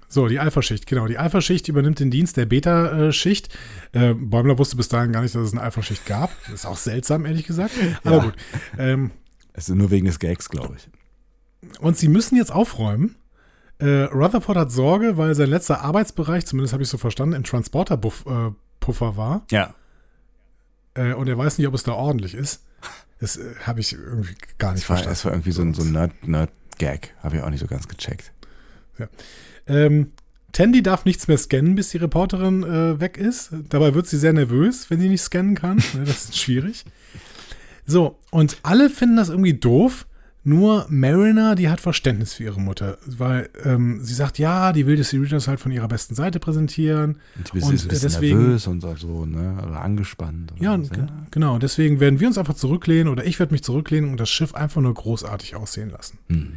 So, 0.09 0.29
die 0.29 0.39
Alpha-Schicht, 0.41 0.87
genau. 0.87 1.07
Die 1.07 1.17
Alpha-Schicht 1.17 1.69
übernimmt 1.69 1.99
den 1.99 2.11
Dienst 2.11 2.37
der 2.37 2.45
Beta-Schicht. 2.45 3.49
Äh, 3.93 4.13
Bäumler 4.13 4.59
wusste 4.59 4.77
bis 4.77 4.89
dahin 4.89 5.11
gar 5.11 5.23
nicht, 5.23 5.35
dass 5.35 5.43
es 5.47 5.53
eine 5.53 5.63
Alpha-Schicht 5.63 6.05
gab. 6.05 6.31
Das 6.45 6.53
ist 6.55 6.67
auch 6.67 6.77
seltsam, 6.77 7.25
ehrlich 7.25 7.47
gesagt. 7.47 7.73
Aber 8.05 8.17
Ja. 8.17 8.23
gut. 8.25 8.35
Ähm, 8.79 9.11
Es 9.55 9.71
ist 9.71 9.75
nur 9.75 9.91
wegen 9.91 10.05
des 10.07 10.19
Gags, 10.19 10.51
glaube 10.51 10.77
ich. 10.77 10.89
und 11.81 11.97
sie 11.97 12.09
müssen 12.09 12.37
jetzt 12.37 12.53
aufräumen. 12.53 13.17
Äh, 13.79 14.03
Rutherford 14.13 14.57
hat 14.59 14.71
Sorge, 14.73 15.17
weil 15.17 15.35
sein 15.35 15.49
letzter 15.49 15.81
Arbeitsbereich, 15.81 16.45
zumindest 16.45 16.73
habe 16.75 16.83
ich 16.83 16.89
so 16.91 16.99
verstanden, 16.99 17.35
im 17.35 17.45
Transporter-Puffer 17.45 19.17
war. 19.17 19.47
Ja. 19.51 19.75
Äh, 20.95 21.15
und 21.15 21.29
er 21.29 21.39
weiß 21.39 21.59
nicht, 21.59 21.67
ob 21.69 21.75
es 21.75 21.83
da 21.83 21.93
ordentlich 21.93 22.35
ist. 22.35 22.63
Das 23.21 23.37
äh, 23.37 23.55
habe 23.63 23.81
ich 23.81 23.93
irgendwie 23.95 24.35
gar 24.59 24.73
nicht 24.73 24.83
Es 24.83 24.89
war, 24.91 24.97
verstanden. 24.97 25.13
es 25.19 25.25
war 25.25 25.33
irgendwie 25.33 25.53
so 25.53 25.63
ein, 25.63 25.75
so 25.75 25.83
ein 25.83 25.93
Nerd- 25.93 26.27
Nerd-Gag. 26.27 27.15
Habe 27.23 27.37
ich 27.37 27.43
auch 27.43 27.51
nicht 27.51 27.61
so 27.61 27.67
ganz 27.67 27.89
gecheckt. 27.89 28.33
Ähm, 29.67 30.13
Tandy 30.53 30.83
darf 30.83 31.05
nichts 31.05 31.29
mehr 31.29 31.39
scannen, 31.39 31.75
bis 31.75 31.89
die 31.91 31.97
Reporterin 31.99 32.63
äh, 32.63 33.01
weg 33.01 33.17
ist. 33.17 33.51
Dabei 33.71 33.95
wird 33.95 34.07
sie 34.07 34.19
sehr 34.19 34.33
nervös, 34.35 34.91
wenn 34.91 35.01
sie 35.01 35.09
nicht 35.09 35.23
scannen 35.23 35.55
kann. 35.55 35.79
Ne, 35.95 36.05
das 36.05 36.25
ist 36.25 36.39
schwierig. 36.39 36.85
So, 37.87 38.19
und 38.31 38.59
alle 38.63 38.91
finden 38.91 39.17
das 39.17 39.29
irgendwie 39.29 39.55
doof. 39.55 40.07
Nur 40.45 40.87
Mariner, 40.89 41.55
die 41.55 41.69
hat 41.69 41.81
Verständnis 41.81 42.35
für 42.35 42.43
ihre 42.45 42.61
Mutter, 42.61 42.99
weil 43.07 43.49
ähm, 43.65 44.01
sie 44.03 44.15
sagt, 44.15 44.39
ja, 44.41 44.73
die 44.73 44.87
will 44.87 44.97
die 44.97 45.05
Cerritos 45.05 45.47
halt 45.47 45.61
von 45.61 45.71
ihrer 45.71 45.87
besten 45.87 46.17
Seite 46.17 46.41
präsentieren. 46.41 47.19
Und 47.37 47.63
Und, 47.63 47.71
ein 47.73 47.75
äh, 47.91 48.01
deswegen- 48.01 48.39
nervös 48.39 48.67
und 48.67 48.81
so, 48.99 49.25
ne? 49.25 49.57
Oder 49.65 49.81
angespannt. 49.81 50.53
Oder 50.53 50.63
Ja, 50.63 50.73
was, 50.73 50.89
und 50.89 50.95
ge- 50.95 51.07
genau. 51.31 51.59
Deswegen 51.59 52.01
werden 52.01 52.19
wir 52.19 52.27
uns 52.27 52.39
einfach 52.39 52.55
zurücklehnen 52.55 53.07
oder 53.09 53.25
ich 53.25 53.39
werde 53.39 53.53
mich 53.53 53.63
zurücklehnen 53.63 54.11
und 54.11 54.19
das 54.19 54.31
Schiff 54.31 54.55
einfach 54.55 54.81
nur 54.81 54.95
großartig 54.95 55.55
aussehen 55.55 55.91
lassen. 55.91 56.19
Hm. 56.29 56.55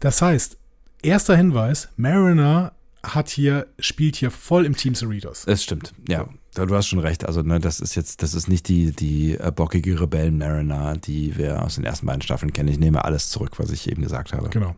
Das 0.00 0.20
heißt, 0.20 0.58
erster 1.02 1.34
Hinweis, 1.36 1.88
Mariner 1.96 2.72
hat 3.02 3.30
hier, 3.30 3.66
spielt 3.78 4.16
hier 4.16 4.30
voll 4.30 4.66
im 4.66 4.76
Team 4.76 4.94
Cerritos. 4.94 5.44
Das 5.46 5.62
stimmt, 5.62 5.94
ja. 6.08 6.28
Du 6.54 6.74
hast 6.74 6.86
schon 6.86 6.98
recht. 7.00 7.26
Also, 7.26 7.42
ne, 7.42 7.58
das 7.60 7.80
ist 7.80 7.94
jetzt, 7.94 8.22
das 8.22 8.34
ist 8.34 8.48
nicht 8.48 8.68
die, 8.68 8.92
die 8.92 9.32
äh, 9.38 9.50
bockige 9.54 10.00
Rebellen 10.00 10.38
Mariner, 10.38 10.96
die 10.96 11.36
wir 11.36 11.62
aus 11.62 11.74
den 11.74 11.84
ersten 11.84 12.06
beiden 12.06 12.22
Staffeln 12.22 12.52
kennen. 12.52 12.68
Ich 12.68 12.78
nehme 12.78 13.04
alles 13.04 13.28
zurück, 13.30 13.52
was 13.58 13.70
ich 13.70 13.90
eben 13.90 14.02
gesagt 14.02 14.32
habe. 14.32 14.48
Genau. 14.50 14.74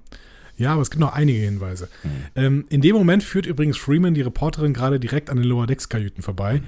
Ja, 0.58 0.72
aber 0.72 0.80
es 0.80 0.90
gibt 0.90 1.00
noch 1.00 1.12
einige 1.12 1.38
Hinweise. 1.38 1.88
Ähm, 2.34 2.64
in 2.70 2.80
dem 2.80 2.96
Moment 2.96 3.22
führt 3.22 3.44
übrigens 3.44 3.76
Freeman 3.76 4.14
die 4.14 4.22
Reporterin 4.22 4.72
gerade 4.72 4.98
direkt 4.98 5.28
an 5.28 5.36
den 5.36 5.44
Lower 5.44 5.66
Decks 5.66 5.90
Kajüten 5.90 6.22
vorbei. 6.22 6.62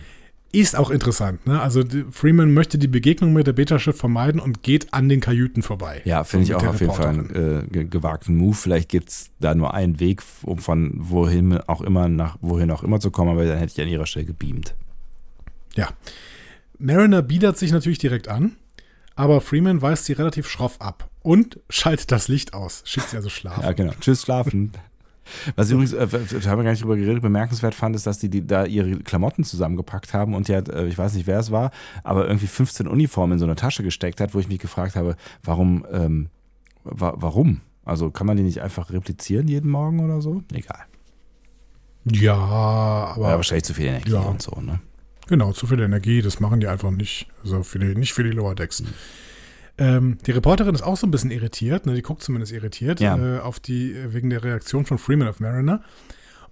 Ist 0.53 0.77
auch 0.77 0.91
interessant, 0.91 1.47
ne? 1.47 1.61
Also 1.61 1.83
Freeman 2.11 2.55
möchte 2.55 2.79
die 2.79 2.89
Begegnung 2.89 3.35
mit 3.35 3.47
der 3.47 3.53
Beta-Schiff 3.53 3.99
vermeiden 3.99 4.41
und 4.41 4.63
geht 4.63 4.95
an 4.95 5.09
den 5.11 5.21
Kajüten 5.21 5.63
vorbei. 5.63 6.01
Ja, 6.07 6.25
finde 6.25 6.45
ich 6.45 6.55
auch 6.55 6.67
auf 6.67 6.81
jeden 6.81 6.93
Fall 6.93 7.07
einen 7.07 7.31
äh, 7.31 7.67
ge- 7.71 7.85
gewagten 7.85 8.35
Move. 8.37 8.55
Vielleicht 8.55 8.89
gibt 8.89 9.11
es 9.11 9.31
da 9.41 9.55
nur 9.55 9.75
einen 9.75 10.01
Weg, 10.01 10.23
um 10.43 10.59
von 10.59 10.93
wohin 10.97 11.59
auch 11.67 11.83
immer 11.83 12.09
nach 12.09 12.39
wohin 12.41 12.71
auch 12.71 12.83
immer 12.83 12.99
zu 12.99 13.11
kommen, 13.11 13.31
aber 13.31 13.45
dann 13.45 13.59
hätte 13.59 13.73
ich 13.75 13.81
an 13.83 13.89
ihrer 13.89 14.07
Stelle 14.07 14.25
gebeamt. 14.25 14.75
Ja. 15.79 15.89
Mariner 16.79 17.23
biedert 17.23 17.57
sich 17.59 17.73
natürlich 17.73 17.99
direkt 17.99 18.29
an, 18.29 18.57
aber 19.15 19.41
Freeman 19.41 19.83
weist 19.83 20.05
sie 20.05 20.13
relativ 20.13 20.49
schroff 20.49 20.81
ab 20.81 21.09
und 21.23 21.59
schaltet 21.71 22.13
das 22.13 22.29
Licht 22.29 22.55
aus, 22.55 22.83
schickt 22.85 23.09
sie 23.11 23.17
also 23.17 23.29
schlafen. 23.29 23.63
Ja, 23.65 23.73
genau. 23.73 23.93
Tschüss, 24.01 24.23
schlafen. 24.23 24.73
Was 25.57 25.67
ich 25.69 25.75
übrigens, 25.75 25.93
äh, 25.93 26.07
da 26.07 26.51
haben 26.51 26.59
wir 26.59 26.65
gar 26.65 26.71
nicht 26.71 26.83
drüber 26.83 26.97
geredet, 26.97 27.21
bemerkenswert 27.21 27.75
fand, 27.75 27.95
ist, 27.95 28.07
dass 28.07 28.19
die, 28.19 28.31
die 28.31 28.47
da 28.47 28.65
ihre 28.65 28.97
Klamotten 29.01 29.45
zusammengepackt 29.45 30.15
haben 30.15 30.35
und 30.35 30.49
hat, 30.49 30.69
äh, 30.71 30.87
ich 30.87 30.97
weiß 30.97 31.13
nicht, 31.15 31.27
wer 31.27 31.39
es 31.39 31.51
war, 31.51 31.71
aber 32.03 32.27
irgendwie 32.27 32.47
15 32.47 32.87
Uniformen 32.89 33.35
in 33.35 33.39
so 33.39 33.45
eine 33.45 33.55
Tasche 33.55 33.83
gesteckt 33.83 34.21
hat, 34.23 34.35
wo 34.35 34.39
ich 34.39 34.49
mich 34.49 34.59
gefragt 34.59 34.97
habe, 34.97 35.17
warum, 35.43 35.85
ähm, 35.93 36.29
wa 36.85 37.13
warum? 37.17 37.61
Also 37.85 38.11
kann 38.11 38.27
man 38.27 38.37
die 38.39 38.43
nicht 38.43 38.63
einfach 38.63 38.91
replizieren 38.91 39.49
jeden 39.49 39.71
Morgen 39.71 40.01
oder 40.01 40.23
so? 40.23 40.43
Egal. 40.53 40.81
Ja, 42.05 42.35
aber 42.35 43.31
Ja, 43.31 43.37
wahrscheinlich 43.37 43.65
zu 43.65 43.75
viel 43.75 43.87
Energie 43.87 44.13
Ja. 44.13 44.21
und 44.21 44.41
so, 44.41 44.59
ne? 44.61 44.81
Genau, 45.29 45.53
zu 45.53 45.67
viel 45.67 45.81
Energie, 45.81 46.23
das 46.23 46.41
machen 46.41 46.61
die 46.61 46.67
einfach 46.67 46.91
nicht. 46.91 47.29
Also 47.43 47.63
für 47.63 47.79
die, 47.79 47.95
nicht 47.95 48.13
für 48.13 48.25
die 48.25 48.31
Lower 48.31 48.55
Decks. 48.55 48.83
Ähm, 49.77 50.19
die 50.27 50.33
Reporterin 50.33 50.75
ist 50.75 50.83
auch 50.83 50.97
so 50.97 51.07
ein 51.07 51.11
bisschen 51.11 51.31
irritiert, 51.31 51.87
ne? 51.87 51.95
die 51.95 52.03
guckt 52.03 52.23
zumindest 52.23 52.53
irritiert 52.53 52.99
Ja. 53.01 53.17
äh, 53.17 53.41
auf 53.41 53.61
die, 53.61 53.95
wegen 54.13 54.31
der 54.31 54.43
Reaktion 54.43 54.85
von 54.87 54.99
Freeman 54.99 55.29
auf 55.29 55.39
Mariner. 55.39 55.83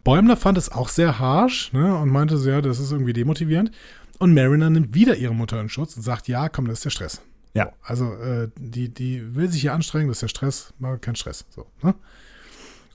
Bäumler 0.04 0.36
fand 0.36 0.56
es 0.58 0.70
auch 0.70 0.88
sehr 0.88 1.18
harsh 1.18 1.72
ne? 1.72 1.96
und 1.96 2.10
meinte 2.10 2.36
so, 2.36 2.48
ja, 2.48 2.60
das 2.60 2.78
ist 2.78 2.92
irgendwie 2.92 3.12
demotivierend. 3.12 3.72
Und 4.18 4.32
Mariner 4.34 4.70
nimmt 4.70 4.94
wieder 4.94 5.16
ihre 5.16 5.34
Mutter 5.34 5.60
in 5.60 5.68
Schutz 5.68 5.96
und 5.96 6.02
sagt, 6.02 6.28
ja, 6.28 6.48
komm, 6.48 6.68
das 6.68 6.78
ist 6.78 6.84
der 6.84 6.90
Stress. 6.90 7.22
Ja. 7.54 7.72
Also 7.82 8.14
äh, 8.14 8.48
die, 8.58 8.88
die 8.90 9.34
will 9.34 9.48
sich 9.48 9.62
hier 9.62 9.72
anstrengen, 9.72 10.08
das 10.08 10.18
ist 10.18 10.22
der 10.22 10.28
Stress, 10.28 10.74
mal 10.78 10.98
kein 10.98 11.16
Stress. 11.16 11.46
So, 11.50 11.66
ne? 11.82 11.94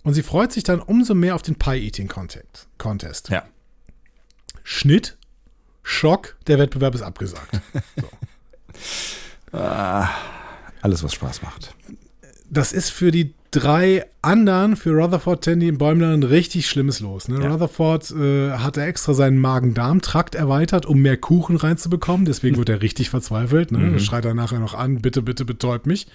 Und 0.03 0.13
sie 0.13 0.23
freut 0.23 0.51
sich 0.51 0.63
dann 0.63 0.79
umso 0.79 1.13
mehr 1.13 1.35
auf 1.35 1.41
den 1.41 1.55
Pie-Eating-Contest. 1.55 2.67
Contest. 2.77 3.29
Ja. 3.29 3.43
Schnitt, 4.63 5.17
Schock, 5.83 6.35
der 6.47 6.59
Wettbewerb 6.59 6.95
ist 6.95 7.01
abgesagt. 7.01 7.61
Alles, 9.51 11.03
was 11.03 11.13
Spaß 11.13 11.41
macht. 11.41 11.75
Das 12.49 12.73
ist 12.73 12.89
für 12.89 13.11
die 13.11 13.33
drei 13.51 14.05
anderen, 14.21 14.77
für 14.77 14.91
Rutherford, 14.91 15.43
Tandy 15.43 15.69
und 15.69 15.77
Bäumler 15.77 16.13
ein 16.13 16.23
richtig 16.23 16.67
schlimmes 16.67 17.01
Los. 17.01 17.27
Ne? 17.27 17.41
Ja. 17.41 17.51
Rutherford 17.51 18.11
äh, 18.11 18.51
hatte 18.51 18.81
extra 18.81 19.13
seinen 19.13 19.39
Magen-Darm-Trakt 19.39 20.35
erweitert, 20.35 20.85
um 20.85 21.01
mehr 21.01 21.17
Kuchen 21.17 21.57
reinzubekommen. 21.57 22.25
Deswegen 22.25 22.57
wird 22.57 22.69
er 22.69 22.81
richtig 22.81 23.09
verzweifelt. 23.09 23.71
Ne? 23.71 23.99
Schreit 23.99 24.25
er 24.25 24.33
nachher 24.33 24.59
noch 24.59 24.73
an, 24.73 25.01
bitte, 25.01 25.21
bitte 25.21 25.43
betäubt 25.43 25.85
mich. 25.85 26.07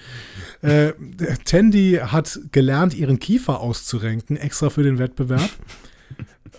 Äh, 0.62 0.92
Tandy 1.44 2.00
hat 2.02 2.40
gelernt, 2.52 2.94
ihren 2.94 3.18
Kiefer 3.18 3.60
auszurenken, 3.60 4.36
extra 4.36 4.70
für 4.70 4.82
den 4.82 4.98
Wettbewerb. 4.98 5.50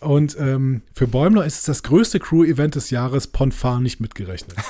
Und 0.02 0.38
ähm, 0.40 0.82
für 0.94 1.08
Bäumler 1.08 1.46
ist 1.46 1.60
es 1.60 1.64
das 1.64 1.84
größte 1.84 2.20
Crew-Event 2.20 2.76
des 2.76 2.90
Jahres, 2.90 3.28
Ponfar 3.28 3.80
nicht 3.80 4.00
mitgerechnet. 4.00 4.58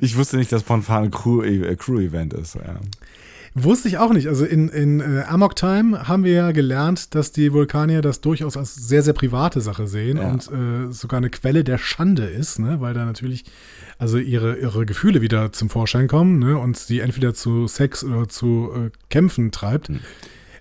Ich 0.00 0.16
wusste 0.16 0.36
nicht, 0.36 0.52
dass 0.52 0.62
Ponfan 0.62 1.04
ein 1.04 1.12
äh, 1.64 1.76
Crew-Event 1.76 2.32
ist. 2.34 2.54
Ja. 2.54 2.80
Wusste 3.56 3.86
ich 3.88 3.98
auch 3.98 4.12
nicht. 4.12 4.26
Also 4.28 4.44
in, 4.44 4.68
in 4.68 5.00
äh, 5.00 5.22
Amok 5.28 5.54
Time 5.54 6.08
haben 6.08 6.24
wir 6.24 6.32
ja 6.32 6.50
gelernt, 6.50 7.14
dass 7.14 7.30
die 7.30 7.52
Vulkanier 7.52 8.02
das 8.02 8.20
durchaus 8.20 8.56
als 8.56 8.74
sehr, 8.74 9.02
sehr 9.02 9.12
private 9.12 9.60
Sache 9.60 9.86
sehen 9.86 10.16
Ja. 10.16 10.30
und 10.32 10.50
äh, 10.50 10.92
sogar 10.92 11.18
eine 11.18 11.30
Quelle 11.30 11.62
der 11.62 11.78
Schande 11.78 12.24
ist, 12.24 12.58
ne? 12.58 12.80
weil 12.80 12.94
da 12.94 13.04
natürlich 13.04 13.44
also 13.98 14.18
ihre, 14.18 14.56
ihre 14.56 14.86
Gefühle 14.86 15.20
wieder 15.20 15.52
zum 15.52 15.70
Vorschein 15.70 16.08
kommen 16.08 16.40
ne? 16.40 16.58
und 16.58 16.76
sie 16.76 16.98
entweder 16.98 17.32
zu 17.32 17.68
Sex 17.68 18.02
oder 18.02 18.28
zu 18.28 18.70
äh, 18.74 18.90
Kämpfen 19.08 19.52
treibt. 19.52 19.90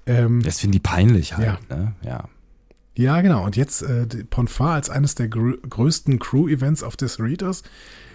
Ähm, 0.06 0.42
Das 0.42 0.60
finden 0.60 0.74
die 0.74 0.80
peinlich 0.80 1.38
halt. 1.38 1.60
Ja. 1.70 1.76
Ne? 1.76 1.94
ja. 2.04 2.30
ja, 2.96 3.22
genau. 3.22 3.46
Und 3.46 3.56
jetzt 3.56 3.82
äh, 3.82 4.06
Ponfar 4.30 4.74
als 4.74 4.90
eines 4.90 5.16
der 5.16 5.28
grö 5.28 5.58
größten 5.58 6.20
Crew-Events 6.20 6.84
auf 6.84 6.96
des 6.96 7.20
Readers. 7.20 7.64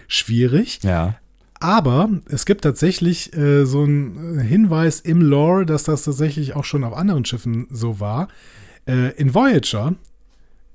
Schwierig. 0.07 0.79
Ja. 0.83 1.15
Aber 1.59 2.09
es 2.27 2.45
gibt 2.45 2.61
tatsächlich 2.61 3.35
äh, 3.35 3.65
so 3.65 3.83
einen 3.83 4.39
Hinweis 4.39 5.01
im 5.01 5.21
Lore, 5.21 5.65
dass 5.65 5.83
das 5.83 6.03
tatsächlich 6.03 6.55
auch 6.55 6.63
schon 6.63 6.83
auf 6.83 6.93
anderen 6.93 7.25
Schiffen 7.25 7.67
so 7.69 7.99
war. 7.99 8.29
Äh, 8.87 9.13
in 9.17 9.33
Voyager 9.33 9.95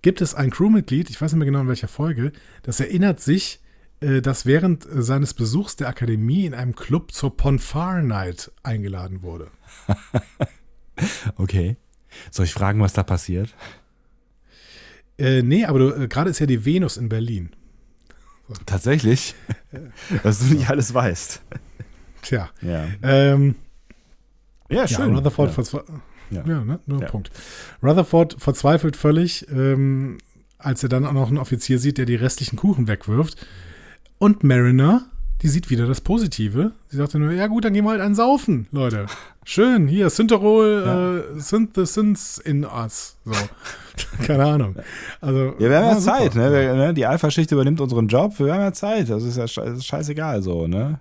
gibt 0.03 0.21
es 0.21 0.35
ein 0.35 0.51
Crewmitglied, 0.51 1.09
ich 1.09 1.21
weiß 1.21 1.33
nicht 1.33 1.39
mehr 1.39 1.47
genau 1.47 1.61
in 1.61 1.69
welcher 1.69 1.89
Folge, 1.89 2.33
das 2.63 2.81
erinnert 2.81 3.21
sich, 3.21 3.61
äh, 4.01 4.21
dass 4.21 4.45
während 4.45 4.85
äh, 4.85 5.03
seines 5.03 5.33
Besuchs 5.33 5.77
der 5.77 5.89
Akademie 5.89 6.45
in 6.45 6.53
einem 6.53 6.75
Club 6.75 7.13
zur 7.13 7.35
Ponfar 7.35 8.03
Night 8.03 8.53
eingeladen 8.63 9.23
wurde. 9.23 9.49
Okay. 11.37 11.77
Soll 12.31 12.45
ich 12.45 12.53
fragen, 12.53 12.81
was 12.81 12.93
da 12.93 13.03
passiert? 13.03 13.55
Äh, 15.19 15.43
nee, 15.43 15.65
aber 15.65 15.99
äh, 15.99 16.09
gerade 16.09 16.31
ist 16.31 16.39
ja 16.39 16.47
die 16.47 16.65
Venus 16.65 16.97
in 16.97 17.09
Berlin. 17.09 17.51
Tatsächlich? 18.67 19.35
Dass 20.23 20.41
du 20.41 20.55
nicht 20.55 20.69
alles 20.69 20.93
weißt. 20.93 21.43
Tja. 22.23 22.51
Ja. 22.61 22.87
Ähm, 23.03 23.55
Ja, 24.69 24.85
Ja, 24.85 25.05
Rutherford, 25.07 25.73
Ja. 25.73 25.83
Ja. 26.31 26.47
ja. 26.47 26.65
ne? 26.65 26.81
Nur 26.87 27.01
Ja. 27.01 27.09
Punkt. 27.09 27.31
Rutherford 27.83 28.37
verzweifelt 28.39 28.97
völlig, 28.97 29.49
ähm, 29.51 30.19
als 30.59 30.83
er 30.83 30.89
dann 30.89 31.07
auch 31.07 31.13
noch 31.13 31.29
einen 31.29 31.39
Offizier 31.39 31.79
sieht, 31.79 31.99
der 31.99 32.07
die 32.07 32.15
restlichen 32.17 32.57
Kuchen 32.57 32.89
wegwirft. 32.89 33.47
Und 34.19 34.45
Mariner, 34.45 35.07
die 35.45 35.49
sieht 35.51 35.69
wieder 35.69 35.87
das 35.87 36.01
Positive. 36.01 36.73
Sie 36.89 36.97
sagte 36.97 37.19
nur, 37.19 37.31
ja 37.31 37.47
gut, 37.49 37.65
dann 37.67 37.75
gehen 37.75 37.85
wir 37.85 37.91
halt 37.91 38.01
einen 38.01 38.15
saufen, 38.15 38.67
Leute. 38.73 39.05
Schön, 39.45 39.87
hier, 39.87 40.09
Synterol, 40.09 41.27
äh, 41.37 41.39
sind 41.39 41.77
the 41.77 41.85
Sins 41.85 42.39
in 42.39 42.65
us. 42.65 43.19
So. 43.27 43.33
Keine 44.27 44.45
Ahnung. 44.47 44.75
Also, 45.21 45.55
Ja, 45.59 45.69
wir 45.69 45.79
haben 45.79 45.97
ja. 45.97 45.99
Zeit, 46.01 46.35
ne? 46.35 46.51
Wir, 46.51 46.73
ne? 46.75 46.95
Die 46.95 47.05
Alpha-Schicht 47.05 47.53
übernimmt 47.53 47.81
unseren 47.83 48.09
Job, 48.09 48.39
wir 48.39 48.55
haben 48.55 48.63
ja 48.63 48.73
Zeit. 48.73 49.11
Das 49.11 49.23
ist 49.23 49.37
ja 49.37 49.47
scheißegal 49.47 50.43
so, 50.43 50.67
ne? 50.67 50.99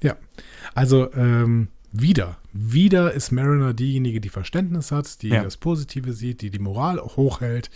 Ja, 0.00 0.14
also 0.74 1.12
ähm, 1.14 1.66
wieder, 1.90 2.36
wieder 2.52 3.12
ist 3.12 3.32
Mariner 3.32 3.74
diejenige, 3.74 4.20
die 4.20 4.28
Verständnis 4.28 4.92
hat, 4.92 5.20
die 5.22 5.30
Ja. 5.30 5.42
das 5.42 5.56
Positive 5.56 6.12
sieht, 6.12 6.42
die 6.42 6.50
die 6.50 6.58
Moral 6.60 7.00
hochhält. 7.00 7.70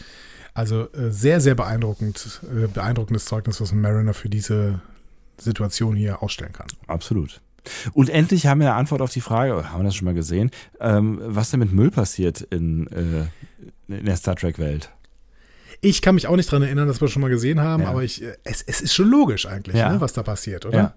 Also 0.54 0.82
äh, 0.92 1.10
sehr, 1.10 1.40
sehr 1.40 1.56
beeindruckend, 1.56 2.40
äh, 2.44 2.68
beeindruckendes 2.68 3.24
Zeugnis, 3.24 3.60
was 3.60 3.72
Mariner 3.72 4.14
für 4.14 4.28
diese 4.28 4.80
Situation 5.40 5.96
hier 5.96 6.22
ausstellen 6.22 6.52
kann. 6.52 6.66
Absolut. 6.86 7.40
Und 7.92 8.08
endlich 8.08 8.46
haben 8.46 8.60
wir 8.60 8.68
eine 8.68 8.76
Antwort 8.76 9.02
auf 9.02 9.12
die 9.12 9.20
Frage, 9.20 9.54
oder 9.54 9.70
haben 9.72 9.80
wir 9.80 9.84
das 9.84 9.94
schon 9.96 10.06
mal 10.06 10.14
gesehen, 10.14 10.50
ähm, 10.80 11.20
was 11.22 11.50
denn 11.50 11.60
mit 11.60 11.72
Müll 11.72 11.90
passiert 11.90 12.40
in, 12.40 12.86
äh, 12.88 13.26
in 13.98 14.04
der 14.06 14.16
Star 14.16 14.36
Trek-Welt. 14.36 14.90
Ich 15.80 16.02
kann 16.02 16.14
mich 16.14 16.26
auch 16.26 16.36
nicht 16.36 16.50
dran 16.50 16.62
erinnern, 16.62 16.88
dass 16.88 17.00
wir 17.00 17.08
schon 17.08 17.22
mal 17.22 17.28
gesehen 17.28 17.60
haben, 17.60 17.82
Ja. 17.82 17.90
aber 17.90 18.02
ich, 18.02 18.22
äh, 18.22 18.36
es, 18.44 18.62
es 18.62 18.80
ist 18.80 18.94
schon 18.94 19.08
logisch 19.08 19.46
eigentlich, 19.46 19.76
Ja. 19.76 19.92
ne, 19.92 20.00
was 20.00 20.12
da 20.12 20.22
passiert, 20.22 20.66
oder? 20.66 20.78
Ja. 20.78 20.94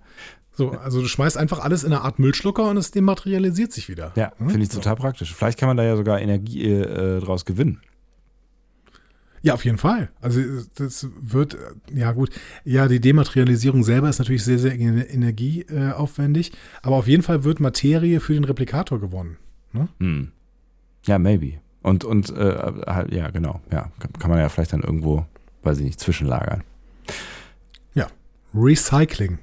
So, 0.53 0.71
also 0.71 1.01
du 1.01 1.07
schmeißt 1.07 1.37
einfach 1.37 1.59
alles 1.59 1.83
in 1.83 1.93
eine 1.93 2.01
Art 2.01 2.19
Müllschlucker 2.19 2.69
und 2.69 2.77
es 2.77 2.91
dematerialisiert 2.91 3.71
sich 3.71 3.89
wieder. 3.89 4.11
Ja, 4.15 4.31
Hm? 4.37 4.49
finde 4.49 4.63
ich 4.63 4.69
total 4.69 4.95
praktisch. 4.95 5.33
Vielleicht 5.33 5.57
kann 5.59 5.67
man 5.67 5.77
da 5.77 5.83
ja 5.83 5.95
sogar 5.95 6.19
Energie 6.19 6.63
äh, 6.71 7.19
draus 7.19 7.45
gewinnen. 7.45 7.81
Ja, 9.41 9.53
auf 9.55 9.65
jeden 9.65 9.77
Fall. 9.77 10.09
Also 10.21 10.41
das 10.75 11.07
wird, 11.19 11.57
ja 11.91 12.11
gut, 12.11 12.29
ja, 12.63 12.87
die 12.87 12.99
Dematerialisierung 12.99 13.83
selber 13.83 14.09
ist 14.09 14.19
natürlich 14.19 14.43
sehr, 14.43 14.59
sehr 14.59 14.73
ener- 14.73 15.09
energieaufwendig, 15.09 16.51
aber 16.83 16.97
auf 16.97 17.07
jeden 17.07 17.23
Fall 17.23 17.43
wird 17.43 17.59
Materie 17.59 18.19
für 18.19 18.33
den 18.33 18.43
Replikator 18.43 18.99
gewonnen. 18.99 19.37
Ne? 19.73 19.87
Hm. 19.99 20.31
Ja, 21.05 21.17
maybe. 21.17 21.53
Und, 21.81 22.03
und 22.03 22.29
äh, 22.29 22.57
halt, 22.85 23.11
ja, 23.11 23.31
genau. 23.31 23.61
Ja, 23.71 23.91
kann, 24.19 24.29
man 24.29 24.39
ja 24.39 24.49
vielleicht 24.49 24.73
dann 24.73 24.83
irgendwo, 24.83 25.25
weiß 25.63 25.79
ich 25.79 25.85
nicht, 25.85 25.99
zwischenlagern. 25.99 26.63
Recycling. 28.53 29.39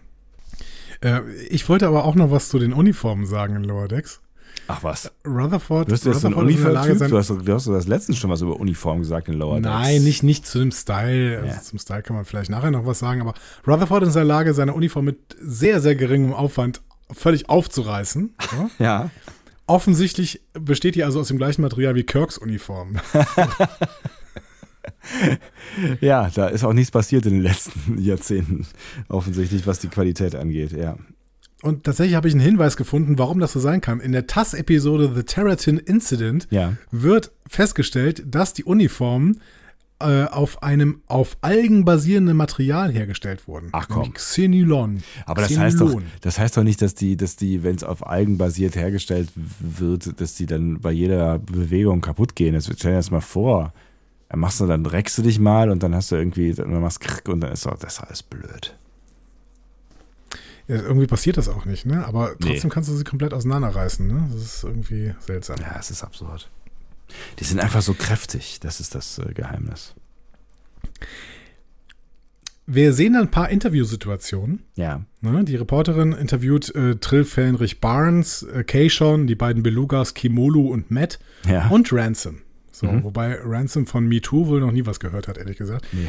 Äh, 1.00 1.20
ich 1.48 1.68
wollte 1.68 1.86
aber 1.86 2.04
auch 2.04 2.14
noch 2.14 2.30
was 2.30 2.48
zu 2.48 2.58
den 2.58 2.72
Uniformen 2.72 3.26
sagen 3.26 3.56
in 3.56 3.64
Lower 3.64 3.88
Decks. 3.88 4.20
Ach 4.68 4.82
was. 4.84 5.10
Rutherford, 5.26 5.90
Du 5.90 5.96
so 5.96 6.10
ein 6.10 6.34
Rutherford 6.34 6.50
ist 6.50 6.56
in 6.58 6.62
der 6.64 6.72
Lage, 6.72 6.90
Uniform-Typ? 6.90 7.10
Du 7.10 7.18
hast, 7.18 7.46
du 7.48 7.54
hast 7.54 7.66
das 7.66 7.86
letztens 7.88 8.18
schon 8.18 8.30
was 8.30 8.42
über 8.42 8.60
Uniform 8.60 8.98
gesagt 9.00 9.28
in 9.28 9.34
Lower 9.34 9.56
Decks. 9.56 9.66
Nein, 9.66 10.04
nicht, 10.04 10.22
nicht 10.22 10.46
zu 10.46 10.58
dem 10.58 10.70
Style. 10.72 11.38
Also 11.38 11.54
Ja. 11.54 11.62
Zum 11.62 11.78
Style 11.78 12.02
kann 12.02 12.14
man 12.16 12.24
vielleicht 12.26 12.50
nachher 12.50 12.70
noch 12.70 12.86
was 12.86 12.98
sagen, 12.98 13.20
aber 13.22 13.34
Rutherford 13.66 14.02
ist 14.02 14.08
in 14.10 14.14
der 14.14 14.24
Lage, 14.24 14.52
seine 14.54 14.74
Uniform 14.74 15.06
mit 15.06 15.18
sehr, 15.40 15.80
sehr 15.80 15.94
geringem 15.96 16.32
Aufwand 16.34 16.82
völlig 17.10 17.48
aufzureißen. 17.48 18.34
Ja? 18.52 18.70
Ja. 18.78 19.10
Offensichtlich 19.66 20.40
besteht 20.54 20.94
die 20.94 21.04
also 21.04 21.20
aus 21.20 21.28
dem 21.28 21.36
gleichen 21.36 21.60
Material 21.60 21.94
wie 21.94 22.04
Kirks 22.04 22.38
Uniform. 22.38 22.96
Ja, 26.00 26.30
da 26.34 26.48
ist 26.48 26.64
auch 26.64 26.72
nichts 26.72 26.90
passiert 26.90 27.24
in 27.26 27.34
den 27.34 27.42
letzten 27.42 27.98
Jahrzehnten, 28.02 28.66
offensichtlich, 29.08 29.66
was 29.66 29.78
die 29.78 29.88
Qualität 29.88 30.34
angeht, 30.34 30.72
ja. 30.72 30.96
Und 31.62 31.84
tatsächlich 31.84 32.14
habe 32.16 32.28
ich 32.28 32.34
einen 32.34 32.42
Hinweis 32.42 32.76
gefunden, 32.76 33.18
warum 33.18 33.40
das 33.40 33.52
so 33.52 33.60
sein 33.60 33.80
kann. 33.80 34.00
In 34.00 34.12
der 34.12 34.26
TAS-Episode 34.26 35.12
The 35.14 35.22
Terratin 35.24 35.78
Incident 35.78 36.46
Ja. 36.50 36.74
wird 36.90 37.32
festgestellt, 37.48 38.22
dass 38.26 38.52
die 38.52 38.64
Uniformen 38.64 39.40
äh, 40.00 40.26
auf 40.26 40.62
einem 40.62 41.00
auf 41.08 41.36
Algen 41.40 41.84
basierenden 41.84 42.36
Material 42.36 42.92
hergestellt 42.92 43.48
wurden. 43.48 43.70
Ach 43.72 43.88
komm. 43.88 44.12
Xenylon. 44.14 45.02
Aber 45.26 45.42
das 45.42 45.58
heißt, 45.58 45.80
doch, 45.80 45.86
Xenylon. 45.88 46.04
das 46.20 46.38
heißt 46.38 46.56
doch 46.56 46.62
nicht, 46.62 46.80
dass 46.80 46.94
die, 46.94 47.16
dass 47.16 47.34
die, 47.34 47.64
wenn 47.64 47.74
es 47.74 47.82
auf 47.82 48.06
Algen 48.06 48.38
basiert 48.38 48.76
hergestellt 48.76 49.30
wird, 49.34 50.20
dass 50.20 50.34
die 50.36 50.46
dann 50.46 50.78
bei 50.80 50.92
jeder 50.92 51.40
Bewegung 51.40 52.00
kaputt 52.00 52.36
gehen. 52.36 52.54
Das 52.54 52.66
stell 52.66 52.92
dir 52.92 52.98
das 52.98 53.10
mal 53.10 53.20
vor. 53.20 53.72
Dann 54.28 54.38
machst 54.38 54.60
du, 54.60 54.66
dann 54.66 54.86
reckst 54.86 55.18
du 55.18 55.22
dich 55.22 55.40
mal 55.40 55.68
und 55.70 55.82
dann 55.82 55.94
hast 55.94 56.12
du 56.12 56.16
irgendwie, 56.16 56.52
dann 56.52 56.70
machst 56.80 57.00
krick 57.00 57.28
und 57.28 57.40
dann 57.40 57.50
ist 57.50 57.66
doch 57.66 57.76
das 57.76 57.94
ist 57.94 58.00
alles 58.00 58.22
blöd. 58.22 58.76
Ja, 60.68 60.76
irgendwie 60.76 61.06
passiert 61.06 61.36
das 61.38 61.48
auch 61.48 61.64
nicht, 61.64 61.86
ne? 61.86 62.06
Aber 62.06 62.36
Nee. 62.40 62.50
trotzdem 62.52 62.70
kannst 62.70 62.88
du 62.90 62.94
sie 62.96 63.04
komplett 63.04 63.32
auseinanderreißen, 63.34 64.06
ne? 64.06 64.28
Das 64.32 64.42
ist 64.42 64.64
irgendwie 64.64 65.14
seltsam. 65.18 65.56
Ja, 65.60 65.76
es 65.78 65.90
ist 65.90 66.02
absurd. 66.04 66.50
Die 67.38 67.44
sind 67.44 67.58
einfach 67.60 67.80
so 67.82 67.94
kräftig. 67.94 68.60
Das 68.60 68.78
ist 68.80 68.94
das 68.94 69.18
äh, 69.18 69.32
Geheimnis. 69.32 69.94
Wir 72.66 72.92
sehen 72.92 73.14
dann 73.14 73.22
ein 73.22 73.30
paar 73.30 73.48
Interviewsituationen. 73.48 74.62
Ja. 74.76 75.02
Ne? 75.22 75.42
Die 75.44 75.56
Reporterin 75.56 76.12
interviewt 76.12 76.74
äh, 76.74 76.96
Trill 76.96 77.24
Fähnrich 77.24 77.80
Barnes, 77.80 78.42
äh, 78.42 78.62
Keishon, 78.62 79.26
die 79.26 79.34
beiden 79.36 79.62
Belugas 79.62 80.12
Kimolu 80.12 80.68
und 80.70 80.90
Matt 80.90 81.18
Ja. 81.48 81.68
und 81.68 81.90
Ransom. 81.92 82.42
So, 82.70 82.86
Mhm. 82.86 83.04
wobei 83.04 83.38
Ransom 83.42 83.86
von 83.86 84.06
MeToo 84.06 84.48
wohl 84.48 84.60
noch 84.60 84.70
nie 84.72 84.84
was 84.84 85.00
gehört 85.00 85.28
hat, 85.28 85.38
ehrlich 85.38 85.56
gesagt. 85.56 85.86
Nee. 85.92 86.08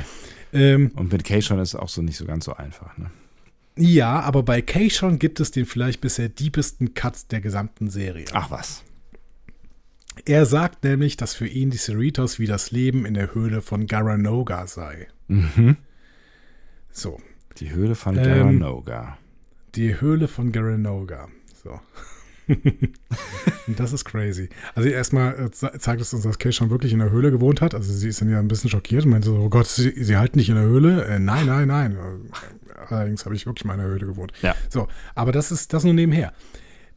Ähm, 0.51 0.91
Und 0.95 1.13
mit 1.13 1.23
Keishon 1.23 1.59
ist 1.59 1.69
es 1.69 1.75
auch 1.75 1.87
so 1.89 2.01
nicht 2.01 2.17
so 2.17 2.25
ganz 2.25 2.43
so 2.45 2.53
einfach. 2.53 2.97
Ne? 2.97 3.09
Ja, 3.79 4.19
aber 4.21 4.43
bei 4.43 4.61
Keishon 4.61 5.19
gibt 5.19 5.39
es 5.39 5.51
den 5.51 5.65
vielleicht 5.65 6.01
bisher 6.01 6.29
diebsten 6.29 6.93
Cut 6.93 7.31
der 7.31 7.41
gesamten 7.41 7.89
Serie. 7.89 8.25
Ach 8.33 8.51
was. 8.51 8.83
Er 10.25 10.45
sagt 10.45 10.83
nämlich, 10.83 11.15
dass 11.17 11.33
für 11.33 11.47
ihn 11.47 11.69
die 11.69 11.77
Cerritos 11.77 12.39
wie 12.39 12.45
das 12.45 12.71
Leben 12.71 13.05
in 13.05 13.13
der 13.13 13.33
Höhle 13.33 13.61
von 13.61 13.87
Garanoga 13.87 14.67
sei. 14.67 15.07
Mhm. 15.27 15.77
So, 16.91 17.19
Die 17.57 17.71
Höhle 17.71 17.95
von 17.95 18.17
Ähm, 18.17 18.23
Garanoga. 18.23 19.17
die 19.75 19.99
Höhle 20.01 20.27
von 20.27 20.51
Garanoga. 20.51 21.29
So. 21.63 21.79
Das 23.77 23.93
ist 23.93 24.03
crazy. 24.05 24.49
Also 24.75 24.89
erstmal 24.89 25.39
äh, 25.39 25.51
ze- 25.51 25.71
zeigt 25.77 26.01
es 26.01 26.13
uns, 26.13 26.23
dass 26.23 26.39
Kay 26.39 26.51
schon 26.51 26.69
wirklich 26.71 26.91
in 26.93 26.99
der 26.99 27.11
Höhle 27.11 27.29
gewohnt 27.31 27.61
hat. 27.61 27.75
Also 27.75 27.93
sie 27.93 28.07
ist 28.09 28.19
dann 28.21 28.29
ja 28.29 28.39
ein 28.39 28.47
bisschen 28.47 28.69
schockiert 28.69 29.05
und 29.05 29.11
meinte 29.11 29.27
so, 29.27 29.35
oh 29.37 29.49
Gott, 29.49 29.67
sie, 29.67 29.91
sie 30.03 30.17
halten 30.17 30.39
nicht 30.39 30.49
in 30.49 30.55
der 30.55 30.63
Höhle. 30.63 31.05
Äh, 31.05 31.19
nein, 31.19 31.45
nein, 31.45 31.67
nein. 31.67 31.97
Allerdings 32.89 33.25
habe 33.25 33.35
ich 33.35 33.45
wirklich 33.45 33.65
mal 33.65 33.73
in 33.75 33.79
der 33.81 33.87
Höhle 33.89 34.07
gewohnt. 34.07 34.33
Ja. 34.41 34.55
So, 34.69 34.87
aber 35.15 35.31
das 35.31 35.51
ist 35.51 35.73
das 35.73 35.83
nur 35.83 35.93
nebenher. 35.93 36.33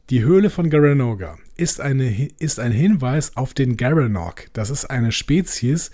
Die 0.09 0.23
Höhle 0.23 0.49
von 0.49 0.69
Garanoga 0.69 1.37
ist, 1.55 1.79
eine, 1.79 2.27
ist 2.39 2.59
ein 2.59 2.71
Hinweis 2.71 3.37
auf 3.37 3.53
den 3.53 3.77
Garanok. 3.77 4.45
Das 4.53 4.69
ist 4.69 4.85
eine 4.85 5.11
Spezies, 5.11 5.91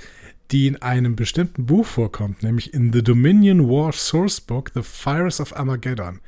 die 0.52 0.66
in 0.68 0.82
einem 0.82 1.16
bestimmten 1.16 1.66
Buch 1.66 1.86
vorkommt, 1.86 2.42
nämlich 2.42 2.74
in 2.74 2.92
The 2.92 3.04
Dominion 3.04 3.68
War 3.70 3.92
Sourcebook 3.92 4.72
The 4.74 4.82
Fires 4.82 5.40
of 5.40 5.56
Armageddon. 5.56 6.22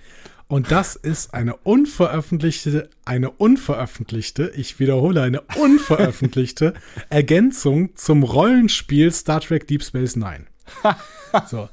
Und 0.51 0.69
das 0.69 0.97
ist 0.97 1.33
eine 1.33 1.55
unveröffentlichte, 1.55 2.89
eine 3.05 3.31
unveröffentlichte, 3.31 4.51
ich 4.53 4.81
wiederhole, 4.81 5.21
eine 5.21 5.39
unveröffentlichte 5.55 6.73
Ergänzung 7.09 7.95
zum 7.95 8.23
Rollenspiel 8.23 9.13
Star 9.13 9.39
Trek 9.39 9.65
Deep 9.67 9.81
Space 9.81 10.17
Nine. 10.17 10.47
So. 11.49 11.69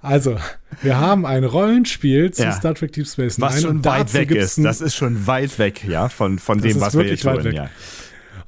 Also, 0.00 0.36
wir 0.80 0.98
haben 0.98 1.26
ein 1.26 1.42
Rollenspiel 1.42 2.30
zu 2.30 2.44
Ja. 2.44 2.52
Star 2.52 2.76
Trek 2.76 2.92
Deep 2.92 3.08
Space 3.08 3.36
Nine. 3.36 3.50
Was 3.50 3.62
schon 3.62 3.78
und 3.78 3.84
weit 3.84 4.02
dazu 4.02 4.14
weg 4.14 4.30
ist. 4.30 4.58
Das 4.58 4.80
ist 4.80 4.94
schon 4.94 5.26
weit 5.26 5.58
weg, 5.58 5.82
ja, 5.88 6.08
von, 6.08 6.38
von 6.38 6.60
dem, 6.60 6.80
was 6.80 6.96
wir 6.96 7.10
weit 7.10 7.20
tun. 7.20 7.42
weg. 7.42 7.54
Ja. 7.54 7.68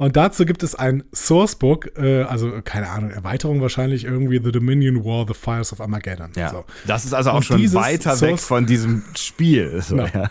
Und 0.02 0.16
dazu 0.16 0.44
gibt 0.44 0.62
es 0.64 0.74
ein 0.74 1.04
Sourcebook, 1.14 1.96
äh, 1.96 2.22
also 2.22 2.60
keine 2.64 2.88
Ahnung, 2.88 3.10
Erweiterung 3.10 3.60
wahrscheinlich 3.60 4.04
irgendwie 4.04 4.40
The 4.42 4.50
Dominion 4.50 5.04
War, 5.04 5.26
The 5.28 5.34
Fires 5.34 5.72
of 5.72 5.80
Armageddon. 5.80 6.32
Ja. 6.34 6.50
So. 6.50 6.64
Das 6.88 7.04
ist 7.04 7.12
also 7.14 7.30
auch 7.30 7.36
Und 7.36 7.44
schon 7.44 7.72
weiter 7.74 8.20
weg 8.20 8.30
Source- 8.30 8.44
von 8.44 8.66
diesem 8.66 9.04
Spiel. 9.16 9.80
So, 9.80 9.94
Genau. 9.96 10.08
ja. 10.12 10.30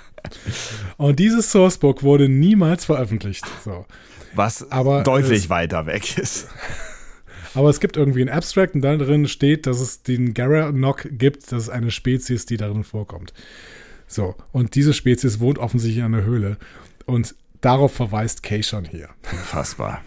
Und 0.98 1.20
dieses 1.20 1.52
Sourcebook 1.52 2.04
wurde 2.04 2.28
niemals 2.28 2.84
veröffentlicht. 2.84 3.46
So. 3.64 3.86
Was 4.36 4.70
Aber 4.72 5.04
deutlich 5.04 5.44
es- 5.46 5.50
weiter 5.50 5.86
weg 5.86 6.18
ist. 6.18 6.48
Aber 7.54 7.70
es 7.70 7.80
gibt 7.80 7.96
irgendwie 7.98 8.22
ein 8.22 8.30
Abstract 8.30 8.76
und 8.76 8.82
da 8.82 8.96
drin 8.98 9.28
steht, 9.28 9.68
dass 9.68 9.80
es 9.80 10.04
den 10.04 10.34
Garanok 10.34 11.08
gibt. 11.12 11.52
Das 11.52 11.64
ist 11.64 11.70
eine 11.70 11.92
Spezies, 11.92 12.46
die 12.46 12.58
darin 12.58 12.84
vorkommt. 12.84 13.34
So, 14.08 14.36
und 14.52 14.76
diese 14.76 14.94
Spezies 14.94 15.40
wohnt 15.40 15.60
offensichtlich 15.60 16.00
in 16.06 16.14
einer 16.14 16.24
Höhle. 16.26 16.58
Und 17.06 17.36
darauf 17.62 17.94
verweist 17.94 18.44
Kay 18.44 18.64
schon 18.64 18.86
hier. 18.86 19.10
Unfassbar. 19.32 20.02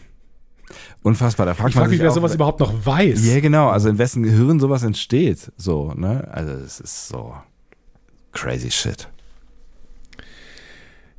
Unfassbar. 1.03 1.47
Da 1.47 1.55
fragt 1.55 1.71
Ich 1.71 1.77
frage 1.77 1.91
mich, 1.91 2.01
wer 2.01 2.11
auch, 2.11 2.15
sowas 2.15 2.35
überhaupt 2.35 2.61
noch 2.61 2.87
weiß. 2.87 3.27
Ja, 3.27 3.41
genau. 3.41 3.69
Also 3.69 3.89
in 3.89 3.99
wessen 3.99 4.23
Gehirn 4.23 4.61
sowas 4.61 4.83
entsteht. 4.83 5.53
So, 5.57 5.93
ne? 5.95 6.29
Also 6.31 6.53
es 6.53 6.81
ist 6.81 7.09
so 7.09 7.35
crazy 8.33 8.71
shit. 8.71 9.09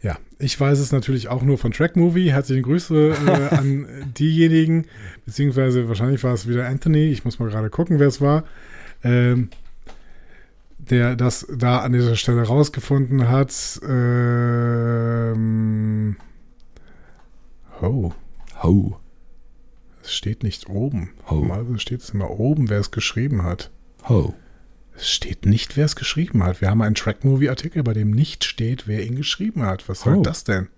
Ja, 0.01 0.17
ich 0.37 0.59
weiß 0.59 0.77
es 0.79 0.91
natürlich 0.91 1.29
auch 1.29 1.41
nur 1.41 1.57
von 1.57 1.71
Track 1.71 1.95
Movie. 1.95 2.31
Herzliche 2.31 2.61
Grüße 2.61 3.15
äh, 3.27 3.55
an 3.55 4.13
diejenigen, 4.17 4.85
beziehungsweise 5.25 5.87
wahrscheinlich 5.87 6.23
war 6.23 6.33
es 6.33 6.47
wieder 6.47 6.67
Anthony. 6.67 7.05
Ich 7.05 7.25
muss 7.25 7.39
mal 7.39 7.49
gerade 7.49 7.69
gucken, 7.69 7.97
wer 7.99 8.07
es 8.07 8.21
war, 8.21 8.43
ähm, 9.03 9.49
der 10.77 11.15
das 11.15 11.47
da 11.55 11.79
an 11.79 11.93
dieser 11.93 12.15
Stelle 12.15 12.43
rausgefunden 12.43 13.27
hat. 13.29 13.79
Ähm, 15.25 16.15
oh, 17.81 18.11
Ho. 18.63 18.99
es 20.03 20.13
steht 20.13 20.43
nicht 20.43 20.69
oben. 20.69 21.11
Oh. 21.29 21.35
Normalerweise 21.35 21.79
steht 21.79 22.01
es 22.01 22.09
immer 22.11 22.29
oben, 22.31 22.69
wer 22.69 22.79
es 22.79 22.91
geschrieben 22.91 23.43
hat. 23.43 23.71
Ho. 24.07 24.33
Es 24.95 25.09
steht 25.09 25.45
nicht, 25.45 25.75
wer 25.75 25.85
es 25.85 25.95
geschrieben 25.97 26.41
hat. 26.43 26.61
Wir 26.61 26.69
haben 26.69 26.81
einen 26.81 26.95
Track-Movie-Artikel, 26.95 27.83
bei 27.83 27.93
dem 27.93 28.11
nicht 28.11 28.45
steht, 28.45 28.87
wer 28.87 29.05
ihn 29.05 29.15
geschrieben 29.15 29.63
hat. 29.63 29.89
Was 29.89 30.01
soll 30.01 30.17
Oh. 30.17 30.21
das 30.21 30.45
denn? 30.45 30.69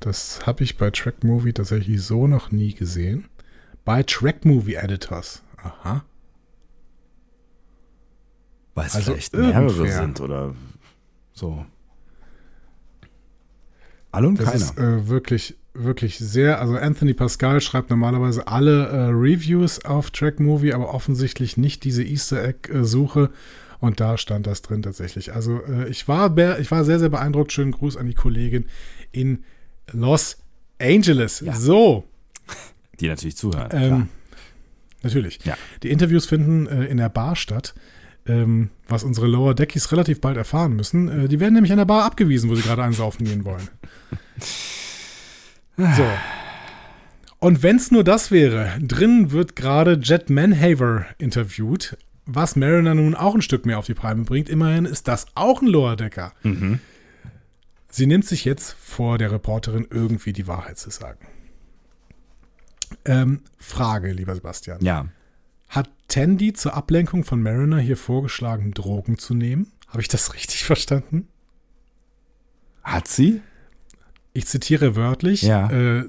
Das 0.00 0.46
habe 0.46 0.62
ich 0.64 0.78
bei 0.78 0.90
Track 0.90 1.24
Movie 1.24 1.52
tatsächlich 1.52 2.00
so 2.02 2.26
noch 2.28 2.50
nie 2.52 2.72
gesehen. 2.72 3.26
Bei 3.84 4.02
Track 4.04 4.44
Movie 4.44 4.74
Editors. 4.76 5.42
Aha. 5.56 6.04
Weil 8.78 8.86
es 8.86 8.94
Also 8.96 9.12
vielleicht 9.12 9.32
mehrere 9.34 9.62
irgendwer. 9.66 9.92
sind 9.92 10.20
oder 10.20 10.54
so. 11.32 11.64
Alle 14.10 14.28
und 14.28 14.38
Das 14.38 14.46
keiner. 14.46 14.56
ist 14.56 14.78
äh, 14.78 15.08
wirklich, 15.08 15.56
wirklich 15.74 16.18
sehr. 16.18 16.60
Also 16.60 16.76
Anthony 16.76 17.14
Pascal 17.14 17.60
schreibt 17.60 17.90
normalerweise 17.90 18.46
alle 18.48 18.86
äh, 18.88 18.96
Reviews 19.10 19.84
auf 19.84 20.10
Track 20.10 20.40
Movie, 20.40 20.72
aber 20.72 20.94
offensichtlich 20.94 21.56
nicht 21.56 21.84
diese 21.84 22.02
Easter 22.02 22.42
Egg-Suche. 22.42 23.30
Und 23.80 24.00
da 24.00 24.16
stand 24.18 24.46
das 24.46 24.62
drin 24.62 24.82
tatsächlich. 24.82 25.32
Also 25.34 25.60
äh, 25.62 25.88
ich, 25.88 26.08
war, 26.08 26.36
ich 26.58 26.70
war 26.70 26.84
sehr, 26.84 26.98
sehr 26.98 27.10
beeindruckt. 27.10 27.52
Schönen 27.52 27.70
Gruß 27.72 27.96
an 27.96 28.06
die 28.06 28.14
Kollegin 28.14 28.64
in 29.12 29.44
Los 29.92 30.38
Angeles. 30.80 31.40
Ja. 31.40 31.54
So, 31.54 32.04
Die 33.00 33.06
natürlich 33.08 33.36
zuhören. 33.36 33.68
ähm, 33.72 34.08
natürlich. 35.02 35.38
Ja. 35.44 35.56
Die 35.82 35.90
Interviews 35.90 36.26
finden 36.26 36.66
äh, 36.66 36.86
in 36.86 36.96
der 36.96 37.08
Bar 37.08 37.36
statt. 37.36 37.74
Ähm, 38.28 38.70
was 38.88 39.04
unsere 39.04 39.26
Lower 39.26 39.54
Deckies 39.54 39.90
relativ 39.90 40.20
bald 40.20 40.36
erfahren 40.36 40.76
müssen. 40.76 41.24
Äh, 41.24 41.28
die 41.28 41.40
werden 41.40 41.54
nämlich 41.54 41.72
an 41.72 41.78
der 41.78 41.84
Bar 41.84 42.04
abgewiesen, 42.04 42.50
wo 42.50 42.54
sie 42.54 42.62
gerade 42.62 42.82
einsaufen 42.82 43.24
gehen 43.26 43.44
wollen. 43.44 43.68
So. 45.96 46.04
Und 47.38 47.62
wenn 47.62 47.76
es 47.76 47.92
nur 47.92 48.02
das 48.02 48.32
wäre, 48.32 48.72
drin 48.80 49.30
wird 49.30 49.54
gerade 49.54 49.92
Jet 50.02 50.28
Manhaver 50.28 51.06
interviewt, 51.18 51.96
was 52.26 52.56
Mariner 52.56 52.96
nun 52.96 53.14
auch 53.14 53.34
ein 53.34 53.42
Stück 53.42 53.64
mehr 53.64 53.78
auf 53.78 53.86
die 53.86 53.94
Palme 53.94 54.24
bringt. 54.24 54.48
Immerhin 54.48 54.84
ist 54.84 55.06
das 55.06 55.26
auch 55.36 55.62
ein 55.62 55.68
Lower 55.68 55.94
Decker. 55.94 56.32
Mhm. 56.42 56.80
Sie 57.90 58.06
nimmt 58.06 58.26
sich 58.26 58.44
jetzt 58.44 58.72
vor 58.72 59.18
der 59.18 59.30
Reporterin 59.30 59.86
irgendwie 59.88 60.32
die 60.32 60.48
Wahrheit 60.48 60.78
zu 60.78 60.90
sagen. 60.90 61.26
Ähm, 63.04 63.42
Frage, 63.58 64.12
lieber 64.12 64.34
Sebastian. 64.34 64.82
Ja. 64.82 65.06
Hat 65.68 65.88
Tandy 66.08 66.52
zur 66.52 66.74
Ablenkung 66.74 67.24
von 67.24 67.42
Mariner 67.42 67.78
hier 67.78 67.96
vorgeschlagen, 67.96 68.72
Drogen 68.72 69.18
zu 69.18 69.34
nehmen? 69.34 69.70
Habe 69.88 70.00
ich 70.00 70.08
das 70.08 70.34
richtig 70.34 70.64
verstanden? 70.64 71.28
Hat 72.82 73.08
sie? 73.08 73.42
Ich 74.32 74.46
zitiere 74.46 74.94
wörtlich, 74.96 75.42
Ja. 75.42 75.70
äh, 75.70 76.04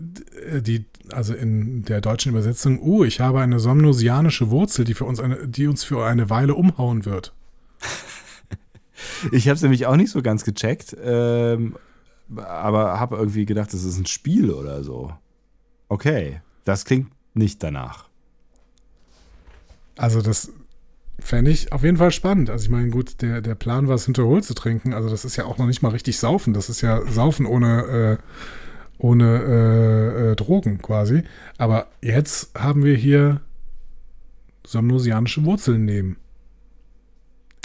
die, 0.61 0.86
also 1.11 1.34
in 1.34 1.84
der 1.84 1.99
deutschen 1.99 2.31
Übersetzung, 2.31 2.80
uh, 2.81 3.03
ich 3.03 3.19
habe 3.19 3.41
eine 3.41 3.60
somnosianische 3.60 4.49
Wurzel, 4.52 4.86
die, 4.86 4.94
für 4.94 5.06
uns 5.06 5.19
eine, 5.19 5.48
die 5.48 5.68
uns 5.68 5.84
für 5.84 6.06
eine 6.06 6.30
Weile 6.30 6.56
umhauen 6.56 7.06
wird. 7.06 7.34
Ich 9.31 9.48
habe 9.48 9.56
es 9.56 9.61
nämlich 9.61 9.86
auch 9.86 9.95
nicht 9.95 10.11
so 10.11 10.22
ganz 10.22 10.44
gecheckt, 10.44 10.95
ähm, 11.02 11.77
aber 12.36 12.99
habe 12.99 13.15
irgendwie 13.15 13.45
gedacht, 13.45 13.73
das 13.73 13.84
ist 13.86 13.98
ein 13.98 14.06
Spiel 14.06 14.52
oder 14.52 14.84
so. 14.84 15.14
Okay, 15.88 16.41
das 16.65 16.84
klingt 16.86 17.10
nicht 17.34 17.64
danach. 17.64 18.09
Also 20.00 20.22
das, 20.22 20.52
Fände 21.22 21.52
ich 21.52 21.72
auf 21.74 21.84
jeden 21.84 21.98
Fall 21.98 22.12
spannend. 22.12 22.50
Also 22.50 22.66
ich 22.66 22.70
meine, 22.70 22.90
gut, 22.90 23.22
der, 23.22 23.42
der 23.42 23.56
Plan 23.56 23.88
war 23.88 23.96
es 23.96 24.06
hinterholt 24.06 24.44
zu 24.44 24.54
trinken. 24.54 24.94
Also 24.94 25.10
das 25.10 25.26
ist 25.26 25.36
ja 25.36 25.46
auch 25.46 25.58
noch 25.58 25.68
nicht 25.68 25.82
mal 25.82 25.90
richtig 25.90 26.18
Saufen. 26.18 26.54
Das 26.54 26.70
ist 26.70 26.82
ja 26.82 27.06
Saufen 27.08 27.46
ohne, 27.46 28.18
äh, 28.20 28.24
ohne 28.98 29.26
äh, 29.26 30.32
äh, 30.32 30.36
Drogen 30.36 30.82
quasi. 30.82 31.24
Aber 31.58 31.88
jetzt 32.02 32.58
haben 32.58 32.84
wir 32.84 32.96
hier 32.96 33.42
somnosianische 34.66 35.44
Wurzeln 35.44 35.86
nehmen. 35.86 36.18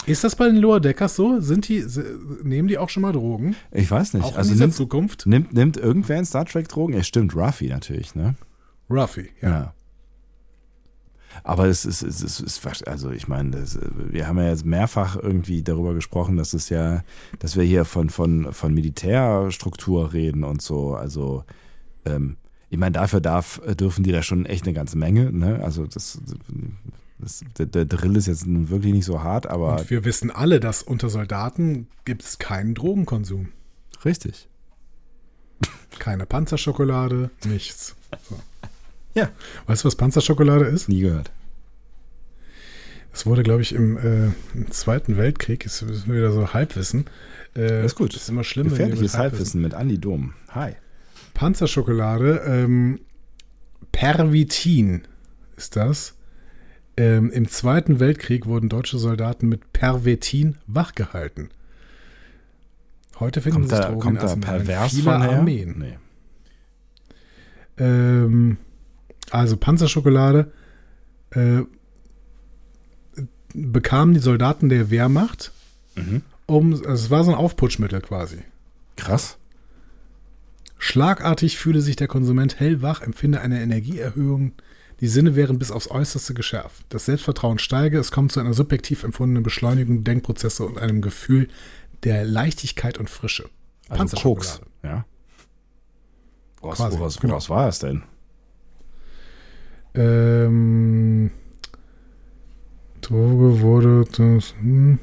Ist 0.05 0.23
das 0.23 0.35
bei 0.35 0.45
den 0.45 0.57
Lower 0.57 0.79
Deckers 0.79 1.15
so? 1.15 1.39
Sind 1.39 1.67
die, 1.67 1.83
nehmen 2.43 2.67
die 2.67 2.77
auch 2.77 2.89
schon 2.89 3.01
mal 3.01 3.13
Drogen? 3.13 3.55
Ich 3.71 3.89
weiß 3.89 4.13
nicht. 4.13 4.23
Auch 4.23 4.35
also 4.35 4.51
in 4.51 4.59
nimmt, 4.59 4.75
Zukunft? 4.75 5.25
nimmt, 5.25 5.53
nimmt 5.53 5.77
irgendwer 5.77 6.19
in 6.19 6.25
Star 6.25 6.45
Trek 6.45 6.67
Drogen? 6.67 6.93
Ja, 6.93 7.03
stimmt, 7.03 7.35
Ruffy 7.35 7.69
natürlich, 7.69 8.13
ne? 8.13 8.35
Ruffy, 8.89 9.29
ja. 9.41 9.73
Aber 11.43 11.67
es 11.67 11.85
ist, 11.85 12.01
es 12.01 12.21
ist, 12.21 12.41
es 12.41 12.57
ist 12.57 12.87
also 12.87 13.11
ich 13.11 13.27
meine, 13.27 13.51
das, 13.51 13.79
wir 13.95 14.27
haben 14.27 14.37
ja 14.37 14.49
jetzt 14.49 14.65
mehrfach 14.65 15.15
irgendwie 15.15 15.63
darüber 15.63 15.93
gesprochen, 15.93 16.37
dass 16.37 16.53
es 16.53 16.69
ja, 16.69 17.03
dass 17.39 17.55
wir 17.55 17.63
hier 17.63 17.85
von, 17.85 18.09
von, 18.09 18.53
von 18.53 18.73
Militärstruktur 18.73 20.13
reden 20.13 20.43
und 20.43 20.61
so. 20.61 20.95
Also, 20.95 21.43
ähm, 22.05 22.37
ich 22.69 22.77
meine, 22.77 22.93
dafür 22.93 23.21
darf, 23.21 23.61
dürfen 23.79 24.03
die 24.03 24.11
da 24.11 24.23
schon 24.23 24.45
echt 24.45 24.65
eine 24.65 24.73
ganze 24.73 24.97
Menge, 24.97 25.31
ne? 25.31 25.63
Also 25.63 25.85
das, 25.85 26.19
das 27.19 27.43
der, 27.57 27.67
der 27.67 27.85
Drill 27.85 28.15
ist 28.17 28.27
jetzt 28.27 28.45
wirklich 28.47 28.93
nicht 28.93 29.05
so 29.05 29.23
hart, 29.23 29.47
aber. 29.47 29.79
Und 29.79 29.89
wir 29.89 30.03
wissen 30.03 30.31
alle, 30.31 30.59
dass 30.59 30.83
unter 30.83 31.09
Soldaten 31.09 31.87
gibt 32.03 32.23
es 32.23 32.39
keinen 32.39 32.75
Drogenkonsum. 32.75 33.49
Richtig. 34.03 34.49
Keine 35.99 36.25
Panzerschokolade, 36.25 37.31
nichts. 37.45 37.95
So. 38.29 38.35
Ja. 39.15 39.29
Weißt 39.65 39.83
du, 39.83 39.87
was 39.87 39.95
Panzerschokolade 39.95 40.65
ist? 40.65 40.87
Nie 40.89 41.01
gehört. 41.01 41.31
Es 43.13 43.25
wurde, 43.25 43.43
glaube 43.43 43.61
ich, 43.61 43.73
im, 43.73 43.97
äh, 43.97 44.25
im 44.53 44.69
Zweiten 44.71 45.15
Weltkrieg, 45.17 45.63
wir 45.63 46.15
wieder 46.17 46.31
so 46.33 46.53
Halbwissen. 46.53 47.05
Äh, 47.55 47.67
Das 47.67 47.85
ist 47.87 47.95
gut. 47.95 48.13
Ist 48.13 48.27
immer 48.29 48.43
schlimm. 48.43 48.65
wenn 48.65 48.71
wir 48.71 48.85
Gefährliches 48.87 49.13
mit 49.13 49.19
Halbwissen 49.21 49.61
mit 49.61 49.73
Andi 49.73 49.97
Dom. 49.97 50.33
Hi. 50.49 50.73
Panzerschokolade, 51.33 52.41
ähm, 52.45 52.99
Pervitin 53.93 55.03
ist 55.55 55.77
das. 55.77 56.15
Ähm, 56.97 57.29
Im 57.31 57.47
Zweiten 57.47 57.99
Weltkrieg 58.01 58.45
wurden 58.47 58.67
deutsche 58.67 58.97
Soldaten 58.97 59.47
mit 59.47 59.71
Pervitin 59.73 60.57
wachgehalten. 60.67 61.49
Heute 63.19 63.39
finden 63.41 63.59
Kommt 63.59 63.69
sich 63.69 63.79
da, 63.79 63.87
Drogen 63.87 64.01
kommt 64.01 64.21
in 64.21 64.27
da 64.27 64.35
pervers 64.35 64.99
von 64.99 65.21
her? 65.21 65.31
Armeen. 65.31 65.75
Nee. 65.79 65.97
Ähm, 67.77 68.57
also 69.31 69.57
Panzerschokolade 69.57 70.51
äh, 71.31 71.61
bekamen 73.53 74.13
die 74.13 74.19
Soldaten 74.19 74.69
der 74.69 74.89
Wehrmacht, 74.89 75.51
Mhm. 75.95 76.23
um, 76.45 76.73
also 76.73 76.89
es 76.91 77.09
war 77.09 77.23
so 77.23 77.31
ein 77.31 77.37
Aufputschmittel 77.37 78.01
quasi. 78.01 78.39
Krass. 78.97 79.37
Schlagartig 80.77 81.57
fühle 81.57 81.81
sich 81.81 81.95
der 81.95 82.07
Konsument 82.07 82.59
hellwach, 82.59 83.01
empfinde 83.01 83.39
eine 83.41 83.61
Energieerhöhung. 83.61 84.51
Die 84.99 85.07
Sinne 85.07 85.35
wären 85.35 85.57
bis 85.57 85.71
aufs 85.71 85.89
Äußerste 85.89 86.33
geschärft. 86.33 86.85
Das 86.89 87.05
Selbstvertrauen 87.05 87.59
steige, 87.59 87.97
es 87.97 88.11
kommt 88.11 88.31
zu 88.31 88.39
einer 88.39 88.53
subjektiv 88.53 89.03
empfundenen 89.03 89.43
Beschleunigung 89.43 90.03
der 90.03 90.13
Denkprozesse 90.13 90.65
und 90.65 90.77
einem 90.77 91.01
Gefühl 91.01 91.47
der 92.03 92.25
Leichtigkeit 92.25 92.97
und 92.97 93.09
Frische. 93.09 93.49
Also 93.87 93.97
Panzerschokolade. 93.99 94.59
Koks. 94.59 94.61
Ja. 94.83 95.05
Quasi, 96.61 96.97
woraus, 96.97 97.17
genau. 97.19 97.33
woraus 97.33 97.49
war 97.49 97.67
es 97.67 97.79
denn? 97.79 98.03
Ähm, 99.95 101.31
Droge 103.01 103.61
wurde 103.61 104.03
das. 104.05 104.53
Hm, 104.59 104.99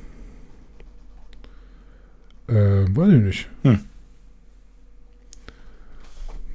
äh, 2.48 2.84
weiß 2.94 3.12
ich 3.12 3.20
nicht. 3.22 3.50
Hm. 3.62 3.84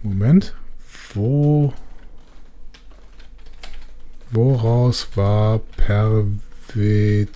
Moment. 0.04 0.56
Wo. 1.14 1.74
Woraus 4.32 5.08
war 5.16 5.60
Pervetin? 5.78 7.28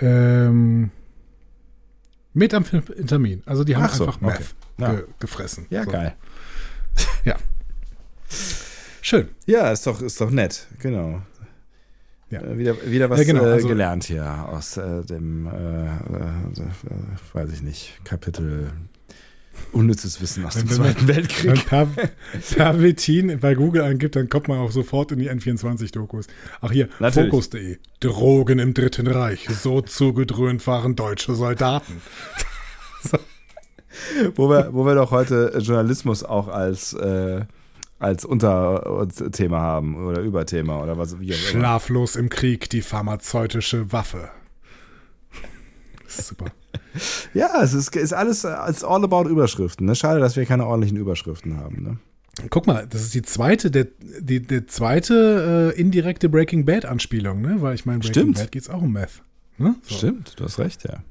Ähm. 0.00 0.90
Methamphetamin. 2.34 3.42
Also 3.46 3.62
die 3.62 3.76
haben 3.76 3.84
Ach 3.84 3.94
so, 3.94 4.06
einfach 4.06 4.20
okay. 4.22 4.34
Meth 4.38 4.54
Ja. 4.78 4.94
ge 4.94 5.04
gefressen. 5.20 5.66
Ja, 5.70 5.84
So. 5.84 5.90
geil. 5.90 6.14
Schön. 9.04 9.28
Ja, 9.46 9.70
ist 9.72 9.86
doch, 9.86 10.00
ist 10.00 10.20
doch 10.20 10.30
nett. 10.30 10.66
Genau. 10.78 11.20
Ja. 12.30 12.40
Äh, 12.40 12.56
Wieder, 12.58 12.76
wieder 12.90 13.10
was 13.10 13.18
Ja, 13.20 13.24
genau, 13.26 13.44
äh, 13.44 13.52
also- 13.52 13.68
gelernt 13.68 14.04
hier 14.04 14.24
aus 14.48 14.76
äh, 14.76 15.02
dem, 15.04 15.46
äh, 15.46 15.88
weiß 17.34 17.52
ich 17.52 17.62
nicht, 17.62 18.00
Kapitel 18.04 18.70
Unnützes 19.72 20.18
Wissen 20.22 20.46
aus 20.46 20.54
dem 20.54 20.70
Wenn 20.70 20.78
man- 20.78 20.86
Zweiten 20.92 21.08
Wenn 21.08 21.16
Weltkrieg. 21.16 21.66
per 21.66 21.88
Pervitin 22.56 23.38
bei 23.38 23.54
Google 23.54 23.82
eingibt, 23.82 24.16
dann 24.16 24.30
kommt 24.30 24.48
man 24.48 24.58
auch 24.58 24.70
sofort 24.72 25.12
in 25.12 25.18
die 25.18 25.30
N24-Dokus. 25.30 26.26
Ach 26.62 26.72
hier. 26.72 26.88
Fokus.de. 26.88 27.76
Drogen 28.00 28.58
im 28.60 28.72
Dritten 28.72 29.06
Reich. 29.08 29.46
So 29.50 29.82
zugedröhnt 29.82 30.66
waren 30.66 30.96
deutsche 30.96 31.34
Soldaten. 31.34 32.00
wo, 34.34 34.48
wir, 34.48 34.72
wo 34.72 34.86
wir 34.86 34.94
doch 34.94 35.10
heute 35.10 35.58
Journalismus 35.58 36.24
auch 36.24 36.48
als, 36.48 36.92
äh, 36.94 37.44
als 37.98 38.24
Unterthema 38.24 39.60
haben 39.60 40.06
oder 40.06 40.20
Überthema 40.20 40.82
oder 40.82 40.98
was. 40.98 41.20
Wie 41.20 41.32
auch 41.32 41.38
immer. 41.38 41.60
Schlaflos 41.60 42.16
im 42.16 42.28
Krieg, 42.28 42.70
die 42.70 42.82
pharmazeutische 42.82 43.92
Waffe. 43.92 44.30
Super. 46.06 46.46
Ja, 47.34 47.62
es 47.62 47.72
ist, 47.72 47.94
ist 47.96 48.12
alles 48.12 48.44
als 48.44 48.84
all 48.84 49.02
about 49.02 49.28
Überschriften. 49.28 49.86
Ne? 49.86 49.94
Schade, 49.94 50.20
dass 50.20 50.36
wir 50.36 50.44
keine 50.44 50.66
ordentlichen 50.66 50.98
Überschriften 50.98 51.56
haben. 51.56 51.82
Ne? 51.82 51.98
Guck 52.50 52.66
mal, 52.66 52.86
das 52.86 53.02
ist 53.02 53.14
die 53.14 53.22
zweite, 53.22 53.70
der, 53.70 53.88
die, 54.20 54.40
der 54.40 54.66
zweite 54.66 55.72
äh, 55.74 55.80
indirekte 55.80 56.28
Breaking 56.28 56.64
Bad 56.64 56.84
Anspielung, 56.84 57.40
ne? 57.40 57.60
Weil 57.60 57.74
ich 57.74 57.86
meine, 57.86 58.00
Breaking 58.00 58.22
Stimmt. 58.22 58.38
Bad 58.38 58.52
geht's 58.52 58.68
auch 58.68 58.82
um 58.82 58.92
Meth. 58.92 59.22
Ne? 59.58 59.74
So. 59.82 59.96
Stimmt, 59.96 60.38
du 60.38 60.44
hast 60.44 60.58
recht, 60.58 60.84
ja. 60.84 61.02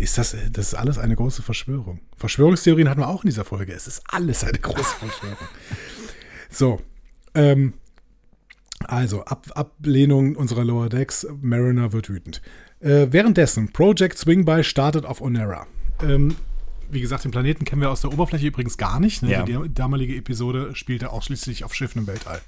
Ist 0.00 0.16
das, 0.16 0.34
das 0.50 0.68
ist 0.68 0.74
alles 0.74 0.96
eine 0.96 1.14
große 1.14 1.42
Verschwörung. 1.42 2.00
Verschwörungstheorien 2.16 2.88
hatten 2.88 3.02
wir 3.02 3.08
auch 3.08 3.22
in 3.22 3.28
dieser 3.28 3.44
Folge. 3.44 3.74
Es 3.74 3.86
ist 3.86 4.02
alles 4.08 4.42
eine 4.44 4.58
große 4.58 4.96
Verschwörung. 4.98 5.36
So, 6.48 6.80
ähm, 7.34 7.74
also 8.86 9.22
Ab 9.24 9.48
Ablehnung 9.54 10.36
unserer 10.36 10.64
Lower 10.64 10.88
Decks. 10.88 11.26
Mariner 11.42 11.92
wird 11.92 12.08
wütend. 12.08 12.40
Äh, 12.80 13.08
währenddessen, 13.10 13.72
Project 13.74 14.16
Swingby 14.16 14.64
startet 14.64 15.04
auf 15.04 15.20
Onera. 15.20 15.66
Ähm, 16.02 16.34
wie 16.90 17.02
gesagt, 17.02 17.24
den 17.24 17.30
Planeten 17.30 17.66
kennen 17.66 17.82
wir 17.82 17.90
aus 17.90 18.00
der 18.00 18.10
Oberfläche 18.10 18.46
übrigens 18.46 18.78
gar 18.78 19.00
nicht. 19.00 19.22
Ne? 19.22 19.32
Ja. 19.32 19.42
Die 19.42 19.58
damalige 19.68 20.16
Episode 20.16 20.74
spielte 20.74 21.10
ausschließlich 21.10 21.62
auf 21.62 21.74
Schiffen 21.74 21.98
im 21.98 22.06
Weltall. 22.06 22.40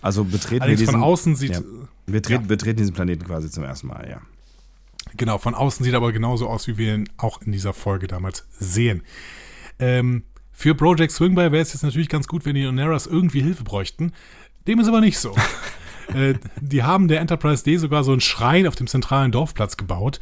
Also 0.00 0.22
betreten 0.22 0.52
wir 0.52 0.62
Allerdings 0.62 0.78
diesen, 0.78 0.92
von 0.92 1.02
außen 1.02 1.34
sieht, 1.34 1.54
ja. 1.54 1.60
wir 2.06 2.22
treten, 2.22 2.46
betreten 2.46 2.76
diesen 2.76 2.94
Planeten 2.94 3.24
quasi 3.24 3.50
zum 3.50 3.64
ersten 3.64 3.88
Mal, 3.88 4.08
ja. 4.08 4.20
Genau, 5.16 5.38
von 5.38 5.54
außen 5.54 5.84
sieht 5.84 5.94
er 5.94 5.98
aber 5.98 6.12
genauso 6.12 6.48
aus, 6.48 6.66
wie 6.66 6.78
wir 6.78 6.94
ihn 6.94 7.08
auch 7.16 7.40
in 7.42 7.52
dieser 7.52 7.72
Folge 7.72 8.06
damals 8.06 8.46
sehen. 8.58 9.02
Ähm, 9.78 10.24
für 10.52 10.74
Project 10.74 11.12
Swingby 11.12 11.52
wäre 11.52 11.58
es 11.58 11.72
jetzt 11.72 11.82
natürlich 11.82 12.08
ganz 12.08 12.28
gut, 12.28 12.44
wenn 12.46 12.54
die 12.54 12.66
Oneras 12.66 13.06
irgendwie 13.06 13.42
Hilfe 13.42 13.64
bräuchten. 13.64 14.12
Dem 14.66 14.80
ist 14.80 14.88
aber 14.88 15.00
nicht 15.00 15.18
so. 15.18 15.34
äh, 16.14 16.34
die 16.60 16.82
haben 16.82 17.08
der 17.08 17.20
Enterprise 17.20 17.62
D 17.62 17.76
sogar 17.76 18.04
so 18.04 18.12
einen 18.12 18.20
Schrein 18.20 18.66
auf 18.66 18.74
dem 18.74 18.86
zentralen 18.86 19.32
Dorfplatz 19.32 19.76
gebaut. 19.76 20.20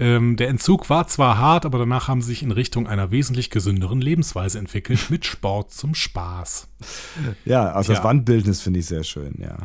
Ähm, 0.00 0.36
der 0.36 0.48
Entzug 0.48 0.88
war 0.90 1.06
zwar 1.06 1.38
hart, 1.38 1.64
aber 1.66 1.78
danach 1.78 2.08
haben 2.08 2.22
sie 2.22 2.28
sich 2.28 2.42
in 2.42 2.50
Richtung 2.50 2.86
einer 2.88 3.10
wesentlich 3.10 3.50
gesünderen 3.50 4.00
Lebensweise 4.00 4.58
entwickelt, 4.58 5.10
mit 5.10 5.24
Sport 5.26 5.72
zum 5.72 5.94
Spaß. 5.94 6.68
Ja, 7.44 7.72
also 7.72 7.92
das 7.92 7.98
Ja. 7.98 8.04
Wandbildnis 8.04 8.62
finde 8.62 8.80
ich 8.80 8.86
sehr 8.86 9.04
schön, 9.04 9.34
ja. 9.38 9.56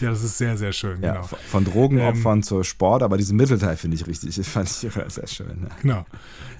Ja, 0.00 0.10
das 0.10 0.22
ist 0.22 0.36
sehr, 0.38 0.56
sehr 0.58 0.72
schön, 0.72 1.00
ja 1.02 1.14
genau. 1.14 1.24
von- 1.26 1.64
Drogenopfern 1.64 2.42
zu 2.42 2.62
Sport, 2.62 3.02
aber 3.02 3.16
diesen 3.16 3.36
Mittelteil 3.36 3.76
finde 3.76 3.96
ich 3.96 4.06
richtig, 4.06 4.36
das 4.36 4.46
fand 4.48 4.68
ich 4.68 4.74
sehr 5.14 5.26
schön. 5.26 5.62
Ja. 5.62 5.68
Genau. 5.80 6.06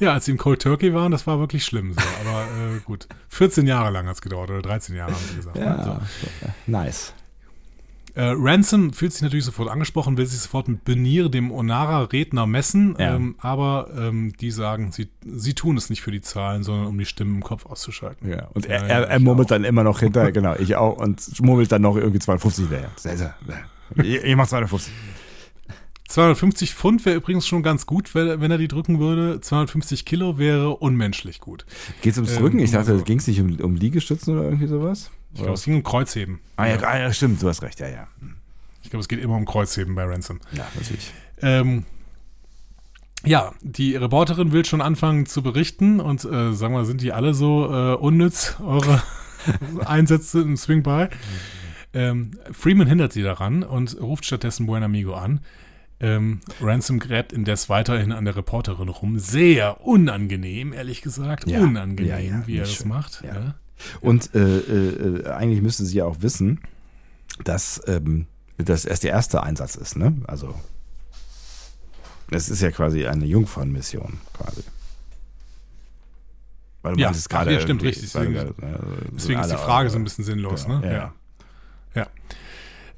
Ja, 0.01 0.12
als 0.14 0.24
sie 0.24 0.30
im 0.32 0.39
Cold 0.39 0.62
Turkey 0.62 0.94
waren, 0.94 1.12
das 1.12 1.26
war 1.26 1.39
wirklich 1.39 1.64
schlimm 1.64 1.93
so. 1.93 2.01
Aber 2.26 2.43
äh, 2.76 2.80
gut. 2.84 3.06
14 3.28 3.66
Jahre 3.66 3.90
lang 3.90 4.06
hat 4.06 4.14
es 4.14 4.22
gedauert 4.22 4.51
oder 4.51 4.62
13 4.62 4.97
Jahre 4.97 5.12
haben 5.12 5.24
sie 5.28 5.36
gesagt. 5.36 5.56
ne? 5.56 5.64
Ja, 5.64 6.01
So. 6.40 6.48
nice. 6.66 7.12
Äh, 8.14 8.34
Ransom 8.36 8.93
fühlt 8.93 9.12
sich 9.12 9.22
natürlich 9.22 9.44
sofort 9.47 9.70
angesprochen, 9.70 10.18
will 10.18 10.26
sich 10.26 10.40
sofort 10.40 10.68
mit 10.68 10.84
Benir, 10.84 11.28
dem 11.30 11.51
Onara-Redner, 11.51 12.47
messen. 12.47 12.94
Ja. 12.98 13.14
Ähm, 13.16 13.36
aber 13.39 13.89
ähm, 13.97 14.34
die 14.39 14.51
sagen, 14.51 14.93
sie, 14.93 15.09
sie 15.24 15.55
tun 15.55 15.76
es 15.78 15.89
nicht 15.89 16.02
für 16.02 16.10
die 16.10 16.20
Zahlen, 16.20 16.62
sondern 16.62 16.86
um 16.89 16.98
die 16.98 17.06
Stimmen 17.06 17.36
im 17.36 17.43
Kopf 17.43 17.64
auszuschalten. 17.64 18.28
Ja, 18.28 18.48
und 18.52 18.66
er, 18.66 18.82
er, 18.82 19.09
er 19.09 19.18
murmelt 19.20 19.47
auch. 19.47 19.51
dann 19.51 19.64
immer 19.64 19.82
noch 19.82 20.01
hinterher, 20.01 20.32
genau, 20.32 20.55
ich 20.56 20.76
auch, 20.76 20.98
und 20.98 21.40
murmelt 21.40 21.72
dann 21.72 21.82
noch 21.82 21.97
irgendwie 21.97 22.18
250 22.18 22.64
hinterher. 22.68 22.90
Sehr, 22.97 23.16
sehr, 23.16 23.34
Ich, 23.97 24.22
ich 24.22 24.36
mach 24.36 24.47
250. 24.47 24.93
250 26.09 26.74
Pfund 26.74 27.06
wäre 27.06 27.16
übrigens 27.16 27.47
schon 27.47 27.62
ganz 27.62 27.86
gut, 27.86 28.14
wenn, 28.14 28.51
er 28.51 28.59
die 28.59 28.68
drücken 28.68 29.01
würde. 29.01 29.40
250 29.40 30.05
Kilo 30.05 30.36
wäre 30.36 30.76
unmenschlich 30.76 31.40
gut. 31.40 31.64
Geht 32.02 32.12
es 32.12 32.18
ums 32.18 32.32
Ähm, 32.36 32.43
Drücken? 32.43 32.59
Ich 32.59 32.72
dachte, 32.72 32.93
also- 32.93 33.05
ging 33.05 33.18
es 33.18 33.26
nicht 33.26 33.40
um, 33.40 33.59
um 33.60 33.76
Liegestützen 33.76 34.34
oder 34.34 34.44
irgendwie 34.44 34.66
sowas? 34.66 35.10
Ich 35.34 35.40
glaube, 35.40 35.54
es 35.54 35.64
ging 35.64 35.74
um 35.76 35.82
Kreuzheben. 35.82 36.40
Ah 36.56 36.66
ja, 36.66 36.76
ah, 36.82 36.98
ja, 36.98 37.12
stimmt, 37.12 37.42
du 37.42 37.48
hast 37.48 37.62
recht, 37.62 37.80
ja, 37.80 37.88
ja. 37.88 38.09
Hm. 38.20 38.36
Ich 38.82 38.90
glaube, 38.90 39.00
es 39.00 39.09
geht 39.09 39.20
immer 39.20 39.36
um 39.36 39.46
Kreuzheben 39.46 39.94
bei 39.94 40.04
Ransom. 40.04 40.40
Ja, 40.52 40.66
natürlich. 40.74 41.12
Ähm, 41.40 41.84
ja, 43.24 43.52
die 43.62 43.94
Reporterin 43.96 44.52
will 44.52 44.64
schon 44.64 44.80
anfangen 44.80 45.26
zu 45.26 45.42
berichten 45.42 46.00
und 46.00 46.24
äh, 46.24 46.52
sagen 46.52 46.74
wir, 46.74 46.84
sind 46.84 47.00
die 47.00 47.12
alle 47.12 47.34
so 47.34 47.72
äh, 47.72 47.94
unnütz, 47.94 48.56
eure 48.60 49.02
Einsätze 49.84 50.40
im 50.42 50.56
Swing 50.56 50.82
By? 50.82 51.06
Ähm, 51.94 52.32
Freeman 52.50 52.86
hindert 52.86 53.12
sie 53.12 53.22
daran 53.22 53.62
und 53.62 54.00
ruft 54.00 54.24
stattdessen 54.24 54.66
Buen 54.66 54.82
Amigo 54.82 55.14
an. 55.14 55.40
Ähm, 56.00 56.40
Ransom 56.60 56.98
gräbt 56.98 57.32
indes 57.32 57.68
weiterhin 57.68 58.10
an 58.10 58.24
der 58.24 58.34
Reporterin 58.34 58.88
rum. 58.88 59.20
Sehr 59.20 59.86
unangenehm, 59.86 60.72
ehrlich 60.72 61.00
gesagt. 61.00 61.48
Ja, 61.48 61.60
unangenehm, 61.60 62.10
ja, 62.10 62.18
ja, 62.18 62.46
wie 62.46 62.56
er 62.56 62.64
das 62.64 62.74
schön. 62.74 62.88
macht. 62.88 63.22
Ja. 63.24 63.54
Und 64.00 64.34
äh, 64.34 64.59
äh, 64.59 65.26
eigentlich 65.30 65.62
müsste 65.62 65.84
sie 65.84 65.98
ja 65.98 66.04
auch 66.04 66.16
wissen, 66.20 66.60
dass 67.44 67.80
ähm, 67.86 68.26
das 68.59 68.84
erst 68.84 69.04
der 69.04 69.10
erste 69.12 69.42
Einsatz 69.42 69.74
ist, 69.74 69.96
ne? 69.96 70.14
Also 70.26 70.54
es 72.30 72.48
ist 72.48 72.62
ja 72.62 72.70
quasi 72.70 73.06
eine 73.06 73.26
Jungfernmission, 73.26 74.18
quasi. 74.32 74.62
Weil 76.82 76.98
Ja, 76.98 77.06
meintest 77.09 77.28
ach, 77.30 77.38
gerade 77.38 77.52
ja, 77.54 77.60
stimmt, 77.60 77.82
richtig. 77.82 78.10
Deswegen- 78.10 78.34
gerade, 78.34 78.50
äh, 78.62 79.10
Deswegen 79.12 79.40
ist 79.40 79.52
die 79.52 79.56
Frage 79.56 79.90
so 79.90 79.96
ein 79.96 80.04
bisschen 80.04 80.24
sinnlos. 80.24 80.64
Genau, 80.64 80.78
ne? 80.78 80.86
ja, 80.86 80.92
ja. 80.92 81.12
ja. 81.94 82.06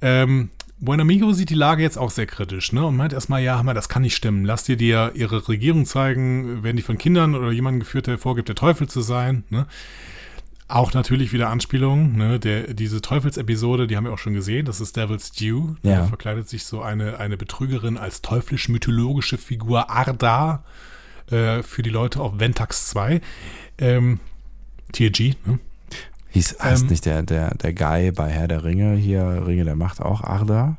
Ähm, 0.01 0.51
Buen 0.81 1.01
Amigo 1.01 1.33
sieht 1.33 1.51
die 1.51 1.55
Lage 1.55 1.83
jetzt 1.83 1.97
auch 1.97 2.11
sehr 2.11 2.27
kritisch 2.27 2.73
ne? 2.73 2.85
und 2.85 2.97
meint 2.97 3.13
erstmal, 3.13 3.43
ja, 3.43 3.57
Hammer, 3.57 3.75
das 3.75 3.89
kann 3.89 4.03
nicht 4.03 4.17
stimmen. 4.17 4.45
Lass 4.45 4.65
dir 4.65 4.77
dir 4.77 5.13
ihre 5.15 5.49
Regierung 5.49 5.87
zeigen, 5.87 6.63
werden 6.63 6.77
die 6.77 6.83
von 6.83 6.99
Kindern 6.99 7.35
oder 7.35 7.53
jemandem 7.53 7.81
geführt, 7.81 8.07
der 8.07 8.19
vorgibt, 8.19 8.49
der 8.49 8.57
Teufel 8.57 8.89
zu 8.89 9.01
sein. 9.01 9.45
Ne? 9.51 9.67
Auch 10.75 10.93
natürlich 10.93 11.33
wieder 11.33 11.51
Anspielungen. 11.51 12.17
Ne? 12.17 12.41
Der, 12.41 12.75
diese 12.75 13.01
Teufelsepisode, 13.01 13.87
die 13.87 13.97
haben 13.97 14.07
wir 14.07 14.13
auch 14.13 14.19
schon 14.19 14.35
gesehen, 14.35 14.67
das 14.67 14.81
ist 14.81 14.97
Devil's 14.97 15.31
Due. 15.31 15.77
Ja. 15.85 15.99
Da 15.99 16.07
verkleidet 16.07 16.49
sich 16.49 16.65
so 16.65 16.83
eine, 16.83 17.21
eine 17.21 17.37
Betrügerin 17.37 17.97
als 17.97 18.23
teuflisch-mythologische 18.23 19.39
Figur 19.39 19.89
Arda 19.89 20.65
äh, 21.31 21.63
für 21.63 21.85
die 21.85 21.91
Leute 21.91 22.21
auf 22.21 22.41
Ventax 22.41 22.89
2. 22.89 23.21
Ähm, 23.79 24.19
TG, 24.91 25.37
ne? 25.47 25.61
Hieß, 26.31 26.57
heißt 26.61 26.83
Ähm, 26.83 26.89
nicht 26.89 27.07
der, 27.07 27.23
der, 27.23 27.55
der 27.55 27.73
Guy 27.73 28.11
bei 28.11 28.29
Herr 28.29 28.49
der 28.49 28.65
Ringe 28.65 28.97
hier, 28.97 29.45
Ringe 29.47 29.65
der 29.65 29.77
Macht 29.77 30.01
auch 30.01 30.23
Arda? 30.23 30.77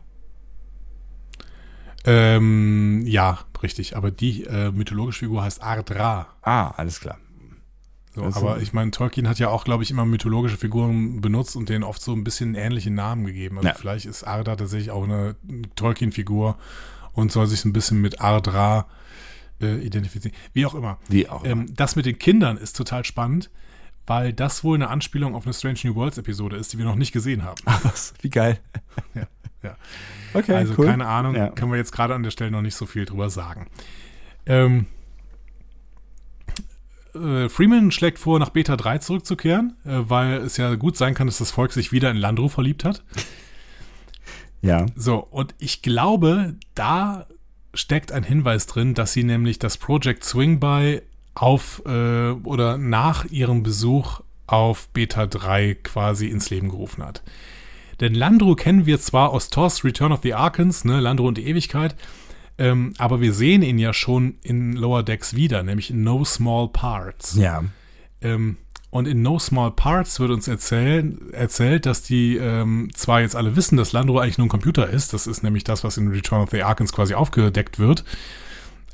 Ähm, 2.03 3.01
ja, 3.05 3.39
richtig. 3.63 3.95
Aber 3.95 4.11
die 4.11 4.43
äh, 4.43 4.71
mythologische 4.71 5.19
Figur 5.19 5.43
heißt 5.43 5.63
Ardra. 5.63 6.27
Ah, 6.41 6.71
alles 6.71 6.99
klar. 6.99 7.17
So, 8.15 8.23
Also- 8.23 8.39
aber 8.47 8.61
ich 8.61 8.71
meine, 8.73 8.91
Tolkien 8.91 9.27
hat 9.27 9.39
ja 9.39 9.49
auch, 9.49 9.65
glaube 9.65 9.83
ich, 9.83 9.91
immer 9.91 10.05
mythologische 10.05 10.57
Figuren 10.57 11.19
benutzt 11.21 11.55
und 11.55 11.67
denen 11.69 11.83
oft 11.83 12.01
so 12.01 12.13
ein 12.13 12.23
bisschen 12.23 12.55
ähnliche 12.55 12.89
Namen 12.91 13.25
gegeben. 13.25 13.57
Also 13.57 13.67
Ja. 13.69 13.73
vielleicht 13.75 14.05
ist 14.05 14.23
Arda 14.23 14.55
tatsächlich 14.55 14.89
auch 14.91 15.03
eine 15.03 15.35
Tolkien-Figur 15.75 16.57
und 17.13 17.31
soll 17.31 17.47
sich 17.47 17.65
ein 17.65 17.73
bisschen 17.73 18.01
mit 18.01 18.21
Ardra 18.21 18.87
äh, 19.61 19.77
identifizieren. 19.77 20.35
Wie 20.53 20.65
auch 20.65 20.75
immer. 20.75 20.97
Wie 21.07 21.29
auch 21.29 21.43
immer. 21.43 21.61
Ähm, 21.63 21.73
das 21.75 21.95
mit 21.95 22.05
den 22.05 22.19
Kindern 22.19 22.57
ist 22.57 22.75
total 22.75 23.05
spannend, 23.05 23.49
weil 24.05 24.33
das 24.33 24.63
wohl 24.65 24.75
eine 24.75 24.89
Anspielung 24.89 25.33
auf 25.33 25.45
eine 25.45 25.53
Strange 25.53 25.79
New 25.85 25.95
Worlds 25.95 26.17
Episode 26.17 26.57
ist, 26.57 26.73
die 26.73 26.77
wir 26.77 26.83
noch 26.85 26.95
nicht 26.95 27.11
gesehen 27.13 27.43
haben. 27.43 27.55
Ach 27.65 27.83
was, 27.85 28.13
wie 28.21 28.29
geil. 28.29 28.59
Ja, 29.13 29.27
ja. 29.63 29.75
Okay, 30.33 30.53
also 30.55 30.73
cool. 30.77 30.87
keine 30.87 31.07
Ahnung, 31.07 31.35
Ja. 31.35 31.49
können 31.49 31.71
wir 31.71 31.77
jetzt 31.77 31.93
gerade 31.93 32.13
an 32.15 32.23
der 32.23 32.31
Stelle 32.31 32.51
noch 32.51 32.61
nicht 32.61 32.75
so 32.75 32.85
viel 32.85 33.05
drüber 33.05 33.29
sagen. 33.29 33.67
Ähm, 34.45 34.87
äh, 37.15 37.49
Freeman 37.49 37.91
schlägt 37.91 38.19
vor, 38.19 38.39
nach 38.39 38.49
Beta 38.49 38.75
3 38.75 38.99
zurückzukehren, 38.99 39.75
äh, 39.85 40.01
weil 40.07 40.37
es 40.37 40.57
ja 40.57 40.75
gut 40.75 40.97
sein 40.97 41.13
kann, 41.13 41.27
dass 41.27 41.37
das 41.37 41.51
Volk 41.51 41.73
sich 41.73 41.91
wieder 41.91 42.11
in 42.11 42.17
Landru 42.17 42.49
verliebt 42.49 42.83
hat. 42.83 43.03
Ja, 44.61 44.87
So, 44.95 45.17
und 45.19 45.53
ich 45.59 45.83
glaube, 45.83 46.55
da 46.73 47.27
steckt 47.75 48.11
ein 48.11 48.23
Hinweis 48.23 48.65
drin, 48.65 48.95
dass 48.95 49.13
sie 49.13 49.23
nämlich 49.23 49.59
das 49.59 49.77
Project 49.77 50.23
Swing 50.23 50.59
By 50.59 51.03
auf 51.35 51.83
äh, 51.85 52.31
oder 52.31 52.79
nach 52.79 53.25
ihrem 53.25 53.61
Besuch 53.61 54.21
auf 54.47 54.87
Beta 54.89 55.27
3 55.27 55.75
quasi 55.75 56.27
ins 56.27 56.49
Leben 56.49 56.69
gerufen 56.69 57.03
hat. 57.03 57.21
Denn 57.99 58.15
Landru 58.15 58.55
kennen 58.55 58.85
wir 58.85 58.99
zwar 58.99 59.29
aus 59.29 59.49
TOS 59.49 59.83
Return 59.83 60.11
of 60.11 60.21
the 60.23 60.33
Arkans, 60.33 60.83
ne, 60.83 60.99
Landru 60.99 61.27
und 61.27 61.37
die 61.37 61.47
Ewigkeit, 61.47 61.95
ähm, 62.57 62.93
aber 62.97 63.21
wir 63.21 63.33
sehen 63.33 63.61
ihn 63.61 63.77
ja 63.77 63.93
schon 63.93 64.35
in 64.43 64.73
Lower 64.73 65.03
Decks 65.03 65.35
wieder, 65.35 65.63
nämlich 65.63 65.89
in 65.89 66.03
No 66.03 66.23
Small 66.23 66.69
Parts. 66.69 67.35
ja. 67.35 67.63
Ähm, 68.21 68.57
und 68.95 69.09
in 69.09 69.21
No 69.21 69.39
Small 69.39 69.71
Parts 69.71 70.21
wird 70.21 70.31
uns 70.31 70.47
erzählen, 70.47 71.19
erzählt, 71.33 71.85
dass 71.85 72.01
die 72.01 72.37
ähm, 72.37 72.89
zwar 72.93 73.19
jetzt 73.19 73.35
alle 73.35 73.57
wissen, 73.57 73.75
dass 73.75 73.91
Landro 73.91 74.19
eigentlich 74.19 74.37
nur 74.37 74.45
ein 74.45 74.49
Computer 74.49 74.89
ist, 74.89 75.11
das 75.11 75.27
ist 75.27 75.43
nämlich 75.43 75.65
das, 75.65 75.83
was 75.83 75.97
in 75.97 76.07
Return 76.07 76.41
of 76.41 76.51
the 76.51 76.63
Arkans 76.63 76.93
quasi 76.93 77.13
aufgedeckt 77.13 77.77
wird, 77.77 78.05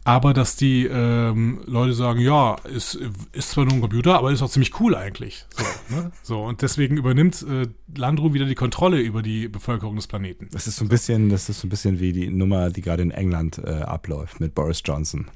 aber 0.03 0.33
dass 0.33 0.55
die 0.55 0.85
ähm, 0.85 1.61
Leute 1.65 1.93
sagen, 1.93 2.19
ja, 2.19 2.55
ist, 2.73 2.97
ist 3.33 3.51
zwar 3.51 3.65
nur 3.65 3.75
ein 3.75 3.81
Computer, 3.81 4.17
aber 4.17 4.31
ist 4.31 4.41
auch 4.41 4.49
ziemlich 4.49 4.79
cool 4.79 4.95
eigentlich. 4.95 5.45
So, 5.55 5.95
ne? 5.95 6.11
so 6.23 6.43
und 6.43 6.61
deswegen 6.61 6.97
übernimmt 6.97 7.43
äh, 7.43 7.67
Landro 7.95 8.33
wieder 8.33 8.45
die 8.45 8.55
Kontrolle 8.55 8.99
über 8.99 9.21
die 9.21 9.47
Bevölkerung 9.47 9.95
des 9.95 10.07
Planeten. 10.07 10.49
Das 10.51 10.65
ist 10.65 10.77
so 10.77 10.85
ein 10.85 10.89
bisschen, 10.89 11.29
das 11.29 11.49
ist 11.49 11.61
so 11.61 11.67
ein 11.67 11.69
bisschen 11.69 11.99
wie 11.99 12.13
die 12.13 12.29
Nummer, 12.29 12.71
die 12.71 12.81
gerade 12.81 13.03
in 13.03 13.11
England 13.11 13.59
äh, 13.59 13.81
abläuft 13.81 14.39
mit 14.39 14.55
Boris 14.55 14.81
Johnson. 14.83 15.27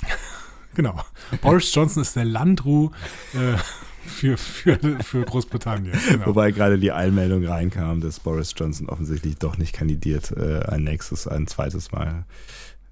Genau. 0.76 1.02
Boris 1.42 1.74
Johnson 1.74 2.02
ist 2.02 2.18
der 2.18 2.26
Landru 2.26 2.92
äh, 3.34 3.58
für, 4.06 4.38
für, 4.38 4.78
für 5.02 5.24
Großbritannien. 5.24 5.98
Genau. 6.10 6.26
Wobei 6.28 6.52
gerade 6.52 6.78
die 6.78 6.92
Einmeldung 6.92 7.46
reinkam, 7.46 8.02
dass 8.02 8.20
Boris 8.20 8.54
Johnson 8.56 8.90
offensichtlich 8.90 9.38
doch 9.38 9.58
nicht 9.58 9.74
kandidiert 9.74 10.32
äh, 10.32 10.60
ein 10.68 10.84
nächstes, 10.84 11.28
ein 11.28 11.48
zweites 11.48 11.94
Mal. 11.94 12.26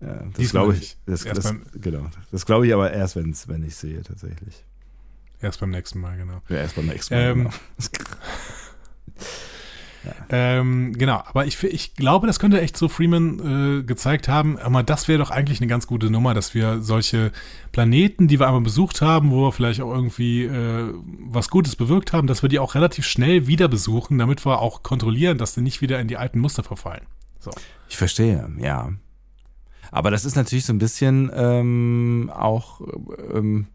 Ja, 0.06 0.24
das 0.36 0.50
glaube 0.52 0.76
ich. 0.76 0.98
Das, 1.06 1.24
das, 1.24 1.44
beim- 1.44 1.64
genau. 1.80 2.06
Das 2.32 2.46
glaube 2.46 2.68
ich 2.68 2.74
aber 2.74 2.92
erst, 2.92 3.16
wenn's, 3.16 3.48
wenn 3.48 3.64
ich 3.64 3.76
sehe 3.76 4.02
tatsächlich. 4.02 4.64
Erst 5.42 5.60
beim 5.60 5.70
nächsten 5.72 6.00
Mal, 6.00 6.18
genau. 6.18 6.42
Ja, 6.50 6.58
erst 6.58 6.76
beim 6.76 6.88
nächsten 6.88 7.14
Mal. 7.14 7.22
Ähm, 7.24 7.38
genau. 7.44 7.50
Ähm, 10.30 10.92
genau, 10.98 11.24
aber 11.26 11.46
ich, 11.46 11.64
ich 11.64 11.96
glaube, 11.96 12.28
das 12.28 12.38
könnte 12.38 12.60
echt 12.60 12.76
so 12.76 12.90
Freeman 12.90 13.80
äh, 13.80 13.84
gezeigt 13.84 14.28
haben. 14.28 14.58
Aber 14.60 14.84
das 14.84 15.08
wäre 15.08 15.18
doch 15.20 15.32
eigentlich 15.32 15.62
eine 15.62 15.68
ganz 15.68 15.88
gute 15.88 16.10
Nummer, 16.10 16.34
dass 16.34 16.54
wir 16.54 16.82
solche 16.82 17.32
Planeten, 17.72 18.28
die 18.28 18.38
wir 18.38 18.48
einmal 18.48 18.60
besucht 18.64 19.00
haben, 19.02 19.32
wo 19.32 19.46
wir 19.46 19.54
vielleicht 19.54 19.80
auch 19.80 19.94
irgendwie 19.94 20.44
äh, 20.44 20.94
was 21.30 21.50
Gutes 21.50 21.78
bewirkt 21.78 22.12
haben, 22.12 22.28
dass 22.28 22.42
wir 22.42 22.50
die 22.50 22.60
auch 22.60 22.76
relativ 22.76 23.06
schnell 23.06 23.48
wieder 23.48 23.70
besuchen, 23.70 24.18
damit 24.18 24.46
wir 24.46 24.60
auch 24.60 24.84
kontrollieren, 24.84 25.38
dass 25.38 25.54
die 25.54 25.62
nicht 25.62 25.80
wieder 25.82 26.02
in 26.02 26.10
die 26.10 26.18
alten 26.18 26.40
Muster 26.40 26.64
verfallen. 26.64 27.06
So. 27.40 27.52
Ich 27.88 27.96
verstehe, 27.96 28.52
ja. 28.60 28.92
Aber 29.94 30.10
das 30.10 30.26
ist 30.26 30.36
natürlich 30.36 30.66
so 30.66 30.74
ein 30.74 30.80
bisschen 30.80 31.32
ähm, 31.36 32.32
auch, 32.36 32.82
ähm, 33.32 33.68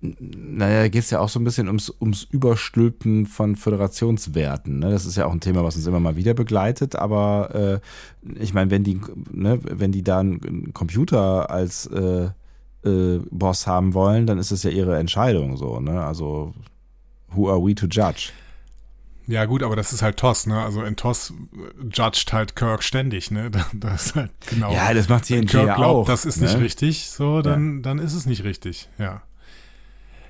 naja, 0.00 0.88
geht 0.88 1.04
es 1.04 1.10
ja 1.10 1.20
auch 1.20 1.28
so 1.28 1.38
ein 1.38 1.44
bisschen 1.44 1.68
ums, 1.68 1.94
ums 2.00 2.24
Überstülpen 2.24 3.24
von 3.24 3.54
Föderationswerten. 3.54 4.80
Ne? 4.80 4.90
Das 4.90 5.06
ist 5.06 5.16
ja 5.16 5.26
auch 5.26 5.32
ein 5.32 5.38
Thema, 5.38 5.62
was 5.62 5.76
uns 5.76 5.86
immer 5.86 6.00
mal 6.00 6.16
wieder 6.16 6.34
begleitet. 6.34 6.96
Aber 6.96 7.80
äh, 8.24 8.32
ich 8.40 8.52
meine, 8.52 8.72
wenn 8.72 8.82
die, 8.82 9.00
ne, 9.30 9.60
wenn 9.62 9.92
die 9.92 10.02
da 10.02 10.18
einen 10.18 10.72
Computer 10.72 11.50
als 11.50 11.86
äh, 11.86 12.30
äh, 12.84 13.20
Boss 13.30 13.68
haben 13.68 13.94
wollen, 13.94 14.26
dann 14.26 14.38
ist 14.38 14.50
es 14.50 14.64
ja 14.64 14.70
ihre 14.70 14.98
Entscheidung 14.98 15.56
so. 15.56 15.78
Ne? 15.78 16.02
Also, 16.02 16.52
who 17.32 17.48
are 17.48 17.64
we 17.64 17.76
to 17.76 17.86
judge? 17.86 18.32
Ja, 19.28 19.44
gut, 19.44 19.62
aber 19.62 19.76
das 19.76 19.92
ist 19.92 20.00
halt 20.02 20.16
TOS, 20.16 20.46
ne? 20.46 20.60
Also 20.62 20.82
in 20.82 20.96
TOS 20.96 21.34
judged 21.92 22.32
halt 22.32 22.56
Kirk 22.56 22.82
ständig, 22.82 23.30
ne? 23.30 23.50
Da- 23.52 23.66
Das 23.74 24.06
ist 24.06 24.14
halt 24.16 24.30
genau. 24.48 24.72
Ja, 24.72 24.92
das 24.94 25.08
macht 25.08 25.28
Wenn 25.30 25.42
TNG 25.42 25.50
Kirk 25.50 25.66
ja 25.68 25.74
glaubt, 25.76 25.94
auch. 26.00 26.06
das 26.06 26.24
ist 26.24 26.40
ne? 26.40 26.46
nicht 26.48 26.58
richtig, 26.58 27.08
so, 27.10 27.42
dann, 27.42 27.82
dann 27.82 27.98
ist 27.98 28.14
es 28.14 28.24
nicht 28.26 28.42
richtig, 28.44 28.88
ja. 28.98 29.22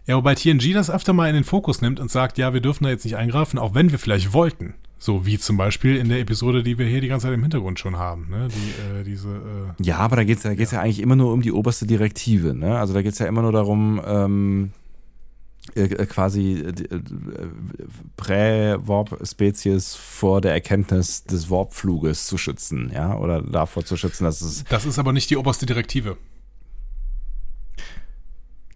Ja, 0.07 0.17
wobei 0.17 0.35
TNG 0.35 0.73
das 0.73 0.91
öfter 0.91 1.13
mal 1.13 1.29
in 1.29 1.35
den 1.35 1.45
Fokus 1.45 1.81
nimmt 1.83 2.01
und 2.01 2.11
sagt, 2.11 2.39
ja, 2.39 2.53
wir 2.55 2.61
dürfen 2.61 2.85
da 2.85 2.91
jetzt 2.91 3.05
nicht 3.05 3.17
eingreifen, 3.17 3.59
auch 3.59 3.75
wenn 3.75 3.91
wir 3.93 3.99
vielleicht 3.99 4.33
wollten. 4.33 4.75
So 5.01 5.27
wie 5.27 5.39
zum 5.39 5.57
Beispiel 5.57 5.97
in 5.97 6.09
der 6.09 6.19
Episode, 6.19 6.65
die 6.65 6.77
wir 6.77 6.87
hier 6.87 7.01
die 7.01 7.07
ganze 7.09 7.27
Zeit 7.27 7.35
im 7.35 7.43
Hintergrund 7.43 7.79
schon 7.79 7.99
haben, 7.99 8.27
ne? 8.31 8.49
Die, 8.49 9.01
äh, 9.01 9.05
diese, 9.05 9.29
äh, 9.29 9.83
Ja, 9.85 9.99
aber 9.99 10.17
da 10.17 10.25
geht 10.25 10.39
es 10.39 10.43
ja, 10.45 10.55
geht's 10.55 10.73
ja. 10.73 10.81
eigentlich 10.81 10.99
immer 11.01 11.15
nur 11.15 11.33
um 11.33 11.41
die 11.43 11.53
oberste 11.53 11.87
Direktive. 11.87 12.53
Ne? 12.55 12.77
Also 12.77 12.95
da 12.95 13.03
geht 13.03 13.13
es 13.13 13.19
ja 13.21 13.27
immer 13.27 13.43
nur 13.43 13.53
darum, 13.53 14.01
ähm, 14.05 14.65
äh, 14.65 14.67
äh, 14.67 14.88
quasi 15.75 16.55
äh, 16.55 16.69
äh, 16.95 17.01
Prä-Warp-Spezies 18.17 19.95
vor 19.95 20.41
der 20.41 20.53
Erkenntnis 20.53 21.25
des 21.25 21.51
Warpfluges 21.51 22.27
zu 22.27 22.39
schützen, 22.39 22.91
ja, 22.93 23.17
oder 23.17 23.43
davor 23.43 23.85
zu 23.85 23.97
schützen, 23.97 24.25
dass 24.25 24.41
es 24.41 24.65
das 24.65 24.87
ist 24.87 24.99
aber 24.99 25.13
nicht 25.13 25.31
die 25.31 25.37
oberste 25.37 25.67
Direktive. 25.67 26.17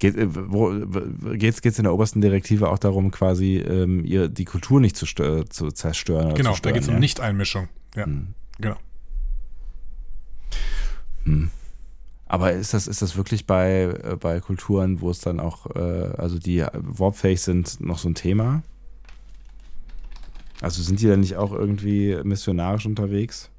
geht, 0.03 0.17
äh, 0.17 1.37
geht's 1.39 1.79
in 1.79 1.85
der 1.85 1.95
obersten 1.95 2.21
Direktive 2.21 2.69
auch 2.69 2.79
darum, 2.79 3.11
quasi 3.11 3.57
ähm, 3.57 4.05
ihr, 4.05 4.29
die 4.29 4.45
Kultur 4.45 4.81
nicht 4.81 4.97
zu, 4.97 5.07
zu 5.07 5.71
zerstören. 5.71 6.35
Genau, 6.35 6.51
zu 6.51 6.57
stören, 6.57 6.63
da 6.63 6.71
geht 6.73 6.83
es 6.83 6.89
um 6.89 6.95
ja? 6.95 7.01
Nicht-Einmischung. 7.01 7.69
Ja, 7.95 8.05
Hm. 8.05 8.35
genau. 8.59 8.77
Hm. 11.25 11.51
Aber 12.33 12.51
ist 12.53 12.73
das, 12.73 12.87
ist 12.87 13.03
das 13.03 13.15
wirklich 13.19 13.47
bei, 13.47 13.83
äh, 13.83 14.17
bei 14.19 14.41
Kulturen, 14.41 15.03
wo 15.03 15.11
es 15.11 15.21
dann 15.21 15.39
auch, 15.39 15.67
äh, 15.77 15.79
also 16.17 16.39
die 16.39 16.65
warpfähig 16.73 17.43
sind, 17.43 17.79
noch 17.83 17.99
so 17.99 18.09
ein 18.09 18.15
Thema? 18.15 18.63
Also 20.63 20.83
sind 20.83 20.99
die 21.01 21.09
dann 21.09 21.21
nicht 21.21 21.37
auch 21.37 21.53
irgendwie 21.53 22.17
missionarisch 22.25 22.87
unterwegs? 22.87 23.51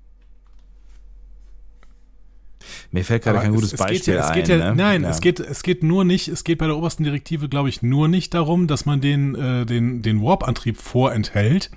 Mir 2.92 3.04
fällt 3.04 3.24
gerade 3.24 3.38
Aber 3.38 3.44
kein 3.46 3.54
es- 3.54 3.56
gutes 3.62 3.74
es 3.74 3.80
geht 3.80 3.88
Beispiel 3.90 4.14
ja, 4.16 4.20
es 4.22 4.28
ein. 4.30 4.36
geht 4.36 4.48
ja, 4.48 4.58
ne? 4.58 4.76
Nein, 4.76 5.04
Ja. 5.04 5.10
es, 5.10 5.22
geht, 5.22 5.40
es 5.40 5.62
geht 5.64 5.84
nur 5.84 6.04
nicht, 6.04 6.28
es 6.28 6.44
geht 6.44 6.58
bei 6.58 6.66
der 6.66 6.76
obersten 6.78 7.04
Direktive, 7.04 7.50
glaube 7.50 7.70
ich, 7.70 7.82
nur 7.84 8.08
nicht 8.08 8.34
darum, 8.34 8.68
dass 8.68 8.86
man 8.88 9.02
den, 9.02 9.36
äh, 9.36 9.66
den, 9.68 10.02
den 10.02 10.22
Warp-Antrieb 10.24 10.78
vorenthält. 10.78 11.70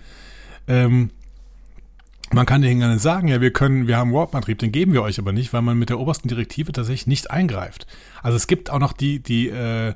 Ähm, 0.69 1.11
man 2.33 2.45
kann 2.47 2.61
denen 2.63 2.81
gerne 2.81 2.99
sagen, 2.99 3.29
ja, 3.29 3.41
wir 3.41 3.53
können, 3.53 3.87
wir 3.87 3.97
haben 3.97 4.13
Warp-Antrieb, 4.13 4.59
den 4.59 4.73
geben 4.73 4.93
wir 4.93 5.03
euch 5.03 5.19
aber 5.19 5.33
nicht, 5.33 5.53
weil 5.53 5.63
man 5.63 5.79
mit 5.79 5.91
der 5.91 5.99
obersten 6.01 6.29
Direktive 6.29 6.73
tatsächlich 6.73 7.07
nicht 7.07 7.31
eingreift. 7.31 7.87
Also 8.23 8.37
es 8.37 8.47
gibt 8.47 8.71
auch 8.71 8.79
noch 8.81 8.93
die, 8.93 9.21
die 9.23 9.49
äh, 9.49 9.95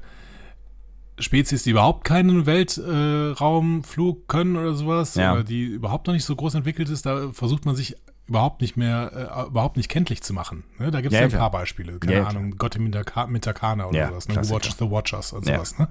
Spezies, 1.18 1.64
die 1.64 1.70
überhaupt 1.70 2.04
keinen 2.04 2.46
Weltraumflug 2.46 4.18
äh, 4.18 4.24
können 4.28 4.56
oder 4.56 4.74
sowas, 4.74 5.14
Ja. 5.16 5.32
oder 5.32 5.44
die 5.44 5.64
überhaupt 5.64 6.06
noch 6.06 6.14
nicht 6.14 6.24
so 6.24 6.34
groß 6.36 6.54
entwickelt 6.54 6.88
ist, 6.88 7.04
da 7.06 7.30
versucht 7.32 7.66
man 7.66 7.74
sich 7.76 7.96
überhaupt 8.26 8.60
nicht 8.60 8.76
mehr, 8.76 9.10
äh, 9.44 9.48
überhaupt 9.48 9.76
nicht 9.76 9.88
kenntlich 9.88 10.22
zu 10.22 10.32
machen. 10.32 10.62
Ne? 10.78 10.90
Da 10.92 11.00
gibt 11.00 11.12
es 11.12 11.14
Ja, 11.14 11.20
ja, 11.22 11.26
ein 11.26 11.30
klar. 11.30 11.50
paar 11.50 11.60
Beispiele. 11.60 11.98
Keine 11.98 12.14
Ja, 12.18 12.26
Ahnung, 12.26 12.54
Gott 12.58 12.76
im 12.76 12.84
Mitaka- 12.88 13.26
Mitakana 13.26 13.86
oder 13.86 14.08
sowas. 14.08 14.28
Ne? 14.28 14.34
Klassiker. 14.34 14.54
Who 14.54 14.56
Watches 14.60 14.76
the 14.78 14.90
Watchers 14.90 15.32
und 15.32 15.44
sowas. 15.46 15.78
Ne? 15.78 15.88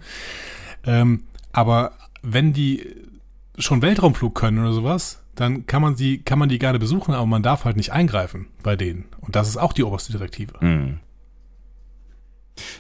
Ähm, 0.86 1.24
aber 1.52 1.92
wenn 2.22 2.54
die 2.54 2.96
schon 3.58 3.82
Weltraumflug 3.82 4.34
können 4.36 4.60
oder 4.60 4.72
sowas, 4.72 5.22
dann 5.40 5.66
kann 5.66 5.82
man 5.82 5.96
sie, 5.96 6.20
kann 6.20 6.38
man 6.38 6.50
die 6.50 6.60
gerne 6.60 6.80
besuchen, 6.80 7.14
aber 7.14 7.26
man 7.26 7.44
darf 7.44 7.64
halt 7.64 7.78
nicht 7.78 7.94
eingreifen 7.94 8.48
bei 8.62 8.76
denen. 8.76 9.06
Und 9.22 9.36
das 9.36 9.48
ist 9.48 9.58
auch 9.58 9.72
die 9.72 9.84
oberste 9.84 10.12
Direktive. 10.12 10.60
Hm. 10.60 11.00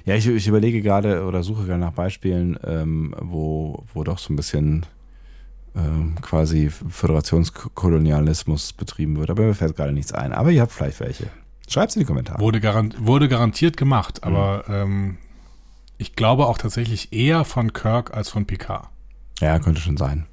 Ja, 0.03 0.15
ich, 0.15 0.27
ich 0.27 0.47
überlege 0.47 0.81
gerade 0.81 1.23
oder 1.23 1.41
suche 1.41 1.65
gerade 1.65 1.79
nach 1.79 1.93
Beispielen, 1.93 2.59
ähm, 2.65 3.15
wo, 3.17 3.85
wo 3.93 4.03
doch 4.03 4.17
so 4.17 4.33
ein 4.33 4.35
bisschen 4.35 4.85
ähm, 5.73 6.15
quasi 6.21 6.69
Föderationskolonialismus 6.69 8.73
betrieben 8.73 9.17
wird. 9.17 9.29
Aber 9.29 9.43
mir 9.43 9.55
fällt 9.55 9.77
gerade 9.77 9.93
nichts 9.93 10.11
ein. 10.11 10.33
Aber 10.33 10.51
ihr 10.51 10.61
habt 10.61 10.73
vielleicht 10.73 10.99
welche. 10.99 11.27
Schreibt 11.69 11.95
in 11.95 12.01
die 12.01 12.05
Kommentare. 12.05 12.41
Wurde, 12.41 12.59
garant, 12.59 12.95
wurde 12.99 13.29
garantiert 13.29 13.77
gemacht, 13.77 14.23
aber 14.23 14.65
ähm, 14.67 15.17
ich 15.97 16.15
glaube 16.15 16.47
auch 16.47 16.57
tatsächlich 16.57 17.13
eher 17.13 17.45
von 17.45 17.71
Kirk 17.71 18.13
als 18.13 18.27
von 18.27 18.45
Picard. 18.45 18.89
Ja, 19.39 19.59
könnte 19.59 19.79
schon 19.79 19.95
sein. 19.95 20.25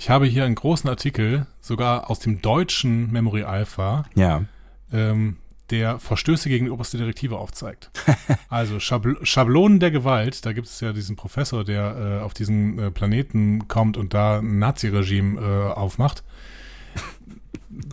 Ich 0.00 0.08
habe 0.08 0.24
hier 0.24 0.46
einen 0.46 0.54
großen 0.54 0.88
Artikel, 0.88 1.46
sogar 1.60 2.08
aus 2.08 2.20
dem 2.20 2.40
deutschen 2.40 3.12
Memory 3.12 3.42
Alpha, 3.42 4.06
Ja. 4.14 4.46
ähm, 4.94 5.36
der 5.68 5.98
Verstöße 5.98 6.48
gegen 6.48 6.64
die 6.64 6.70
oberste 6.70 6.96
Direktive 6.96 7.36
aufzeigt. 7.36 7.90
also 8.48 8.80
Schabl 8.80 9.18
Schablonen 9.26 9.78
der 9.78 9.90
Gewalt, 9.90 10.46
da 10.46 10.54
gibt 10.54 10.68
es 10.68 10.80
ja 10.80 10.94
diesen 10.94 11.16
Professor, 11.16 11.64
der 11.64 12.20
äh, 12.22 12.24
auf 12.24 12.32
diesen 12.32 12.78
äh, 12.78 12.90
Planeten 12.90 13.68
kommt 13.68 13.98
und 13.98 14.14
da 14.14 14.38
ein 14.38 14.58
Nazi-Regime 14.58 15.38
äh, 15.38 15.72
aufmacht. 15.74 16.24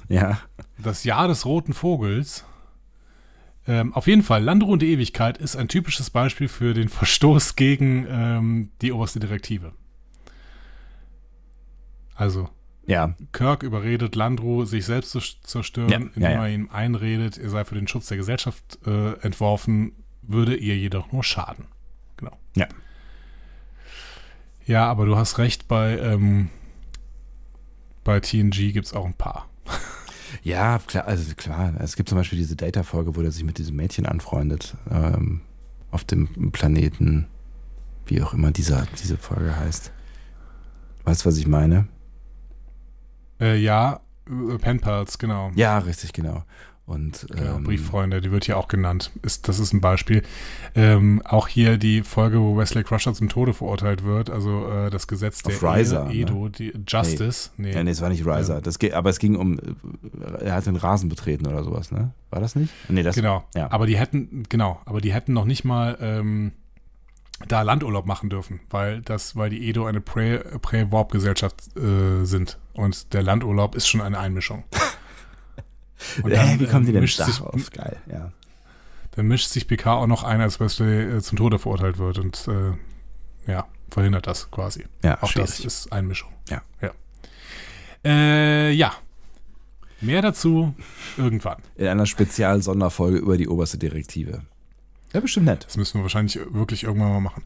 Ja. 0.07 0.39
Das 0.77 1.03
Jahr 1.03 1.27
des 1.27 1.45
roten 1.45 1.73
Vogels. 1.73 2.45
Ähm, 3.67 3.93
auf 3.93 4.07
jeden 4.07 4.23
Fall, 4.23 4.41
Landruhe 4.41 4.71
und 4.71 4.81
die 4.81 4.91
Ewigkeit 4.93 5.37
ist 5.37 5.57
ein 5.57 5.67
typisches 5.67 6.09
Beispiel 6.09 6.47
für 6.47 6.73
den 6.73 6.87
Verstoß 6.87 7.57
gegen 7.57 8.07
ähm, 8.09 8.69
die 8.81 8.93
oberste 8.93 9.19
Direktive. 9.19 9.73
Also, 12.17 12.49
Ja. 12.85 13.13
Kirk 13.31 13.63
überredet 13.63 14.15
Landru, 14.15 14.65
sich 14.65 14.85
selbst 14.85 15.11
zu 15.11 15.19
zerstören, 15.43 15.89
Ja, 15.89 15.99
ja, 15.99 16.05
indem 16.05 16.23
ja. 16.23 16.29
er 16.45 16.49
ihm 16.49 16.69
einredet, 16.71 17.37
er 17.37 17.49
sei 17.49 17.63
für 17.63 17.75
den 17.75 17.87
Schutz 17.87 18.07
der 18.07 18.17
Gesellschaft 18.17 18.79
äh, 18.85 19.13
entworfen, 19.21 19.91
würde 20.23 20.55
ihr 20.55 20.75
jedoch 20.77 21.11
nur 21.11 21.23
schaden. 21.23 21.65
Genau. 22.17 22.37
Ja. 22.55 22.67
Ja, 24.65 24.85
aber 24.87 25.05
du 25.05 25.15
hast 25.15 25.37
recht, 25.37 25.67
bei, 25.67 25.97
ähm, 25.99 26.49
bei 28.03 28.19
TNG 28.19 28.73
gibt 28.73 28.87
es 28.87 28.93
auch 28.93 29.05
ein 29.05 29.13
paar. 29.13 29.47
Ja, 30.43 30.79
klar, 30.85 31.05
also 31.07 31.33
klar. 31.35 31.73
Es 31.79 31.95
gibt 31.95 32.09
zum 32.09 32.17
Beispiel 32.17 32.37
diese 32.37 32.55
Data-Folge, 32.57 33.15
wo 33.15 33.21
er 33.21 33.31
sich 33.31 33.43
mit 33.45 33.57
diesem 33.57 33.77
Mädchen 33.77 34.05
anfreundet. 34.05 34.75
Ähm, 34.91 35.39
auf 35.89 36.03
dem 36.03 36.51
Planeten, 36.51 37.27
wie 38.05 38.21
auch 38.21 38.33
immer 38.33 38.51
dieser, 38.51 38.85
diese 39.01 39.17
Folge 39.17 39.55
heißt. 39.55 39.91
Weißt 41.05 41.23
du, 41.23 41.29
was 41.29 41.37
ich 41.37 41.47
meine? 41.47 41.87
Äh, 43.39 43.57
ja, 43.57 44.01
äh, 44.27 44.57
Pen 44.57 44.79
Pals, 44.79 45.17
genau. 45.17 45.51
Ja, 45.55 45.77
richtig, 45.79 46.13
genau. 46.13 46.43
Und 46.87 47.27
Genau, 47.29 47.57
ähm, 47.57 47.63
Brieffreunde, 47.65 48.21
die 48.21 48.31
wird 48.31 48.45
hier 48.45 48.57
auch 48.57 48.69
genannt. 48.69 49.11
Ist, 49.21 49.49
das 49.49 49.59
ist 49.59 49.73
ein 49.73 49.81
Beispiel. 49.81 50.23
Ähm, 50.73 51.21
auch 51.25 51.49
hier 51.49 51.77
die 51.77 52.01
Folge, 52.01 52.39
wo 52.39 52.55
Wesley 52.55 52.85
Crusher 52.85 53.13
zum 53.13 53.27
Tode 53.27 53.53
verurteilt 53.53 54.05
wird, 54.05 54.29
also 54.29 54.69
äh, 54.69 54.89
das 54.89 55.05
Gesetz 55.05 55.43
der 55.43 55.61
Riser, 55.61 56.09
Ehe, 56.09 56.21
Edo, 56.21 56.47
die 56.47 56.71
Justice. 56.87 57.49
Nee. 57.57 57.73
Ja, 57.73 57.83
nee, 57.83 57.91
es 57.91 58.01
war 58.01 58.07
nicht 58.07 58.25
Riser. 58.25 58.61
Das 58.61 58.79
geht, 58.79 58.93
aber 58.93 59.09
es 59.09 59.19
ging 59.19 59.35
um, 59.35 59.59
er 60.39 60.53
hat 60.53 60.65
den 60.65 60.77
Rasen 60.77 61.09
betreten 61.09 61.45
oder 61.45 61.61
sowas, 61.65 61.91
ne? 61.91 62.13
War 62.29 62.39
das 62.39 62.55
nicht? 62.55 62.73
Nee, 62.87 63.03
das 63.03 63.17
Genau. 63.17 63.43
Ja. 63.53 63.69
Aber 63.69 63.85
die 63.85 63.97
hätten, 63.97 64.43
genau, 64.47 64.79
aber 64.85 65.01
die 65.01 65.13
hätten 65.13 65.33
noch 65.33 65.45
nicht 65.45 65.65
mal 65.65 65.97
ähm, 65.99 66.53
da 67.47 67.61
Landurlaub 67.61 68.05
machen 68.05 68.29
dürfen, 68.29 68.59
weil 68.69 69.01
das, 69.01 69.35
weil 69.35 69.49
die 69.49 69.69
Edo 69.69 69.85
eine 69.85 69.99
Prä- 69.99 70.57
Prä-Warp-Gesellschaft 70.59 71.75
äh, 71.77 72.23
sind. 72.25 72.57
Und 72.73 73.13
der 73.13 73.21
Landurlaub 73.21 73.75
ist 73.75 73.87
schon 73.87 74.01
eine 74.01 74.19
Einmischung. 74.19 74.63
Und 76.23 76.31
äh, 76.31 76.59
wie 76.59 76.67
kommen 76.67 76.85
die 76.85 76.91
denn 76.91 77.01
mischt 77.01 77.21
sich, 77.21 77.37
darauf? 77.39 77.71
Geil, 77.71 77.97
ja. 78.11 78.31
Dann 79.11 79.27
mischt 79.27 79.49
sich 79.49 79.67
Picard 79.67 80.03
auch 80.03 80.07
noch 80.07 80.23
ein, 80.23 80.41
als 80.41 80.59
Wesley 80.59 81.17
äh, 81.17 81.21
zum 81.21 81.37
Tode 81.37 81.57
verurteilt 81.57 81.97
wird 81.97 82.19
und 82.19 82.47
äh, 82.47 83.51
ja, 83.51 83.65
verhindert 83.89 84.27
das 84.27 84.51
quasi. 84.51 84.85
Ja, 85.03 85.15
Auch 85.23 85.31
das 85.33 85.55
schwierig. 85.55 85.65
ist 85.65 85.91
Einmischung. 85.91 86.29
Ja. 86.49 86.61
Ja. 86.81 86.91
Äh, 88.05 88.71
ja. 88.73 88.93
Mehr 90.01 90.21
dazu 90.21 90.75
irgendwann. 91.17 91.57
In 91.75 91.87
einer 91.87 92.05
Spezial-Sonderfolge 92.05 93.17
über 93.17 93.37
die 93.37 93.47
oberste 93.47 93.79
Direktive. 93.79 94.43
Ja, 95.17 95.21
bestimmt 95.21 95.47
nett. 95.47 95.65
Das 95.65 95.77
müssen 95.77 95.97
wir 95.97 96.03
wahrscheinlich 96.03 96.37
wirklich 96.51 96.83
irgendwann 96.83 97.11
mal 97.11 97.21
machen. 97.21 97.41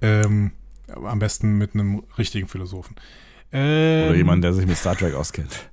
Ähm, 0.00 0.52
aber 0.86 1.10
am 1.10 1.18
besten 1.18 1.58
mit 1.58 1.74
einem 1.74 2.04
richtigen 2.16 2.46
Philosophen. 2.46 2.94
Ähm, 3.50 4.10
Oder 4.10 4.14
jemand, 4.14 4.44
der 4.44 4.54
sich 4.54 4.68
mit 4.68 4.76
Star 4.76 4.94
Trek 4.94 5.14
auskennt. 5.14 5.68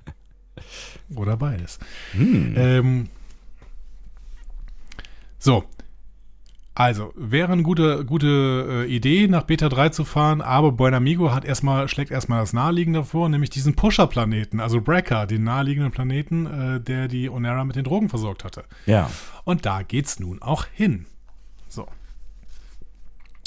Oder 1.15 1.37
beides. 1.37 1.77
Hm. 2.13 2.55
Ähm, 2.57 3.09
so. 5.37 5.65
Also, 6.73 7.13
wäre 7.15 7.51
eine 7.51 7.61
gute, 7.61 8.05
gute 8.05 8.85
äh, 8.87 8.91
Idee, 8.91 9.27
nach 9.27 9.43
Beta 9.43 9.69
3 9.69 9.89
zu 9.89 10.03
fahren, 10.03 10.41
aber 10.41 10.71
Buenamigo 10.71 11.31
hat 11.31 11.45
erstmal, 11.45 11.87
schlägt 11.89 12.09
erstmal 12.09 12.39
das 12.39 12.53
Naheliegende 12.53 13.03
vor, 13.03 13.29
nämlich 13.29 13.51
diesen 13.51 13.75
Pusher-Planeten, 13.75 14.59
also 14.59 14.81
Brecker, 14.81 15.27
den 15.27 15.43
naheliegenden 15.43 15.91
Planeten, 15.91 16.47
äh, 16.47 16.81
der 16.81 17.07
die 17.07 17.29
Onera 17.29 17.63
mit 17.65 17.75
den 17.75 17.83
Drogen 17.83 18.09
versorgt 18.09 18.43
hatte. 18.43 18.63
Ja. 18.87 19.11
Und 19.43 19.67
da 19.67 19.83
geht's 19.83 20.19
nun 20.19 20.41
auch 20.41 20.65
hin. 20.73 21.05
So. 21.75 21.87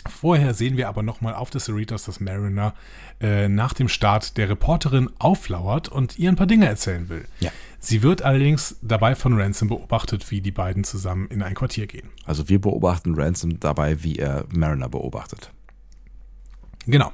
Vorher 0.07 0.55
sehen 0.55 0.77
wir 0.77 0.89
aber 0.89 1.03
nochmal 1.03 1.35
auf 1.35 1.51
des 1.51 1.65
Cerritos, 1.65 2.05
dass 2.05 2.21
Mariner 2.21 2.75
äh, 3.21 3.49
nach 3.49 3.75
dem 3.75 3.89
Start 3.89 4.37
der 4.37 4.49
Reporterin 4.49 5.11
auflauert 5.19 5.89
und 5.89 6.19
ihr 6.19 6.31
ein 6.31 6.37
paar 6.37 6.47
Dinge 6.47 6.67
erzählen 6.67 7.09
will. 7.09 7.25
Ja. 7.41 7.51
Sie 7.81 8.03
wird 8.03 8.23
allerdings 8.23 8.77
dabei 8.83 9.15
von 9.15 9.39
Ransom 9.39 9.69
beobachtet, 9.69 10.31
wie 10.31 10.41
die 10.41 10.51
beiden 10.51 10.85
zusammen 10.85 11.29
in 11.29 11.43
ein 11.43 11.55
Quartier 11.55 11.87
gehen. 11.87 12.09
Also 12.25 12.49
wir 12.49 12.61
beobachten 12.61 13.15
Ransom 13.15 13.61
dabei, 13.61 14.03
wie 14.03 14.17
er 14.17 14.47
Mariner 14.51 14.89
beobachtet. 14.89 15.51
Genau. 16.87 17.13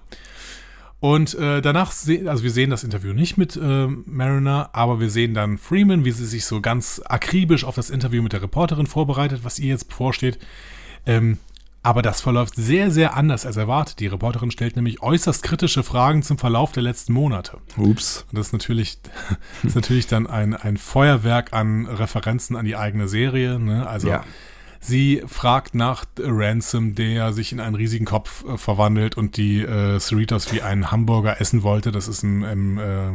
Und 1.01 1.35
äh, 1.35 1.61
danach, 1.61 1.93
also 1.93 2.43
wir 2.43 2.51
sehen 2.51 2.71
das 2.71 2.83
Interview 2.83 3.13
nicht 3.13 3.37
mit 3.37 3.57
äh, 3.57 3.87
Mariner, 3.87 4.71
aber 4.73 5.01
wir 5.01 5.11
sehen 5.11 5.35
dann 5.35 5.59
Freeman, 5.59 6.07
wie 6.07 6.13
sie 6.13 6.25
sich 6.25 6.47
so 6.47 6.63
ganz 6.63 7.03
akribisch 7.05 7.65
auf 7.65 7.75
das 7.75 7.91
Interview 7.91 8.23
mit 8.23 8.33
der 8.33 8.41
Reporterin 8.41 8.87
vorbereitet, 8.87 9.41
was 9.45 9.59
ihr 9.59 9.69
jetzt 9.69 9.89
bevorsteht. 9.89 10.39
Ähm, 11.07 11.39
aber 11.83 12.01
das 12.01 12.23
verläuft 12.23 12.57
sehr, 12.57 12.91
sehr 12.91 13.15
anders 13.15 13.45
als 13.45 13.59
erwartet. 13.59 14.01
Die 14.01 14.07
Reporterin 14.07 14.51
stellt 14.51 14.75
nämlich 14.75 15.03
äußerst 15.03 15.43
kritische 15.43 15.83
Fragen 15.83 16.23
zum 16.23 16.39
Verlauf 16.39 16.73
der 16.73 16.83
letzten 16.83 17.13
Monate. 17.13 17.59
Ups. 17.77 18.25
Und 18.31 18.39
das 18.39 18.47
ist 18.47 18.53
natürlich, 18.55 18.99
das 19.63 19.71
ist 19.73 19.75
natürlich 19.75 20.07
dann 20.07 20.27
ein, 20.27 20.55
ein 20.55 20.79
Feuerwerk 20.79 21.53
an 21.53 21.85
Referenzen 21.85 22.57
an 22.57 22.65
die 22.65 22.75
eigene 22.77 23.07
Serie. 23.07 23.59
Ne? 23.59 23.87
Also 23.87 24.09
Ja. 24.09 24.25
sie 24.81 25.23
fragt 25.27 25.75
nach 25.75 26.07
Ransom, 26.19 26.95
der 26.95 27.35
sich 27.35 27.53
in 27.53 27.61
einen 27.61 27.75
riesigen 27.75 28.07
Kopf 28.07 28.47
äh, 28.47 28.57
verwandelt 28.57 29.19
und 29.19 29.37
die 29.37 29.61
äh, 29.61 30.01
Cerritos 30.01 30.51
wie 30.55 30.63
einen 30.63 30.91
Hamburger 30.91 31.39
essen 31.39 31.63
wollte. 31.63 31.93
Das 31.93 32.09
ist 32.09 32.23
im, 32.25 32.45
im 32.45 32.79
äh, 32.79 33.09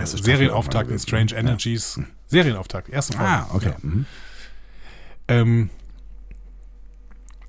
äh, 0.00 0.06
Serienauftakt 0.06 0.90
in 0.90 0.98
Strange 0.98 1.34
Energies. 1.34 2.00
Serienauftakt, 2.28 2.88
erste 2.88 3.18
Folge. 3.18 3.30
Ah, 3.30 3.50
okay. 3.52 3.68
Ja. 3.72 3.76
Mhm. 3.82 4.06
Ähm, 5.28 5.70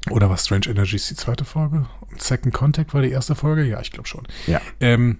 oder 0.09 0.29
war 0.29 0.37
Strange 0.37 0.67
Energies 0.67 1.07
die 1.07 1.15
zweite 1.15 1.45
Folge? 1.45 1.85
Und 2.09 2.21
Second 2.21 2.53
Contact 2.53 2.93
war 2.93 3.01
die 3.01 3.11
erste 3.11 3.35
Folge? 3.35 3.63
Ja, 3.63 3.81
ich 3.81 3.91
glaube 3.91 4.07
schon. 4.07 4.27
Ja. 4.47 4.61
Ähm, 4.79 5.19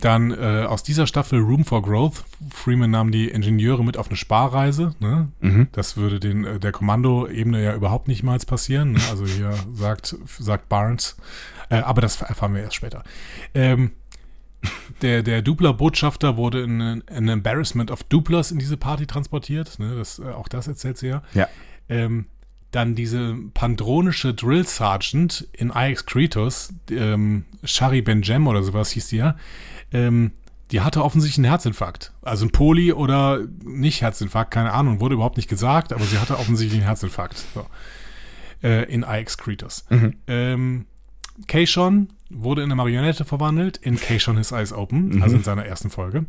Dann 0.00 0.30
äh, 0.30 0.64
aus 0.66 0.82
dieser 0.84 1.06
Staffel 1.06 1.40
Room 1.40 1.64
for 1.64 1.82
Growth. 1.82 2.24
Freeman 2.50 2.90
nahm 2.92 3.10
die 3.10 3.28
Ingenieure 3.28 3.84
mit 3.84 3.96
auf 3.96 4.06
eine 4.08 4.16
Sparreise. 4.16 4.94
Ne? 5.00 5.28
Mhm. 5.40 5.68
Das 5.72 5.96
würde 5.96 6.20
den, 6.20 6.44
äh, 6.44 6.60
der 6.60 6.70
Kommandoebene 6.72 7.62
ja 7.62 7.74
überhaupt 7.74 8.06
nicht 8.06 8.22
mal 8.22 8.38
passieren. 8.38 8.92
Ne? 8.92 9.00
Also 9.10 9.26
hier 9.26 9.52
sagt, 9.74 10.16
sagt 10.38 10.68
Barnes. 10.68 11.16
Äh, 11.68 11.78
aber 11.80 12.00
das 12.00 12.20
erfahren 12.22 12.54
wir 12.54 12.62
erst 12.62 12.76
später. 12.76 13.02
Ähm, 13.54 13.90
der, 15.02 15.22
der 15.22 15.42
Dupler-Botschafter 15.42 16.36
wurde 16.36 16.62
in 16.62 16.80
ein 16.80 17.28
Embarrassment 17.28 17.90
of 17.90 18.02
Duplers 18.04 18.50
in 18.50 18.58
diese 18.58 18.76
Party 18.76 19.06
transportiert. 19.06 19.78
Ne? 19.78 19.96
Das, 19.96 20.18
äh, 20.18 20.24
auch 20.30 20.48
das 20.48 20.68
erzählt 20.68 20.98
sie 20.98 21.08
ja. 21.08 21.22
Ja. 21.34 21.48
Ähm, 21.88 22.26
dann 22.70 22.94
diese 22.94 23.34
pandronische 23.54 24.34
Drill 24.34 24.66
Sergeant 24.66 25.48
in 25.52 25.70
IX 25.70 26.04
Cretus, 26.04 26.74
ähm, 26.90 27.44
Shari 27.64 28.02
Benjem 28.02 28.46
oder 28.46 28.62
sowas 28.62 28.90
hieß 28.90 29.08
die 29.08 29.16
ja, 29.16 29.36
ähm, 29.92 30.32
die 30.70 30.82
hatte 30.82 31.02
offensichtlich 31.02 31.38
einen 31.38 31.50
Herzinfarkt. 31.50 32.12
Also 32.20 32.44
ein 32.44 32.50
Poli 32.50 32.92
oder 32.92 33.46
nicht 33.64 34.02
Herzinfarkt, 34.02 34.50
keine 34.50 34.72
Ahnung, 34.72 35.00
wurde 35.00 35.14
überhaupt 35.14 35.38
nicht 35.38 35.48
gesagt, 35.48 35.92
aber 35.94 36.04
sie 36.04 36.18
hatte 36.18 36.38
offensichtlich 36.38 36.80
einen 36.80 36.86
Herzinfarkt. 36.86 37.42
So. 37.54 37.66
Äh, 38.62 38.92
in 38.92 39.02
IX 39.02 39.38
Cretus. 39.38 39.86
Mhm. 39.88 40.16
Ähm, 40.26 40.86
Keishon 41.46 42.08
wurde 42.28 42.62
in 42.62 42.66
eine 42.66 42.74
Marionette 42.74 43.24
verwandelt, 43.24 43.78
in 43.78 43.96
Keishon 43.96 44.36
His 44.36 44.52
Eyes 44.52 44.72
Open, 44.72 45.22
also 45.22 45.36
in 45.36 45.44
seiner 45.44 45.64
ersten 45.64 45.88
Folge. 45.88 46.26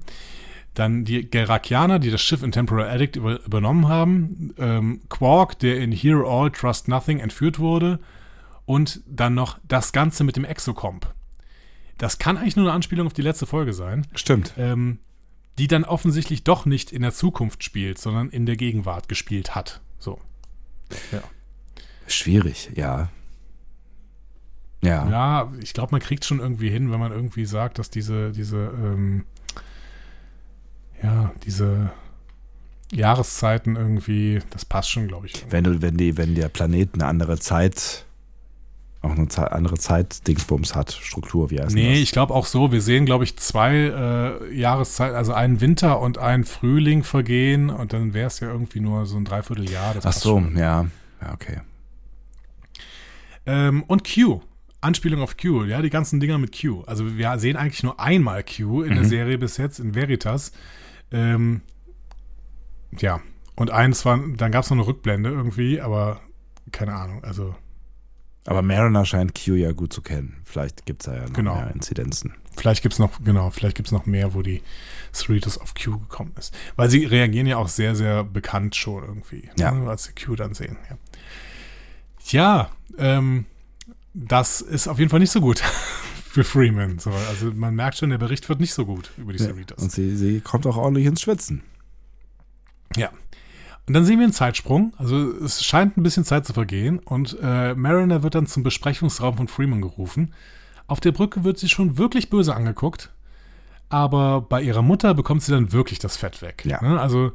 Dann 0.73 1.03
die 1.03 1.29
Gerakianer, 1.29 1.99
die 1.99 2.11
das 2.11 2.21
Schiff 2.21 2.43
in 2.43 2.51
Temporal 2.51 2.89
Addict 2.89 3.15
über, 3.15 3.43
übernommen 3.43 3.87
haben. 3.87 4.53
Ähm, 4.57 5.01
Quark, 5.09 5.59
der 5.59 5.79
in 5.79 5.91
Hear 5.91 6.23
All, 6.25 6.51
Trust 6.51 6.87
Nothing 6.87 7.19
entführt 7.19 7.59
wurde. 7.59 7.99
Und 8.65 9.01
dann 9.07 9.33
noch 9.33 9.59
das 9.67 9.91
Ganze 9.91 10.23
mit 10.23 10.35
dem 10.35 10.45
Exocomp. 10.45 11.11
Das 11.97 12.17
kann 12.17 12.37
eigentlich 12.37 12.55
nur 12.55 12.65
eine 12.65 12.73
Anspielung 12.73 13.07
auf 13.07 13.13
die 13.13 13.21
letzte 13.21 13.45
Folge 13.45 13.73
sein, 13.73 14.07
Stimmt. 14.15 14.53
ähm, 14.57 14.99
die 15.57 15.67
dann 15.67 15.83
offensichtlich 15.83 16.43
doch 16.43 16.65
nicht 16.65 16.91
in 16.91 17.01
der 17.01 17.13
Zukunft 17.13 17.63
spielt, 17.63 17.97
sondern 17.97 18.29
in 18.29 18.45
der 18.45 18.55
Gegenwart 18.55 19.09
gespielt 19.09 19.53
hat. 19.55 19.81
So. 19.97 20.19
Schwierig, 22.07 22.71
ja. 22.75 23.09
Ja. 24.81 25.09
Ja, 25.09 25.53
ich 25.61 25.73
glaube, 25.73 25.91
man 25.91 25.99
kriegt 25.99 26.23
schon 26.23 26.39
irgendwie 26.39 26.69
hin, 26.69 26.91
wenn 26.91 26.99
man 26.99 27.11
irgendwie 27.11 27.45
sagt, 27.45 27.79
dass 27.79 27.89
diese, 27.89 28.31
diese, 28.31 28.57
ähm, 28.57 29.25
ja, 31.03 31.31
diese 31.45 31.91
Jahreszeiten 32.91 33.75
irgendwie, 33.75 34.39
das 34.49 34.65
passt 34.65 34.89
schon, 34.91 35.07
glaube 35.07 35.27
ich. 35.27 35.45
Wenn 35.49 35.63
du, 35.63 35.81
wenn 35.81 35.97
die, 35.97 36.17
wenn 36.17 36.35
der 36.35 36.49
Planet 36.49 36.95
eine 36.95 37.05
andere 37.05 37.37
Zeit, 37.39 38.05
auch 39.01 39.11
eine 39.11 39.27
Ze 39.27 39.51
andere 39.51 39.77
Zeit-Dingsbums 39.77 40.75
hat, 40.75 40.91
Struktur, 40.91 41.51
wie 41.51 41.59
heißt 41.61 41.73
Nee, 41.73 41.91
das? 41.93 41.99
ich 41.99 42.11
glaube 42.11 42.33
auch 42.33 42.45
so, 42.45 42.71
wir 42.71 42.81
sehen, 42.81 43.05
glaube 43.05 43.23
ich, 43.23 43.37
zwei 43.37 43.75
äh, 43.75 44.53
Jahreszeiten, 44.53 45.15
also 45.15 45.33
einen 45.33 45.61
Winter 45.61 45.99
und 46.01 46.17
einen 46.17 46.43
Frühling 46.43 47.03
vergehen 47.03 47.69
und 47.69 47.93
dann 47.93 48.13
wäre 48.13 48.27
es 48.27 48.39
ja 48.39 48.49
irgendwie 48.51 48.79
nur 48.81 49.05
so 49.05 49.17
ein 49.17 49.25
Dreivierteljahr. 49.25 49.95
Ach 50.03 50.13
so, 50.13 50.39
ja. 50.55 50.87
Ja, 51.21 51.33
okay. 51.33 51.61
Ähm, 53.45 53.83
und 53.83 54.03
Q. 54.03 54.41
Anspielung 54.81 55.21
auf 55.21 55.35
Q, 55.35 55.65
ja, 55.65 55.81
die 55.81 55.89
ganzen 55.89 56.21
Dinger 56.21 56.37
mit 56.37 56.57
Q. 56.59 56.83
Also 56.85 57.17
wir 57.17 57.37
sehen 57.37 57.57
eigentlich 57.57 57.83
nur 57.83 57.99
einmal 57.99 58.43
Q 58.43 58.83
in 58.83 58.93
der 58.95 59.03
Mhm. 59.03 59.09
Serie 59.09 59.37
bis 59.37 59.57
jetzt, 59.57 59.79
in 59.79 59.93
Veritas. 59.93 60.53
Ähm, 61.11 61.61
ja, 62.99 63.21
und 63.55 63.71
eins 63.71 64.05
war, 64.05 64.17
dann 64.37 64.51
gab 64.51 64.63
es 64.63 64.69
noch 64.69 64.77
eine 64.77 64.87
Rückblende 64.87 65.29
irgendwie, 65.29 65.81
aber 65.81 66.19
keine 66.71 66.93
Ahnung, 66.95 67.23
also 67.23 67.55
Aber 68.45 68.61
Mariner 68.61 69.05
scheint 69.05 69.33
Q 69.35 69.53
ja 69.55 69.71
gut 69.73 69.91
zu 69.93 70.01
kennen. 70.01 70.41
Vielleicht 70.45 70.85
gibt 70.85 71.01
es 71.01 71.05
da 71.07 71.15
ja 71.15 71.23
noch 71.27 71.33
Genau. 71.33 71.55
mehr 71.55 71.71
Inzidenzen. 71.71 72.33
vielleicht 72.55 72.81
gibt 72.81 72.93
es 72.93 72.99
noch, 72.99 73.23
genau, 73.23 73.49
vielleicht 73.51 73.75
gibt 73.75 73.87
es 73.87 73.91
noch 73.91 74.05
mehr, 74.05 74.33
wo 74.33 74.41
die 74.41 74.61
Cerritos 75.13 75.57
auf 75.57 75.73
Q 75.75 75.99
gekommen 75.99 76.33
ist. 76.37 76.53
Weil 76.75 76.89
sie 76.89 77.05
reagieren 77.05 77.47
ja 77.47 77.57
auch 77.57 77.67
sehr, 77.67 77.95
sehr 77.95 78.23
bekannt 78.23 78.75
schon 78.75 79.03
irgendwie, 79.03 79.49
Ja. 79.57 79.71
ne, 79.71 79.89
als 79.89 80.05
sie 80.05 80.13
Q 80.13 80.35
dann 80.35 80.53
sehen. 80.53 80.77
Ja, 80.89 80.97
ja 82.31 82.71
ähm, 82.97 83.45
das 84.13 84.61
ist 84.61 84.87
auf 84.87 84.99
jeden 84.99 85.09
Fall 85.09 85.19
nicht 85.19 85.31
so 85.31 85.41
gut 85.41 85.61
für 86.29 86.43
Freeman. 86.43 86.99
So, 86.99 87.09
also 87.11 87.51
man 87.53 87.73
merkt 87.73 87.97
schon, 87.97 88.11
der 88.11 88.19
Bericht 88.19 88.47
wird 88.49 88.59
nicht 88.59 88.73
so 88.73 88.85
gut 88.85 89.11
über 89.17 89.33
die 89.33 89.39
Ja. 89.39 89.45
Cerritos. 89.47 89.81
Und 89.81 89.91
sie, 89.91 90.15
sie 90.15 90.41
kommt 90.41 90.67
auch 90.67 90.77
ordentlich 90.77 91.07
ins 91.07 91.21
Schwitzen. 91.21 91.63
Ja. 92.95 93.09
Und 93.87 93.93
dann 93.95 94.05
sehen 94.05 94.19
wir 94.19 94.25
einen 94.25 94.33
Zeitsprung. 94.33 94.93
Also 94.97 95.31
es 95.43 95.65
scheint 95.65 95.97
ein 95.97 96.03
bisschen 96.03 96.23
Zeit 96.23 96.45
zu 96.45 96.53
vergehen. 96.53 96.99
Und 96.99 97.35
äh, 97.41 97.73
Mariner 97.73 98.21
wird 98.21 98.35
dann 98.35 98.45
zum 98.45 98.61
Besprechungsraum 98.61 99.37
von 99.37 99.47
Freeman 99.47 99.81
gerufen. 99.81 100.33
Auf 100.85 100.99
der 100.99 101.11
Brücke 101.11 101.43
wird 101.43 101.57
sie 101.57 101.69
schon 101.69 101.97
wirklich 101.97 102.29
böse 102.29 102.55
angeguckt. 102.55 103.11
Aber 103.89 104.41
bei 104.41 104.61
ihrer 104.61 104.83
Mutter 104.83 105.15
bekommt 105.15 105.41
sie 105.41 105.51
dann 105.51 105.71
wirklich 105.71 105.97
das 105.97 106.15
Fett 106.15 106.43
weg. 106.43 106.63
Ja. 106.65 106.79
Ne? 106.83 107.01
Also 107.01 107.31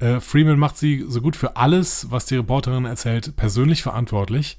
äh, 0.00 0.18
Freeman 0.18 0.58
macht 0.58 0.76
sie 0.76 1.04
so 1.06 1.20
gut 1.20 1.36
für 1.36 1.56
alles, 1.56 2.10
was 2.10 2.26
die 2.26 2.34
Reporterin 2.34 2.84
erzählt, 2.84 3.36
persönlich 3.36 3.84
verantwortlich. 3.84 4.58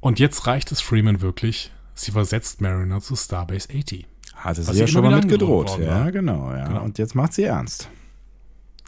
Und 0.00 0.18
jetzt 0.18 0.46
reicht 0.46 0.72
es 0.72 0.80
Freeman 0.80 1.20
wirklich. 1.20 1.70
Sie 1.98 2.12
versetzt 2.12 2.60
Mariner 2.60 3.00
zu 3.00 3.16
Starbase 3.16 3.68
80. 3.70 4.06
Hatte 4.34 4.62
sie 4.62 4.78
ja 4.78 4.86
schon 4.86 5.02
mal 5.02 5.16
mit 5.16 5.28
gedroht. 5.28 5.70
worden 5.70 5.84
Ja, 5.84 6.10
genau, 6.10 6.52
ja. 6.52 6.68
Genau. 6.68 6.84
Und 6.84 6.98
jetzt 6.98 7.14
macht 7.14 7.32
sie 7.32 7.44
ernst. 7.44 7.88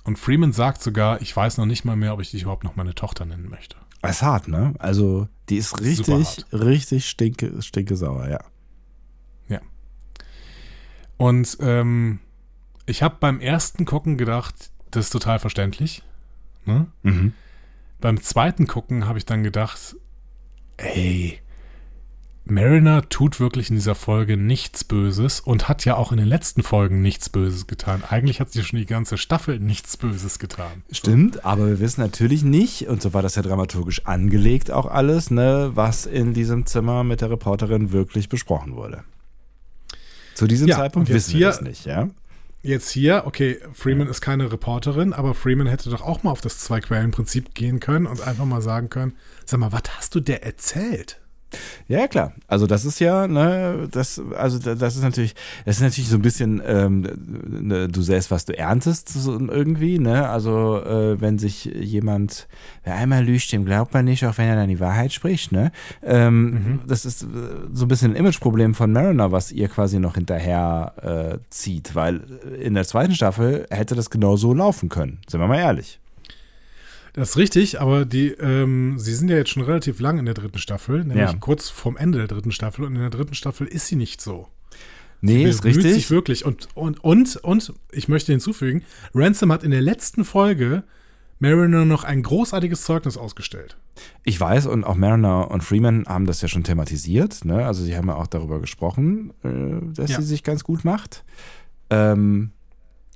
Und 0.04 0.18
Freeman 0.18 0.52
sagt 0.52 0.82
sogar, 0.82 1.20
ich 1.20 1.34
weiß 1.34 1.58
noch 1.58 1.66
nicht 1.66 1.84
mal 1.84 1.96
mehr, 1.96 2.14
ob 2.14 2.20
ich 2.20 2.30
dich 2.30 2.42
überhaupt 2.42 2.64
noch 2.64 2.76
meine 2.76 2.94
Tochter 2.94 3.24
nennen 3.24 3.48
möchte. 3.50 3.76
Das 4.00 4.16
ist 4.16 4.22
hart, 4.22 4.48
ne? 4.48 4.74
Also, 4.78 5.28
die 5.48 5.56
ist 5.56 5.80
richtig, 5.80 6.46
richtig 6.52 7.08
stinke, 7.08 7.60
stinke 7.60 7.96
sauer, 7.96 8.28
ja. 8.28 8.40
Und 11.20 11.58
ähm, 11.60 12.18
ich 12.86 13.02
habe 13.02 13.18
beim 13.20 13.40
ersten 13.40 13.84
Gucken 13.84 14.16
gedacht, 14.16 14.70
das 14.90 15.04
ist 15.04 15.10
total 15.10 15.38
verständlich. 15.38 16.02
Ne? 16.64 16.86
Mhm. 17.02 17.34
Beim 18.00 18.22
zweiten 18.22 18.66
Gucken 18.66 19.06
habe 19.06 19.18
ich 19.18 19.26
dann 19.26 19.42
gedacht, 19.42 19.96
ey, 20.78 21.38
Mariner 22.50 23.08
tut 23.08 23.40
wirklich 23.40 23.70
in 23.70 23.76
dieser 23.76 23.94
Folge 23.94 24.36
nichts 24.36 24.84
Böses 24.84 25.40
und 25.40 25.68
hat 25.68 25.84
ja 25.84 25.96
auch 25.96 26.12
in 26.12 26.18
den 26.18 26.26
letzten 26.26 26.62
Folgen 26.62 27.02
nichts 27.02 27.28
Böses 27.28 27.66
getan. 27.66 28.02
Eigentlich 28.08 28.40
hat 28.40 28.52
sie 28.52 28.62
schon 28.62 28.78
die 28.78 28.86
ganze 28.86 29.18
Staffel 29.18 29.58
nichts 29.60 29.96
Böses 29.96 30.38
getan. 30.38 30.82
Stimmt, 30.90 31.44
aber 31.44 31.66
wir 31.68 31.80
wissen 31.80 32.00
natürlich 32.00 32.42
nicht, 32.42 32.88
und 32.88 33.00
so 33.02 33.14
war 33.14 33.22
das 33.22 33.36
ja 33.36 33.42
dramaturgisch 33.42 34.06
angelegt 34.06 34.70
auch 34.70 34.86
alles, 34.86 35.30
ne, 35.30 35.70
was 35.74 36.06
in 36.06 36.34
diesem 36.34 36.66
Zimmer 36.66 37.04
mit 37.04 37.20
der 37.20 37.30
Reporterin 37.30 37.92
wirklich 37.92 38.28
besprochen 38.28 38.76
wurde. 38.76 39.04
Zu 40.34 40.46
diesem 40.46 40.68
Ja, 40.68 40.76
Zeitpunkt 40.76 41.08
wissen 41.08 41.38
wir 41.38 41.46
das 41.46 41.60
nicht, 41.60 41.84
ja? 41.86 42.08
Jetzt 42.62 42.90
hier, 42.90 43.22
okay, 43.26 43.58
Freeman 43.72 44.06
ist 44.06 44.20
keine 44.20 44.52
Reporterin, 44.52 45.14
aber 45.14 45.34
Freeman 45.34 45.66
hätte 45.66 45.88
doch 45.88 46.02
auch 46.02 46.22
mal 46.22 46.30
auf 46.30 46.42
das 46.42 46.58
Zwei-Quellen-Prinzip 46.58 47.54
gehen 47.54 47.80
können 47.80 48.06
und 48.06 48.20
einfach 48.26 48.44
mal 48.44 48.60
sagen 48.60 48.90
können, 48.90 49.14
sag 49.46 49.60
mal, 49.60 49.72
was 49.72 49.82
hast 49.96 50.14
du 50.14 50.20
der 50.20 50.44
erzählt? 50.44 51.19
Ja, 51.88 52.06
klar. 52.06 52.32
Also 52.46 52.66
das 52.66 52.84
ist 52.84 53.00
ja, 53.00 53.26
ne, 53.26 53.88
das, 53.90 54.20
also 54.36 54.58
da- 54.58 54.74
das 54.74 54.96
ist 54.96 55.02
natürlich, 55.02 55.34
das 55.64 55.76
ist 55.76 55.82
natürlich 55.82 56.08
so 56.08 56.16
ein 56.16 56.22
bisschen, 56.22 56.62
ähm, 56.64 57.06
ne, 57.46 57.88
du 57.88 58.02
säst, 58.02 58.30
was 58.30 58.44
du 58.44 58.56
erntest, 58.56 59.08
so 59.08 59.32
irgendwie, 59.38 59.98
ne? 59.98 60.28
Also 60.28 60.80
äh, 60.82 61.20
wenn 61.20 61.38
sich 61.38 61.64
jemand, 61.64 62.46
wer 62.84 62.94
einmal 62.94 63.24
lügt, 63.24 63.50
dem 63.52 63.64
glaubt 63.64 63.92
man 63.94 64.04
nicht, 64.04 64.24
auch 64.24 64.38
wenn 64.38 64.48
er 64.48 64.56
dann 64.56 64.68
die 64.68 64.80
Wahrheit 64.80 65.12
spricht, 65.12 65.52
ne? 65.52 65.72
Ähm, 66.02 66.80
Das 66.86 67.04
ist 67.04 67.22
äh, 67.22 67.26
so 67.72 67.84
ein 67.84 67.88
bisschen 67.88 68.12
ein 68.12 68.16
Imageproblem 68.16 68.74
von 68.74 68.92
Mariner, 68.92 69.32
was 69.32 69.50
ihr 69.52 69.68
quasi 69.68 69.98
noch 69.98 70.14
hinterher 70.14 70.92
äh, 71.02 71.38
zieht, 71.50 71.94
weil 71.94 72.20
in 72.60 72.74
der 72.74 72.84
zweiten 72.84 73.14
Staffel 73.14 73.66
hätte 73.70 73.94
das 73.94 74.10
genauso 74.10 74.54
laufen 74.54 74.88
können, 74.88 75.18
sind 75.28 75.40
wir 75.40 75.46
mal 75.48 75.58
ehrlich. 75.58 75.98
Das 77.12 77.30
ist 77.30 77.36
richtig, 77.36 77.80
aber 77.80 78.04
die, 78.04 78.28
ähm, 78.28 78.98
sie 78.98 79.14
sind 79.14 79.28
ja 79.30 79.36
jetzt 79.36 79.50
schon 79.50 79.62
relativ 79.62 80.00
lang 80.00 80.18
in 80.18 80.24
der 80.26 80.34
dritten 80.34 80.58
Staffel, 80.58 81.00
nämlich 81.04 81.16
Ja. 81.30 81.36
kurz 81.38 81.68
vorm 81.68 81.96
Ende 81.96 82.18
der 82.18 82.28
dritten 82.28 82.52
Staffel 82.52 82.84
und 82.84 82.94
in 82.94 83.00
der 83.00 83.10
dritten 83.10 83.34
Staffel 83.34 83.66
ist 83.66 83.86
sie 83.88 83.96
nicht 83.96 84.20
so. 84.20 84.48
Nee, 85.22 85.44
ist 85.44 85.62
bemüht 85.62 85.76
richtig. 85.78 85.94
sich 85.94 86.10
wirklich 86.10 86.44
und, 86.46 86.68
und, 86.74 87.02
und, 87.04 87.36
und, 87.36 87.74
ich 87.92 88.08
möchte 88.08 88.32
hinzufügen, 88.32 88.82
Ransom 89.14 89.52
hat 89.52 89.62
in 89.64 89.70
der 89.70 89.82
letzten 89.82 90.24
Folge 90.24 90.82
Mariner 91.40 91.84
noch 91.84 92.04
ein 92.04 92.22
großartiges 92.22 92.82
Zeugnis 92.84 93.16
ausgestellt. 93.16 93.76
Ich 94.24 94.38
weiß, 94.40 94.66
und 94.66 94.84
auch 94.84 94.94
Mariner 94.96 95.50
und 95.50 95.62
Freeman 95.62 96.04
haben 96.06 96.26
das 96.26 96.40
ja 96.42 96.48
schon 96.48 96.64
thematisiert. 96.64 97.44
Ne? 97.44 97.66
Also 97.66 97.82
sie 97.82 97.96
haben 97.96 98.08
ja 98.08 98.14
auch 98.14 98.26
darüber 98.28 98.60
gesprochen, 98.60 99.32
äh, 99.42 99.94
dass 99.94 100.10
Ja. 100.10 100.20
sie 100.20 100.26
sich 100.26 100.42
ganz 100.42 100.64
gut 100.64 100.84
macht. 100.84 101.24
Ähm, 101.90 102.52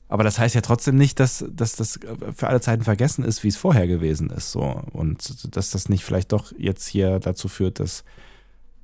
aber 0.08 0.24
das 0.24 0.38
heißt 0.38 0.54
ja 0.54 0.60
trotzdem 0.60 0.96
nicht, 0.96 1.18
dass, 1.18 1.44
dass 1.50 1.76
das 1.76 1.98
für 2.34 2.48
alle 2.48 2.60
Zeiten 2.60 2.84
vergessen 2.84 3.24
ist, 3.24 3.42
wie 3.42 3.48
es 3.48 3.56
vorher 3.56 3.86
gewesen 3.86 4.30
ist. 4.30 4.52
So. 4.52 4.82
Und 4.92 5.56
dass 5.56 5.70
das 5.70 5.88
nicht 5.88 6.04
vielleicht 6.04 6.32
doch 6.32 6.52
jetzt 6.58 6.86
hier 6.86 7.18
dazu 7.20 7.48
führt, 7.48 7.80
dass 7.80 8.04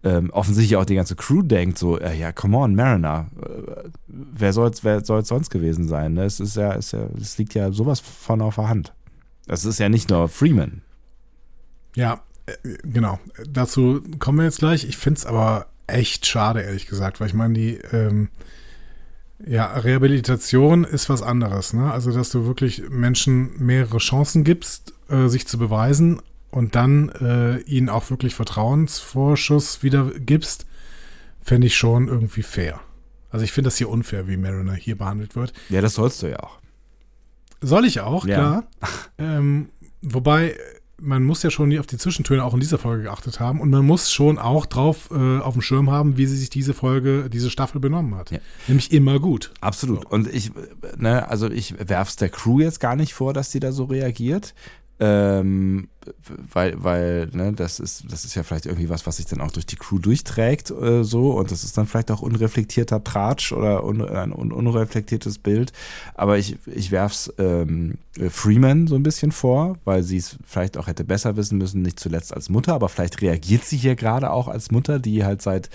ähm, 0.03 0.31
offensichtlich 0.31 0.77
auch 0.77 0.87
die 0.87 0.95
ganze 0.95 1.17
Crew 1.17 1.43
denkt, 1.43 1.77
so, 1.77 1.99
äh, 1.99 2.17
ja, 2.17 2.33
come 2.33 2.57
on, 2.57 2.75
Mariner, 2.75 3.29
äh, 3.43 3.91
wer 4.09 4.55
soll 4.55 4.71
es 4.71 4.83
wer 4.83 5.05
soll's 5.05 5.29
sonst 5.29 5.51
gewesen 5.51 5.89
sein? 5.89 6.15
Ne? 6.15 6.25
Es 6.25 6.41
ist 6.41 6.57
ja, 6.57 6.73
ist 6.73 6.93
ja, 6.93 7.07
es 7.21 7.37
liegt 7.37 7.53
ja 7.53 7.71
sowas 7.71 8.01
von 8.01 8.41
auf 8.41 8.55
der 8.55 8.69
Hand. 8.69 8.95
Das 9.47 9.67
ist 9.67 9.79
ja 9.79 9.91
nicht 9.91 10.09
nur 10.09 10.29
Freeman. 10.29 10.81
Ja, 11.97 12.23
äh, 12.47 12.55
genau. 12.83 13.19
Dazu 13.47 14.03
kommen 14.19 14.39
wir 14.39 14.45
jetzt 14.47 14.61
gleich. 14.61 14.85
Ich 14.85 14.97
finde 14.97 15.19
es 15.19 15.27
aber 15.27 15.67
echt 15.87 16.25
schade, 16.27 16.63
ehrlich 16.63 16.87
gesagt, 16.87 17.21
weil 17.21 17.27
ich 17.27 17.35
meine, 17.35 17.55
die, 17.55 17.75
ähm, 17.93 18.29
Ja, 19.47 19.67
Rehabilitation 19.73 20.85
ist 20.85 21.09
was 21.09 21.23
anderes, 21.23 21.73
ne? 21.73 21.91
Also, 21.91 22.13
dass 22.13 22.31
du 22.31 22.47
wirklich 22.47 22.83
Menschen 22.91 23.51
mehrere 23.59 23.99
Chancen 23.99 24.45
gibst, 24.45 24.93
äh, 25.09 25.29
sich 25.29 25.47
zu 25.47 25.59
beweisen 25.59 26.21
und 26.51 26.75
dann 26.75 27.09
äh, 27.11 27.59
ihnen 27.61 27.89
auch 27.89 28.11
wirklich 28.11 28.35
Vertrauensvorschuss 28.35 29.83
wieder 29.83 30.11
gibst, 30.19 30.67
fände 31.43 31.67
ich 31.67 31.77
schon 31.77 32.09
irgendwie 32.09 32.43
fair. 32.43 32.81
Also 33.31 33.45
ich 33.45 33.53
finde 33.53 33.69
das 33.69 33.77
hier 33.79 33.89
unfair, 33.89 34.27
wie 34.29 34.37
Mariner 34.37 34.75
hier 34.75 34.99
behandelt 34.99 35.37
wird. 35.37 35.53
Ja, 35.69 35.81
das 35.81 35.95
sollst 35.95 36.23
du 36.23 36.27
ja 36.27 36.41
auch. 36.41 36.59
Soll 37.61 37.85
ich 37.85 38.01
auch, 38.01 38.27
Ja. 38.27 38.35
klar. 38.35 38.65
ähm, 39.19 39.71
wobei, 40.03 40.57
man 41.01 41.25
muss 41.25 41.43
ja 41.43 41.51
schon 41.51 41.77
auf 41.79 41.87
die 41.87 41.99
Zwischentöne 41.99 42.45
auch 42.45 42.55
in 42.55 42.61
dieser 42.61 42.79
Folge 42.79 43.05
geachtet 43.05 43.41
haben 43.41 43.61
und 43.61 43.71
man 43.71 43.85
muss 43.85 44.11
schon 44.11 44.39
auch 44.39 44.67
drauf 44.67 45.11
äh, 45.11 45.39
auf 45.39 45.55
dem 45.55 45.63
Schirm 45.63 45.91
haben, 45.91 46.17
wie 46.17 46.27
sie 46.27 46.37
sich 46.37 46.51
diese 46.51 46.75
Folge, 46.75 47.29
diese 47.31 47.51
Staffel 47.51 47.81
benommen 47.81 48.15
hat. 48.15 48.31
Ja. 48.31 48.39
Nämlich 48.69 48.93
immer 48.93 49.19
gut. 49.19 49.53
Absolut. 49.61 50.05
Und 50.07 50.33
ich, 50.33 50.53
ne, 50.97 51.29
also 51.29 51.51
ich 51.51 51.75
werf's 51.79 52.17
der 52.17 52.29
Crew 52.29 52.61
jetzt 52.61 52.81
gar 52.81 52.97
nicht 52.97 53.15
vor, 53.15 53.33
dass 53.33 53.51
die 53.51 53.61
da 53.61 53.73
so 53.73 53.85
reagiert. 53.85 54.55
Ähm, 55.03 55.89
weil, 56.53 56.83
weil, 56.85 57.29
ne, 57.33 57.55
das 57.55 57.81
ist, 57.81 58.05
das 58.13 58.27
ist 58.27 58.35
ja 58.35 58.43
vielleicht 58.43 58.67
irgendwie 58.67 58.91
was, 58.91 59.07
was 59.07 59.17
sich 59.17 59.25
dann 59.25 59.41
auch 59.41 59.51
durch 59.51 59.65
die 59.65 59.77
Crew 59.77 59.99
durchträgt, 59.99 60.71
äh, 60.71 61.05
so, 61.05 61.33
und 61.33 61.51
das 61.51 61.65
ist 61.65 61.79
dann 61.79 61.87
vielleicht 61.87 62.11
auch 62.11 62.21
unreflektierter 62.21 63.03
Tratsch 63.03 63.53
oder 63.53 63.85
un, 63.85 64.07
ein 64.07 64.31
un, 64.33 64.53
unreflektiertes 64.53 65.39
Bild. 65.39 65.73
Aber 66.15 66.37
ich, 66.37 66.59
ich 66.67 66.91
werf's 66.91 67.33
ähm, 67.39 67.97
Freeman 68.29 68.89
so 68.89 68.95
ein 68.97 69.03
bisschen 69.03 69.33
vor, 69.33 69.79
weil 69.87 70.03
sie 70.03 70.19
es 70.19 70.37
vielleicht 70.45 70.77
auch 70.77 70.87
hätte 70.87 71.05
besser 71.05 71.37
wissen 71.37 71.57
müssen, 71.57 71.81
nicht 71.81 71.99
zuletzt 71.99 72.35
als 72.35 72.51
Mutter, 72.51 72.75
aber 72.75 72.91
vielleicht 72.91 73.23
reagiert 73.23 73.65
sie 73.65 73.79
hier 73.79 73.97
gerade 73.97 74.31
auch 74.31 74.49
als 74.49 74.71
Mutter, 74.71 74.99
die 74.99 75.25
halt 75.25 75.41
seit 75.41 75.71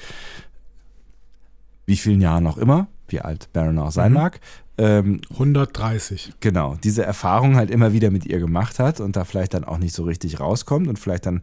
wie 1.88 1.98
vielen 1.98 2.22
Jahren 2.22 2.46
auch 2.48 2.58
immer, 2.58 2.88
wie 3.08 3.22
alt 3.22 3.50
Baron 3.54 3.80
auch 3.80 3.92
sein 3.92 4.12
Mhm. 4.12 4.18
mag, 4.18 4.40
ähm, 4.78 5.22
130. 5.32 6.34
genau, 6.40 6.76
diese 6.84 7.04
Erfahrung 7.04 7.56
halt 7.56 7.72
immer 7.72 7.94
wieder 7.94 8.12
mit 8.12 8.26
ihr 8.26 8.40
gemacht 8.40 8.80
hat 8.80 9.00
und 9.00 9.16
da 9.16 9.24
vielleicht 9.24 9.54
dann 9.54 9.64
auch 9.64 9.78
nicht 9.78 9.96
so 9.96 10.04
richtig 10.04 10.40
rauskommt 10.40 10.88
und 10.88 11.00
vielleicht 11.00 11.26
dann 11.26 11.42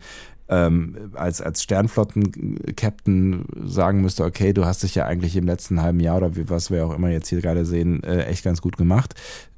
ähm, 0.48 1.12
als, 1.14 1.40
als 1.40 1.62
Sternflotten-Captain 1.62 3.44
sagen 3.64 4.02
müsste, 4.02 4.24
okay, 4.24 4.52
du 4.52 4.66
hast 4.66 4.82
dich 4.82 4.94
ja 4.94 5.06
eigentlich 5.06 5.34
im 5.36 5.46
letzten 5.46 5.80
halben 5.80 6.00
Jahr 6.00 6.18
oder 6.18 6.36
wie, 6.36 6.50
was 6.50 6.70
wir 6.70 6.84
auch 6.84 6.94
immer 6.94 7.08
jetzt 7.08 7.28
hier 7.28 7.40
gerade 7.40 7.64
sehen, 7.64 8.02
äh, 8.02 8.24
echt 8.24 8.44
ganz 8.44 8.60
gut 8.60 8.76
gemacht. 8.76 9.14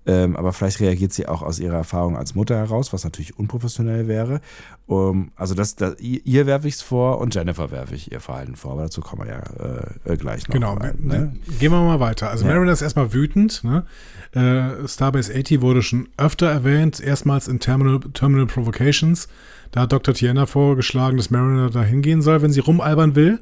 Ähm, 0.06 0.36
aber 0.36 0.52
vielleicht 0.52 0.81
reagiert 0.81 1.12
sie 1.12 1.26
auch 1.26 1.43
aus 1.43 1.59
ihrer 1.59 1.76
Erfahrung 1.76 2.16
als 2.16 2.35
Mutter 2.35 2.56
heraus, 2.56 2.93
was 2.93 3.05
natürlich 3.05 3.39
unprofessionell 3.39 4.06
wäre. 4.06 4.40
Um, 4.86 5.32
also 5.35 5.55
das, 5.55 5.76
das, 5.76 5.98
ihr, 5.98 6.47
werfe 6.47 6.68
ich 6.68 6.74
es 6.74 6.82
vor 6.82 7.18
und 7.18 7.35
Jennifer 7.35 7.70
werfe 7.70 7.94
ich 7.94 8.12
ihr 8.12 8.20
Verhalten 8.20 8.55
vor, 8.55 8.72
aber 8.72 8.82
dazu 8.82 9.01
kommen 9.01 9.26
wir 9.26 9.32
ja 9.32 10.12
äh, 10.12 10.16
gleich 10.18 10.47
noch. 10.47 10.52
Genau. 10.52 10.74
rein, 10.74 10.98
ne? 11.01 11.36
Gehen 11.59 11.72
wir 11.72 11.81
mal 11.81 12.01
weiter. 12.01 12.28
Also 12.28 12.44
Ja. 12.44 12.52
Mariner 12.52 12.72
ist 12.72 12.82
erstmal 12.82 13.14
wütend. 13.14 13.64
Ne? 13.64 13.86
Äh, 14.32 14.86
Starbase 14.86 15.35
80 15.35 15.62
wurde 15.62 15.82
schon 15.82 16.09
öfter 16.18 16.51
erwähnt, 16.51 17.01
erstmals 17.01 17.48
in 17.48 17.60
Terminal, 17.60 18.01
Terminal 18.12 18.47
Provocations. 18.47 19.28
Da 19.70 19.82
hat 19.82 19.93
Dr. 19.93 20.12
Tiana 20.12 20.44
vorgeschlagen, 20.44 21.16
dass 21.16 21.31
Mariner 21.31 21.70
da 21.70 21.82
hingehen 21.82 22.20
soll, 22.20 22.43
wenn 22.43 22.52
sie 22.52 22.60
rumalbern 22.60 23.14
will. 23.16 23.40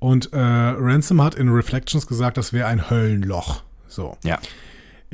Und 0.00 0.32
äh, 0.32 0.38
Ransom 0.38 1.22
hat 1.22 1.36
in 1.36 1.48
Reflections 1.50 2.06
gesagt, 2.08 2.36
das 2.36 2.52
wäre 2.52 2.66
ein 2.66 2.90
Höllenloch. 2.90 3.62
So. 3.86 4.18
Ja. 4.24 4.40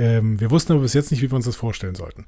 Ähm, 0.01 0.41
wir 0.41 0.51
wussten 0.51 0.73
aber 0.73 0.81
bis 0.81 0.95
jetzt 0.95 1.11
nicht, 1.11 1.21
wie 1.21 1.31
wir 1.31 1.37
uns 1.37 1.45
das 1.45 1.57
vorstellen 1.57 1.95
sollten. 1.95 2.25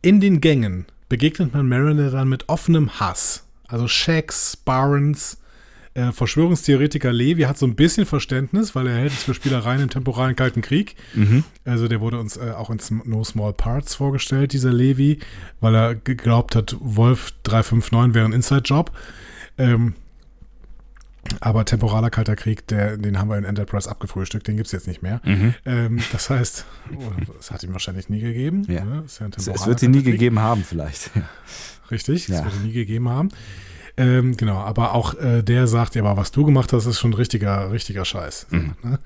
In 0.00 0.18
den 0.18 0.40
Gängen 0.40 0.86
begegnet 1.10 1.52
man 1.52 1.68
Mariner 1.68 2.10
dann 2.10 2.30
mit 2.30 2.48
offenem 2.48 2.98
Hass. 2.98 3.46
Also 3.66 3.86
Shax, 3.86 4.56
Barnes, 4.56 5.36
äh, 5.92 6.10
Verschwörungstheoretiker 6.10 7.12
Levi 7.12 7.42
hat 7.42 7.58
so 7.58 7.66
ein 7.66 7.74
bisschen 7.74 8.06
Verständnis, 8.06 8.74
weil 8.74 8.86
er 8.86 8.96
hält 8.96 9.12
es 9.12 9.24
für 9.24 9.34
Spielereien 9.34 9.82
im 9.82 9.90
temporalen 9.90 10.36
Kalten 10.36 10.62
Krieg. 10.62 10.96
Mhm. 11.12 11.44
Also 11.66 11.86
der 11.86 12.00
wurde 12.00 12.18
uns 12.18 12.38
äh, 12.38 12.52
auch 12.56 12.70
in 12.70 12.78
No 13.04 13.24
Small 13.24 13.52
Parts 13.52 13.96
vorgestellt, 13.96 14.54
dieser 14.54 14.72
Levi, 14.72 15.18
weil 15.60 15.74
er 15.74 15.94
geglaubt 15.96 16.56
hat, 16.56 16.76
Wolf 16.80 17.34
359 17.42 18.14
wäre 18.14 18.24
ein 18.24 18.32
Inside-Job. 18.32 18.90
Ähm, 19.58 19.92
aber 21.40 21.64
temporaler 21.64 22.10
Kalter 22.10 22.36
Krieg, 22.36 22.66
der, 22.68 22.96
den 22.96 23.18
haben 23.18 23.28
wir 23.30 23.38
in 23.38 23.44
Enterprise 23.44 23.90
abgefrühstückt, 23.90 24.46
den 24.48 24.56
gibt 24.56 24.66
es 24.66 24.72
jetzt 24.72 24.86
nicht 24.86 25.02
mehr. 25.02 25.20
Mhm. 25.24 25.54
Ähm, 25.64 25.98
das 26.12 26.30
heißt, 26.30 26.64
oh, 26.96 27.02
das 27.36 27.50
hat 27.50 27.62
ihn 27.62 27.72
wahrscheinlich 27.72 28.08
nie 28.08 28.20
gegeben. 28.20 28.64
Ja. 28.68 28.84
ne? 28.84 29.04
Ja 29.20 29.26
Es, 29.36 29.46
es 29.48 29.66
wird 29.66 29.80
sie 29.80 29.88
nie 29.88 30.02
Krieg. 30.02 30.12
gegeben 30.12 30.38
haben, 30.40 30.62
vielleicht. 30.64 31.10
Richtig, 31.90 32.28
Ja. 32.28 32.36
das 32.36 32.44
wird 32.46 32.56
ihn 32.56 32.66
nie 32.68 32.72
gegeben 32.72 33.08
haben. 33.08 33.28
Ähm, 33.96 34.36
genau, 34.36 34.58
aber 34.58 34.94
auch 34.94 35.14
äh, 35.14 35.42
der 35.42 35.66
sagt, 35.66 35.96
ja, 35.96 36.02
aber 36.04 36.16
was 36.16 36.30
du 36.30 36.44
gemacht 36.44 36.72
hast, 36.72 36.86
ist 36.86 37.00
schon 37.00 37.14
richtiger, 37.14 37.72
richtiger 37.72 38.04
Scheiß. 38.04 38.46
Mhm. 38.50 38.74
ne? 38.82 38.98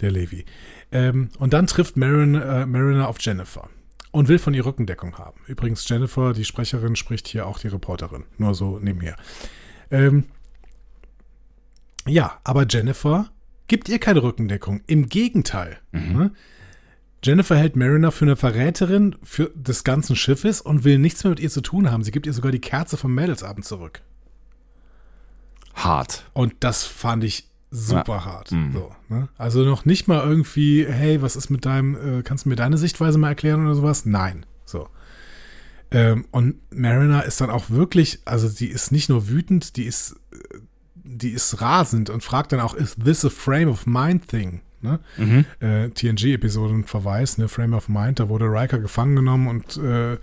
Der 0.00 0.10
Levi. 0.10 0.44
Ähm, 0.90 1.28
und 1.38 1.52
dann 1.52 1.66
trifft 1.66 1.96
Marin, 1.98 2.34
äh, 2.34 2.64
Mariner 2.64 3.08
auf 3.08 3.16
Jennifer 3.20 3.68
und 4.10 4.28
will 4.28 4.38
von 4.38 4.54
ihr 4.54 4.64
Rückendeckung 4.64 5.18
haben. 5.18 5.38
Übrigens, 5.46 5.86
Jennifer, 5.86 6.32
die 6.32 6.46
Sprecherin, 6.46 6.96
spricht 6.96 7.28
hier 7.28 7.46
auch 7.46 7.58
die 7.58 7.68
Reporterin. 7.68 8.24
Nur 8.38 8.54
so 8.54 8.78
nebenher. 8.78 9.16
Ähm, 9.90 10.24
ja, 12.08 12.38
aber 12.44 12.66
Jennifer 12.68 13.30
gibt 13.68 13.88
ihr 13.88 13.98
keine 13.98 14.22
Rückendeckung. 14.22 14.80
Im 14.86 15.08
Gegenteil. 15.08 15.78
Ne? 15.92 16.32
Jennifer 17.22 17.56
hält 17.56 17.76
Mariner 17.76 18.12
für 18.12 18.24
eine 18.24 18.36
Verräterin 18.36 19.16
für 19.22 19.50
des 19.54 19.84
ganzen 19.84 20.16
Schiffes 20.16 20.60
und 20.60 20.84
will 20.84 20.98
nichts 20.98 21.24
mehr 21.24 21.30
mit 21.30 21.40
ihr 21.40 21.50
zu 21.50 21.60
tun 21.60 21.90
haben. 21.90 22.04
Sie 22.04 22.10
gibt 22.10 22.26
ihr 22.26 22.32
sogar 22.32 22.52
die 22.52 22.60
Kerze 22.60 22.96
vom 22.96 23.14
Mädelsabend 23.14 23.64
zurück. 23.64 24.02
Hart. 25.74 26.24
Und 26.32 26.54
das 26.60 26.84
fand 26.84 27.24
ich 27.24 27.48
super 27.70 28.24
hart. 28.24 28.52
Mhm. 28.52 28.72
So, 28.72 28.94
ne? 29.08 29.28
Also 29.36 29.64
noch 29.64 29.84
nicht 29.84 30.08
mal 30.08 30.26
irgendwie, 30.26 30.86
hey, 30.86 31.20
was 31.20 31.36
ist 31.36 31.50
mit 31.50 31.64
deinem, 31.64 32.20
äh, 32.20 32.22
kannst 32.22 32.44
du 32.44 32.48
mir 32.48 32.56
deine 32.56 32.78
Sichtweise 32.78 33.18
mal 33.18 33.28
erklären 33.28 33.64
oder 33.64 33.74
sowas? 33.74 34.06
Nein. 34.06 34.46
So. 34.64 34.88
Ähm, 35.90 36.26
und 36.30 36.56
Mariner 36.70 37.24
ist 37.24 37.40
dann 37.40 37.50
auch 37.50 37.70
wirklich, 37.70 38.20
also 38.24 38.48
die 38.48 38.68
ist 38.68 38.92
nicht 38.92 39.08
nur 39.08 39.28
wütend, 39.28 39.76
die 39.76 39.84
ist, 39.84 40.16
die 41.18 41.30
ist 41.30 41.60
rasend 41.60 42.10
und 42.10 42.22
fragt 42.22 42.52
dann 42.52 42.60
auch, 42.60 42.74
is 42.74 42.96
this 43.02 43.24
a 43.24 43.28
frame 43.30 43.68
of 43.68 43.86
mind 43.86 44.28
thing? 44.28 44.60
Ne? 44.80 45.00
Mhm. 45.16 45.44
äh, 45.58 45.88
TNG-Episoden-Verweis, 45.90 47.38
ne, 47.38 47.48
Frame 47.48 47.74
of 47.74 47.88
Mind, 47.88 48.20
da 48.20 48.28
wurde 48.28 48.44
Riker 48.46 48.78
gefangen 48.78 49.16
genommen 49.16 49.48
und 49.48 49.76
äh, 49.76 50.18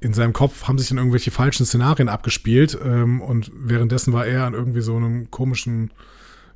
in 0.00 0.12
seinem 0.14 0.32
Kopf 0.34 0.68
haben 0.68 0.78
sich 0.78 0.88
dann 0.88 0.98
irgendwelche 0.98 1.30
falschen 1.30 1.64
Szenarien 1.64 2.08
abgespielt 2.10 2.78
ähm, 2.84 3.20
und 3.22 3.50
währenddessen 3.54 4.12
war 4.12 4.26
er 4.26 4.44
an 4.44 4.54
irgendwie 4.54 4.82
so 4.82 4.96
einem 4.96 5.30
komischen 5.30 5.90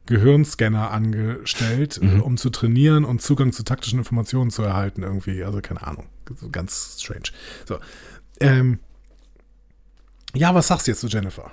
Gehirnscanner 0.07 0.91
angestellt, 0.91 1.99
Mhm. 2.03 2.19
äh, 2.19 2.21
um 2.21 2.37
zu 2.37 2.51
trainieren 2.51 3.05
und 3.07 3.23
Zugang 3.23 3.53
zu 3.53 3.63
taktischen 3.65 3.99
Informationen 3.99 4.51
zu 4.51 4.63
erhalten 4.63 5.03
irgendwie, 5.03 5.43
also 5.45 5.61
keine 5.63 5.87
Ahnung, 5.87 6.07
ganz 6.53 6.99
strange. 7.01 7.31
So, 7.67 7.79
ähm, 8.41 8.81
ja, 10.35 10.55
was 10.55 10.67
sagst 10.69 10.87
du 10.87 10.91
jetzt 10.91 11.01
zu 11.01 11.07
Jennifer? 11.07 11.51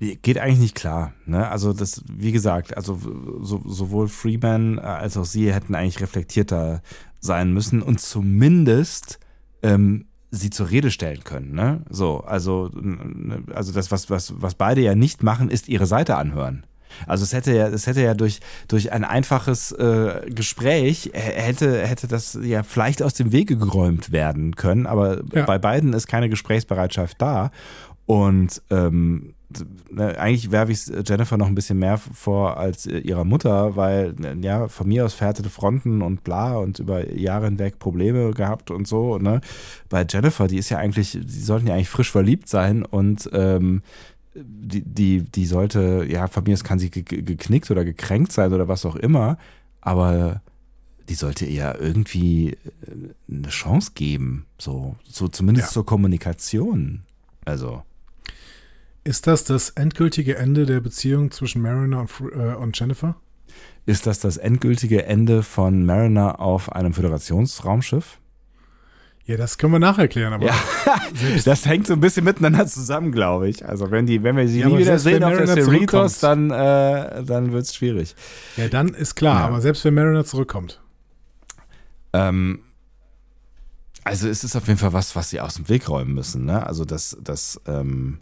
Geht 0.00 0.38
eigentlich 0.38 0.60
nicht 0.60 0.74
klar. 0.74 1.12
Ne? 1.26 1.46
Also 1.48 1.74
das, 1.74 2.02
wie 2.10 2.32
gesagt, 2.32 2.74
also 2.76 2.98
so, 3.42 3.60
sowohl 3.66 4.08
Freeman 4.08 4.78
äh, 4.78 4.80
als 4.80 5.16
auch 5.18 5.26
sie 5.26 5.52
hätten 5.52 5.74
eigentlich 5.74 6.00
reflektierter 6.00 6.80
sein 7.20 7.52
müssen 7.52 7.82
und 7.82 8.00
zumindest 8.00 9.20
ähm, 9.62 10.06
sie 10.30 10.48
zur 10.48 10.70
Rede 10.70 10.90
stellen 10.90 11.22
können. 11.22 11.52
Ne? 11.52 11.82
So, 11.90 12.20
also, 12.20 12.70
also 13.54 13.72
das, 13.72 13.90
was, 13.90 14.08
was, 14.08 14.32
was 14.40 14.54
beide 14.54 14.80
ja 14.80 14.94
nicht 14.94 15.22
machen, 15.22 15.50
ist 15.50 15.68
ihre 15.68 15.86
Seite 15.86 16.16
anhören. 16.16 16.64
Also 17.06 17.22
es 17.24 17.32
hätte 17.34 17.54
ja, 17.54 17.68
es 17.68 17.86
hätte 17.86 18.00
ja 18.02 18.14
durch, 18.14 18.40
durch 18.68 18.92
ein 18.92 19.04
einfaches 19.04 19.70
äh, 19.72 20.22
Gespräch 20.30 21.10
hätte, 21.12 21.86
hätte 21.86 22.08
das 22.08 22.38
ja 22.42 22.62
vielleicht 22.62 23.02
aus 23.02 23.12
dem 23.14 23.32
Wege 23.32 23.56
geräumt 23.56 24.12
werden 24.12 24.56
können, 24.56 24.86
aber 24.86 25.22
Ja. 25.34 25.44
bei 25.44 25.58
beiden 25.58 25.92
ist 25.92 26.06
keine 26.08 26.28
Gesprächsbereitschaft 26.30 27.20
da. 27.20 27.50
Und 28.06 28.60
ähm, 28.70 29.34
eigentlich 29.96 30.50
werfe 30.50 30.72
ich 30.72 30.86
Jennifer 31.06 31.36
noch 31.36 31.46
ein 31.48 31.54
bisschen 31.54 31.78
mehr 31.78 31.98
vor 31.98 32.56
als 32.56 32.86
äh, 32.86 32.98
ihrer 32.98 33.24
Mutter, 33.24 33.76
weil 33.76 34.14
äh, 34.24 34.36
ja, 34.40 34.68
von 34.68 34.88
mir 34.88 35.04
aus 35.04 35.14
verhärtete 35.14 35.50
Fronten 35.50 36.02
und 36.02 36.22
bla 36.24 36.56
und 36.56 36.78
über 36.78 37.12
Jahre 37.12 37.46
hinweg 37.46 37.78
Probleme 37.78 38.30
gehabt 38.32 38.70
und 38.70 38.86
so. 38.86 39.18
Ne? 39.18 39.40
Bei 39.88 40.06
Jennifer, 40.08 40.46
die 40.46 40.58
ist 40.58 40.68
ja 40.70 40.78
eigentlich, 40.78 41.12
die 41.12 41.40
sollten 41.40 41.66
ja 41.66 41.74
eigentlich 41.74 41.88
frisch 41.88 42.10
verliebt 42.10 42.48
sein 42.48 42.84
und 42.84 43.28
ähm, 43.32 43.82
die, 44.34 44.82
die, 44.82 45.22
die 45.22 45.46
sollte, 45.46 46.06
ja, 46.08 46.28
von 46.28 46.44
mir 46.44 46.54
aus 46.54 46.62
kann 46.64 46.78
sie 46.78 46.90
ge- 46.90 47.02
ge- 47.02 47.22
geknickt 47.22 47.70
oder 47.70 47.84
gekränkt 47.84 48.30
sein 48.32 48.52
oder 48.52 48.68
was 48.68 48.86
auch 48.86 48.94
immer, 48.96 49.38
aber 49.80 50.40
die 51.08 51.14
sollte 51.14 51.44
ihr 51.46 51.76
irgendwie 51.80 52.50
äh, 52.50 52.56
eine 53.28 53.48
Chance 53.48 53.90
geben, 53.96 54.46
so, 54.58 54.94
so 55.02 55.26
zumindest 55.26 55.68
Ja. 55.68 55.72
zur 55.72 55.86
Kommunikation. 55.86 57.02
Also, 57.44 57.82
Ist 59.04 59.26
das 59.26 59.44
das 59.44 59.70
endgültige 59.70 60.36
Ende 60.36 60.66
der 60.66 60.80
Beziehung 60.80 61.30
zwischen 61.30 61.62
Mariner 61.62 62.00
und, 62.00 62.10
äh, 62.32 62.54
und 62.54 62.78
Jennifer? 62.78 63.16
ist 63.86 64.06
das 64.06 64.20
das 64.20 64.36
endgültige 64.36 65.06
Ende 65.06 65.42
von 65.42 65.84
Mariner 65.84 66.38
auf 66.38 66.70
einem 66.72 66.92
Föderationsraumschiff? 66.92 68.18
Ja, 69.24 69.36
das 69.36 69.58
können 69.58 69.72
wir 69.72 69.78
nachher 69.78 70.08
aber. 70.32 70.44
Ja, 70.44 70.54
das 71.44 71.66
hängt 71.66 71.86
so 71.86 71.94
ein 71.94 72.00
bisschen 72.00 72.24
miteinander 72.24 72.66
zusammen, 72.66 73.12
glaube 73.12 73.48
ich. 73.48 73.64
Also 73.64 73.90
wenn 73.90 74.06
die, 74.06 74.22
wenn 74.22 74.36
wir 74.36 74.48
sie 74.48 74.60
Ja, 74.60 74.68
nie 74.68 74.78
wieder 74.78 74.98
sehen 74.98 75.22
auf 75.24 75.30
der 75.36 75.46
Mariner 75.46 75.64
Cerritos, 75.64 76.18
dann, 76.20 76.50
äh, 76.50 77.22
dann 77.24 77.52
wird 77.52 77.64
es 77.64 77.74
schwierig. 77.74 78.14
Ja, 78.56 78.68
dann 78.68 78.88
ist 78.88 79.14
klar, 79.14 79.40
Ja. 79.40 79.46
aber 79.46 79.60
selbst 79.60 79.84
wenn 79.84 79.94
Mariner 79.94 80.24
zurückkommt. 80.24 80.80
Ähm, 82.12 82.60
also 84.04 84.28
es 84.28 84.42
ist 84.44 84.56
auf 84.56 84.66
jeden 84.66 84.78
Fall 84.78 84.92
was, 84.92 85.14
was 85.14 85.30
sie 85.30 85.40
aus 85.40 85.54
dem 85.54 85.68
Weg 85.68 85.88
räumen 85.88 86.14
müssen. 86.14 86.44
Ne? 86.44 86.66
Also 86.66 86.84
dass, 86.84 87.16
dass, 87.22 87.60
ähm, 87.66 88.18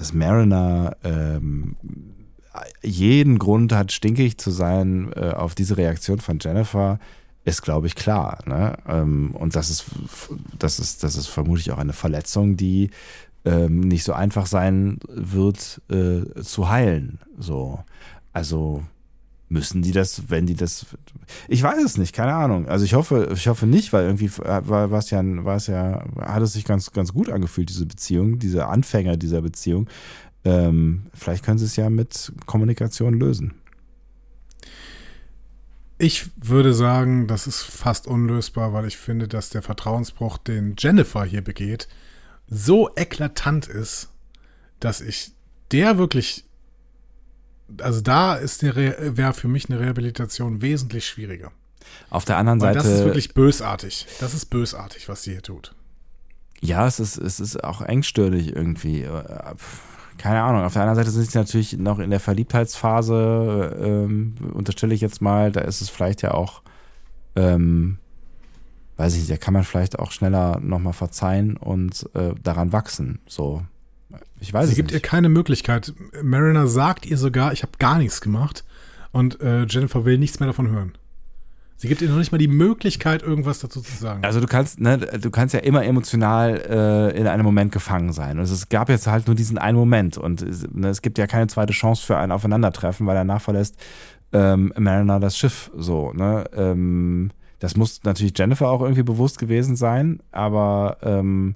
dass 0.00 0.14
Mariner 0.14 0.96
ähm, 1.04 1.76
jeden 2.82 3.38
Grund 3.38 3.72
hat, 3.72 3.92
stinkig 3.92 4.38
zu 4.38 4.50
sein 4.50 5.12
äh, 5.14 5.30
auf 5.30 5.54
diese 5.54 5.76
Reaktion 5.76 6.18
von 6.20 6.38
Jennifer, 6.40 6.98
ist, 7.44 7.62
glaube 7.62 7.86
ich, 7.86 7.94
klar. 7.94 8.38
Ne? 8.46 8.76
Ähm, 8.88 9.32
und 9.32 9.54
das 9.54 9.68
ist, 9.68 9.84
das, 10.58 10.78
ist, 10.78 11.02
das 11.02 11.16
ist 11.16 11.26
vermutlich 11.26 11.70
auch 11.70 11.78
eine 11.78 11.92
Verletzung, 11.92 12.56
die 12.56 12.90
ähm, 13.44 13.80
nicht 13.80 14.04
so 14.04 14.14
einfach 14.14 14.46
sein 14.46 14.98
wird 15.06 15.82
äh, 15.90 16.40
zu 16.40 16.70
heilen. 16.70 17.18
So. 17.38 17.84
Also 18.32 18.82
müssen 19.50 19.82
die 19.82 19.92
das, 19.92 20.30
wenn 20.30 20.46
die 20.46 20.54
das. 20.54 20.86
Ich 21.48 21.62
weiß 21.62 21.82
es 21.82 21.98
nicht, 21.98 22.14
keine 22.14 22.34
Ahnung. 22.34 22.68
Also 22.68 22.84
ich 22.84 22.94
hoffe, 22.94 23.30
ich 23.34 23.48
hoffe 23.48 23.66
nicht, 23.66 23.92
weil 23.92 24.04
irgendwie 24.04 24.30
war, 24.38 24.90
war 24.90 24.98
es 24.98 25.10
ja, 25.10 25.22
war 25.44 25.56
es 25.56 25.66
ja, 25.66 26.04
hat 26.20 26.42
es 26.42 26.52
sich 26.52 26.64
ganz, 26.64 26.92
ganz 26.92 27.12
gut 27.12 27.28
angefühlt, 27.28 27.68
diese 27.68 27.86
Beziehung, 27.86 28.38
diese 28.38 28.66
Anfänger 28.66 29.16
dieser 29.16 29.42
Beziehung. 29.42 29.88
Ähm, 30.44 31.06
vielleicht 31.12 31.44
können 31.44 31.58
sie 31.58 31.66
es 31.66 31.76
ja 31.76 31.90
mit 31.90 32.32
Kommunikation 32.46 33.14
lösen. 33.14 33.54
Ich 35.98 36.30
würde 36.36 36.72
sagen, 36.72 37.26
das 37.26 37.46
ist 37.46 37.60
fast 37.60 38.06
unlösbar, 38.06 38.72
weil 38.72 38.86
ich 38.86 38.96
finde, 38.96 39.28
dass 39.28 39.50
der 39.50 39.60
Vertrauensbruch, 39.60 40.38
den 40.38 40.76
Jennifer 40.78 41.24
hier 41.24 41.42
begeht, 41.42 41.88
so 42.46 42.88
eklatant 42.96 43.66
ist, 43.66 44.08
dass 44.78 45.02
ich 45.02 45.32
der 45.72 45.98
wirklich, 45.98 46.44
also 47.80 48.00
da 48.00 48.34
ist 48.34 48.62
wäre 48.62 49.32
für 49.32 49.48
mich 49.48 49.68
eine 49.68 49.80
Rehabilitation 49.80 50.62
wesentlich 50.62 51.06
schwieriger. 51.06 51.52
Auf 52.10 52.24
der 52.24 52.36
anderen 52.36 52.60
Weil 52.60 52.74
Seite. 52.74 52.88
das 52.88 52.98
ist 52.98 53.04
wirklich 53.04 53.34
bösartig. 53.34 54.06
Das 54.20 54.34
ist 54.34 54.46
bösartig, 54.46 55.08
was 55.08 55.22
sie 55.22 55.32
hier 55.32 55.42
tut. 55.42 55.74
Ja, 56.60 56.86
es 56.86 57.00
ist, 57.00 57.16
es 57.16 57.40
ist 57.40 57.62
auch 57.64 57.80
engstirnig 57.80 58.54
irgendwie. 58.54 59.02
Äh, 59.02 59.54
Keine 60.18 60.42
Ahnung. 60.42 60.62
Auf 60.64 60.74
der 60.74 60.82
anderen 60.82 60.96
Seite 60.96 61.10
sind 61.10 61.30
sie 61.30 61.38
natürlich 61.38 61.78
noch 61.78 61.98
in 61.98 62.10
der 62.10 62.20
Verliebtheitsphase, 62.20 63.76
ähm, 63.80 64.34
unterstelle 64.52 64.94
ich 64.94 65.00
jetzt 65.00 65.22
mal. 65.22 65.50
Da 65.52 65.62
ist 65.62 65.80
es 65.80 65.88
vielleicht 65.88 66.22
ja 66.22 66.32
auch, 66.32 66.62
ähm, 67.36 67.98
weiß 68.98 69.14
ich 69.14 69.20
nicht, 69.20 69.30
da 69.30 69.36
kann 69.38 69.54
man 69.54 69.64
vielleicht 69.64 69.98
auch 69.98 70.12
schneller 70.12 70.60
nochmal 70.60 70.92
verzeihen 70.92 71.56
und 71.56 72.08
äh, 72.14 72.34
daran 72.42 72.72
wachsen. 72.72 73.20
So. 73.26 73.62
Ich 74.40 74.52
weiß 74.52 74.66
Sie 74.66 74.72
es 74.72 74.76
gibt 74.76 74.90
ihr 74.90 74.96
nicht. 74.96 75.04
keine 75.04 75.28
Möglichkeit. 75.28 75.92
Mariner 76.22 76.66
sagt 76.66 77.06
ihr 77.06 77.18
sogar, 77.18 77.52
ich 77.52 77.62
habe 77.62 77.72
gar 77.78 77.98
nichts 77.98 78.20
gemacht. 78.20 78.64
Und 79.12 79.40
äh, 79.40 79.64
Jennifer 79.64 80.04
will 80.04 80.18
nichts 80.18 80.40
mehr 80.40 80.46
davon 80.46 80.70
hören. 80.70 80.92
Sie 81.76 81.88
gibt 81.88 82.02
ihr 82.02 82.10
noch 82.10 82.18
nicht 82.18 82.30
mal 82.30 82.36
die 82.36 82.46
Möglichkeit, 82.46 83.22
irgendwas 83.22 83.60
dazu 83.60 83.80
zu 83.80 83.96
sagen. 83.96 84.22
Also 84.22 84.38
du 84.38 84.46
kannst, 84.46 84.80
ne, 84.80 84.98
du 84.98 85.30
kannst 85.30 85.54
ja 85.54 85.60
immer 85.60 85.82
emotional 85.82 86.60
äh, 86.68 87.18
in 87.18 87.26
einem 87.26 87.44
Moment 87.44 87.72
gefangen 87.72 88.12
sein. 88.12 88.38
Und 88.38 88.44
es 88.44 88.68
gab 88.68 88.90
jetzt 88.90 89.06
halt 89.06 89.26
nur 89.26 89.34
diesen 89.34 89.56
einen 89.56 89.78
Moment 89.78 90.18
und 90.18 90.42
es, 90.42 90.66
ne, 90.70 90.88
es 90.88 91.00
gibt 91.00 91.16
ja 91.16 91.26
keine 91.26 91.46
zweite 91.46 91.72
Chance 91.72 92.04
für 92.04 92.18
ein 92.18 92.32
Aufeinandertreffen, 92.32 93.06
weil 93.06 93.14
danach 93.14 93.40
verlässt 93.40 93.76
ähm, 94.32 94.72
Mariner 94.76 95.20
das 95.20 95.38
Schiff 95.38 95.70
so. 95.74 96.12
Ne? 96.12 96.44
Ähm, 96.54 97.30
das 97.60 97.76
muss 97.76 98.02
natürlich 98.04 98.36
Jennifer 98.36 98.68
auch 98.68 98.82
irgendwie 98.82 99.02
bewusst 99.02 99.38
gewesen 99.38 99.74
sein, 99.74 100.20
aber 100.32 100.98
ähm, 101.02 101.54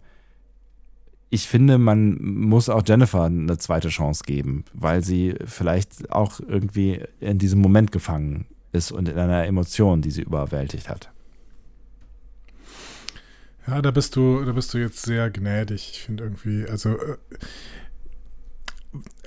ich 1.35 1.48
finde, 1.48 1.78
man 1.78 2.16
muss 2.23 2.69
auch 2.69 2.82
Jennifer 2.86 3.24
eine 3.24 3.59
zweite 3.59 3.89
Chance 3.89 4.23
geben, 4.24 4.65
weil 4.73 5.02
sie 5.02 5.35
vielleicht 5.44 6.12
auch 6.12 6.39
irgendwie 6.39 7.02
in 7.19 7.39
diesem 7.39 7.61
Moment 7.61 7.90
gefangen 7.90 8.47
ist 8.70 8.93
und 8.93 9.09
in 9.09 9.19
einer 9.19 9.44
Emotion, 9.44 10.01
die 10.01 10.12
sie 10.12 10.23
überwältigt 10.23 10.89
hat. 10.89 11.11
Ja, 13.66 13.82
da 13.82 13.90
bist 13.90 14.15
du, 14.15 14.44
da 14.44 14.52
bist 14.52 14.74
du 14.74 14.78
jetzt 14.78 15.02
sehr 15.02 15.28
gnädig. 15.31 15.90
Ich 15.93 16.02
finde 16.02 16.23
irgendwie, 16.23 16.66
also 16.69 16.90
äh, 16.90 17.16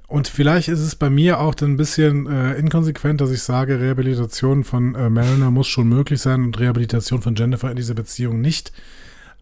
und 0.08 0.30
vielleicht 0.30 0.70
ist 0.70 0.80
es 0.80 0.96
bei 0.96 1.10
mir 1.10 1.42
auch 1.42 1.56
dann 1.56 1.72
ein 1.72 1.78
bisschen 1.78 2.26
äh, 2.28 2.54
inkonsequent, 2.54 3.20
dass 3.20 3.32
ich 3.32 3.44
sage, 3.44 3.82
Rehabilitation 3.82 4.64
von 4.64 4.96
äh, 4.96 5.10
Mariner 5.10 5.52
muss 5.52 5.68
schon 5.68 5.90
möglich 5.90 6.22
sein 6.22 6.46
und 6.46 6.58
Rehabilitation 6.58 7.22
von 7.22 7.36
Jennifer 7.36 7.70
in 7.70 7.76
dieser 7.76 7.96
Beziehung 7.96 8.40
nicht. 8.40 8.72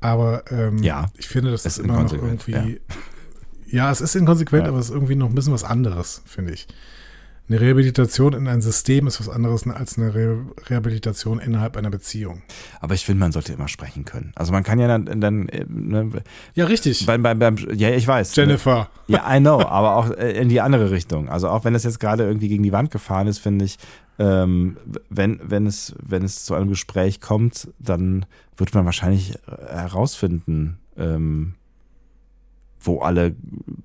Aber 0.02 0.44
ähm, 0.52 0.78
Ja, 0.84 1.08
ich 1.18 1.28
finde, 1.28 1.52
das 1.52 1.66
ist 1.66 1.78
ist 1.78 1.84
immer 1.86 2.04
noch 2.04 2.14
irgendwie. 2.14 2.80
Ja. 3.68 3.92
es 3.92 4.02
ist 4.02 4.16
inkonsequent, 4.16 4.64
Ja. 4.64 4.70
aber 4.70 4.80
es 4.80 4.86
ist 4.90 4.94
irgendwie 4.94 5.16
noch 5.16 5.30
ein 5.30 5.36
bisschen 5.36 5.54
was 5.54 5.64
anderes, 5.64 6.22
finde 6.26 6.54
ich. 6.54 6.68
Eine 7.48 7.62
Rehabilitation 7.62 8.34
in 8.34 8.48
ein 8.48 8.62
System 8.62 9.06
ist 9.06 9.20
was 9.20 9.30
anderes 9.30 9.68
als 9.68 10.00
eine 10.00 10.16
Re 10.16 10.38
Rehabilitation 10.68 11.40
innerhalb 11.40 11.78
einer 11.78 11.92
Beziehung. 11.92 12.42
Aber 12.82 12.96
ich 12.96 13.06
finde, 13.06 13.20
man 13.20 13.32
sollte 13.32 13.54
immer 13.54 13.68
sprechen 13.68 14.04
können. 14.04 14.32
Also 14.36 14.52
man 14.52 14.64
kann 14.64 14.80
ja 14.80 14.88
dann, 14.88 15.22
dann 15.22 15.48
äh, 15.50 15.64
ne, 15.70 16.10
Ja, 16.56 16.66
richtig. 16.66 17.06
beim, 17.06 17.22
beim, 17.22 17.38
beim, 17.38 17.56
ja, 17.76 17.92
ich 17.92 18.08
weiß. 18.08 18.36
Jennifer. 18.36 18.90
Ne? 19.08 19.18
Ja, 19.18 19.36
I 19.36 19.40
know, 19.40 19.62
aber 19.62 19.96
auch 19.96 20.10
äh, 20.10 20.32
in 20.32 20.50
die 20.50 20.60
andere 20.60 20.90
Richtung. 20.90 21.30
Also 21.30 21.48
auch 21.50 21.66
wenn 21.66 21.74
das 21.74 21.84
jetzt 21.84 22.00
gerade 22.00 22.24
irgendwie 22.24 22.48
gegen 22.48 22.64
die 22.64 22.72
Wand 22.72 22.90
gefahren 22.90 23.28
ist, 23.28 23.38
finde 23.38 23.66
ich, 23.66 23.78
ähm, 24.18 24.78
wenn, 25.12 25.40
wenn, 25.44 25.68
es, 25.68 25.94
wenn 26.02 26.24
es 26.24 26.46
zu 26.46 26.56
einem 26.56 26.70
Gespräch 26.70 27.22
kommt, 27.22 27.68
dann 27.78 28.26
wird 28.58 28.74
man 28.74 28.86
wahrscheinlich 28.86 29.36
äh, 29.36 29.72
herausfinden, 29.72 30.80
ähm, 30.98 31.54
wo 32.80 33.02
alle 33.02 33.36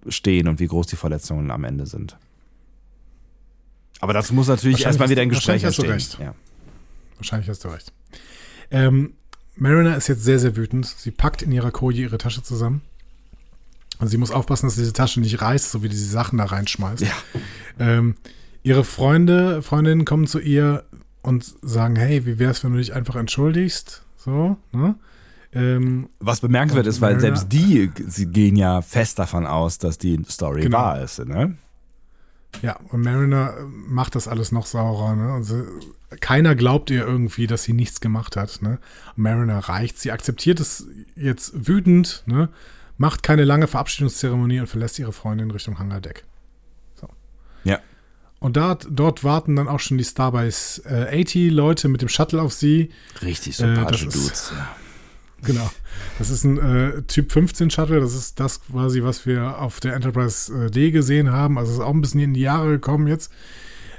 stehen 0.08 0.48
und 0.48 0.60
wie 0.60 0.66
groß 0.66 0.86
die 0.86 0.96
Verletzungen 0.96 1.50
am 1.50 1.64
Ende 1.64 1.84
sind. 1.84 2.16
Aber 4.00 4.12
dazu 4.12 4.34
muss 4.34 4.48
natürlich 4.48 4.84
erstmal 4.84 5.08
wieder 5.10 5.22
ein 5.22 5.28
Gespräch 5.28 5.62
wahrscheinlich 5.62 5.94
hast 6.04 6.18
du 6.18 6.22
Ja. 6.22 6.34
Wahrscheinlich 7.16 7.48
hast 7.48 7.64
du 7.64 7.68
recht. 7.68 7.92
Ähm, 8.70 9.14
Mariner 9.56 9.96
ist 9.96 10.08
jetzt 10.08 10.24
sehr, 10.24 10.38
sehr 10.38 10.56
wütend. 10.56 10.86
Sie 10.86 11.10
packt 11.10 11.42
in 11.42 11.52
ihrer 11.52 11.70
Koje 11.70 12.02
ihre 12.02 12.16
Tasche 12.18 12.42
zusammen. 12.42 12.80
Und 13.98 14.08
sie 14.08 14.16
muss 14.16 14.30
aufpassen, 14.30 14.66
dass 14.66 14.76
diese 14.76 14.94
Tasche 14.94 15.20
nicht 15.20 15.42
reißt, 15.42 15.70
so 15.70 15.82
wie 15.82 15.90
diese 15.90 16.06
Sachen 16.08 16.38
da 16.38 16.44
reinschmeißt. 16.46 17.02
Ja. 17.02 17.12
Ähm, 17.78 18.14
ihre 18.62 18.84
Freunde, 18.84 19.60
Freundinnen 19.60 20.06
kommen 20.06 20.26
zu 20.26 20.38
ihr 20.38 20.84
und 21.22 21.44
sagen, 21.60 21.96
hey, 21.96 22.24
wie 22.24 22.38
wär's, 22.38 22.64
wenn 22.64 22.72
du 22.72 22.78
dich 22.78 22.94
einfach 22.94 23.16
entschuldigst? 23.16 24.02
So, 24.16 24.56
ne? 24.72 24.94
Ähm, 25.52 26.08
Was 26.20 26.40
bemerkenswert 26.40 26.86
ist, 26.86 27.00
weil 27.02 27.14
Mariner- 27.16 27.36
selbst 27.36 27.52
die, 27.52 27.90
sie 28.06 28.26
gehen 28.26 28.56
ja 28.56 28.80
fest 28.82 29.18
davon 29.18 29.46
aus, 29.46 29.76
dass 29.78 29.98
die 29.98 30.18
Story 30.30 30.62
Genau. 30.62 30.78
wahr 30.78 31.02
ist. 31.02 31.18
Ne? 31.18 31.56
Ja, 32.62 32.78
und 32.90 33.02
Mariner 33.02 33.54
äh, 33.58 33.62
macht 33.64 34.14
das 34.14 34.28
alles 34.28 34.52
noch 34.52 34.66
saurer, 34.66 35.14
ne? 35.16 35.42
Sie, 35.42 35.64
keiner 36.20 36.54
glaubt 36.54 36.90
ihr 36.90 37.06
irgendwie, 37.06 37.46
dass 37.46 37.62
sie 37.62 37.72
nichts 37.72 38.00
gemacht 38.00 38.36
hat, 38.36 38.60
ne? 38.60 38.78
Mariner 39.16 39.58
reicht, 39.60 39.98
sie 39.98 40.12
akzeptiert 40.12 40.60
es 40.60 40.86
jetzt 41.16 41.66
wütend, 41.68 42.22
ne? 42.26 42.48
Macht 42.98 43.22
keine 43.22 43.44
lange 43.44 43.66
Verabschiedungszeremonie 43.66 44.60
und 44.60 44.66
verlässt 44.66 44.98
ihre 44.98 45.12
Freundin 45.12 45.50
Richtung 45.50 45.78
Hangardeck. 45.78 46.24
So. 47.00 47.08
Ja. 47.64 47.78
Und 48.40 48.56
dort, 48.56 48.86
dort 48.90 49.24
warten 49.24 49.56
dann 49.56 49.68
auch 49.68 49.80
schon 49.80 49.96
die 49.96 50.04
Starbase 50.04 50.82
äh, 50.84 51.22
80 51.22 51.50
Leute 51.50 51.88
mit 51.88 52.02
dem 52.02 52.08
Shuttle 52.08 52.42
auf 52.42 52.52
sie. 52.52 52.90
Richtig 53.22 53.56
sympathische 53.56 53.56
sympathische 53.56 54.06
das 54.06 54.14
ist- 54.16 54.50
Dudes. 54.50 54.52
Genau. 55.44 55.70
Das 56.18 56.30
ist 56.30 56.44
ein 56.44 56.58
äh, 56.58 57.02
Typ 57.02 57.32
15 57.32 57.70
Shuttle. 57.70 58.00
Das 58.00 58.14
ist 58.14 58.38
das 58.40 58.62
quasi, 58.62 59.02
was 59.02 59.26
wir 59.26 59.58
auf 59.58 59.80
der 59.80 59.94
Enterprise 59.94 60.66
äh, 60.66 60.70
D 60.70 60.90
gesehen 60.90 61.30
haben. 61.32 61.58
Also 61.58 61.72
ist 61.72 61.80
auch 61.80 61.94
ein 61.94 62.00
bisschen 62.00 62.20
in 62.20 62.34
die 62.34 62.40
Jahre 62.40 62.68
gekommen 62.70 63.06
jetzt. 63.06 63.32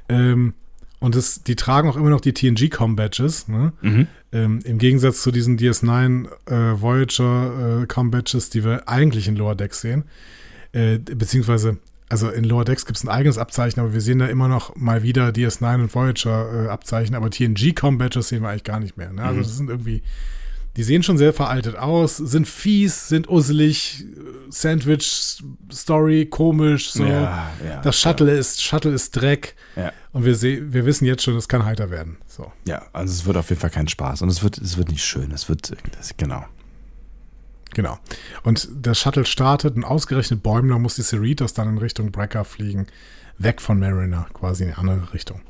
Ähm, 0.09 0.53
und 0.99 1.15
das, 1.15 1.41
die 1.43 1.55
tragen 1.55 1.89
auch 1.89 1.97
immer 1.97 2.11
noch 2.11 2.21
die 2.21 2.33
TNG-Com-Badges. 2.33 3.47
Ne? 3.47 3.73
Mhm. 3.81 4.07
Ähm, 4.31 4.59
Im 4.63 4.77
Gegensatz 4.77 5.23
zu 5.23 5.31
diesen 5.31 5.57
DS9 5.57 6.27
äh, 6.45 6.79
Voyager 6.79 7.81
äh, 7.83 8.49
die 8.53 8.63
wir 8.63 8.87
eigentlich 8.87 9.27
in 9.27 9.35
Lower 9.35 9.55
Decks 9.55 9.81
sehen. 9.81 10.03
Äh, 10.73 10.99
beziehungsweise, 10.99 11.77
also 12.07 12.29
in 12.29 12.43
Lower 12.43 12.65
Decks 12.65 12.85
gibt 12.85 12.97
es 12.97 13.03
ein 13.03 13.09
eigenes 13.09 13.39
Abzeichen, 13.39 13.79
aber 13.79 13.93
wir 13.93 14.01
sehen 14.01 14.19
da 14.19 14.27
immer 14.27 14.47
noch 14.47 14.75
mal 14.75 15.01
wieder 15.01 15.29
DS9 15.29 15.81
und 15.81 15.95
Voyager 15.95 16.65
äh, 16.65 16.69
Abzeichen, 16.69 17.15
aber 17.15 17.31
TNG-Com-Badges 17.31 18.27
sehen 18.27 18.43
wir 18.43 18.49
eigentlich 18.49 18.63
gar 18.63 18.79
nicht 18.79 18.95
mehr. 18.95 19.11
Ne? 19.11 19.23
Also 19.23 19.39
Mhm. 19.39 19.43
das 19.43 19.57
sind 19.57 19.69
irgendwie 19.71 20.03
die 20.77 20.83
sehen 20.83 21.03
schon 21.03 21.17
sehr 21.17 21.33
veraltet 21.33 21.75
aus, 21.75 22.17
sind 22.17 22.47
fies, 22.47 23.09
sind 23.09 23.29
usselig, 23.29 24.05
Sandwich-Story, 24.49 26.27
komisch, 26.27 26.91
so. 26.91 27.05
Ja, 27.05 27.51
ja, 27.65 27.81
das 27.81 27.99
Shuttle 27.99 28.31
ist, 28.31 28.63
Shuttle 28.63 28.91
ist 28.91 29.11
Dreck. 29.15 29.55
Ja. 29.75 29.91
Und 30.13 30.25
wir, 30.25 30.35
seh, 30.35 30.61
wir 30.63 30.85
wissen 30.85 31.05
jetzt 31.05 31.23
schon, 31.23 31.35
es 31.35 31.47
kann 31.47 31.65
heiter 31.65 31.89
werden. 31.89 32.17
So. 32.27 32.51
Ja, 32.65 32.83
also 32.93 33.11
es 33.11 33.25
wird 33.25 33.37
auf 33.37 33.49
jeden 33.49 33.59
Fall 33.59 33.69
kein 33.69 33.87
Spaß 33.87 34.21
und 34.21 34.29
es 34.29 34.43
wird, 34.43 34.57
es 34.57 34.77
wird 34.77 34.89
nicht 34.89 35.03
schön. 35.03 35.31
Es 35.31 35.49
wird, 35.49 35.73
das, 35.97 36.15
genau. 36.15 36.45
Genau. 37.73 37.97
Und 38.43 38.67
der 38.71 38.93
Shuttle 38.93 39.25
startet 39.25 39.75
und 39.75 39.83
ausgerechnet 39.83 40.43
Bäumler 40.43 40.79
muss 40.79 40.95
die 40.95 41.03
Cerritos 41.03 41.53
dann 41.53 41.69
in 41.69 41.77
Richtung 41.77 42.11
Brecker 42.11 42.43
fliegen. 42.43 42.87
Weg 43.37 43.61
von 43.61 43.79
Mariner, 43.79 44.27
quasi 44.33 44.63
in 44.63 44.69
eine 44.69 44.77
andere 44.77 45.13
Richtung. 45.13 45.41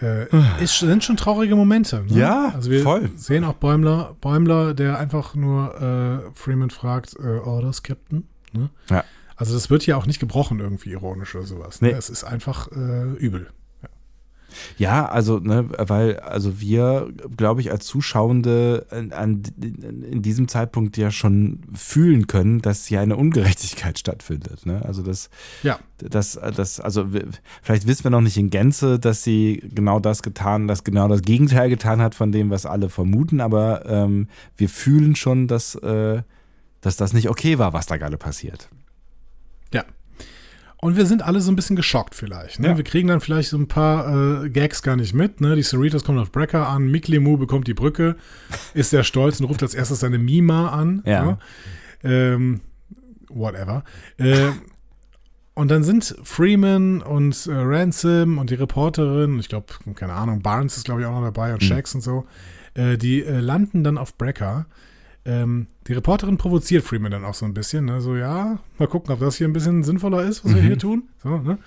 Äh, 0.00 0.26
ist, 0.62 0.78
sind 0.78 1.02
schon 1.02 1.16
traurige 1.16 1.56
Momente. 1.56 2.04
Ne? 2.08 2.18
Ja, 2.18 2.52
also 2.54 2.70
wir 2.70 2.82
voll. 2.82 3.10
sehen 3.16 3.44
auch 3.44 3.54
Bäumler, 3.54 4.16
Bäumler, 4.20 4.74
der 4.74 4.98
einfach 4.98 5.34
nur 5.34 5.74
äh, 5.80 6.38
Freeman 6.38 6.70
fragt, 6.70 7.16
äh, 7.18 7.38
Orders, 7.38 7.82
Captain. 7.82 8.28
Ne? 8.52 8.70
Ja. 8.90 9.04
Also 9.36 9.54
das 9.54 9.70
wird 9.70 9.82
hier 9.82 9.96
auch 9.96 10.06
nicht 10.06 10.20
gebrochen 10.20 10.60
irgendwie 10.60 10.90
ironisch 10.90 11.34
oder 11.34 11.46
sowas. 11.46 11.80
Ne? 11.80 11.88
Nee. 11.88 11.94
Es 11.94 12.10
ist 12.10 12.24
einfach 12.24 12.68
äh, 12.72 13.12
übel. 13.18 13.48
Ja, 14.76 15.06
also, 15.06 15.38
ne, 15.38 15.68
weil, 15.76 16.18
also 16.20 16.60
wir, 16.60 17.12
glaube 17.36 17.60
ich, 17.60 17.70
als 17.70 17.86
Zuschauende 17.86 18.86
an, 18.90 19.12
an, 19.12 19.42
in 19.60 20.22
diesem 20.22 20.48
Zeitpunkt 20.48 20.96
ja 20.96 21.10
schon 21.10 21.60
fühlen 21.74 22.26
können, 22.26 22.60
dass 22.60 22.86
hier 22.86 23.00
eine 23.00 23.16
Ungerechtigkeit 23.16 23.98
stattfindet. 23.98 24.66
Ne? 24.66 24.82
Also 24.84 25.02
das, 25.02 25.30
Ja. 25.62 25.78
das, 25.98 26.38
das, 26.56 26.80
also 26.80 27.06
vielleicht 27.62 27.86
wissen 27.86 28.04
wir 28.04 28.10
noch 28.10 28.20
nicht 28.20 28.36
in 28.38 28.50
Gänze, 28.50 28.98
dass 28.98 29.24
sie 29.24 29.62
genau 29.74 30.00
das 30.00 30.22
getan, 30.22 30.68
dass 30.68 30.84
genau 30.84 31.08
das 31.08 31.22
Gegenteil 31.22 31.68
getan 31.68 32.00
hat 32.00 32.14
von 32.14 32.32
dem, 32.32 32.50
was 32.50 32.66
alle 32.66 32.88
vermuten, 32.88 33.40
aber 33.40 33.84
ähm, 33.86 34.28
wir 34.56 34.68
fühlen 34.68 35.16
schon, 35.16 35.46
dass, 35.46 35.74
äh, 35.76 36.22
dass 36.80 36.96
das 36.96 37.12
nicht 37.12 37.28
okay 37.28 37.58
war, 37.58 37.72
was 37.72 37.86
da 37.86 37.96
gerade 37.96 38.16
passiert. 38.18 38.68
Ja. 40.80 40.88
Und 40.88 40.96
wir 40.96 41.06
sind 41.06 41.22
alle 41.22 41.40
so 41.40 41.50
ein 41.50 41.56
bisschen 41.56 41.76
geschockt 41.76 42.14
vielleicht. 42.14 42.60
Ne? 42.60 42.68
Ja. 42.68 42.76
Wir 42.76 42.84
kriegen 42.84 43.08
dann 43.08 43.20
vielleicht 43.20 43.48
so 43.50 43.58
ein 43.58 43.68
paar 43.68 44.44
äh, 44.44 44.50
Gags 44.50 44.82
gar 44.82 44.96
nicht 44.96 45.14
mit. 45.14 45.40
Ne? 45.40 45.56
Die 45.56 45.62
Cerritos 45.62 46.04
kommen 46.04 46.18
auf 46.18 46.30
Brecker 46.30 46.68
an, 46.68 46.90
Miklemu 46.90 47.36
bekommt 47.36 47.66
die 47.66 47.74
Brücke, 47.74 48.16
ist 48.74 48.90
sehr 48.90 49.04
stolz 49.04 49.40
und 49.40 49.46
ruft 49.46 49.62
als 49.62 49.74
erstes 49.74 50.00
seine 50.00 50.18
Mima 50.18 50.68
an. 50.68 51.02
Ja. 51.04 51.24
Ne? 51.24 51.38
Ähm, 52.04 52.60
whatever. 53.28 53.84
Äh, 54.18 54.50
und 55.54 55.72
dann 55.72 55.82
sind 55.82 56.16
Freeman 56.22 57.02
und 57.02 57.48
äh, 57.48 57.52
Ransom 57.52 58.38
und 58.38 58.50
die 58.50 58.54
Reporterin, 58.54 59.40
ich 59.40 59.48
glaube, 59.48 59.66
keine 59.96 60.12
Ahnung, 60.12 60.40
Barnes 60.40 60.76
ist 60.76 60.84
glaube 60.84 61.00
ich 61.00 61.06
auch 61.08 61.12
noch 61.12 61.24
dabei 61.24 61.52
und 61.52 61.64
Shax 61.64 61.96
und 61.96 62.00
so, 62.00 62.26
äh, 62.74 62.96
die 62.96 63.24
äh, 63.24 63.40
landen 63.40 63.82
dann 63.82 63.98
auf 63.98 64.16
Brecker. 64.16 64.66
Ähm, 65.28 65.66
die 65.86 65.92
Reporterin 65.92 66.38
provoziert 66.38 66.84
Freeman 66.84 67.10
dann 67.12 67.26
auch 67.26 67.34
so 67.34 67.44
ein 67.44 67.52
bisschen, 67.52 67.84
ne? 67.84 68.00
so 68.00 68.16
ja, 68.16 68.60
mal 68.78 68.88
gucken, 68.88 69.12
ob 69.12 69.20
das 69.20 69.36
hier 69.36 69.46
ein 69.46 69.52
bisschen 69.52 69.82
sinnvoller 69.84 70.22
ist, 70.22 70.42
was 70.42 70.54
wir 70.54 70.62
hier 70.62 70.78
tun. 70.78 71.02
So, 71.22 71.36
ne? 71.36 71.58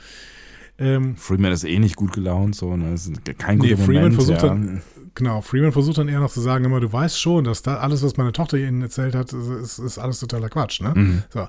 ähm, 0.80 1.16
Freeman 1.16 1.52
ist 1.52 1.64
eh 1.64 1.78
nicht 1.78 1.96
gut 1.96 2.12
gelaunt, 2.12 2.56
so, 2.56 2.76
ne? 2.76 2.90
Das 2.90 3.06
ist 3.06 3.24
kein 3.38 3.60
guter 3.60 3.76
Nee, 3.76 3.78
Freeman 3.78 3.96
Moment, 3.96 4.16
versucht 4.16 4.42
ja. 4.42 4.48
dann, 4.48 4.82
genau, 5.14 5.42
Freeman 5.42 5.74
versucht 5.74 6.00
dann 6.00 6.08
eher 6.08 6.22
noch 6.22 6.32
zu 6.32 6.42
sagen, 6.42 6.66
immer, 6.66 6.80
du 6.80 6.92
weißt 6.92 7.22
schon, 7.22 7.44
dass 7.44 7.62
da 7.62 7.78
alles, 7.78 8.02
was 8.02 8.18
meine 8.18 8.32
Tochter 8.32 8.58
ihnen 8.58 8.82
erzählt 8.82 9.14
hat, 9.14 9.32
ist, 9.32 9.78
ist 9.78 10.00
alles 10.00 10.20
totaler 10.20 10.50
Quatsch, 10.50 10.82
ne? 10.82 10.94
Mhm. 10.96 11.24
So. 11.30 11.48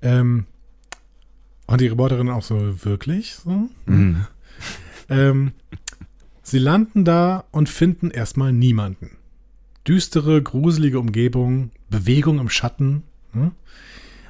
Ähm, 0.00 0.46
und 1.66 1.82
die 1.82 1.88
Reporterin 1.88 2.30
auch 2.30 2.42
so, 2.42 2.82
wirklich? 2.82 3.34
So? 3.34 3.68
Mhm. 3.84 4.26
Ähm, 5.10 5.52
sie 6.42 6.58
landen 6.58 7.04
da 7.04 7.44
und 7.50 7.68
finden 7.68 8.10
erstmal 8.10 8.54
niemanden. 8.54 9.18
Düstere, 9.86 10.42
gruselige 10.42 10.98
Umgebung, 11.00 11.70
Bewegung 11.90 12.38
im 12.38 12.48
Schatten. 12.48 13.02
Ne? 13.32 13.52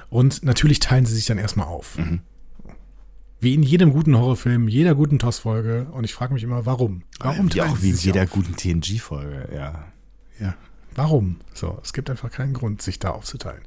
Und 0.09 0.43
natürlich 0.43 0.79
teilen 0.79 1.05
sie 1.05 1.15
sich 1.15 1.25
dann 1.25 1.37
erstmal 1.37 1.67
auf. 1.67 1.97
Mhm. 1.97 2.21
Wie 3.39 3.53
in 3.53 3.63
jedem 3.63 3.91
guten 3.91 4.17
Horrorfilm, 4.17 4.67
jeder 4.67 4.95
guten 4.95 5.19
TOS-Folge. 5.19 5.87
Und 5.91 6.05
ich 6.05 6.13
frage 6.13 6.33
mich 6.33 6.43
immer, 6.43 6.65
warum? 6.65 7.03
Warum 7.19 7.47
wie 7.47 7.57
teilen 7.57 7.71
auch 7.71 7.81
wie 7.81 7.89
in 7.89 7.97
jeder 7.97 8.23
auf? 8.23 8.29
guten 8.29 8.55
TNG-Folge, 8.55 9.49
ja. 9.53 9.85
Ja. 10.39 10.55
Warum? 10.95 11.37
So, 11.53 11.79
es 11.83 11.93
gibt 11.93 12.09
einfach 12.09 12.31
keinen 12.31 12.53
Grund, 12.53 12.81
sich 12.81 12.99
da 12.99 13.09
aufzuteilen. 13.09 13.61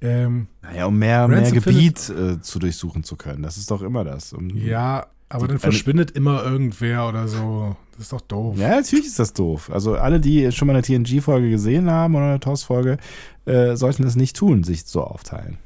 Ähm, 0.00 0.48
Naja, 0.62 0.86
um 0.86 0.98
mehr, 0.98 1.28
mehr 1.28 1.50
Gebiet 1.50 2.08
äh, 2.08 2.40
zu 2.40 2.58
durchsuchen 2.58 3.04
zu 3.04 3.16
können. 3.16 3.42
Das 3.42 3.56
ist 3.56 3.70
doch 3.70 3.82
immer 3.82 4.04
das. 4.04 4.32
Um, 4.32 4.48
ja, 4.56 5.06
aber 5.28 5.46
Die- 5.46 5.52
dann 5.52 5.58
verschwindet 5.58 6.10
immer 6.12 6.42
irgendwer 6.44 7.08
oder 7.08 7.28
so. 7.28 7.76
Das 7.92 8.02
ist 8.02 8.12
doch 8.12 8.20
doof. 8.20 8.56
Ja, 8.58 8.70
natürlich 8.76 9.06
ist 9.06 9.18
das 9.18 9.32
doof. 9.32 9.70
Also 9.72 9.96
alle, 9.96 10.20
die 10.20 10.50
schon 10.52 10.66
mal 10.68 10.74
eine 10.74 10.82
TNG-Folge 10.82 11.50
gesehen 11.50 11.90
haben 11.90 12.14
oder 12.14 12.26
eine 12.26 12.40
TOS-Folge, 12.40 12.98
äh, 13.44 13.74
sollten 13.76 14.04
das 14.04 14.14
nicht 14.16 14.36
tun, 14.36 14.62
sich 14.64 14.84
so 14.84 15.02
aufteilen. 15.02 15.58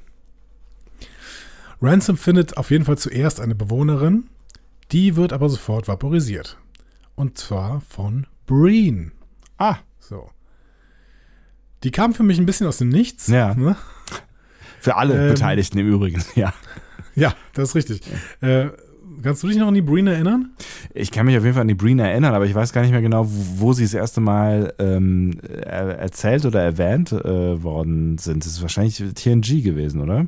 Ransom 1.81 2.17
findet 2.17 2.57
auf 2.57 2.71
jeden 2.71 2.85
Fall 2.85 2.99
zuerst 2.99 3.41
eine 3.41 3.55
Bewohnerin, 3.55 4.29
die 4.93 5.17
wird 5.17 5.33
aber 5.33 5.49
sofort 5.49 5.89
vaporisiert. 5.89 6.57
Und 7.15 7.39
zwar 7.39 7.81
von 7.83 8.27
Breen. 8.47 9.13
Ah, 9.59 9.77
So. 9.99 10.31
Die 11.83 11.91
kam 11.91 12.15
für 12.15 12.23
mich 12.23 12.39
ein 12.39 12.47
bisschen 12.47 12.67
aus 12.69 12.79
dem 12.79 12.89
Nichts. 12.91 13.27
Ja. 13.27 13.55
Ne? 13.55 13.77
für 14.81 14.97
alle 14.97 15.15
Ähm, 15.29 15.35
Beteiligten 15.35 15.79
im 15.79 15.89
Übrigen, 15.89 16.23
ja. 16.35 16.53
Ja, 17.15 17.35
das 17.55 17.71
ist 17.71 17.75
richtig. 17.75 18.01
Äh, 18.41 18.69
kannst 19.23 19.43
du 19.43 19.49
dich 19.49 19.57
noch 19.57 19.69
an 19.69 19.75
die 19.75 19.83
Breen 19.83 20.07
erinnern? 20.07 20.51
Ich 20.95 21.11
kann 21.11 21.27
mich 21.27 21.37
auf 21.37 21.43
jeden 21.43 21.55
Fall 21.55 21.63
an 21.63 21.69
die 21.69 21.75
Breen 21.75 21.99
erinnern, 21.99 22.35
aber 22.35 22.47
ich 22.47 22.55
weiß 22.55 22.73
gar 22.73 22.83
nicht 22.83 22.91
mehr 22.93 23.03
genau, 23.03 23.27
wo, 23.29 23.67
wo 23.67 23.73
sie 23.73 23.85
das 23.85 23.95
erste 23.95 24.21
Mal 24.21 24.73
ähm, 24.79 25.39
er, 25.45 25.99
erzählt 25.99 26.45
oder 26.45 26.61
erwähnt 26.63 27.13
äh, 27.13 27.63
worden 27.63 28.19
sind. 28.19 28.45
Das 28.45 28.53
ist 28.53 28.63
wahrscheinlich 28.63 28.97
TNG 29.15 29.63
gewesen, 29.63 30.01
oder? 30.01 30.27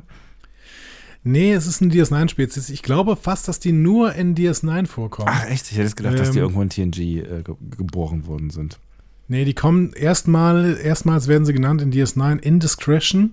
Nee, 1.23 1.53
es 1.53 1.65
ist 1.65 1.81
ein 1.81 1.91
DS9-Spezies. 1.91 2.69
Ich 2.69 2.83
glaube 2.83 3.15
fast, 3.15 3.47
dass 3.47 3.59
die 3.59 3.71
nur 3.71 4.13
in 4.13 4.35
DS9 4.35 4.85
vorkommen. 4.85 5.29
Ach 5.31 5.49
echt? 5.49 5.71
Ich 5.71 5.77
hätte 5.77 5.95
gedacht, 5.95 6.19
dass 6.19 6.31
die 6.31 6.37
Ähm, 6.37 6.43
irgendwo 6.43 6.61
in 6.61 6.69
TNG 6.69 6.99
äh, 6.99 7.43
ge 7.43 7.55
geboren 7.77 8.27
worden 8.27 8.51
sind. 8.51 8.79
Nee, 9.27 9.43
die 9.43 9.55
kommen 9.55 9.93
erstmal, 9.93 10.77
erstmals 10.77 11.27
werden 11.27 11.45
sie 11.45 11.53
genannt 11.53 11.81
in 11.81 11.91
DS9 11.91 12.37
Indiscretion. 12.43 13.31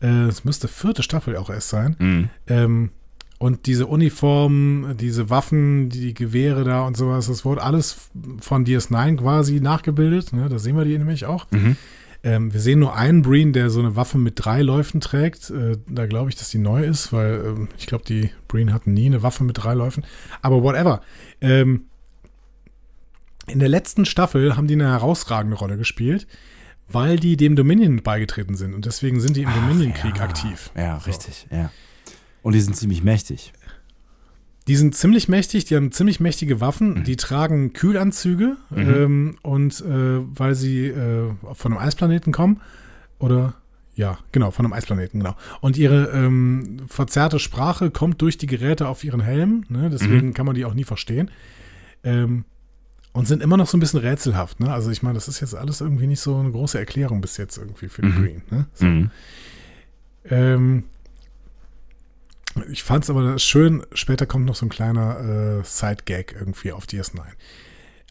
Äh, 0.00 0.28
Es 0.28 0.44
müsste 0.44 0.68
vierte 0.68 1.02
Staffel 1.02 1.36
auch 1.36 1.50
erst 1.50 1.68
sein. 1.68 1.96
Mhm. 1.98 2.28
Ähm, 2.46 2.90
und 3.38 3.66
diese 3.66 3.86
Uniformen, 3.86 4.96
diese 4.96 5.30
Waffen, 5.30 5.88
die 5.90 6.12
Gewehre 6.12 6.64
da 6.64 6.86
und 6.86 6.96
sowas, 6.96 7.28
das 7.28 7.44
wurde 7.44 7.62
alles 7.62 8.10
von 8.40 8.66
DS9 8.66 9.16
quasi 9.16 9.60
nachgebildet. 9.60 10.32
Ne? 10.32 10.48
Da 10.48 10.58
sehen 10.58 10.76
wir 10.76 10.84
die 10.84 10.98
nämlich 10.98 11.24
auch. 11.24 11.46
Mhm. 11.52 11.76
Ähm, 12.24 12.52
wir 12.52 12.58
sehen 12.58 12.80
nur 12.80 12.96
einen 12.96 13.22
Breen, 13.22 13.52
der 13.52 13.70
so 13.70 13.78
eine 13.78 13.94
Waffe 13.94 14.18
mit 14.18 14.34
drei 14.36 14.62
Läufen 14.62 15.00
trägt. 15.00 15.50
Äh, 15.50 15.76
da 15.86 16.06
glaube 16.06 16.30
ich, 16.30 16.36
dass 16.36 16.50
die 16.50 16.58
neu 16.58 16.82
ist, 16.84 17.12
weil 17.12 17.44
ähm, 17.46 17.68
ich 17.78 17.86
glaube, 17.86 18.04
die 18.04 18.30
Breen 18.48 18.72
hatten 18.72 18.92
nie 18.92 19.06
eine 19.06 19.22
Waffe 19.22 19.44
mit 19.44 19.62
drei 19.62 19.74
Läufen. 19.74 20.04
Aber 20.42 20.64
whatever. 20.64 21.00
Ähm, 21.40 21.84
in 23.46 23.60
der 23.60 23.68
letzten 23.68 24.04
Staffel 24.04 24.56
haben 24.56 24.66
die 24.66 24.74
eine 24.74 24.88
herausragende 24.88 25.56
Rolle 25.56 25.76
gespielt, 25.76 26.26
weil 26.88 27.18
die 27.18 27.36
dem 27.36 27.54
Dominion 27.54 28.02
beigetreten 28.02 28.56
sind. 28.56 28.74
Und 28.74 28.84
deswegen 28.84 29.20
sind 29.20 29.36
die 29.36 29.42
im 29.42 29.54
Dominion-Krieg 29.54 30.16
ja. 30.16 30.22
aktiv. 30.22 30.70
Ja, 30.76 30.98
So. 30.98 31.06
richtig, 31.06 31.46
ja. 31.52 31.70
Und 32.42 32.54
die 32.54 32.60
sind 32.60 32.76
ziemlich 32.76 33.02
mächtig. 33.02 33.52
Die 34.68 34.76
sind 34.76 34.94
ziemlich 34.94 35.28
mächtig, 35.28 35.64
die 35.64 35.76
haben 35.76 35.92
ziemlich 35.92 36.20
mächtige 36.20 36.60
Waffen, 36.60 37.02
die 37.04 37.16
tragen 37.16 37.72
Kühlanzüge 37.72 38.58
ähm, 38.76 39.38
und 39.40 39.80
äh, 39.80 40.20
weil 40.38 40.54
sie 40.54 40.88
äh, 40.88 41.30
von 41.54 41.72
einem 41.72 41.80
Eisplaneten 41.80 42.34
kommen 42.34 42.60
oder 43.18 43.54
ja, 43.94 44.18
genau, 44.30 44.50
von 44.50 44.64
einem 44.64 44.74
Eisplaneten, 44.74 45.20
genau. 45.20 45.34
Und 45.60 45.76
ihre 45.76 46.10
ähm, 46.10 46.82
verzerrte 46.86 47.38
Sprache 47.38 47.90
kommt 47.90 48.20
durch 48.20 48.36
die 48.36 48.46
Geräte 48.46 48.86
auf 48.88 49.02
ihren 49.04 49.20
Helm, 49.20 49.64
ne? 49.70 49.88
deswegen 49.90 50.34
kann 50.34 50.46
man 50.46 50.54
die 50.54 50.66
auch 50.66 50.74
nie 50.74 50.84
verstehen. 50.84 51.30
Ähm, 52.04 52.44
und 53.12 53.26
sind 53.26 53.42
immer 53.42 53.56
noch 53.56 53.66
so 53.66 53.76
ein 53.76 53.80
bisschen 53.80 53.98
rätselhaft, 53.98 54.60
ne? 54.60 54.72
Also 54.72 54.90
ich 54.90 55.02
meine, 55.02 55.14
das 55.14 55.26
ist 55.26 55.40
jetzt 55.40 55.54
alles 55.54 55.80
irgendwie 55.80 56.06
nicht 56.06 56.20
so 56.20 56.36
eine 56.36 56.52
große 56.52 56.78
Erklärung 56.78 57.20
bis 57.20 57.36
jetzt 57.38 57.58
irgendwie 57.58 57.88
für 57.88 58.02
die 58.02 58.12
Green, 58.12 58.42
ne? 58.50 58.66
So. 58.74 58.86
Mhm. 58.86 59.10
Ähm, 60.30 60.84
ich 62.70 62.82
fand 62.82 63.04
es 63.04 63.10
aber 63.10 63.38
schön, 63.38 63.84
später 63.92 64.26
kommt 64.26 64.44
noch 64.46 64.54
so 64.54 64.66
ein 64.66 64.70
kleiner 64.70 65.60
äh, 65.60 65.64
Side-Gag 65.64 66.34
irgendwie 66.38 66.72
auf 66.72 66.84
DS9. 66.86 67.20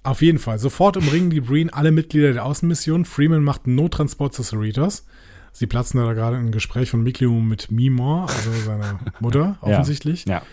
Auf 0.04 0.22
jeden 0.22 0.40
Fall, 0.40 0.60
sofort 0.60 0.96
umringen 0.98 1.30
die 1.30 1.42
Breen 1.42 1.70
alle 1.70 1.92
Mitglieder 1.92 2.34
der 2.34 2.46
Außenmission. 2.46 3.06
Freeman 3.06 3.44
macht 3.44 3.66
einen 3.66 3.76
Nottransport 3.76 4.34
zu 4.34 4.44
Cerritos. 4.44 5.06
Sie 5.52 5.68
platzen 5.68 6.00
da 6.00 6.14
gerade 6.14 6.38
in 6.38 6.46
ein 6.48 6.52
Gespräch 6.52 6.90
von 6.92 7.04
Miklium 7.04 7.48
mit 7.48 7.72
Mimor, 7.72 8.30
also 8.30 8.52
seiner 8.64 9.00
Mutter, 9.20 9.58
offensichtlich. 9.62 10.26
Ja. 10.26 10.44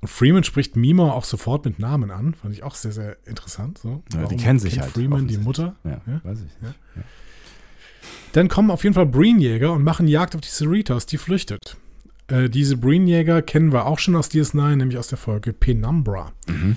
Und 0.00 0.08
Freeman 0.08 0.44
spricht 0.44 0.76
Mimor 0.76 1.14
auch 1.14 1.24
sofort 1.24 1.64
mit 1.64 1.78
Namen 1.78 2.10
an. 2.10 2.34
Fand 2.34 2.54
ich 2.54 2.62
auch 2.62 2.74
sehr, 2.74 2.92
sehr 2.92 3.16
interessant. 3.24 3.78
So. 3.78 4.02
Ja, 4.12 4.26
die 4.26 4.36
kennen 4.36 4.58
sich 4.58 4.78
halt. 4.78 4.92
Freeman 4.92 5.26
die. 5.26 5.38
Mutter. 5.38 5.76
Ja, 5.82 6.00
Ja? 6.06 6.20
weiß 6.22 6.40
ich. 6.40 6.52
Dann 8.32 8.48
kommen 8.48 8.70
auf 8.70 8.84
jeden 8.84 8.94
Fall 8.94 9.06
Breenjäger 9.06 9.72
und 9.72 9.82
machen 9.82 10.08
Jagd 10.08 10.34
auf 10.34 10.40
die 10.42 10.48
Cerritos, 10.50 11.06
die 11.06 11.18
flüchtet. 11.18 11.76
Äh, 12.28 12.48
diese 12.48 12.76
Breenjäger 12.76 13.42
kennen 13.42 13.72
wir 13.72 13.86
auch 13.86 13.98
schon 13.98 14.16
aus 14.16 14.30
DS9, 14.30 14.76
nämlich 14.76 14.98
aus 14.98 15.08
der 15.08 15.18
Folge 15.18 15.52
Penumbra. 15.52 16.32
Mhm. 16.48 16.76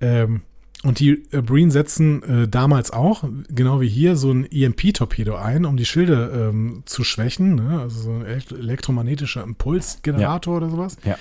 Ähm, 0.00 0.42
und 0.84 1.00
die 1.00 1.24
äh, 1.32 1.42
Breen 1.42 1.70
setzen 1.70 2.22
äh, 2.22 2.48
damals 2.48 2.92
auch, 2.92 3.24
genau 3.48 3.80
wie 3.80 3.88
hier, 3.88 4.14
so 4.16 4.30
ein 4.30 4.44
EMP-Torpedo 4.50 5.34
ein, 5.34 5.64
um 5.64 5.76
die 5.76 5.84
Schilde 5.84 6.50
ähm, 6.50 6.82
zu 6.84 7.02
schwächen. 7.02 7.56
Ne? 7.56 7.80
Also 7.80 8.00
so 8.00 8.12
ein 8.12 8.24
elekt- 8.24 8.52
elektromagnetischer 8.52 9.42
Impulsgenerator 9.42 10.56
oder 10.56 10.70
sowas. 10.70 10.96
Ja. 11.04 11.18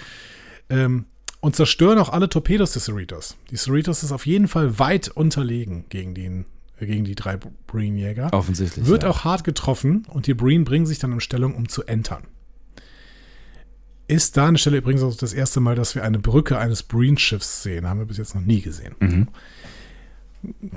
Ähm, 0.70 1.06
und 1.40 1.56
zerstören 1.56 1.98
auch 1.98 2.10
alle 2.10 2.30
Torpedos 2.30 2.74
des 2.74 2.86
Cerritos. 2.86 3.36
Die 3.52 3.58
Cerritos 3.58 4.04
ist 4.04 4.12
auf 4.12 4.26
jeden 4.26 4.48
Fall 4.48 4.80
weit 4.80 5.10
unterlegen 5.10 5.86
gegen, 5.90 6.14
den, 6.14 6.46
äh, 6.80 6.86
gegen 6.86 7.04
die 7.04 7.16
drei 7.16 7.38
Breen-Jäger. 7.68 8.34
Offensichtlich. 8.34 8.86
Wird 8.86 9.04
ja. 9.04 9.10
auch 9.10 9.24
hart 9.24 9.44
getroffen 9.44 10.06
und 10.10 10.28
die 10.28 10.34
Breen 10.36 10.66
bringen 10.66 10.86
sich 10.86 11.00
dann 11.00 11.12
in 11.12 11.20
Stellung, 11.20 11.56
um 11.56 11.68
zu 11.68 11.84
entern. 11.84 12.24
Ist 14.08 14.38
da 14.38 14.48
an 14.48 14.54
der 14.54 14.60
Stelle 14.60 14.78
übrigens 14.78 15.04
auch 15.04 15.16
das 15.16 15.34
erste 15.34 15.60
Mal, 15.60 15.76
dass 15.76 15.96
wir 15.96 16.04
eine 16.04 16.20
Brücke 16.20 16.58
eines 16.58 16.84
Breen-Schiffs 16.84 17.64
sehen. 17.64 17.88
Haben 17.88 18.00
wir 18.00 18.06
bis 18.06 18.18
jetzt 18.18 18.36
noch 18.36 18.42
nie 18.42 18.62
gesehen. 18.62 18.96
Mhm. 19.00 19.28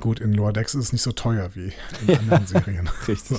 Gut, 0.01 0.19
in 0.20 0.32
Lower 0.32 0.52
Decks 0.52 0.74
ist 0.74 0.85
es 0.86 0.93
nicht 0.93 1.02
so 1.02 1.12
teuer 1.12 1.51
wie 1.55 1.73
in 2.07 2.19
anderen 2.19 2.47
Serien. 2.47 2.89
Richtig. 3.07 3.39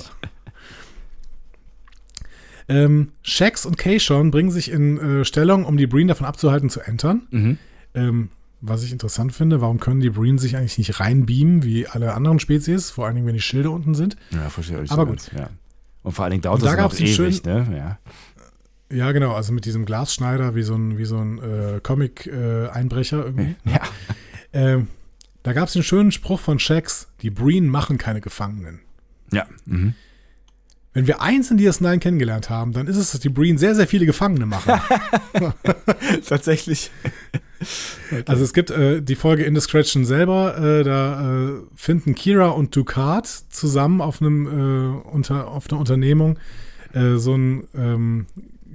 Ähm, 2.68 3.12
Shax 3.22 3.66
und 3.66 3.76
Kayshawn 3.76 4.30
bringen 4.30 4.50
sich 4.50 4.70
in 4.70 4.98
äh, 4.98 5.24
Stellung, 5.24 5.64
um 5.64 5.76
die 5.76 5.86
Breen 5.86 6.08
davon 6.08 6.26
abzuhalten, 6.26 6.70
zu 6.70 6.80
entern. 6.80 7.22
Mhm. 7.30 7.58
Ähm, 7.94 8.28
was 8.60 8.84
ich 8.84 8.92
interessant 8.92 9.34
finde, 9.34 9.60
warum 9.60 9.80
können 9.80 10.00
die 10.00 10.10
Breen 10.10 10.38
sich 10.38 10.56
eigentlich 10.56 10.78
nicht 10.78 11.00
reinbeamen 11.00 11.64
wie 11.64 11.88
alle 11.88 12.14
anderen 12.14 12.38
Spezies, 12.38 12.90
vor 12.90 13.06
allen 13.06 13.16
Dingen, 13.16 13.26
wenn 13.26 13.34
die 13.34 13.40
Schilde 13.40 13.70
unten 13.70 13.94
sind? 13.94 14.16
Ja, 14.30 14.48
verstehe 14.48 14.82
ich. 14.82 14.90
Aber 14.92 15.02
so 15.02 15.10
gut. 15.10 15.30
Ja. 15.36 15.50
Und 16.04 16.12
vor 16.12 16.24
allen 16.24 16.30
Dingen 16.32 16.42
dauert 16.42 16.60
Und 16.60 16.66
da 16.66 16.70
das 16.70 16.76
noch 16.76 16.84
gab's 16.84 16.98
einen 16.98 17.08
ewig, 17.08 17.44
ne? 17.44 17.66
Ja. 17.76 17.98
Ja, 18.92 19.12
genau, 19.12 19.32
also 19.32 19.52
mit 19.52 19.64
diesem 19.64 19.84
Glasschneider 19.84 20.54
wie 20.54 20.62
so 20.62 20.74
ein, 20.74 20.98
wie 20.98 21.04
so 21.04 21.18
ein 21.18 21.38
äh, 21.38 21.80
Comic-Einbrecher 21.82 23.24
irgendwie. 23.24 23.56
Ja. 23.64 23.80
Ähm, 24.52 24.88
da 25.42 25.52
gab 25.52 25.68
es 25.68 25.72
den 25.72 25.82
schönen 25.82 26.12
Spruch 26.12 26.40
von 26.40 26.58
Shax, 26.58 27.08
die 27.22 27.30
Breen 27.30 27.68
machen 27.68 27.98
keine 27.98 28.20
Gefangenen. 28.20 28.80
Ja. 29.32 29.46
Mhm. 29.64 29.94
Wenn 30.94 31.06
wir 31.06 31.22
eins 31.22 31.50
in 31.50 31.58
DS9 31.58 31.98
kennengelernt 32.00 32.50
haben, 32.50 32.72
dann 32.72 32.86
ist 32.86 32.98
es, 32.98 33.12
dass 33.12 33.20
die 33.20 33.30
Breen 33.30 33.56
sehr, 33.56 33.74
sehr 33.74 33.86
viele 33.86 34.04
Gefangene 34.04 34.44
machen. 34.44 34.74
Tatsächlich. 36.28 36.90
Also 38.26 38.42
es 38.42 38.54
gibt 38.54 38.72
äh, 38.72 39.00
die 39.00 39.14
Folge 39.14 39.44
Indiscretion 39.44 40.04
selber, 40.04 40.58
äh, 40.58 40.82
da 40.82 41.44
äh, 41.44 41.52
finden 41.76 42.16
Kira 42.16 42.48
und 42.48 42.74
Ducat 42.74 43.28
zusammen 43.28 44.00
auf 44.00 44.20
einem 44.20 44.46
äh, 44.46 45.08
unter, 45.08 45.46
auf 45.46 45.70
einer 45.70 45.78
Unternehmung 45.78 46.40
äh, 46.92 47.18
so 47.18 47.36
ein 47.36 47.68
ähm, 47.76 48.26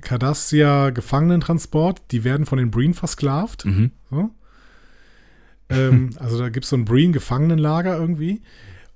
Cardassia 0.02 0.90
Gefangenentransport. 0.92 2.02
Die 2.12 2.24
werden 2.24 2.46
von 2.46 2.58
den 2.58 2.72
Breen 2.72 2.94
versklavt. 2.94 3.66
Mhm. 3.66 3.92
So. 4.10 4.32
ähm, 5.70 6.12
also 6.20 6.40
da 6.40 6.50
gibt 6.50 6.66
es 6.66 6.70
so 6.70 6.76
ein 6.76 6.86
Breen 6.86 7.14
Gefangenenlager 7.14 7.98
irgendwie. 7.98 8.42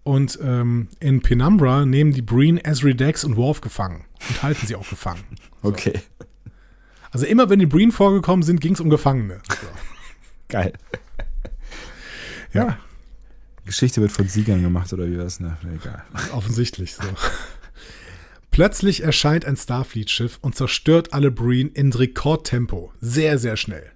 Und 0.03 0.39
ähm, 0.41 0.87
in 0.99 1.21
Penumbra 1.21 1.85
nehmen 1.85 2.11
die 2.11 2.23
Breen 2.23 2.57
Ezri 2.57 2.95
Dex 2.95 3.23
und 3.23 3.37
Worf 3.37 3.61
gefangen 3.61 4.05
und 4.29 4.41
halten 4.41 4.65
sie 4.65 4.75
auch 4.75 4.89
gefangen. 4.89 5.23
Okay. 5.63 6.01
Also 7.11 7.27
immer 7.27 7.51
wenn 7.51 7.59
die 7.59 7.67
Breen 7.67 7.91
vorgekommen 7.91 8.41
sind, 8.41 8.61
ging 8.61 8.73
es 8.73 8.79
um 8.79 8.89
Gefangene. 8.89 9.41
So. 9.47 9.67
Geil. 10.47 10.73
Ja, 12.51 12.79
Geschichte 13.65 14.01
wird 14.01 14.11
von 14.11 14.27
Siegern 14.27 14.61
gemacht 14.61 14.91
oder 14.91 15.07
wie 15.07 15.17
was? 15.17 15.39
Ne? 15.39 15.57
Egal. 15.73 16.03
offensichtlich 16.33 16.95
so. 16.95 17.03
Plötzlich 18.51 19.03
erscheint 19.03 19.45
ein 19.45 19.55
Starfleet-Schiff 19.55 20.37
und 20.41 20.55
zerstört 20.55 21.13
alle 21.13 21.31
Breen 21.31 21.69
in 21.69 21.93
Rekordtempo. 21.93 22.91
Sehr, 22.99 23.39
sehr 23.39 23.55
schnell. 23.55 23.91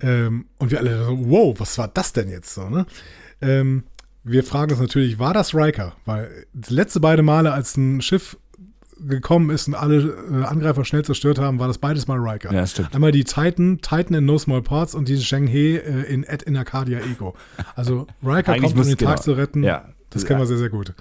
Ähm, 0.00 0.46
und 0.58 0.70
wir 0.70 0.78
alle 0.78 1.04
so, 1.04 1.18
wow, 1.30 1.58
was 1.58 1.76
war 1.78 1.88
das 1.88 2.12
denn 2.12 2.28
jetzt 2.28 2.54
so, 2.54 2.68
ne? 2.68 2.86
Ähm, 3.40 3.84
wir 4.22 4.44
fragen 4.44 4.72
uns 4.72 4.80
natürlich, 4.80 5.18
war 5.18 5.32
das 5.32 5.54
Riker? 5.54 5.96
Weil 6.04 6.46
die 6.52 6.74
letzte 6.74 7.00
beide 7.00 7.22
Male, 7.22 7.52
als 7.52 7.76
ein 7.78 8.02
Schiff 8.02 8.36
gekommen 8.98 9.48
ist 9.48 9.66
und 9.66 9.74
alle 9.74 10.14
äh, 10.30 10.44
Angreifer 10.44 10.84
schnell 10.84 11.04
zerstört 11.04 11.38
haben, 11.38 11.58
war 11.58 11.68
das 11.68 11.78
beides 11.78 12.06
mal 12.06 12.18
Riker. 12.18 12.52
Ja, 12.52 12.66
stimmt. 12.66 12.94
Einmal 12.94 13.12
die 13.12 13.24
Titan, 13.24 13.78
Titan 13.80 14.14
in 14.14 14.26
No 14.26 14.38
Small 14.38 14.60
Parts 14.60 14.94
und 14.94 15.08
diese 15.08 15.24
Sheng 15.24 15.46
He 15.46 15.76
äh, 15.76 16.02
in 16.02 16.24
Ed 16.24 16.42
in 16.42 16.56
Arcadia 16.56 17.00
Ego. 17.00 17.34
Also 17.74 18.06
Riker 18.22 18.58
kommt, 18.58 18.76
um 18.76 18.82
den 18.82 18.98
Tag 18.98 18.98
genau. 18.98 19.22
zu 19.22 19.32
retten. 19.32 19.62
Ja. 19.62 19.88
Das 20.10 20.26
kennen 20.26 20.40
wir 20.40 20.46
sehr, 20.46 20.58
sehr 20.58 20.70
gut. 20.70 20.92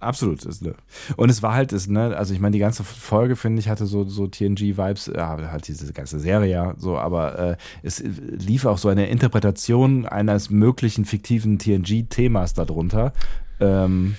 Absolut. 0.00 0.44
Ist, 0.44 0.62
ne. 0.62 0.74
Und 1.16 1.30
es 1.30 1.42
war 1.42 1.54
halt, 1.54 1.72
ist, 1.72 1.88
ne, 1.88 2.16
also 2.16 2.32
ich 2.34 2.40
meine, 2.40 2.52
die 2.54 2.58
ganze 2.58 2.82
Folge, 2.84 3.36
finde 3.36 3.60
ich, 3.60 3.68
hatte 3.68 3.86
so, 3.86 4.04
so 4.04 4.26
TNG-Vibes, 4.26 5.12
ja, 5.14 5.36
halt 5.50 5.68
diese 5.68 5.92
ganze 5.92 6.18
Serie 6.18 6.50
ja 6.50 6.74
so, 6.78 6.98
aber 6.98 7.38
äh, 7.38 7.56
es 7.82 8.02
lief 8.02 8.64
auch 8.64 8.78
so 8.78 8.88
eine 8.88 9.08
Interpretation 9.08 10.06
eines 10.06 10.50
möglichen 10.50 11.04
fiktiven 11.04 11.58
TNG-Themas 11.58 12.54
darunter. 12.54 13.12
Ähm, 13.60 14.16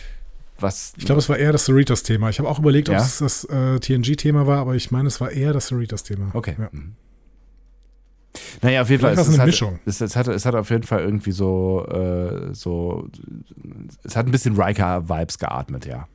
was 0.60 0.94
Ich 0.98 1.06
glaube, 1.06 1.20
es 1.20 1.28
war 1.30 1.38
eher 1.38 1.52
das 1.52 1.66
Cerritos-Thema. 1.66 2.30
Ich 2.30 2.38
habe 2.38 2.48
auch 2.48 2.60
überlegt, 2.60 2.90
ob 2.90 2.96
Ja? 2.96 3.02
es 3.02 3.18
das 3.18 3.44
äh, 3.46 3.80
TNG-Thema 3.80 4.46
war, 4.46 4.60
aber 4.60 4.76
ich 4.76 4.92
meine, 4.92 5.08
es 5.08 5.20
war 5.20 5.32
eher 5.32 5.54
das 5.54 5.68
Cerritos-Thema. 5.68 6.30
Okay. 6.34 6.56
Ja. 6.60 6.70
Naja, 8.62 8.82
auf 8.82 8.90
jeden 8.90 9.02
Fall. 9.02 9.16
Vielleicht 9.16 9.28
war 9.28 9.34
es 9.34 9.34
eine 9.34 9.42
hat, 9.42 9.48
Mischung. 9.48 9.80
Es, 9.86 10.02
es, 10.02 10.16
hat, 10.16 10.28
es 10.28 10.46
hat 10.46 10.56
auf 10.56 10.70
jeden 10.70 10.84
Fall 10.84 11.02
irgendwie 11.02 11.32
so, 11.32 11.86
äh, 11.88 12.54
so, 12.54 13.10
es 14.04 14.16
hat 14.16 14.26
ein 14.26 14.32
bisschen 14.32 14.60
Riker-Vibes 14.60 15.38
geatmet, 15.38 15.86
ja. 15.86 16.08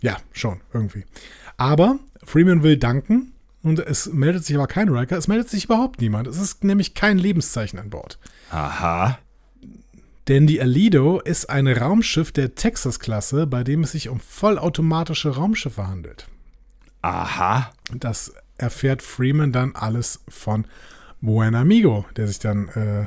Ja, 0.00 0.16
schon, 0.32 0.60
irgendwie. 0.72 1.04
Aber 1.56 1.98
Freeman 2.22 2.62
will 2.62 2.76
danken 2.76 3.32
und 3.62 3.80
es 3.80 4.12
meldet 4.12 4.44
sich 4.44 4.56
aber 4.56 4.68
kein 4.68 4.88
Riker, 4.88 5.16
es 5.16 5.26
meldet 5.26 5.50
sich 5.50 5.64
überhaupt 5.64 6.00
niemand. 6.00 6.28
Es 6.28 6.38
ist 6.38 6.62
nämlich 6.62 6.94
kein 6.94 7.18
Lebenszeichen 7.18 7.78
an 7.78 7.90
Bord. 7.90 8.18
Aha. 8.50 9.18
Denn 10.28 10.46
die 10.46 10.60
Alido 10.60 11.20
ist 11.20 11.48
ein 11.48 11.66
Raumschiff 11.66 12.32
der 12.32 12.54
Texas-Klasse, 12.54 13.46
bei 13.46 13.64
dem 13.64 13.82
es 13.82 13.92
sich 13.92 14.08
um 14.08 14.20
vollautomatische 14.20 15.30
Raumschiffe 15.30 15.88
handelt. 15.88 16.28
Aha. 17.02 17.70
Das 17.94 18.34
erfährt 18.58 19.02
Freeman 19.02 19.52
dann 19.52 19.74
alles 19.74 20.20
von 20.28 20.66
Buen 21.20 21.54
Amigo, 21.54 22.04
der 22.16 22.26
sich 22.28 22.38
dann 22.38 22.68
äh, 22.68 23.06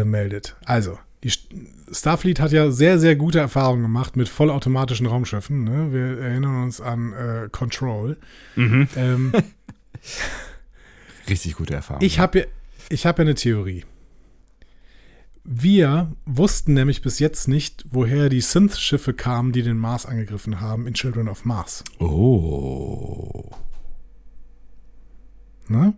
äh, 0.00 0.04
meldet. 0.04 0.56
Also, 0.64 0.98
die 1.24 1.30
St- 1.30 1.48
Starfleet 1.92 2.40
hat 2.40 2.52
ja 2.52 2.70
sehr, 2.70 2.98
sehr 2.98 3.16
gute 3.16 3.38
Erfahrungen 3.38 3.82
gemacht 3.82 4.16
mit 4.16 4.28
vollautomatischen 4.28 5.06
Raumschiffen. 5.06 5.64
Ne? 5.64 5.92
Wir 5.92 6.18
erinnern 6.24 6.62
uns 6.64 6.80
an 6.80 7.12
äh, 7.12 7.48
Control. 7.50 8.16
Ähm, 8.56 9.32
Richtig 11.28 11.54
gute 11.56 11.74
Erfahrung. 11.74 12.02
ich 12.02 12.18
habe 12.18 12.38
ja, 12.40 12.44
ich 12.88 13.04
hab 13.06 13.18
ja 13.18 13.22
eine 13.22 13.34
Theorie. 13.34 13.84
Wir 15.44 16.12
wussten 16.26 16.74
nämlich 16.74 17.00
bis 17.00 17.18
jetzt 17.20 17.48
nicht, 17.48 17.84
woher 17.90 18.28
die 18.28 18.40
Synth-Schiffe 18.42 19.14
kamen, 19.14 19.52
die 19.52 19.62
den 19.62 19.78
Mars 19.78 20.04
angegriffen 20.04 20.60
haben 20.60 20.86
in 20.86 20.92
Children 20.94 21.28
of 21.28 21.44
Mars. 21.46 21.84
Oh. 21.98 23.50
Ne? 25.70 25.94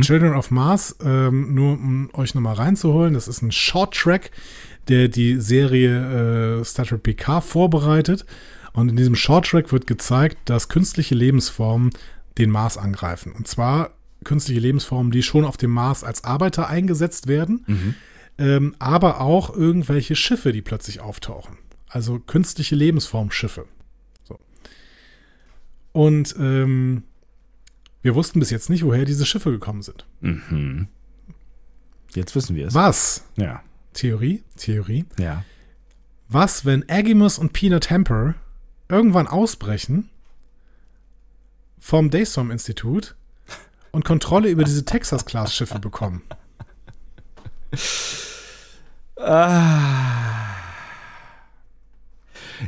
Children 0.00 0.34
of 0.34 0.50
Mars, 0.50 0.96
ähm, 1.04 1.54
nur 1.54 1.72
um 1.72 2.10
euch 2.14 2.34
nochmal 2.34 2.54
reinzuholen, 2.54 3.14
das 3.14 3.28
ist 3.28 3.42
ein 3.42 3.52
Short-Track, 3.52 4.30
der 4.88 5.08
die 5.08 5.40
Serie 5.40 6.60
äh, 6.60 6.64
Star 6.64 6.86
Trek 6.86 7.02
PK 7.02 7.40
vorbereitet. 7.40 8.26
Und 8.72 8.88
in 8.88 8.96
diesem 8.96 9.14
Short-Track 9.14 9.72
wird 9.72 9.86
gezeigt, 9.86 10.38
dass 10.46 10.68
künstliche 10.68 11.14
Lebensformen 11.14 11.90
den 12.38 12.50
Mars 12.50 12.78
angreifen. 12.78 13.32
Und 13.32 13.46
zwar 13.46 13.92
künstliche 14.24 14.60
Lebensformen, 14.60 15.12
die 15.12 15.22
schon 15.22 15.44
auf 15.44 15.56
dem 15.56 15.70
Mars 15.70 16.04
als 16.04 16.24
Arbeiter 16.24 16.68
eingesetzt 16.68 17.26
werden, 17.26 17.66
ähm, 18.38 18.74
aber 18.78 19.20
auch 19.20 19.54
irgendwelche 19.54 20.16
Schiffe, 20.16 20.52
die 20.52 20.62
plötzlich 20.62 21.00
auftauchen. 21.00 21.58
Also 21.88 22.18
künstliche 22.18 22.74
Lebensformschiffe. 22.74 23.66
So. 24.24 24.38
Und 25.92 26.34
ähm, 26.38 27.02
wir 28.02 28.14
wussten 28.14 28.40
bis 28.40 28.50
jetzt 28.50 28.68
nicht, 28.68 28.84
woher 28.84 29.04
diese 29.04 29.24
Schiffe 29.26 29.50
gekommen 29.50 29.82
sind. 29.82 30.04
Mhm. 30.20 30.88
Jetzt 32.14 32.34
wissen 32.34 32.56
wir 32.56 32.66
es. 32.68 32.74
Was? 32.74 33.24
Ja. 33.36 33.62
Theorie? 33.94 34.42
Theorie. 34.56 35.06
Ja. 35.18 35.44
Was, 36.28 36.64
wenn 36.64 36.88
Agimus 36.88 37.38
und 37.38 37.52
Peanut 37.52 37.90
Hamper 37.90 38.34
irgendwann 38.88 39.26
ausbrechen 39.26 40.10
vom 41.78 42.10
Daystorm-Institut 42.10 43.14
und 43.90 44.04
Kontrolle 44.04 44.48
über 44.48 44.64
diese 44.64 44.84
Texas-Class-Schiffe 44.84 45.78
bekommen? 45.78 46.22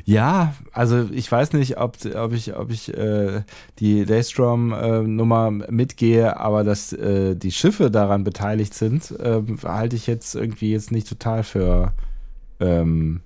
Ja, 0.04 0.54
also 0.72 1.08
ich 1.12 1.30
weiß 1.30 1.52
nicht, 1.52 1.78
ob, 1.78 1.96
ob 2.14 2.32
ich, 2.32 2.56
ob 2.56 2.70
ich 2.70 2.92
äh, 2.92 3.42
die 3.78 4.04
Daystrom-Nummer 4.04 5.50
mitgehe, 5.50 6.36
aber 6.38 6.64
dass 6.64 6.92
äh, 6.92 7.34
die 7.34 7.52
Schiffe 7.52 7.90
daran 7.90 8.24
beteiligt 8.24 8.74
sind, 8.74 9.10
äh, 9.12 9.42
halte 9.64 9.96
ich 9.96 10.06
jetzt 10.06 10.34
irgendwie 10.34 10.72
jetzt 10.72 10.90
nicht 10.90 11.08
total 11.08 11.42
für 11.42 11.92
ähm, 12.60 13.20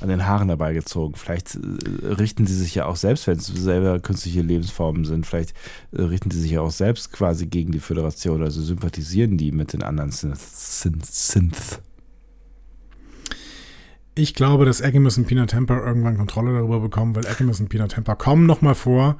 an 0.00 0.08
den 0.08 0.26
Haaren 0.26 0.48
dabei 0.48 0.72
gezogen. 0.72 1.14
Vielleicht 1.14 1.56
äh, 1.56 2.06
richten 2.06 2.46
sie 2.46 2.56
sich 2.56 2.74
ja 2.74 2.86
auch 2.86 2.96
selbst, 2.96 3.26
wenn 3.26 3.38
es 3.38 3.46
selber 3.46 4.00
künstliche 4.00 4.42
Lebensformen 4.42 5.04
sind, 5.04 5.26
vielleicht 5.26 5.54
äh, 5.92 6.02
richten 6.02 6.30
sie 6.30 6.40
sich 6.40 6.52
ja 6.52 6.60
auch 6.60 6.70
selbst 6.70 7.12
quasi 7.12 7.46
gegen 7.46 7.72
die 7.72 7.80
Föderation, 7.80 8.42
also 8.42 8.62
sympathisieren 8.62 9.36
die 9.36 9.52
mit 9.52 9.72
den 9.72 9.82
anderen 9.82 10.10
Synth. 10.10 10.40
Synth, 10.40 11.06
Synth. 11.06 11.80
Ich 14.20 14.34
glaube, 14.34 14.66
dass 14.66 14.82
Agimus 14.82 15.16
und 15.16 15.26
Peanut 15.26 15.54
Hamper 15.54 15.82
irgendwann 15.82 16.18
Kontrolle 16.18 16.52
darüber 16.52 16.78
bekommen, 16.80 17.16
weil 17.16 17.26
Agimus 17.26 17.58
und 17.58 17.70
Peanut 17.70 17.96
Hamper 17.96 18.16
kommen 18.16 18.44
nochmal 18.44 18.74
vor, 18.74 19.16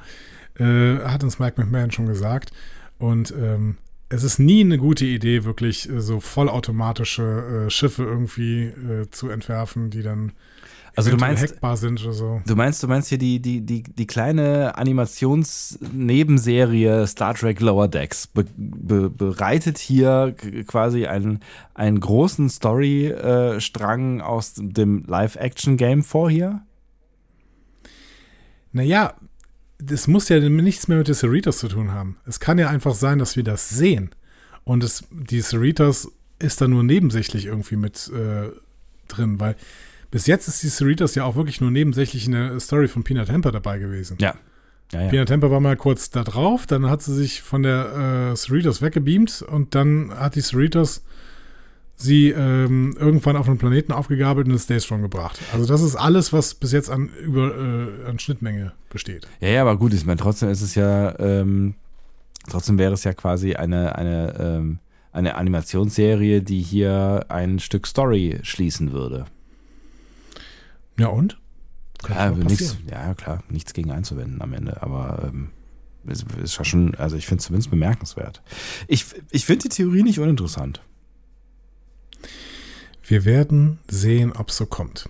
äh, 0.58 0.98
hat 0.98 1.24
uns 1.24 1.38
Mike 1.38 1.58
McMahon 1.58 1.90
schon 1.90 2.04
gesagt. 2.04 2.52
Und 2.98 3.32
ähm, 3.32 3.78
es 4.10 4.24
ist 4.24 4.38
nie 4.38 4.60
eine 4.60 4.76
gute 4.76 5.06
Idee, 5.06 5.44
wirklich 5.44 5.88
äh, 5.88 6.02
so 6.02 6.20
vollautomatische 6.20 7.64
äh, 7.66 7.70
Schiffe 7.70 8.02
irgendwie 8.02 8.64
äh, 8.64 9.10
zu 9.10 9.30
entwerfen, 9.30 9.88
die 9.88 10.02
dann 10.02 10.32
Also 11.06 11.16
du 11.16 11.16
meinst, 11.16 11.42
hackbar 11.42 11.76
sind 11.76 12.02
oder 12.02 12.12
so. 12.12 12.40
du 12.46 12.56
meinst, 12.56 12.82
du 12.82 12.88
meinst 12.88 13.08
hier 13.08 13.18
die, 13.18 13.40
die, 13.40 13.60
die, 13.60 13.82
die 13.82 14.06
kleine 14.06 14.76
Animationsnebenserie 14.76 17.06
Star 17.06 17.34
Trek 17.34 17.60
Lower 17.60 17.88
Decks 17.88 18.26
be, 18.26 18.44
be, 18.56 19.08
bereitet 19.08 19.78
hier 19.78 20.34
quasi 20.66 21.06
einen, 21.06 21.40
einen 21.74 22.00
großen 22.00 22.50
Story-Strang 22.50 24.20
aus 24.20 24.54
dem 24.56 25.04
Live-Action-Game 25.06 26.02
vor 26.02 26.30
hier? 26.30 26.62
Naja, 28.72 29.14
das 29.78 30.06
muss 30.06 30.28
ja 30.28 30.38
nichts 30.40 30.88
mehr 30.88 30.98
mit 30.98 31.08
den 31.08 31.14
Cerritos 31.14 31.58
zu 31.58 31.68
tun 31.68 31.92
haben. 31.92 32.16
Es 32.26 32.40
kann 32.40 32.58
ja 32.58 32.68
einfach 32.68 32.94
sein, 32.94 33.18
dass 33.18 33.36
wir 33.36 33.44
das 33.44 33.68
sehen. 33.68 34.10
Und 34.64 34.84
es, 34.84 35.04
die 35.10 35.40
Cerritos 35.40 36.12
ist 36.38 36.60
da 36.60 36.68
nur 36.68 36.82
nebensächlich 36.82 37.46
irgendwie 37.46 37.76
mit 37.76 38.10
äh, 38.14 38.50
drin, 39.08 39.40
weil 39.40 39.56
bis 40.10 40.26
jetzt 40.26 40.48
ist 40.48 40.62
die 40.62 40.68
Cerritos 40.68 41.14
ja 41.14 41.24
auch 41.24 41.36
wirklich 41.36 41.60
nur 41.60 41.70
nebensächlich 41.70 42.26
in 42.26 42.32
der 42.32 42.58
Story 42.60 42.88
von 42.88 43.04
Pina 43.04 43.24
Temper 43.24 43.52
dabei 43.52 43.78
gewesen. 43.78 44.16
Ja. 44.20 44.34
Ja, 44.92 45.02
ja. 45.02 45.08
Pina 45.08 45.24
Temper 45.24 45.50
war 45.50 45.60
mal 45.60 45.76
kurz 45.76 46.10
da 46.10 46.24
drauf, 46.24 46.66
dann 46.66 46.90
hat 46.90 47.00
sie 47.02 47.14
sich 47.14 47.42
von 47.42 47.62
der 47.62 48.32
äh, 48.32 48.36
Cerritos 48.36 48.82
weggebeamt 48.82 49.42
und 49.42 49.74
dann 49.74 50.12
hat 50.16 50.34
die 50.34 50.40
Cerritos 50.40 51.04
sie 51.94 52.30
ähm, 52.30 52.96
irgendwann 52.98 53.36
auf 53.36 53.46
einen 53.46 53.58
Planeten 53.58 53.92
aufgegabelt 53.92 54.46
und 54.46 54.54
ins 54.54 54.66
Daystrom 54.66 55.02
gebracht. 55.02 55.38
Also 55.52 55.66
das 55.66 55.82
ist 55.82 55.96
alles, 55.96 56.32
was 56.32 56.54
bis 56.54 56.72
jetzt 56.72 56.90
an, 56.90 57.10
über, 57.22 57.54
äh, 57.54 58.08
an 58.08 58.18
Schnittmenge 58.18 58.72
besteht. 58.88 59.28
Ja, 59.40 59.48
ja, 59.48 59.62
aber 59.62 59.76
gut, 59.76 59.92
ich 59.92 60.06
meine, 60.06 60.18
trotzdem 60.18 60.48
ist 60.48 60.62
es 60.62 60.74
ja, 60.74 61.18
ähm, 61.18 61.74
trotzdem 62.48 62.78
wäre 62.78 62.94
es 62.94 63.04
ja 63.04 63.12
quasi 63.12 63.54
eine, 63.54 63.96
eine, 63.96 64.34
ähm, 64.40 64.78
eine 65.12 65.34
Animationsserie, 65.36 66.42
die 66.42 66.62
hier 66.62 67.26
ein 67.28 67.58
Stück 67.58 67.86
Story 67.86 68.40
schließen 68.42 68.92
würde. 68.92 69.26
Ja 71.00 71.08
und? 71.08 71.40
Ja, 72.08 72.30
nichts, 72.30 72.78
ja, 72.90 73.14
klar, 73.14 73.42
nichts 73.48 73.74
gegen 73.74 73.90
einzuwenden 73.90 74.40
am 74.40 74.54
Ende, 74.54 74.82
aber 74.82 75.28
ähm, 75.28 75.50
ist, 76.06 76.24
ist 76.42 76.56
ja 76.56 76.64
schon, 76.64 76.94
also 76.94 77.16
ich 77.16 77.26
finde 77.26 77.40
es 77.40 77.46
zumindest 77.46 77.70
bemerkenswert. 77.70 78.42
Ich, 78.88 79.06
ich 79.30 79.44
finde 79.44 79.64
die 79.64 79.68
Theorie 79.68 80.02
nicht 80.02 80.18
uninteressant. 80.18 80.80
Wir 83.04 83.24
werden 83.24 83.80
sehen, 83.88 84.32
ob 84.32 84.48
es 84.48 84.56
so 84.56 84.66
kommt. 84.66 85.08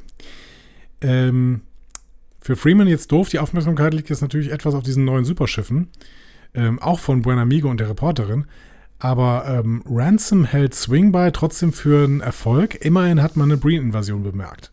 Ähm, 1.01 1.63
für 2.41 2.57
Freeman 2.57 2.89
jetzt 2.89 3.13
doof, 3.13 3.29
die 3.29 3.39
Aufmerksamkeit 3.39 3.95
liegt 3.95 4.09
jetzt 4.09 4.23
natürlich 4.23 4.51
etwas 4.51 4.75
auf 4.75 4.83
diesen 4.83 5.05
neuen 5.05 5.25
Superschiffen. 5.25 5.89
Ähm, 6.55 6.81
auch 6.81 6.99
von 6.99 7.23
Buenamigo 7.23 7.69
und 7.69 7.79
der 7.79 7.91
Reporterin. 7.91 8.47
Aber 8.99 9.45
ähm, 9.47 9.83
Ransom 9.87 10.45
hält 10.45 10.75
Swing 10.75 11.13
by 11.13 11.31
trotzdem 11.33 11.73
für 11.73 12.05
einen 12.05 12.21
Erfolg. 12.21 12.85
Immerhin 12.85 13.23
hat 13.23 13.37
man 13.37 13.51
eine 13.51 13.61
Breen-Invasion 13.61 14.23
bemerkt. 14.23 14.73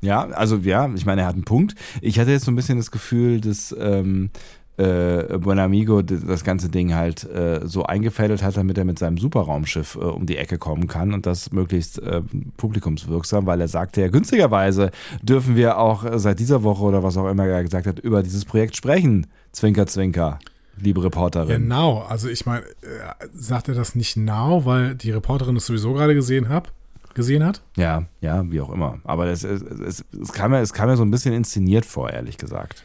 Ja, 0.00 0.26
also 0.26 0.56
ja, 0.56 0.92
ich 0.94 1.06
meine, 1.06 1.22
er 1.22 1.26
hat 1.26 1.34
einen 1.34 1.44
Punkt. 1.44 1.74
Ich 2.02 2.18
hatte 2.18 2.30
jetzt 2.30 2.44
so 2.44 2.52
ein 2.52 2.56
bisschen 2.56 2.76
das 2.76 2.90
Gefühl, 2.90 3.40
dass 3.40 3.74
ähm, 3.78 4.28
äh, 4.76 5.38
Buenamigo 5.38 6.02
das 6.02 6.44
ganze 6.44 6.68
Ding 6.68 6.94
halt 6.94 7.24
äh, 7.24 7.60
so 7.64 7.84
eingefädelt 7.84 8.42
hat, 8.42 8.56
damit 8.56 8.76
er 8.76 8.84
mit 8.84 8.98
seinem 8.98 9.18
Superraumschiff 9.18 9.94
äh, 9.94 10.00
um 10.00 10.26
die 10.26 10.36
Ecke 10.36 10.58
kommen 10.58 10.88
kann 10.88 11.14
und 11.14 11.26
das 11.26 11.52
möglichst 11.52 12.02
äh, 12.02 12.22
publikumswirksam, 12.56 13.46
weil 13.46 13.60
er 13.60 13.68
sagte 13.68 14.00
ja, 14.00 14.08
günstigerweise 14.08 14.90
dürfen 15.22 15.56
wir 15.56 15.78
auch 15.78 16.04
seit 16.16 16.40
dieser 16.40 16.62
Woche 16.64 16.82
oder 16.82 17.02
was 17.02 17.16
auch 17.16 17.28
immer 17.30 17.46
er 17.46 17.62
gesagt 17.62 17.86
hat, 17.86 18.00
über 18.00 18.22
dieses 18.22 18.44
Projekt 18.44 18.76
sprechen. 18.76 19.28
Zwinker, 19.52 19.86
zwinker, 19.86 20.40
liebe 20.76 21.04
Reporterin. 21.04 21.62
Genau, 21.62 22.00
also 22.00 22.28
ich 22.28 22.44
meine, 22.44 22.66
äh, 22.66 23.28
sagt 23.32 23.68
er 23.68 23.74
das 23.74 23.94
nicht 23.94 24.16
now, 24.16 24.66
weil 24.66 24.96
die 24.96 25.12
Reporterin 25.12 25.56
es 25.56 25.66
sowieso 25.66 25.92
gerade 25.92 26.14
gesehen, 26.14 26.48
hab, 26.48 26.72
gesehen 27.14 27.44
hat? 27.44 27.62
Ja, 27.76 28.06
ja, 28.20 28.50
wie 28.50 28.60
auch 28.60 28.70
immer. 28.70 28.98
Aber 29.04 29.26
es, 29.26 29.44
es, 29.44 29.62
es, 29.62 30.04
es, 30.20 30.32
kam 30.32 30.50
mir, 30.52 30.60
es 30.60 30.72
kam 30.72 30.88
mir 30.88 30.96
so 30.96 31.04
ein 31.04 31.10
bisschen 31.10 31.34
inszeniert 31.34 31.84
vor, 31.86 32.10
ehrlich 32.10 32.36
gesagt. 32.38 32.84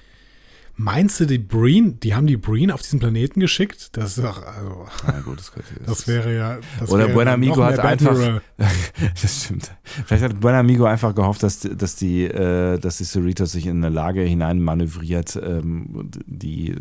Meinst 0.81 1.19
du, 1.19 1.26
die 1.26 1.39
Breen, 1.39 1.99
die 1.99 2.15
haben 2.15 2.26
die 2.26 2.38
Breen 2.38 2.72
auf 2.72 2.81
diesen 2.81 2.99
Planeten 2.99 3.41
geschickt? 3.41 3.97
Das 3.97 4.18
ist 4.18 4.23
doch, 4.23 4.41
also, 4.45 4.88
Na 5.06 5.19
gut, 5.19 5.38
das, 5.38 5.51
könnte, 5.51 5.68
das 5.85 6.07
wäre 6.07 6.34
ja. 6.34 6.57
Das 6.80 6.89
Oder 6.89 7.07
wäre 7.07 7.15
Buenamigo 7.15 7.57
noch 7.57 7.68
mehr 7.68 7.77
hat 7.77 7.85
einfach- 7.85 8.41
Das 9.22 9.43
stimmt. 9.43 9.72
Vielleicht 10.06 10.23
hat 10.23 10.39
Buenamigo 10.39 10.85
einfach 10.85 11.14
gehofft, 11.14 11.43
dass, 11.43 11.60
dass 11.60 11.97
die, 11.97 12.23
äh, 12.23 12.80
dass 12.80 12.97
die 12.97 13.03
Cerritos 13.03 13.51
sich 13.51 13.65
in 13.68 13.84
eine 13.84 13.93
Lage 13.93 14.22
hinein 14.22 14.61
manövriert, 14.61 15.38
ähm, 15.43 16.10
die 16.26 16.77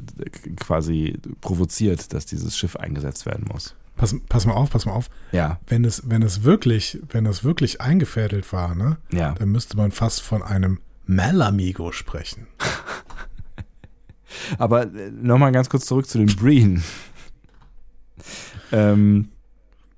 quasi 0.61 1.19
provoziert, 1.41 2.13
dass 2.15 2.25
dieses 2.25 2.57
Schiff 2.57 2.77
eingesetzt 2.77 3.27
werden 3.27 3.47
muss. 3.53 3.75
Pass, 3.99 4.15
pass 4.29 4.47
mal 4.47 4.55
auf, 4.55 4.71
pass 4.71 4.87
mal 4.87 4.93
auf. 4.93 5.11
Ja, 5.33 5.59
Wenn 5.67 5.85
es, 5.85 6.09
wenn 6.09 6.23
es 6.23 6.45
wirklich, 6.45 6.99
wenn 7.11 7.27
es 7.27 7.45
wirklich 7.45 7.81
eingefädelt 7.83 8.51
war, 8.53 8.75
ne, 8.75 8.97
ja. 9.13 9.35
dann 9.35 9.51
müsste 9.51 9.77
man 9.77 9.91
fast 9.91 10.23
von 10.23 10.43
einem 10.43 10.79
Malamigo 11.07 11.93
sprechen. 11.93 12.47
Aber 14.59 14.83
äh, 14.83 15.11
nochmal 15.11 15.53
ganz 15.53 15.69
kurz 15.69 15.87
zurück 15.87 16.07
zu 16.07 16.19
den 16.19 16.35
Breen. 16.37 16.83
ähm, 18.73 19.31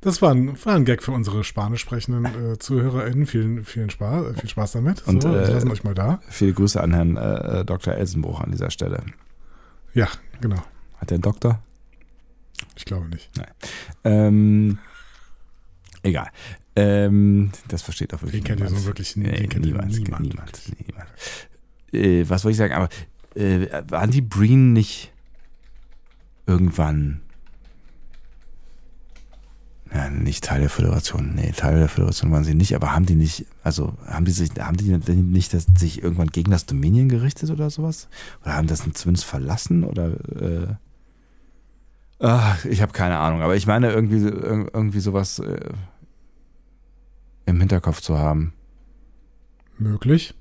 Das 0.01 0.23
war 0.23 0.31
ein, 0.31 0.57
war 0.65 0.77
ein 0.77 0.87
Gag 0.87 1.03
für 1.03 1.13
unsere 1.13 1.45
spanisch 1.45 1.83
sprechenden 1.83 2.25
äh, 2.25 2.59
ZuhörerInnen. 2.59 3.27
Vielen, 3.27 3.65
vielen 3.65 3.91
Spaß, 3.91 4.31
äh, 4.31 4.35
viel 4.41 4.49
Spaß 4.49 4.73
damit. 4.73 5.07
Und, 5.07 5.23
so, 5.23 5.31
wir 5.31 5.43
äh, 5.43 5.53
lassen 5.53 5.71
euch 5.71 5.85
mal 5.85 5.95
da. 5.95 6.21
viele 6.29 6.55
Grüße 6.55 6.81
an 6.81 6.95
Herrn 6.95 7.17
äh, 7.19 7.65
Dr. 7.67 7.93
Elsenbruch 7.95 8.41
an 8.41 8.51
dieser 8.51 8.71
Stelle. 8.71 9.03
Ja, 9.93 10.09
genau. 10.41 10.63
Hat 10.97 11.11
der 11.11 11.17
einen 11.17 11.23
Doktor? 11.23 11.63
Ich 12.81 12.87
glaube 12.87 13.09
nicht. 13.11 13.31
Ähm, 14.05 14.79
egal. 16.03 16.31
Ähm, 16.75 17.53
das 17.69 17.83
versteht 17.83 18.15
auch 18.15 18.23
wirklich 18.23 18.41
Den 18.41 18.45
kennt 18.45 18.61
niemand. 18.61 18.79
so 18.81 18.87
wirklich 18.87 19.17
Nee, 19.17 19.33
den 19.33 19.51
kennt 19.51 19.67
niemand, 19.67 19.93
niemand. 19.93 20.23
niemand, 20.23 20.63
niemand. 20.87 21.09
Äh, 21.93 22.25
was 22.27 22.43
wollte 22.43 22.53
ich 22.53 22.57
sagen? 22.57 22.73
Aber 22.73 22.89
äh, 23.35 23.83
waren 23.91 24.11
die 24.11 24.23
Breen 24.23 24.73
nicht 24.73 25.13
irgendwann 26.47 27.21
ja, 29.93 30.09
nicht 30.09 30.43
Teil 30.45 30.61
der 30.61 30.71
Föderation? 30.71 31.35
Nee, 31.35 31.53
Teil 31.55 31.79
der 31.79 31.89
Föderation 31.89 32.33
waren 32.33 32.45
sie 32.45 32.55
nicht, 32.55 32.75
aber 32.75 32.95
haben 32.95 33.05
die 33.05 33.17
nicht, 33.17 33.45
also 33.63 33.93
haben 34.07 34.25
die 34.25 34.31
sich, 34.31 34.49
haben 34.59 34.79
die 34.79 34.85
nicht 34.95 35.53
das, 35.53 35.67
sich 35.77 36.03
irgendwann 36.03 36.29
gegen 36.29 36.51
das 36.51 36.65
Dominion 36.65 37.11
gerichtet 37.11 37.51
oder 37.51 37.69
sowas? 37.69 38.09
Oder 38.43 38.55
haben 38.55 38.69
das 38.69 38.89
zumindest 38.95 39.27
verlassen? 39.27 39.85
Oder 39.85 40.13
äh, 40.41 40.75
ach, 42.21 42.65
ich 42.65 42.83
habe 42.83 42.93
keine 42.93 43.19
Ahnung, 43.19 43.43
aber 43.43 43.57
ich 43.57 43.67
meine 43.67 43.91
irgendwie, 43.91 44.19
irg- 44.19 44.71
irgendwie 44.73 45.01
sowas 45.01 45.39
äh, 45.41 45.71
im 47.47 47.59
Hinterkopf 47.59 48.01
zu 48.01 48.19
haben. 48.19 48.53
Möglich. 49.79 50.35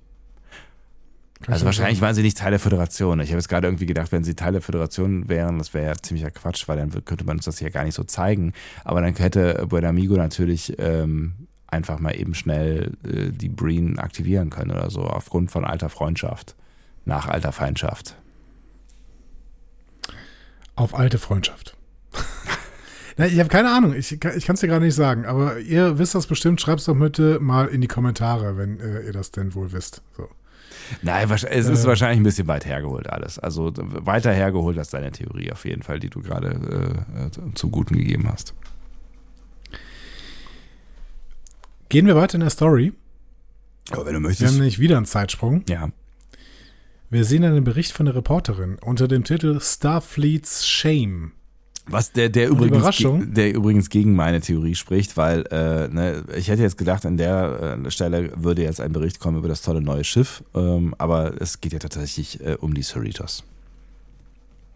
Kann 1.42 1.54
Also 1.54 1.66
wahrscheinlich 1.66 2.02
waren 2.02 2.14
sie 2.14 2.22
nicht 2.22 2.38
Teil 2.38 2.52
der 2.52 2.60
Föderation. 2.60 3.22
Ich 3.22 3.30
habe 3.30 3.38
jetzt 3.38 3.48
gerade 3.48 3.66
irgendwie 3.68 3.86
gedacht, 3.86 4.12
wenn 4.12 4.26
sie 4.26 4.36
Teil 4.36 4.52
der 4.52 4.62
Föderation 4.62 5.30
wären, 5.30 5.58
das 5.58 5.74
wäre 5.74 5.86
ja 5.88 5.94
ziemlicher 5.96 6.32
Quatsch, 6.32 6.68
weil 6.68 6.78
dann 6.78 6.92
könnte 7.06 7.24
man 7.24 7.38
uns 7.38 7.46
das 7.46 7.62
ja 7.62 7.70
gar 7.70 7.86
nicht 7.86 7.96
so 7.96 8.04
zeigen. 8.04 8.52
Aber 8.84 9.00
dann 9.02 9.16
hätte 9.16 9.66
Buenamigo 9.70 10.16
natürlich 10.18 10.78
ähm, 10.80 11.48
einfach 11.68 12.00
mal 12.00 12.12
eben 12.12 12.34
schnell 12.36 12.98
äh, 13.06 13.32
die 13.32 13.48
Breen 13.48 14.00
aktivieren 14.00 14.50
können 14.50 14.72
oder 14.72 14.90
so, 14.90 15.04
aufgrund 15.04 15.50
von 15.50 15.64
alter 15.64 15.88
Freundschaft, 15.88 16.56
nach 17.06 17.28
alter 17.30 17.54
Feindschaft. 17.54 18.18
Auf 20.80 20.94
alte 20.96 21.18
Freundschaft. 21.18 21.76
Nein, 23.18 23.32
ich 23.34 23.40
habe 23.40 23.50
keine 23.50 23.70
Ahnung. 23.72 23.94
Ich, 23.94 24.20
kann- 24.20 24.38
ich 24.38 24.46
kann 24.46 24.54
es 24.56 24.62
dir 24.62 24.68
gerade 24.68 24.86
nicht 24.86 24.96
sagen. 24.96 25.26
Aber 25.26 25.60
ihr 25.60 25.98
wisst 26.00 26.16
das 26.16 26.26
bestimmt. 26.28 26.62
Schreibt 26.62 26.80
es 26.80 26.86
doch 26.86 26.96
bitte 26.96 27.40
mal 27.40 27.68
in 27.68 27.82
die 27.82 27.88
Kommentare, 27.88 28.56
wenn 28.58 28.80
äh, 28.80 29.02
ihr 29.02 29.12
das 29.14 29.32
denn 29.32 29.54
wohl 29.56 29.72
wisst. 29.74 30.02
So. 30.16 30.30
Nein, 31.02 31.30
es 31.30 31.44
ist 31.44 31.84
Äh. 31.84 31.88
wahrscheinlich 31.88 32.20
ein 32.20 32.24
bisschen 32.24 32.48
weit 32.48 32.66
hergeholt 32.66 33.10
alles. 33.10 33.38
Also 33.38 33.72
weiter 33.76 34.32
hergeholt 34.32 34.78
als 34.78 34.90
deine 34.90 35.12
Theorie 35.12 35.52
auf 35.52 35.66
jeden 35.66 35.84
Fall, 35.84 36.00
die 36.00 36.10
du 36.10 36.22
gerade 36.22 37.04
äh, 37.18 37.26
äh, 37.28 37.54
zum 37.56 37.72
Guten 37.72 37.96
gegeben 37.98 38.28
hast. 38.32 38.54
Gehen 41.90 42.06
wir 42.06 42.16
weiter 42.16 42.36
in 42.36 42.42
der 42.42 42.50
Story. 42.52 42.94
Aber 43.92 44.06
wenn 44.06 44.14
du 44.14 44.20
Wir 44.20 44.24
haben 44.24 44.24
möchtest. 44.24 44.54
nämlich 44.54 44.80
wieder 44.80 44.98
einen 44.98 45.06
Zeitsprung. 45.06 45.64
Ja. 45.68 45.90
Wir 47.10 47.26
sehen 47.26 47.44
einen 47.44 47.64
Bericht 47.64 47.92
von 47.92 48.06
der 48.06 48.16
Reporterin 48.16 48.78
unter 48.82 49.08
dem 49.08 49.24
Titel 49.24 49.60
Starfleet's 49.60 50.68
Shame. 50.68 51.32
Was 51.88 52.12
der, 52.12 52.30
der, 52.30 52.52
Und 52.52 52.58
übrigens, 52.62 53.04
der 53.34 53.52
übrigens 53.52 53.90
gegen 53.90 54.14
meine 54.16 54.42
Theorie 54.42 54.76
spricht, 54.76 55.18
weil 55.18 55.44
äh, 55.50 55.88
ne, 55.88 56.24
ich 56.38 56.48
hätte 56.50 56.62
jetzt 56.62 56.78
gedacht, 56.78 57.04
an 57.08 57.18
der 57.18 57.80
äh, 57.84 57.90
Stelle 57.90 58.32
würde 58.36 58.62
jetzt 58.62 58.80
ein 58.80 58.92
Bericht 58.92 59.20
kommen 59.20 59.38
über 59.40 59.48
das 59.48 59.64
tolle 59.64 59.82
neue 59.82 60.04
Schiff, 60.04 60.44
ähm, 60.54 60.94
aber 61.00 61.42
es 61.42 61.62
geht 61.62 61.74
ja 61.74 61.80
tatsächlich 61.80 62.46
äh, 62.46 62.58
um 62.60 62.76
die 62.76 62.84
Cerritos. 62.84 63.44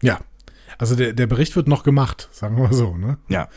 Ja. 0.02 0.18
Also 0.76 0.96
der, 0.96 1.12
der 1.12 1.28
Bericht 1.28 1.54
wird 1.54 1.68
noch 1.68 1.84
gemacht, 1.84 2.28
sagen 2.32 2.56
wir 2.56 2.64
mal 2.64 2.72
so. 2.72 2.96
Ne? 2.96 3.18
Ja, 3.28 3.48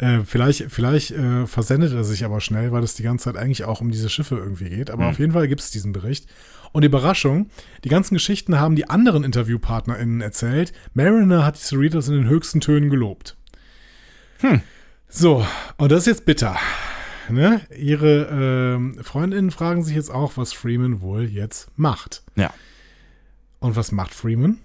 Äh, 0.00 0.20
vielleicht 0.24 0.66
vielleicht 0.68 1.10
äh, 1.12 1.46
versendet 1.46 1.92
er 1.94 2.04
sich 2.04 2.24
aber 2.26 2.40
schnell, 2.42 2.70
weil 2.72 2.84
es 2.84 2.94
die 2.94 3.02
ganze 3.02 3.24
Zeit 3.24 3.36
eigentlich 3.36 3.64
auch 3.64 3.80
um 3.80 3.90
diese 3.90 4.10
Schiffe 4.10 4.36
irgendwie 4.36 4.68
geht. 4.68 4.90
Aber 4.90 5.04
Mhm. 5.04 5.08
auf 5.08 5.18
jeden 5.18 5.32
Fall 5.32 5.48
gibt 5.48 5.62
es 5.62 5.70
diesen 5.70 5.92
Bericht. 5.92 6.28
Und 6.72 6.82
die 6.82 6.86
Überraschung, 6.86 7.50
die 7.84 7.88
ganzen 7.88 8.14
Geschichten 8.14 8.58
haben 8.58 8.76
die 8.76 8.88
anderen 8.88 9.24
InterviewpartnerInnen 9.24 10.20
erzählt. 10.20 10.72
Mariner 10.94 11.44
hat 11.44 11.56
die 11.56 11.62
Cerritos 11.62 12.08
in 12.08 12.14
den 12.14 12.28
höchsten 12.28 12.60
Tönen 12.60 12.90
gelobt. 12.90 13.36
So, 15.08 15.44
und 15.78 15.90
das 15.90 16.00
ist 16.00 16.06
jetzt 16.06 16.24
bitter. 16.26 16.56
Ne? 17.30 17.60
Ihre 17.76 18.28
ähm, 18.76 18.98
Freundinnen 19.02 19.50
fragen 19.50 19.82
sich 19.82 19.94
jetzt 19.94 20.10
auch, 20.10 20.36
was 20.36 20.52
Freeman 20.52 21.00
wohl 21.00 21.24
jetzt 21.24 21.68
macht. 21.76 22.22
Ja. 22.36 22.52
Und 23.60 23.76
was 23.76 23.92
macht 23.92 24.14
Freeman? 24.14 24.58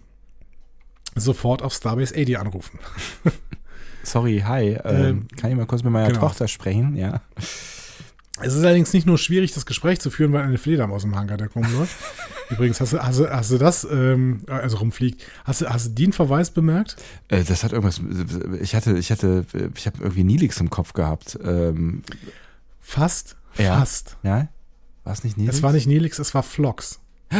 Sofort 1.16 1.62
auf 1.62 1.74
Starbase 1.74 2.16
80 2.16 2.38
anrufen. 2.38 2.80
Sorry, 4.04 4.44
hi. 4.46 4.78
Ähm, 4.84 5.28
kann 5.38 5.52
ich 5.52 5.58
mal 5.58 5.66
kurz 5.66 5.84
mit 5.84 5.94
meiner 5.94 6.08
genau. 6.10 6.22
Tochter 6.22 6.48
sprechen? 6.48 6.96
Ja. 6.96 7.22
Es 8.42 8.54
ist 8.56 8.64
allerdings 8.64 8.92
nicht 8.94 9.06
nur 9.06 9.20
schwierig, 9.20 9.54
das 9.54 9.66
Gespräch 9.68 10.00
zu 10.00 10.10
führen, 10.10 10.34
weil 10.34 10.44
eine 10.44 10.58
Fledermaus 10.58 11.04
im 11.04 11.16
Hangar 11.16 11.38
der 11.38 11.52
rumläuft. 11.52 11.96
Übrigens, 12.50 12.82
hast 12.82 12.94
du, 12.94 13.00
hast 13.00 13.20
du, 13.20 13.30
hast 13.30 13.52
du 13.52 13.58
das, 13.60 13.88
ähm, 13.90 14.42
also 14.48 14.78
rumfliegt, 14.78 15.22
hast 15.46 15.62
du, 15.62 15.70
hast 15.70 15.86
du 15.88 15.90
den 15.92 16.14
Verweis 16.14 16.50
bemerkt? 16.50 16.96
Äh, 17.28 17.44
das 17.44 17.64
hat 17.64 17.74
irgendwas. 17.74 18.02
Ich 18.60 18.74
hatte, 18.76 18.98
ich 18.98 19.12
hatte, 19.12 19.46
ich 19.76 19.86
habe 19.86 19.98
irgendwie 20.02 20.24
Nilix 20.24 20.60
im 20.60 20.70
Kopf 20.72 20.94
gehabt. 20.94 21.38
Ähm, 21.44 22.02
Fast, 22.82 23.38
Ja. 23.58 23.78
fast. 23.78 24.18
ja? 24.24 24.48
War 25.04 25.14
es 25.14 25.24
nicht 25.24 25.38
Nilix? 25.38 25.58
Es 25.58 25.64
war 25.64 25.72
nicht 25.72 25.88
Nelix, 25.88 26.18
es 26.20 26.34
war 26.34 26.44
Flox. 26.44 27.00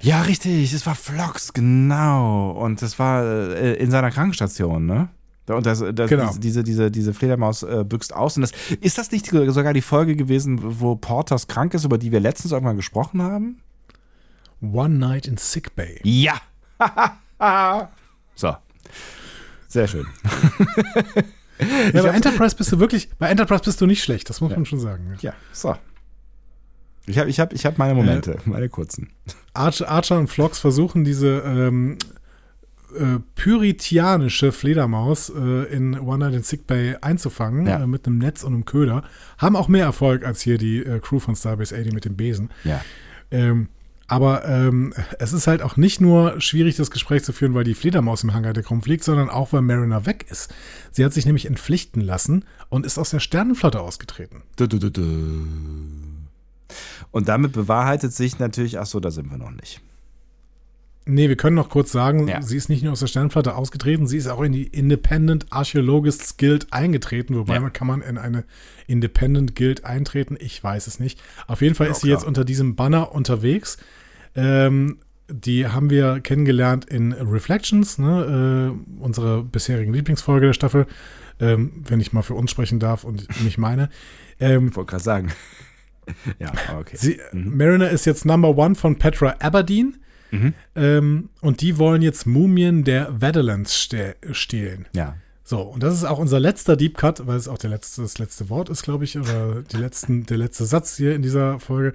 Ja, 0.00 0.22
richtig. 0.22 0.72
Es 0.72 0.86
war 0.86 0.94
Flox, 0.94 1.52
genau. 1.52 2.52
Und 2.52 2.80
das 2.80 2.98
war 2.98 3.24
äh, 3.24 3.74
in 3.74 3.90
seiner 3.90 4.10
Krankenstation, 4.10 4.86
ne? 4.86 5.08
Und 5.48 5.66
das, 5.66 5.82
das, 5.94 6.08
Genau. 6.08 6.32
diese, 6.38 6.62
diese, 6.62 6.90
diese 6.90 7.12
Fledermaus 7.14 7.62
äh, 7.62 7.84
büchst 7.84 8.14
aus. 8.14 8.36
Und 8.36 8.42
das, 8.42 8.52
ist 8.80 8.98
das 8.98 9.10
nicht 9.10 9.26
sogar 9.26 9.72
die 9.74 9.82
Folge 9.82 10.14
gewesen, 10.16 10.60
wo 10.62 10.94
Porters 10.94 11.48
krank 11.48 11.74
ist, 11.74 11.84
über 11.84 11.98
die 11.98 12.12
wir 12.12 12.20
letztens 12.20 12.52
irgendwann 12.52 12.76
gesprochen 12.76 13.22
haben? 13.22 13.60
One 14.60 14.96
Night 14.98 15.26
in 15.26 15.36
Sick 15.36 15.74
Bay. 15.74 16.00
Ja. 16.04 16.40
so. 18.34 18.56
Sehr 19.68 19.88
schön. 19.88 20.06
Ja, 21.92 22.02
bei 22.02 22.08
Enterprise 22.08 22.56
bist 22.56 22.72
du 22.72 22.80
wirklich, 22.80 23.08
bei 23.18 23.28
Enterprise 23.28 23.62
bist 23.62 23.80
du 23.80 23.86
nicht 23.86 24.02
schlecht, 24.02 24.28
das 24.28 24.40
muss 24.40 24.50
man 24.50 24.64
schon 24.64 24.80
sagen. 24.80 25.16
Ja, 25.20 25.32
so. 25.52 25.76
Ich 27.06 27.18
habe 27.18 27.30
ich 27.30 27.40
hab, 27.40 27.52
ich 27.52 27.66
hab 27.66 27.78
meine 27.78 27.94
Momente, 27.94 28.38
meine 28.44 28.68
kurzen. 28.68 29.10
Archer, 29.54 29.88
Archer 29.88 30.18
und 30.18 30.28
Flox 30.28 30.58
versuchen 30.58 31.04
diese 31.04 31.38
ähm, 31.44 31.98
äh, 32.94 33.18
puritianische 33.34 34.52
Fledermaus 34.52 35.30
äh, 35.30 35.64
in 35.74 35.98
One 35.98 36.18
Night 36.24 36.34
in 36.34 36.42
Sick 36.42 36.66
Bay 36.66 36.96
einzufangen 37.00 37.66
Ja. 37.66 37.82
äh, 37.82 37.86
mit 37.86 38.06
einem 38.06 38.18
Netz 38.18 38.44
und 38.44 38.54
einem 38.54 38.64
Köder. 38.64 39.04
Haben 39.38 39.56
auch 39.56 39.68
mehr 39.68 39.84
Erfolg 39.84 40.24
als 40.24 40.40
hier 40.40 40.58
die 40.58 40.78
äh, 40.78 40.98
Crew 41.00 41.18
von 41.18 41.34
Starbase 41.36 41.76
80 41.76 41.92
mit 41.92 42.04
dem 42.04 42.16
Besen. 42.16 42.50
Ja. 42.64 42.80
Ähm, 43.30 43.68
aber 44.08 44.44
ähm, 44.46 44.92
es 45.18 45.32
ist 45.32 45.46
halt 45.46 45.62
auch 45.62 45.78
nicht 45.78 46.00
nur 46.00 46.38
schwierig, 46.40 46.76
das 46.76 46.90
Gespräch 46.90 47.24
zu 47.24 47.32
führen, 47.32 47.54
weil 47.54 47.64
die 47.64 47.72
Fledermaus 47.74 48.22
im 48.24 48.34
Hangar 48.34 48.52
der 48.52 48.66
rumfliegt, 48.66 49.02
sondern 49.04 49.30
auch, 49.30 49.54
weil 49.54 49.62
Mariner 49.62 50.04
weg 50.04 50.26
ist. 50.28 50.52
Sie 50.90 51.02
hat 51.04 51.14
sich 51.14 51.24
nämlich 51.24 51.46
entpflichten 51.46 52.02
lassen 52.02 52.44
und 52.68 52.84
ist 52.84 52.98
aus 52.98 53.08
der 53.10 53.20
Sternenflotte 53.20 53.80
ausgetreten. 53.80 54.42
Du, 54.56 54.66
du, 54.66 54.78
du. 54.90 55.02
Und 57.10 57.28
damit 57.28 57.52
bewahrheitet 57.52 58.12
sich 58.12 58.38
natürlich, 58.38 58.78
ach 58.78 58.86
so, 58.86 59.00
da 59.00 59.10
sind 59.10 59.30
wir 59.30 59.38
noch 59.38 59.50
nicht. 59.50 59.80
Nee, 61.04 61.28
wir 61.28 61.36
können 61.36 61.56
noch 61.56 61.68
kurz 61.68 61.90
sagen, 61.90 62.28
Ja. 62.28 62.42
sie 62.42 62.56
ist 62.56 62.68
nicht 62.68 62.82
nur 62.84 62.92
aus 62.92 63.00
der 63.00 63.08
Sternenflotte 63.08 63.56
ausgetreten, 63.56 64.06
sie 64.06 64.18
ist 64.18 64.28
auch 64.28 64.40
in 64.42 64.52
die 64.52 64.64
Independent 64.68 65.46
Archaeologists 65.50 66.36
Guild 66.36 66.72
eingetreten, 66.72 67.34
wobei 67.36 67.54
Ja. 67.54 67.60
man 67.60 67.72
kann 67.72 67.88
man 67.88 68.02
in 68.02 68.18
eine 68.18 68.44
Independent 68.86 69.56
Guild 69.56 69.84
eintreten, 69.84 70.36
ich 70.38 70.62
weiß 70.62 70.86
es 70.86 71.00
nicht. 71.00 71.20
Auf 71.48 71.60
jeden 71.60 71.74
Fall 71.74 71.86
Ja, 71.88 71.92
ist 71.92 72.02
sie 72.02 72.08
klar. 72.08 72.18
jetzt 72.20 72.26
unter 72.26 72.44
diesem 72.44 72.76
Banner 72.76 73.12
unterwegs. 73.12 73.78
Ähm, 74.36 74.98
die 75.28 75.66
haben 75.66 75.90
wir 75.90 76.20
kennengelernt 76.20 76.84
in 76.84 77.12
Reflections, 77.12 77.98
ne, 77.98 78.72
äh, 78.74 79.02
unsere 79.02 79.42
bisherigen 79.42 79.92
Lieblingsfolge 79.92 80.46
der 80.46 80.52
Staffel, 80.52 80.86
ähm, 81.40 81.82
wenn 81.88 82.00
ich 82.00 82.12
mal 82.12 82.22
für 82.22 82.34
uns 82.34 82.50
sprechen 82.50 82.78
darf 82.78 83.02
und 83.04 83.26
nicht 83.42 83.58
meine. 83.58 83.88
Ähm, 84.38 84.68
Ich 84.68 84.76
wollte 84.76 84.90
gerade 84.90 85.02
sagen. 85.02 85.32
ja, 86.38 86.52
okay. 86.78 86.96
Sie, 86.96 87.18
Mhm. 87.32 87.56
Mariner 87.56 87.90
ist 87.90 88.04
jetzt 88.04 88.24
Number 88.24 88.56
One 88.56 88.74
von 88.76 88.98
Petra 88.98 89.36
Aberdeen. 89.40 89.96
Mhm. 90.32 90.54
Ähm, 90.74 91.28
und 91.40 91.60
die 91.60 91.78
wollen 91.78 92.02
jetzt 92.02 92.26
Mumien 92.26 92.84
der 92.84 93.20
Vedalans 93.20 93.74
ste 93.80 94.16
stehlen. 94.32 94.86
Ja. 94.94 95.14
So, 95.44 95.60
und 95.60 95.82
das 95.82 95.94
ist 95.94 96.04
auch 96.04 96.18
unser 96.18 96.40
letzter 96.40 96.76
Deep 96.76 96.96
Cut, 96.96 97.26
weil 97.26 97.36
es 97.36 97.48
auch 97.48 97.58
der 97.58 97.70
letzte, 97.70 98.02
das 98.02 98.18
letzte 98.18 98.48
Wort 98.48 98.68
ist, 98.68 98.82
glaube 98.82 99.04
ich, 99.04 99.18
oder 99.18 99.62
die 99.72 99.76
letzten, 99.76 100.26
der 100.26 100.38
letzte 100.38 100.64
Satz 100.64 100.96
hier 100.96 101.14
in 101.14 101.22
dieser 101.22 101.60
Folge. 101.60 101.94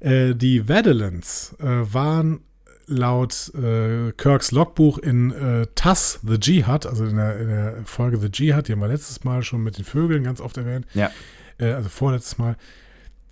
Äh, 0.00 0.34
die 0.34 0.68
Vedalans 0.68 1.54
äh, 1.60 1.64
waren 1.64 2.40
laut 2.86 3.52
äh, 3.54 4.12
Kirks 4.12 4.50
Logbuch 4.50 4.98
in 4.98 5.30
äh, 5.30 5.66
TAS, 5.74 6.18
The 6.26 6.36
Jihad, 6.40 6.84
also 6.84 7.04
in 7.06 7.16
der, 7.16 7.38
in 7.38 7.48
der 7.48 7.76
Folge 7.84 8.18
The 8.18 8.28
Jihad, 8.32 8.68
die 8.68 8.72
haben 8.72 8.80
wir 8.80 8.88
letztes 8.88 9.24
Mal 9.24 9.42
schon 9.42 9.62
mit 9.62 9.78
den 9.78 9.84
Vögeln 9.84 10.24
ganz 10.24 10.40
oft 10.40 10.56
erwähnt, 10.56 10.86
Ja. 10.92 11.10
äh, 11.58 11.72
also 11.72 11.88
vorletztes 11.88 12.38
Mal, 12.38 12.56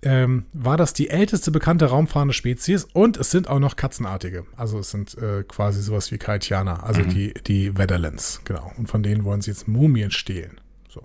ähm, 0.03 0.45
war 0.53 0.77
das 0.77 0.93
die 0.93 1.09
älteste 1.09 1.51
bekannte 1.51 1.85
raumfahrende 1.85 2.33
Spezies 2.33 2.85
und 2.93 3.17
es 3.17 3.31
sind 3.31 3.47
auch 3.47 3.59
noch 3.59 3.75
Katzenartige. 3.75 4.45
Also 4.55 4.79
es 4.79 4.91
sind 4.91 5.17
äh, 5.17 5.43
quasi 5.47 5.81
sowas 5.81 6.11
wie 6.11 6.17
Kaitianer, 6.17 6.83
also 6.83 7.01
die, 7.01 7.33
die 7.45 7.77
Vedalans, 7.77 8.41
genau. 8.45 8.71
Und 8.77 8.87
von 8.87 9.03
denen 9.03 9.23
wollen 9.23 9.41
sie 9.41 9.51
jetzt 9.51 9.67
Mumien 9.67 10.11
stehlen. 10.11 10.59
So. 10.89 11.03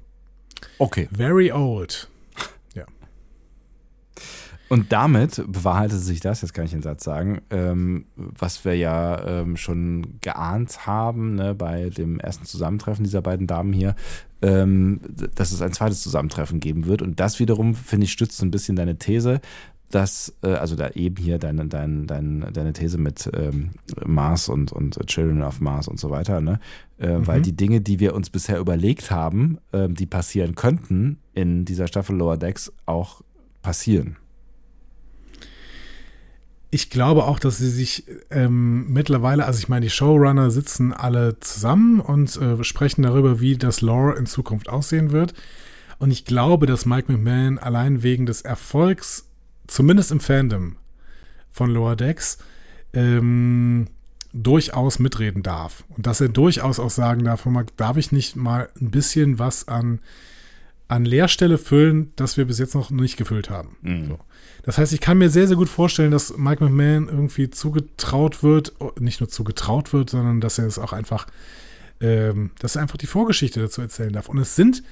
Okay. 0.79 1.09
Very 1.13 1.53
old. 1.53 2.09
Und 4.69 4.93
damit 4.93 5.45
bewahrheitet 5.47 6.01
sich 6.01 6.21
das, 6.21 6.43
jetzt 6.43 6.53
kann 6.53 6.65
ich 6.65 6.73
den 6.73 6.83
Satz 6.83 7.05
sagen, 7.05 7.41
ähm, 7.51 8.07
was 8.17 8.65
wir 8.65 8.75
ja 8.75 9.25
ähm, 9.25 9.57
schon 9.57 10.19
geahnt 10.21 10.87
haben 10.87 11.37
ne, 11.37 11.55
bei 11.55 11.89
dem 11.91 12.19
ersten 12.19 12.47
Zusammentreffen 12.47 13.05
dieser 13.05 13.23
beiden 13.23 13.47
Damen 13.47 13.73
hier, 13.73 13.95
ähm, 14.43 15.01
dass 15.35 15.53
es 15.53 15.63
ein 15.63 15.73
zweites 15.73 16.03
Zusammentreffen 16.03 16.59
geben 16.59 16.87
wird. 16.87 17.01
Und 17.01 17.21
das 17.21 17.39
wiederum, 17.39 17.75
finde 17.75 18.05
ich, 18.05 18.13
stützt 18.13 18.39
so 18.39 18.45
ein 18.45 18.51
bisschen 18.51 18.75
deine 18.75 18.99
These, 18.99 19.41
dass, 19.91 20.35
äh, 20.43 20.49
also 20.49 20.75
da 20.75 20.91
eben 20.91 21.17
hier 21.17 21.39
deine, 21.39 21.67
deine, 21.67 22.07
deine, 22.07 22.51
deine 22.51 22.73
These 22.73 22.99
mit 22.99 23.31
ähm, 23.35 23.71
Mars 24.05 24.49
und, 24.49 24.73
und 24.73 24.99
Children 25.07 25.43
of 25.43 25.61
Mars 25.61 25.87
und 25.87 26.01
so 26.01 26.11
weiter, 26.11 26.41
ne? 26.41 26.59
Äh, 26.99 27.19
Weil 27.21 27.41
die 27.41 27.55
Dinge, 27.57 27.81
die 27.81 28.01
wir 28.01 28.15
uns 28.15 28.31
bisher 28.31 28.59
überlegt 28.59 29.13
haben, 29.13 29.59
ähm, 29.73 29.95
die 29.95 30.07
passieren 30.07 30.57
könnten, 30.57 31.19
in 31.35 31.65
dieser 31.65 31.87
Staffel 31.87 32.17
Lower 32.17 32.37
Decks 32.37 32.73
auch 32.85 33.23
passieren. 33.63 34.17
Ich 36.71 36.91
glaube 36.91 37.25
auch, 37.25 37.39
dass 37.39 37.59
sie 37.59 37.71
sich 37.71 38.05
ähm, 38.31 38.93
mittlerweile, 38.93 39.47
also 39.47 39.59
ich 39.59 39.69
meine, 39.69 39.87
die 39.87 39.91
Showrunner 39.91 40.51
sitzen 40.51 40.93
alle 40.93 41.39
zusammen 41.41 42.01
und 42.01 42.37
äh, 42.37 42.63
sprechen 42.65 43.03
darüber, 43.03 43.41
wie 43.41 43.57
das 43.57 43.81
Lore 43.81 44.17
in 44.17 44.27
Zukunft 44.27 44.69
aussehen 44.69 45.13
wird. 45.13 45.33
Und 45.99 46.11
ich 46.11 46.25
glaube, 46.25 46.67
dass 46.67 46.85
Mike 46.85 47.11
McMahon 47.11 47.59
allein 47.59 48.03
wegen 48.03 48.27
des 48.27 48.43
Erfolgs, 48.43 49.29
zumindest 49.67 50.11
im 50.11 50.21
Fandom 50.21 50.77
von 51.51 51.71
Lower 51.71 51.97
Decks, 51.97 52.39
ähm, 52.93 53.87
durchaus 54.33 54.99
mitreden 54.99 55.43
darf. 55.43 55.85
Und 55.89 56.07
dass 56.07 56.21
er 56.21 56.29
durchaus 56.29 56.79
auch 56.79 56.91
sagen 56.91 57.25
darf, 57.25 57.47
darf 57.77 57.97
ich 57.97 58.13
nicht 58.13 58.37
mal 58.37 58.69
ein 58.81 58.91
bisschen 58.91 59.39
was 59.39 59.69
an, 59.69 60.01
an 60.89 61.05
Leerstelle 61.05 61.59
füllen, 61.59 62.13
das 62.17 62.37
wir 62.37 62.45
bis 62.45 62.59
jetzt 62.59 62.75
noch 62.75 62.91
nicht 62.91 63.17
gefüllt 63.17 63.51
haben. 63.51 63.77
So. 64.09 64.19
Das 64.63 64.79
heißt, 64.79 64.93
ich 64.93 65.01
kann 65.01 65.19
mir 65.19 65.31
sehr, 65.31 65.47
sehr 65.47 65.57
gut 65.57 65.69
vorstellen, 65.69 66.11
dass 66.11 66.37
Mike 66.37 66.63
McMahon 66.63 67.09
irgendwie 67.09 67.51
zugetraut 67.51 68.43
wird, 68.43 68.75
oh, 68.79 68.93
nicht 68.99 69.21
nur 69.21 69.29
zugetraut 69.29 69.93
wird, 69.93 70.11
sondern 70.11 70.41
dass 70.41 70.59
er 70.59 70.67
es 70.67 70.79
auch 70.79 70.93
einfach, 70.93 71.27
ähm, 72.01 72.51
dass 72.59 72.77
er 72.77 72.83
einfach 72.83 72.97
die 72.97 73.07
Vorgeschichte 73.07 73.61
dazu 73.61 73.81
erzählen 73.81 74.13
darf. 74.13 74.29
Und 74.29 74.39
es 74.39 74.57
sind, 74.57 74.83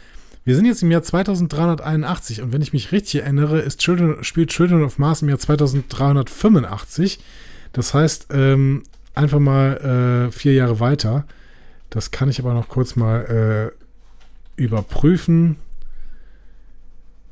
wir 0.44 0.56
sind 0.56 0.66
jetzt 0.66 0.82
im 0.82 0.90
Jahr 0.90 1.02
2381 1.02 2.42
und 2.42 2.52
wenn 2.52 2.62
ich 2.62 2.72
mich 2.72 2.92
richtig 2.92 3.22
erinnere, 3.22 3.60
ist 3.60 3.80
Children, 3.80 4.22
spielt 4.22 4.50
Children 4.50 4.82
of 4.82 4.98
Mars 4.98 5.22
im 5.22 5.28
Jahr 5.28 5.38
2385. 5.38 7.20
Das 7.72 7.94
heißt, 7.94 8.28
ähm, 8.30 8.82
einfach 9.14 9.40
mal 9.40 10.28
äh, 10.28 10.32
vier 10.32 10.54
Jahre 10.54 10.80
weiter. 10.80 11.26
Das 11.90 12.10
kann 12.10 12.28
ich 12.28 12.40
aber 12.40 12.54
noch 12.54 12.68
kurz 12.68 12.96
mal 12.96 13.72
äh, 14.56 14.60
überprüfen. 14.60 15.56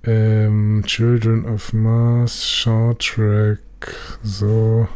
Ähm, 0.04 0.82
Children 0.86 1.44
of 1.46 1.72
Mars, 1.72 2.48
Short 2.48 3.00
Track, 3.06 3.94
so 4.22 4.88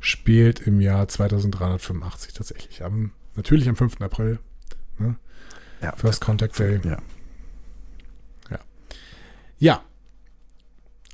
spielt 0.00 0.60
im 0.60 0.80
Jahr 0.80 1.06
2385 1.06 2.32
tatsächlich. 2.32 2.84
Am, 2.84 3.12
natürlich 3.36 3.68
am 3.68 3.76
5. 3.76 4.00
April. 4.00 4.38
Ne? 4.98 5.16
Ja. 5.82 5.94
First 5.96 6.20
Contact 6.20 6.58
Day. 6.58 6.80
Ja. 6.84 6.98
Ja. 9.58 9.82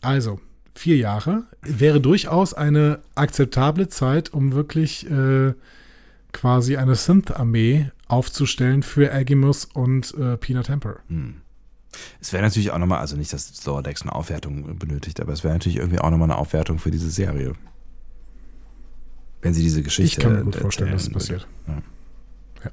Also, 0.00 0.40
vier 0.74 0.96
Jahre 0.96 1.44
wäre 1.62 2.00
durchaus 2.00 2.52
eine 2.52 3.00
akzeptable 3.14 3.88
Zeit, 3.88 4.34
um 4.34 4.52
wirklich 4.52 5.10
äh, 5.10 5.54
quasi 6.32 6.76
eine 6.76 6.94
Synth-Armee 6.94 7.90
aufzustellen 8.06 8.82
für 8.82 9.12
Agimus 9.12 9.64
und 9.64 10.12
äh, 10.14 10.36
Peanut 10.36 10.66
Temper. 10.66 11.00
Es 12.20 12.32
wäre 12.32 12.42
natürlich 12.42 12.70
auch 12.70 12.78
nochmal, 12.78 12.98
also 12.98 13.16
nicht, 13.16 13.32
dass 13.32 13.64
Lower 13.66 13.82
Decks 13.82 14.02
eine 14.02 14.12
Aufwertung 14.14 14.78
benötigt, 14.78 15.20
aber 15.20 15.32
es 15.32 15.44
wäre 15.44 15.54
natürlich 15.54 15.78
irgendwie 15.78 15.98
auch 16.00 16.10
nochmal 16.10 16.30
eine 16.30 16.38
Aufwertung 16.38 16.78
für 16.78 16.90
diese 16.90 17.10
Serie. 17.10 17.52
Wenn 19.42 19.54
sie 19.54 19.62
diese 19.62 19.82
Geschichte. 19.82 20.20
Ich 20.20 20.24
kann 20.24 20.34
mir 20.34 20.42
gut 20.44 20.56
vorstellen, 20.56 20.92
dass 20.92 21.02
es 21.02 21.10
passiert. 21.10 21.46
Ja. 21.66 21.82
Ja. 22.64 22.70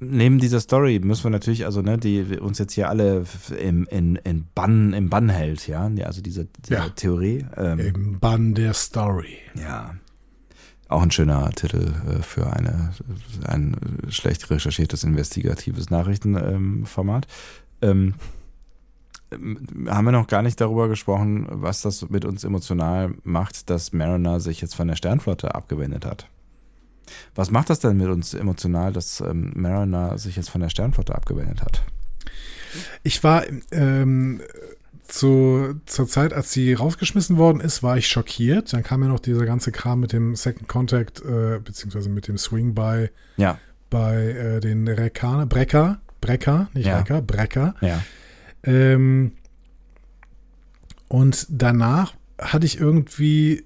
neben 0.00 0.38
dieser 0.38 0.60
Story 0.60 1.00
müssen 1.02 1.24
wir 1.24 1.30
natürlich, 1.30 1.64
also 1.64 1.80
ne, 1.82 1.98
die 1.98 2.20
uns 2.38 2.58
jetzt 2.58 2.72
hier 2.72 2.88
alle 2.88 3.24
im, 3.58 3.86
in, 3.86 4.16
in 4.16 4.46
Bann, 4.54 4.92
im 4.92 5.08
Bann 5.10 5.28
hält, 5.28 5.66
ja, 5.66 5.90
also 6.04 6.20
diese, 6.20 6.46
diese 6.64 6.74
Ja. 6.74 6.88
Theorie. 6.90 7.44
Ähm, 7.56 7.78
Im 7.78 8.18
Bann 8.20 8.54
der 8.54 8.74
Story. 8.74 9.38
ja. 9.54 9.94
Auch 10.88 11.02
ein 11.02 11.10
schöner 11.10 11.50
Titel 11.52 11.92
äh, 12.08 12.22
für 12.22 12.52
eine, 12.52 12.92
ein 13.46 13.76
schlecht 14.08 14.50
recherchiertes 14.50 15.04
investigatives 15.04 15.90
Nachrichtenformat. 15.90 17.26
Ähm, 17.82 18.14
ähm, 19.32 19.88
haben 19.88 20.04
wir 20.04 20.12
noch 20.12 20.26
gar 20.26 20.42
nicht 20.42 20.60
darüber 20.60 20.88
gesprochen, 20.88 21.46
was 21.48 21.82
das 21.82 22.08
mit 22.10 22.24
uns 22.24 22.44
emotional 22.44 23.14
macht, 23.24 23.70
dass 23.70 23.92
Mariner 23.92 24.40
sich 24.40 24.60
jetzt 24.60 24.74
von 24.74 24.88
der 24.88 24.96
Sternflotte 24.96 25.54
abgewendet 25.54 26.04
hat. 26.04 26.28
Was 27.34 27.50
macht 27.50 27.70
das 27.70 27.80
denn 27.80 27.96
mit 27.96 28.08
uns 28.08 28.34
emotional, 28.34 28.92
dass 28.92 29.20
ähm, 29.20 29.52
Mariner 29.54 30.18
sich 30.18 30.36
jetzt 30.36 30.50
von 30.50 30.60
der 30.60 30.70
Sternflotte 30.70 31.14
abgewendet 31.14 31.62
hat? 31.62 31.82
Ich 33.02 33.22
war 33.22 33.44
ähm, 33.70 34.40
zu, 35.06 35.80
zur 35.86 36.08
Zeit, 36.08 36.32
als 36.32 36.52
sie 36.52 36.72
rausgeschmissen 36.74 37.36
worden 37.36 37.60
ist, 37.60 37.82
war 37.82 37.96
ich 37.96 38.08
schockiert. 38.08 38.72
Dann 38.72 38.82
kam 38.82 39.02
ja 39.02 39.08
noch 39.08 39.20
dieser 39.20 39.44
ganze 39.44 39.70
Kram 39.70 40.00
mit 40.00 40.12
dem 40.12 40.34
Second 40.34 40.68
Contact, 40.68 41.20
äh, 41.24 41.60
beziehungsweise 41.62 42.08
mit 42.08 42.26
dem 42.28 42.38
Swing 42.38 42.74
bei, 42.74 43.10
Ja, 43.36 43.58
bei 43.90 44.16
äh, 44.16 44.60
den 44.60 44.88
Rekaner, 44.88 45.46
Brecker, 45.46 46.00
Brecker, 46.20 46.68
nicht 46.74 46.86
Ja. 46.86 46.98
Recker, 46.98 47.22
Brecker. 47.22 47.74
ja. 47.80 48.02
Ähm, 48.62 49.32
und 51.08 51.46
danach 51.50 52.14
hatte 52.40 52.66
ich 52.66 52.80
irgendwie, 52.80 53.62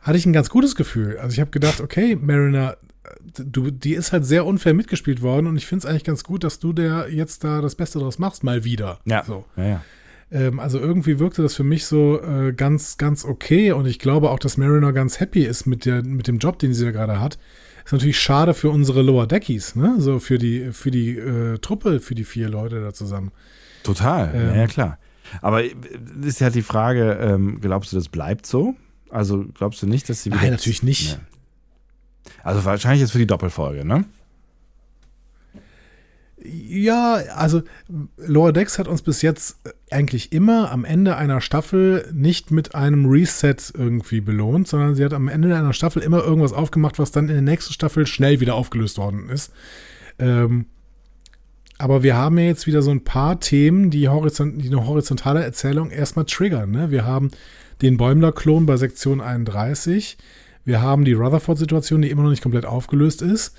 hatte 0.00 0.18
ich 0.18 0.26
ein 0.26 0.32
ganz 0.32 0.50
gutes 0.50 0.74
Gefühl. 0.74 1.16
Also 1.18 1.34
ich 1.34 1.40
habe 1.40 1.50
gedacht, 1.50 1.80
okay, 1.80 2.16
Mariner, 2.16 2.76
du, 3.36 3.70
die 3.70 3.94
ist 3.94 4.12
halt 4.12 4.24
sehr 4.24 4.46
unfair 4.46 4.74
mitgespielt 4.74 5.22
worden 5.22 5.46
und 5.46 5.56
ich 5.56 5.66
finde 5.66 5.84
es 5.84 5.90
eigentlich 5.90 6.04
ganz 6.04 6.24
gut, 6.24 6.44
dass 6.44 6.58
du 6.58 6.72
der 6.72 7.08
jetzt 7.10 7.44
da 7.44 7.60
das 7.60 7.74
Beste 7.74 7.98
draus 7.98 8.18
machst, 8.18 8.44
mal 8.44 8.64
wieder. 8.64 8.98
Ja. 9.04 9.24
So. 9.24 9.44
ja, 9.56 9.64
ja. 9.66 9.80
Ähm, 10.30 10.60
also 10.60 10.78
irgendwie 10.78 11.18
wirkte 11.18 11.42
das 11.42 11.54
für 11.54 11.64
mich 11.64 11.84
so 11.86 12.20
äh, 12.22 12.52
ganz, 12.52 12.96
ganz 12.96 13.24
okay 13.24 13.72
und 13.72 13.86
ich 13.86 13.98
glaube 13.98 14.30
auch, 14.30 14.38
dass 14.38 14.56
Mariner 14.56 14.92
ganz 14.92 15.20
happy 15.20 15.44
ist 15.44 15.66
mit, 15.66 15.84
der, 15.84 16.02
mit 16.02 16.26
dem 16.28 16.38
Job, 16.38 16.58
den 16.58 16.72
sie 16.74 16.84
da 16.86 16.90
gerade 16.90 17.20
hat. 17.20 17.38
Ist 17.84 17.92
natürlich 17.92 18.20
schade 18.20 18.54
für 18.54 18.70
unsere 18.70 19.02
Lower 19.02 19.26
Deckies, 19.26 19.74
ne? 19.74 19.96
So 19.98 20.20
für 20.20 20.38
die, 20.38 20.70
für 20.72 20.90
die 20.92 21.18
äh, 21.18 21.58
Truppe, 21.58 21.98
für 22.00 22.14
die 22.14 22.24
vier 22.24 22.48
Leute 22.48 22.80
da 22.80 22.94
zusammen. 22.94 23.32
Total, 23.82 24.30
Ähm. 24.34 24.56
ja, 24.56 24.66
klar. 24.68 24.98
Aber 25.40 25.64
äh, 25.64 25.74
ist 26.24 26.40
ja 26.40 26.48
die 26.50 26.62
Frage, 26.62 27.18
ähm, 27.20 27.58
glaubst 27.60 27.92
du, 27.92 27.96
das 27.96 28.08
bleibt 28.08 28.46
so? 28.46 28.74
Also 29.10 29.44
glaubst 29.54 29.82
du 29.82 29.86
nicht, 29.86 30.08
dass 30.08 30.22
sie 30.22 30.30
Nein, 30.30 30.40
wieder- 30.42 30.50
natürlich 30.52 30.82
nicht. 30.82 31.18
Nee. 31.18 31.24
Also 32.42 32.64
wahrscheinlich 32.64 33.00
jetzt 33.00 33.12
für 33.12 33.18
die 33.18 33.26
Doppelfolge, 33.26 33.84
ne? 33.84 34.04
Ja, 36.44 37.14
also 37.36 37.62
Lower 38.16 38.52
Decks 38.52 38.78
hat 38.78 38.88
uns 38.88 39.02
bis 39.02 39.22
jetzt 39.22 39.60
eigentlich 39.90 40.32
immer 40.32 40.72
am 40.72 40.84
Ende 40.84 41.16
einer 41.16 41.40
Staffel 41.40 42.08
nicht 42.12 42.50
mit 42.50 42.74
einem 42.74 43.06
Reset 43.06 43.56
irgendwie 43.74 44.20
belohnt, 44.20 44.66
sondern 44.66 44.96
sie 44.96 45.04
hat 45.04 45.14
am 45.14 45.28
Ende 45.28 45.54
einer 45.56 45.72
Staffel 45.72 46.02
immer 46.02 46.24
irgendwas 46.24 46.52
aufgemacht, 46.52 46.98
was 46.98 47.12
dann 47.12 47.28
in 47.28 47.34
der 47.34 47.42
nächsten 47.42 47.72
Staffel 47.72 48.06
schnell 48.06 48.40
wieder 48.40 48.56
aufgelöst 48.56 48.98
worden 48.98 49.28
ist. 49.28 49.52
Ähm, 50.18 50.66
aber 51.78 52.02
wir 52.02 52.16
haben 52.16 52.38
ja 52.38 52.44
jetzt 52.44 52.66
wieder 52.66 52.82
so 52.82 52.90
ein 52.90 53.04
paar 53.04 53.38
Themen, 53.38 53.90
die, 53.90 54.08
horizont 54.08 54.62
die 54.62 54.68
eine 54.68 54.86
horizontale 54.86 55.44
Erzählung 55.44 55.90
erstmal 55.90 56.24
triggern. 56.24 56.70
Ne? 56.70 56.90
Wir 56.90 57.04
haben 57.04 57.30
den 57.82 57.96
Bäumler-Klon 57.96 58.66
bei 58.66 58.76
Sektion 58.76 59.20
31. 59.20 60.16
Wir 60.64 60.80
haben 60.80 61.04
die 61.04 61.12
Rutherford-Situation, 61.12 62.02
die 62.02 62.10
immer 62.10 62.22
noch 62.22 62.30
nicht 62.30 62.42
komplett 62.42 62.66
aufgelöst 62.66 63.22
ist. 63.22 63.56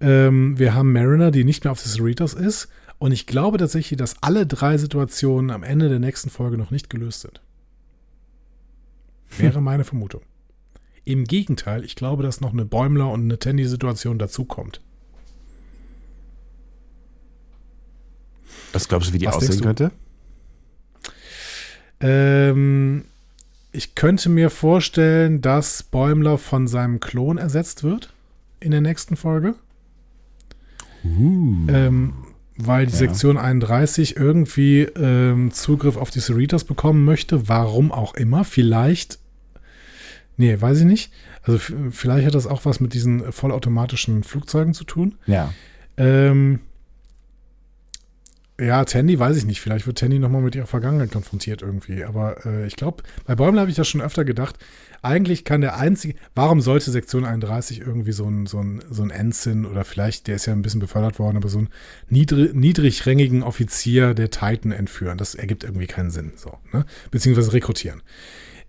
Ähm, 0.00 0.58
wir 0.58 0.74
haben 0.74 0.92
Mariner, 0.92 1.30
die 1.30 1.44
nicht 1.44 1.64
mehr 1.64 1.72
auf 1.72 1.82
des 1.82 1.94
Cerritos 1.94 2.34
ist. 2.34 2.68
Und 2.98 3.12
ich 3.12 3.26
glaube 3.26 3.58
tatsächlich, 3.58 3.96
dass 3.96 4.22
alle 4.22 4.46
drei 4.46 4.76
Situationen 4.76 5.50
am 5.50 5.62
Ende 5.62 5.88
der 5.88 6.00
nächsten 6.00 6.28
Folge 6.28 6.58
noch 6.58 6.70
nicht 6.70 6.90
gelöst 6.90 7.22
sind. 7.22 7.40
Wäre 9.38 9.62
meine 9.62 9.84
Vermutung. 9.84 10.22
Im 11.04 11.24
Gegenteil, 11.24 11.84
ich 11.84 11.94
glaube, 11.96 12.22
dass 12.22 12.40
noch 12.40 12.52
eine 12.52 12.64
Bäumler- 12.64 13.10
und 13.10 13.22
eine 13.22 13.38
Tandy-Situation 13.38 14.18
dazukommt. 14.18 14.80
Was 18.72 18.88
glaubst 18.88 19.08
du, 19.10 19.14
wie 19.14 19.18
die 19.18 19.26
Was 19.26 19.36
aussehen 19.36 19.60
könnte? 19.60 19.92
Ähm, 22.00 23.04
ich 23.72 23.94
könnte 23.94 24.28
mir 24.28 24.50
vorstellen, 24.50 25.40
dass 25.40 25.82
Bäumler 25.82 26.38
von 26.38 26.66
seinem 26.66 27.00
Klon 27.00 27.38
ersetzt 27.38 27.82
wird 27.84 28.12
in 28.60 28.70
der 28.72 28.80
nächsten 28.80 29.16
Folge. 29.16 29.54
Ähm, 31.04 32.12
weil 32.56 32.86
die 32.86 32.92
Ja. 32.92 32.98
Sektion 32.98 33.38
31 33.38 34.16
irgendwie 34.16 34.82
ähm, 34.82 35.50
Zugriff 35.50 35.96
auf 35.96 36.10
die 36.10 36.20
Cerritos 36.20 36.64
bekommen 36.64 37.04
möchte. 37.04 37.48
Warum 37.48 37.90
auch 37.90 38.14
immer. 38.14 38.44
Vielleicht. 38.44 39.18
Nee, 40.36 40.60
weiß 40.60 40.80
ich 40.80 40.86
nicht. 40.86 41.12
Also 41.42 41.58
vielleicht 41.90 42.26
hat 42.26 42.34
das 42.34 42.46
auch 42.46 42.64
was 42.66 42.80
mit 42.80 42.92
diesen 42.92 43.32
vollautomatischen 43.32 44.24
Flugzeugen 44.24 44.74
zu 44.74 44.84
tun. 44.84 45.14
Ja. 45.26 45.52
Ähm, 45.96 46.60
ja, 48.60 48.84
Tandy 48.84 49.18
weiß 49.18 49.36
ich 49.36 49.46
nicht. 49.46 49.60
Vielleicht 49.60 49.86
wird 49.86 49.98
Tandy 49.98 50.18
nochmal 50.18 50.42
mit 50.42 50.54
ihrer 50.54 50.66
Vergangenheit 50.66 51.12
konfrontiert 51.12 51.62
irgendwie. 51.62 52.04
Aber 52.04 52.44
äh, 52.44 52.66
ich 52.66 52.76
glaube, 52.76 53.02
bei 53.24 53.34
Bäumler 53.34 53.62
habe 53.62 53.70
ich 53.70 53.76
das 53.76 53.88
schon 53.88 54.00
öfter 54.00 54.24
gedacht. 54.24 54.56
Eigentlich 55.02 55.44
kann 55.44 55.62
der 55.62 55.76
einzige, 55.78 56.14
warum 56.34 56.60
sollte 56.60 56.90
Sektion 56.90 57.24
31 57.24 57.80
irgendwie 57.80 58.12
so 58.12 58.26
ein, 58.26 58.46
so 58.46 58.58
ein, 58.58 58.82
so 58.90 59.02
ein 59.02 59.10
Ensign 59.10 59.64
oder 59.64 59.84
vielleicht, 59.84 60.26
der 60.26 60.36
ist 60.36 60.46
ja 60.46 60.52
ein 60.52 60.62
bisschen 60.62 60.80
befördert 60.80 61.18
worden, 61.18 61.38
aber 61.38 61.48
so 61.48 61.58
einen 61.58 61.68
niedrig, 62.10 62.54
niedrigrängigen 62.54 63.42
Offizier 63.42 64.12
der 64.12 64.30
Titan 64.30 64.72
entführen? 64.72 65.16
Das 65.16 65.34
ergibt 65.34 65.64
irgendwie 65.64 65.86
keinen 65.86 66.10
Sinn. 66.10 66.32
So, 66.36 66.58
ne? 66.72 66.84
Beziehungsweise 67.10 67.52
rekrutieren. 67.52 68.02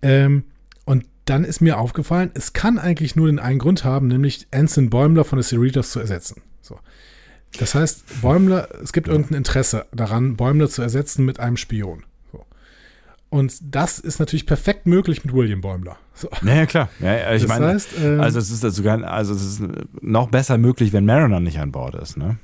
Ähm, 0.00 0.44
und 0.84 1.04
dann 1.26 1.44
ist 1.44 1.60
mir 1.60 1.78
aufgefallen, 1.78 2.30
es 2.34 2.52
kann 2.52 2.78
eigentlich 2.78 3.14
nur 3.14 3.26
den 3.26 3.38
einen 3.38 3.58
Grund 3.58 3.84
haben, 3.84 4.08
nämlich 4.08 4.46
Ensign 4.50 4.90
Bäumler 4.90 5.24
von 5.24 5.36
der 5.38 5.44
Cerritos 5.44 5.90
zu 5.92 6.00
ersetzen. 6.00 6.42
So. 6.60 6.78
Das 7.58 7.74
heißt, 7.74 8.22
Bäumler, 8.22 8.68
es 8.82 8.92
gibt 8.92 9.08
irgendein 9.08 9.36
Interesse 9.38 9.86
daran, 9.92 10.36
Bäumler 10.36 10.68
zu 10.68 10.82
ersetzen 10.82 11.24
mit 11.24 11.38
einem 11.38 11.56
Spion. 11.56 12.04
So. 12.32 12.44
Und 13.28 13.54
das 13.62 13.98
ist 13.98 14.18
natürlich 14.20 14.46
perfekt 14.46 14.86
möglich 14.86 15.24
mit 15.24 15.34
William 15.34 15.60
Bäumler. 15.60 15.96
So. 16.14 16.28
Ja, 16.44 16.54
ja, 16.54 16.66
klar. 16.66 16.88
Ja, 17.00 17.14
ja, 17.14 17.32
ich 17.34 17.42
Das 17.42 17.48
meine, 17.48 17.66
heißt, 17.66 17.88
ähm, 18.02 18.20
also 18.20 18.38
es 18.38 18.50
ist 18.50 18.60
sogar, 18.74 19.02
also 19.04 19.34
es 19.34 19.42
ist 19.42 19.62
noch 20.00 20.28
besser 20.28 20.58
möglich, 20.58 20.92
wenn 20.92 21.04
Mariner 21.04 21.40
nicht 21.40 21.58
an 21.58 21.72
Bord 21.72 21.94
ist, 21.94 22.16
ne? 22.16 22.38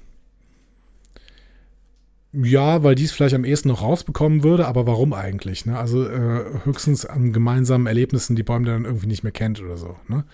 Ja, 2.32 2.82
weil 2.82 2.94
dies 2.94 3.12
vielleicht 3.12 3.34
am 3.34 3.44
ehesten 3.44 3.68
noch 3.68 3.80
rausbekommen 3.80 4.42
würde, 4.42 4.66
aber 4.66 4.86
warum 4.86 5.14
eigentlich? 5.14 5.64
Ne? 5.64 5.78
Also 5.78 6.06
äh, 6.06 6.44
höchstens 6.64 7.06
an 7.06 7.32
gemeinsamen 7.32 7.86
Erlebnissen, 7.86 8.36
die 8.36 8.42
Bäumler 8.42 8.72
dann 8.72 8.84
irgendwie 8.84 9.06
nicht 9.06 9.22
mehr 9.22 9.32
kennt 9.32 9.62
oder 9.62 9.78
so. 9.78 9.96
Ne? 10.08 10.24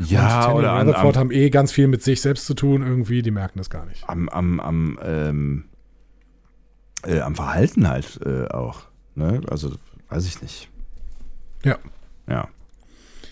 Ja, 0.00 0.48
und 0.48 0.58
oder 0.58 0.74
und 0.80 0.88
Rutherford 0.88 1.16
haben 1.16 1.30
eh 1.30 1.48
ganz 1.50 1.70
viel 1.70 1.86
mit 1.86 2.02
sich 2.02 2.20
selbst 2.20 2.46
zu 2.46 2.54
tun, 2.54 2.82
irgendwie, 2.82 3.22
die 3.22 3.30
merken 3.30 3.58
das 3.58 3.70
gar 3.70 3.86
nicht. 3.86 4.08
am, 4.08 4.28
am, 4.28 4.58
am, 4.58 4.98
ähm, 5.02 5.64
äh, 7.04 7.20
am 7.20 7.36
Verhalten 7.36 7.88
halt 7.88 8.20
äh, 8.26 8.48
auch. 8.48 8.82
Ne? 9.14 9.40
Also, 9.48 9.70
weiß 10.08 10.26
ich 10.26 10.42
nicht. 10.42 10.68
Ja. 11.64 11.78
Ja. 12.28 12.48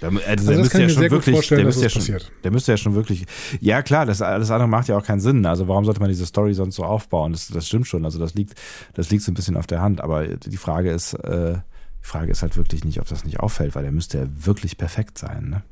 Der, 0.04 0.10
also 0.28 0.50
Also 0.50 0.50
der 0.50 0.58
müsste 0.58 0.82
ja 0.82 0.88
schon 0.88 1.10
wirklich, 1.10 1.48
der 1.48 1.64
müsste 1.64 1.82
ja 1.82 1.88
schon, 1.88 2.00
passiert. 2.00 2.32
der 2.42 2.50
müsste 2.50 2.72
ja 2.72 2.76
schon 2.76 2.94
wirklich, 2.94 3.24
ja 3.60 3.82
klar, 3.82 4.04
das 4.04 4.20
alles 4.20 4.50
andere 4.50 4.68
macht 4.68 4.88
ja 4.88 4.98
auch 4.98 5.04
keinen 5.04 5.20
Sinn. 5.20 5.46
Also 5.46 5.66
warum 5.66 5.84
sollte 5.84 6.00
man 6.00 6.10
diese 6.10 6.26
Story 6.26 6.52
sonst 6.52 6.76
so 6.76 6.84
aufbauen? 6.84 7.32
Das, 7.32 7.48
das 7.48 7.66
stimmt 7.66 7.86
schon. 7.86 8.04
Also 8.04 8.18
das 8.18 8.34
liegt, 8.34 8.54
das 8.92 9.10
liegt 9.10 9.22
so 9.22 9.32
ein 9.32 9.34
bisschen 9.34 9.56
auf 9.56 9.66
der 9.66 9.80
Hand. 9.80 10.02
Aber 10.02 10.26
die 10.26 10.56
Frage 10.58 10.90
ist, 10.90 11.14
äh, 11.14 11.54
die 11.54 12.06
Frage 12.06 12.30
ist 12.30 12.42
halt 12.42 12.56
wirklich 12.58 12.84
nicht, 12.84 13.00
ob 13.00 13.08
das 13.08 13.24
nicht 13.24 13.40
auffällt, 13.40 13.74
weil 13.74 13.82
der 13.82 13.92
müsste 13.92 14.18
ja 14.18 14.26
wirklich 14.28 14.76
perfekt 14.76 15.16
sein. 15.16 15.48
Ne? 15.48 15.62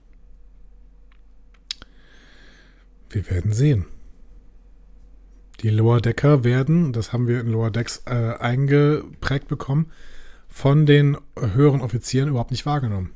Wir 3.10 3.28
werden 3.30 3.52
sehen. 3.52 3.84
Die 5.60 5.68
Lower 5.68 6.00
Decker 6.00 6.42
werden, 6.42 6.94
das 6.94 7.12
haben 7.12 7.28
wir 7.28 7.40
in 7.40 7.48
Lower 7.48 7.70
Decks 7.70 8.02
äh, 8.06 8.34
eingeprägt 8.38 9.46
bekommen, 9.46 9.92
von 10.48 10.86
den 10.86 11.18
höheren 11.38 11.82
Offizieren 11.82 12.30
überhaupt 12.30 12.50
nicht 12.50 12.64
wahrgenommen. 12.64 13.10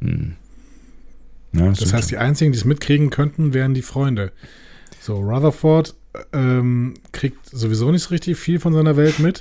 Hm. 0.00 0.36
Ja, 1.52 1.66
Das 1.68 1.78
stimmt 1.78 1.92
heißt, 1.94 2.10
die 2.10 2.18
einzigen, 2.18 2.52
die 2.52 2.58
es 2.58 2.64
mitkriegen 2.64 3.10
könnten, 3.10 3.54
wären 3.54 3.74
die 3.74 3.82
Freunde. 3.82 4.32
So, 5.00 5.16
Rutherford 5.16 5.94
ähm, 6.32 6.94
kriegt 7.12 7.46
sowieso 7.46 7.90
nicht 7.90 8.02
so 8.02 8.10
richtig 8.10 8.36
viel 8.36 8.60
von 8.60 8.72
seiner 8.72 8.96
Welt 8.96 9.18
mit. 9.18 9.40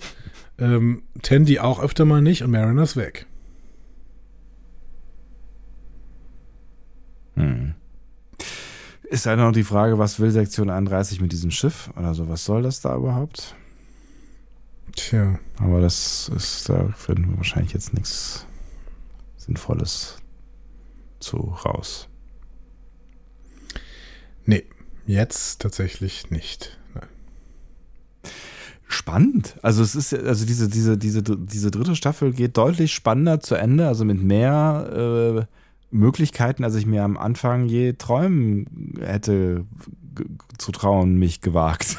Ähm, 0.59 1.03
Tandy 1.21 1.59
auch 1.59 1.81
öfter 1.81 2.05
mal 2.05 2.21
nicht 2.21 2.43
und 2.43 2.51
Mariner 2.51 2.83
ist 2.83 2.95
weg. 2.95 3.25
Hm. 7.35 7.75
Ist 9.09 9.25
halt 9.25 9.39
noch 9.39 9.51
die 9.51 9.63
Frage, 9.63 9.97
was 9.99 10.19
will 10.19 10.31
Sektion 10.31 10.69
31 10.69 11.21
mit 11.21 11.31
diesem 11.31 11.51
Schiff? 11.51 11.91
Also 11.95 12.27
was 12.27 12.43
soll 12.43 12.63
das 12.63 12.81
da 12.81 12.95
überhaupt? 12.95 13.55
Tja, 14.95 15.39
Aber 15.59 15.79
das 15.79 16.29
ist, 16.35 16.69
da 16.69 16.89
finden 16.97 17.29
wir 17.29 17.37
wahrscheinlich 17.37 17.73
jetzt 17.73 17.93
nichts 17.93 18.45
Sinnvolles 19.37 20.17
zu 21.19 21.37
raus. 21.37 22.07
nee. 24.45 24.63
Jetzt 25.07 25.61
tatsächlich 25.61 26.31
nicht. 26.31 26.77
Nein. 26.93 27.07
Spannend. 28.89 29.55
Also 29.61 29.81
es 29.81 29.95
ist 29.95 30.13
also 30.13 30.45
diese, 30.45 30.67
diese, 30.67 30.97
diese, 30.97 31.23
diese 31.23 31.71
dritte 31.71 31.95
Staffel 31.95 32.33
geht 32.33 32.57
deutlich 32.57 32.93
spannender 32.93 33.39
zu 33.39 33.55
Ende, 33.55 33.87
also 33.87 34.03
mit 34.03 34.21
mehr 34.21 35.47
äh, 35.49 35.95
Möglichkeiten, 35.95 36.65
als 36.65 36.75
ich 36.75 36.85
mir 36.85 37.05
am 37.05 37.17
Anfang 37.17 37.67
je 37.67 37.93
träumen 37.93 38.95
hätte 38.99 39.65
zu 40.57 40.73
trauen, 40.73 41.15
mich 41.15 41.39
gewagt. 41.39 41.97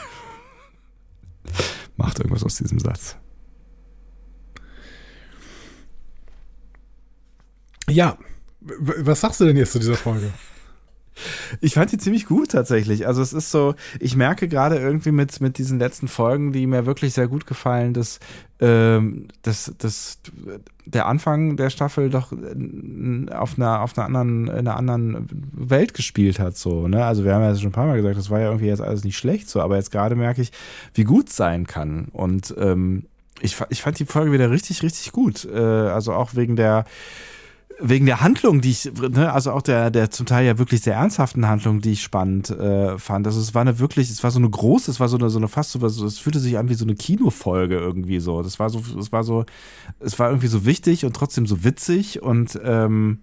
Macht 1.96 2.18
irgendwas 2.18 2.44
aus 2.44 2.56
diesem 2.56 2.78
Satz. 2.78 3.16
Ja, 7.88 8.18
was 8.60 9.20
sagst 9.20 9.40
du 9.40 9.44
denn 9.44 9.56
jetzt 9.56 9.72
zu 9.72 9.78
dieser 9.78 9.94
Folge? 9.94 10.32
Ich 11.60 11.74
fand 11.74 11.92
die 11.92 11.98
ziemlich 11.98 12.26
gut 12.26 12.50
tatsächlich. 12.50 13.06
Also 13.06 13.22
es 13.22 13.32
ist 13.32 13.50
so, 13.50 13.74
ich 14.00 14.16
merke 14.16 14.48
gerade 14.48 14.76
irgendwie 14.76 15.10
mit, 15.10 15.40
mit 15.40 15.58
diesen 15.58 15.78
letzten 15.78 16.08
Folgen, 16.08 16.52
die 16.52 16.66
mir 16.66 16.86
wirklich 16.86 17.14
sehr 17.14 17.28
gut 17.28 17.46
gefallen, 17.46 17.94
dass, 17.94 18.20
ähm, 18.60 19.28
dass, 19.42 19.72
dass 19.78 20.20
der 20.84 21.06
Anfang 21.06 21.56
der 21.56 21.70
Staffel 21.70 22.10
doch 22.10 22.32
auf 22.32 23.56
einer, 23.56 23.80
auf 23.82 23.98
einer 23.98 24.06
anderen, 24.06 24.48
in 24.48 24.50
einer 24.50 24.76
anderen 24.76 25.26
Welt 25.52 25.94
gespielt 25.94 26.38
hat. 26.38 26.56
So, 26.56 26.88
ne? 26.88 27.04
Also 27.04 27.24
wir 27.24 27.34
haben 27.34 27.42
ja 27.42 27.54
schon 27.56 27.70
ein 27.70 27.72
paar 27.72 27.86
Mal 27.86 27.96
gesagt, 27.96 28.16
das 28.16 28.30
war 28.30 28.40
ja 28.40 28.46
irgendwie 28.46 28.66
jetzt 28.66 28.82
alles 28.82 29.04
nicht 29.04 29.18
schlecht 29.18 29.48
so, 29.48 29.60
aber 29.60 29.76
jetzt 29.76 29.90
gerade 29.90 30.14
merke 30.14 30.42
ich, 30.42 30.52
wie 30.94 31.04
gut 31.04 31.28
es 31.28 31.36
sein 31.36 31.66
kann. 31.66 32.08
Und 32.12 32.54
ähm, 32.58 33.06
ich, 33.40 33.56
ich 33.70 33.82
fand 33.82 33.98
die 33.98 34.06
Folge 34.06 34.32
wieder 34.32 34.50
richtig, 34.50 34.82
richtig 34.82 35.12
gut. 35.12 35.44
Äh, 35.44 35.58
also 35.58 36.12
auch 36.12 36.34
wegen 36.34 36.56
der 36.56 36.84
wegen 37.80 38.06
der 38.06 38.20
Handlung, 38.20 38.60
die 38.60 38.70
ich, 38.70 38.90
ne, 38.94 39.32
also 39.32 39.52
auch 39.52 39.62
der, 39.62 39.90
der 39.90 40.10
zum 40.10 40.26
Teil 40.26 40.46
ja 40.46 40.58
wirklich 40.58 40.80
sehr 40.80 40.94
ernsthaften 40.94 41.46
Handlung, 41.46 41.80
die 41.80 41.92
ich 41.92 42.02
spannend 42.02 42.50
äh, 42.50 42.98
fand. 42.98 43.26
Also 43.26 43.40
es 43.40 43.54
war 43.54 43.62
eine 43.62 43.78
wirklich, 43.78 44.10
es 44.10 44.22
war 44.22 44.30
so 44.30 44.38
eine 44.38 44.50
große, 44.50 44.90
es 44.90 45.00
war 45.00 45.08
so 45.08 45.16
eine, 45.16 45.30
so 45.30 45.38
eine 45.38 45.48
fast 45.48 45.72
so, 45.72 46.06
es 46.06 46.18
fühlte 46.18 46.40
sich 46.40 46.58
an 46.58 46.68
wie 46.68 46.74
so 46.74 46.84
eine 46.84 46.94
Kinofolge 46.94 47.76
irgendwie 47.76 48.20
so. 48.20 48.42
Das 48.42 48.58
war 48.58 48.70
so, 48.70 48.82
es 48.98 49.12
war 49.12 49.22
so, 49.22 49.44
es 50.00 50.18
war 50.18 50.28
irgendwie 50.28 50.48
so 50.48 50.64
wichtig 50.64 51.04
und 51.04 51.14
trotzdem 51.14 51.46
so 51.46 51.64
witzig 51.64 52.22
und 52.22 52.58
ähm, 52.64 53.18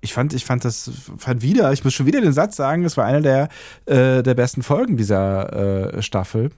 ich 0.00 0.14
fand, 0.14 0.32
ich 0.32 0.44
fand 0.44 0.64
das, 0.64 0.90
fand 1.16 1.42
wieder, 1.42 1.72
ich 1.72 1.84
muss 1.84 1.92
schon 1.92 2.06
wieder 2.06 2.20
den 2.20 2.32
Satz 2.32 2.56
sagen, 2.56 2.84
es 2.84 2.96
war 2.96 3.04
eine 3.04 3.20
der, 3.20 3.48
äh, 3.86 4.22
der 4.22 4.34
besten 4.34 4.62
Folgen 4.62 4.96
dieser 4.96 5.96
äh, 5.96 6.02
Staffel. 6.02 6.50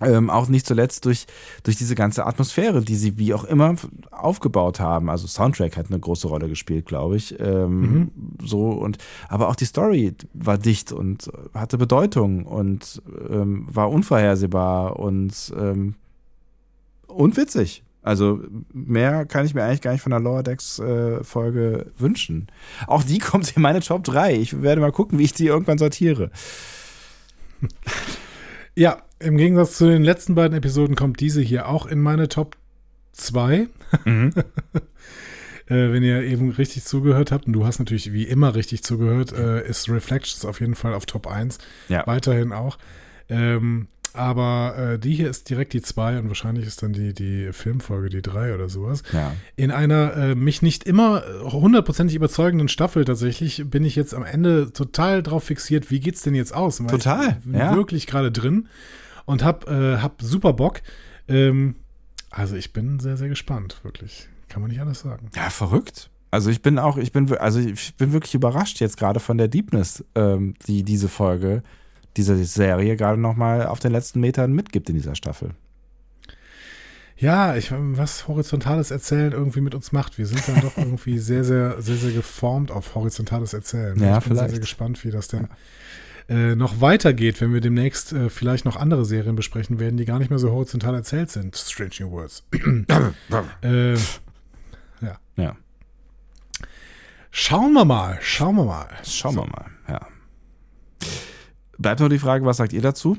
Ähm, 0.00 0.28
auch 0.28 0.48
nicht 0.48 0.66
zuletzt 0.66 1.04
durch, 1.04 1.26
durch 1.62 1.76
diese 1.76 1.94
ganze 1.94 2.26
Atmosphäre, 2.26 2.82
die 2.82 2.96
sie 2.96 3.16
wie 3.16 3.32
auch 3.32 3.44
immer 3.44 3.76
aufgebaut 4.10 4.80
haben. 4.80 5.08
Also 5.08 5.28
Soundtrack 5.28 5.76
hat 5.76 5.86
eine 5.88 6.00
große 6.00 6.26
Rolle 6.26 6.48
gespielt, 6.48 6.84
glaube 6.86 7.16
ich. 7.16 7.38
Ähm, 7.38 7.80
mhm. 7.80 8.10
So 8.42 8.70
und 8.70 8.98
aber 9.28 9.48
auch 9.48 9.54
die 9.54 9.66
Story 9.66 10.14
war 10.32 10.58
dicht 10.58 10.90
und 10.90 11.30
hatte 11.54 11.78
Bedeutung 11.78 12.44
und 12.44 13.02
ähm, 13.30 13.68
war 13.70 13.88
unvorhersehbar 13.88 14.98
und 14.98 15.54
ähm, 15.56 15.94
und 17.06 17.36
witzig. 17.36 17.84
Also 18.02 18.40
mehr 18.72 19.24
kann 19.24 19.46
ich 19.46 19.54
mir 19.54 19.62
eigentlich 19.62 19.80
gar 19.80 19.92
nicht 19.92 20.02
von 20.02 20.10
der 20.10 20.20
Lower 20.20 20.42
Decks 20.42 20.78
äh, 20.78 21.24
Folge 21.24 21.92
wünschen. 21.96 22.48
Auch 22.88 23.04
die 23.04 23.18
kommt 23.20 23.56
in 23.56 23.62
meine 23.62 23.80
Top 23.80 24.02
3. 24.02 24.34
Ich 24.34 24.60
werde 24.60 24.80
mal 24.80 24.92
gucken, 24.92 25.18
wie 25.20 25.24
ich 25.24 25.32
die 25.32 25.46
irgendwann 25.46 25.78
sortiere. 25.78 26.30
Ja, 28.76 28.98
im 29.24 29.36
Gegensatz 29.36 29.76
zu 29.78 29.86
den 29.86 30.04
letzten 30.04 30.34
beiden 30.34 30.56
Episoden 30.56 30.96
kommt 30.96 31.20
diese 31.20 31.40
hier 31.40 31.68
auch 31.68 31.86
in 31.86 32.00
meine 32.00 32.28
Top 32.28 32.56
2. 33.12 33.68
Mhm. 34.04 34.32
äh, 35.66 35.92
wenn 35.92 36.02
ihr 36.02 36.22
eben 36.22 36.50
richtig 36.50 36.84
zugehört 36.84 37.32
habt, 37.32 37.46
und 37.46 37.52
du 37.52 37.66
hast 37.66 37.78
natürlich 37.78 38.12
wie 38.12 38.24
immer 38.24 38.54
richtig 38.54 38.82
zugehört, 38.82 39.32
äh, 39.32 39.66
ist 39.66 39.88
Reflections 39.88 40.44
auf 40.44 40.60
jeden 40.60 40.74
Fall 40.74 40.94
auf 40.94 41.06
Top 41.06 41.26
1. 41.26 41.58
Ja. 41.88 42.06
Weiterhin 42.06 42.52
auch. 42.52 42.78
Ähm, 43.28 43.88
aber 44.14 44.76
äh, 44.78 44.98
die 44.98 45.12
hier 45.12 45.28
ist 45.28 45.50
direkt 45.50 45.72
die 45.72 45.82
2 45.82 46.20
und 46.20 46.28
wahrscheinlich 46.28 46.68
ist 46.68 46.84
dann 46.84 46.92
die, 46.92 47.12
die 47.12 47.52
Filmfolge 47.52 48.10
die 48.10 48.22
3 48.22 48.54
oder 48.54 48.68
sowas. 48.68 49.02
Ja. 49.12 49.34
In 49.56 49.72
einer 49.72 50.16
äh, 50.16 50.34
mich 50.36 50.62
nicht 50.62 50.84
immer 50.84 51.24
hundertprozentig 51.42 52.14
überzeugenden 52.14 52.68
Staffel 52.68 53.04
tatsächlich 53.04 53.64
bin 53.68 53.84
ich 53.84 53.96
jetzt 53.96 54.14
am 54.14 54.22
Ende 54.22 54.72
total 54.72 55.24
drauf 55.24 55.42
fixiert, 55.42 55.90
wie 55.90 55.98
geht's 55.98 56.22
denn 56.22 56.36
jetzt 56.36 56.54
aus? 56.54 56.80
Weil 56.80 56.90
total. 56.90 57.38
Ich 57.40 57.50
bin 57.50 57.58
ja. 57.58 57.74
wirklich 57.74 58.06
gerade 58.06 58.30
drin 58.30 58.68
und 59.24 59.44
hab, 59.44 59.68
äh, 59.68 59.98
hab 59.98 60.20
super 60.22 60.52
Bock. 60.52 60.82
Ähm, 61.28 61.76
also 62.30 62.56
ich 62.56 62.72
bin 62.72 62.98
sehr, 63.00 63.16
sehr 63.16 63.28
gespannt, 63.28 63.78
wirklich. 63.82 64.28
Kann 64.48 64.60
man 64.60 64.70
nicht 64.70 64.80
anders 64.80 65.00
sagen. 65.00 65.30
Ja, 65.34 65.50
verrückt. 65.50 66.10
Also 66.30 66.50
ich 66.50 66.62
bin 66.62 66.78
auch, 66.78 66.96
ich 66.96 67.12
bin, 67.12 67.32
also 67.36 67.60
ich 67.60 67.94
bin 67.96 68.12
wirklich 68.12 68.34
überrascht 68.34 68.80
jetzt 68.80 68.96
gerade 68.96 69.20
von 69.20 69.38
der 69.38 69.48
Deepness, 69.48 70.04
ähm, 70.16 70.54
die 70.66 70.82
diese 70.82 71.08
Folge, 71.08 71.62
diese 72.16 72.44
Serie 72.44 72.96
gerade 72.96 73.20
nochmal 73.20 73.66
auf 73.66 73.78
den 73.78 73.92
letzten 73.92 74.20
Metern 74.20 74.52
mitgibt 74.52 74.88
in 74.88 74.96
dieser 74.96 75.14
Staffel. 75.14 75.50
Ja, 77.16 77.54
ich, 77.54 77.70
was 77.70 78.26
Horizontales 78.26 78.90
Erzählen 78.90 79.32
irgendwie 79.32 79.60
mit 79.60 79.74
uns 79.74 79.92
macht. 79.92 80.18
Wir 80.18 80.26
sind 80.26 80.46
dann 80.48 80.60
doch 80.60 80.76
irgendwie 80.76 81.18
sehr, 81.18 81.44
sehr, 81.44 81.80
sehr, 81.80 81.96
sehr 81.96 82.12
geformt 82.12 82.72
auf 82.72 82.96
horizontales 82.96 83.54
Erzählen. 83.54 83.96
Ja, 84.00 84.18
ich 84.18 84.24
bin 84.24 84.32
vielleicht. 84.32 84.40
sehr, 84.40 84.50
sehr 84.50 84.60
gespannt, 84.60 85.04
wie 85.04 85.10
das 85.12 85.28
denn 85.28 85.48
äh, 86.28 86.54
noch 86.54 86.80
weitergeht, 86.80 87.40
wenn 87.40 87.52
wir 87.52 87.60
demnächst 87.60 88.12
äh, 88.12 88.30
vielleicht 88.30 88.64
noch 88.64 88.76
andere 88.76 89.04
Serien 89.04 89.36
besprechen 89.36 89.78
werden, 89.78 89.96
die 89.96 90.04
gar 90.04 90.18
nicht 90.18 90.30
mehr 90.30 90.38
so 90.38 90.50
horizontal 90.50 90.94
erzählt 90.94 91.30
sind. 91.30 91.56
Strange 91.56 91.92
New 92.00 92.10
Words. 92.12 92.44
äh, 93.62 93.94
ja. 93.94 95.18
Ja. 95.36 95.56
Schauen 97.30 97.72
wir 97.72 97.84
mal, 97.84 98.18
schauen 98.22 98.56
wir 98.56 98.64
mal. 98.64 98.88
Schauen 99.02 99.34
so. 99.34 99.42
wir 99.42 99.48
mal, 99.48 99.66
ja. 99.88 100.00
Bleibt 101.76 102.00
noch 102.00 102.08
die 102.08 102.18
Frage, 102.18 102.46
was 102.46 102.58
sagt 102.58 102.72
ihr 102.72 102.82
dazu? 102.82 103.18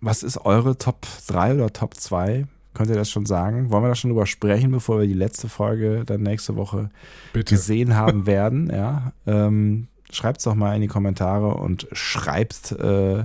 Was 0.00 0.22
ist 0.22 0.36
eure 0.38 0.78
Top 0.78 1.06
3 1.26 1.54
oder 1.54 1.72
Top 1.72 1.94
2? 1.94 2.46
Könnt 2.74 2.90
ihr 2.90 2.96
das 2.96 3.10
schon 3.10 3.26
sagen? 3.26 3.70
Wollen 3.70 3.82
wir 3.82 3.88
da 3.88 3.94
schon 3.96 4.10
drüber 4.10 4.26
sprechen, 4.26 4.70
bevor 4.70 5.00
wir 5.00 5.08
die 5.08 5.14
letzte 5.14 5.48
Folge 5.48 6.04
dann 6.06 6.22
nächste 6.22 6.54
Woche 6.54 6.90
Bitte. 7.32 7.56
gesehen 7.56 7.96
haben 7.96 8.26
werden? 8.26 8.70
Ja. 8.72 9.12
Ähm, 9.26 9.88
Schreibt 10.10 10.38
es 10.38 10.44
doch 10.44 10.54
mal 10.54 10.74
in 10.74 10.80
die 10.80 10.88
Kommentare 10.88 11.54
und 11.54 11.86
schreibt, 11.92 12.72
äh, 12.72 13.24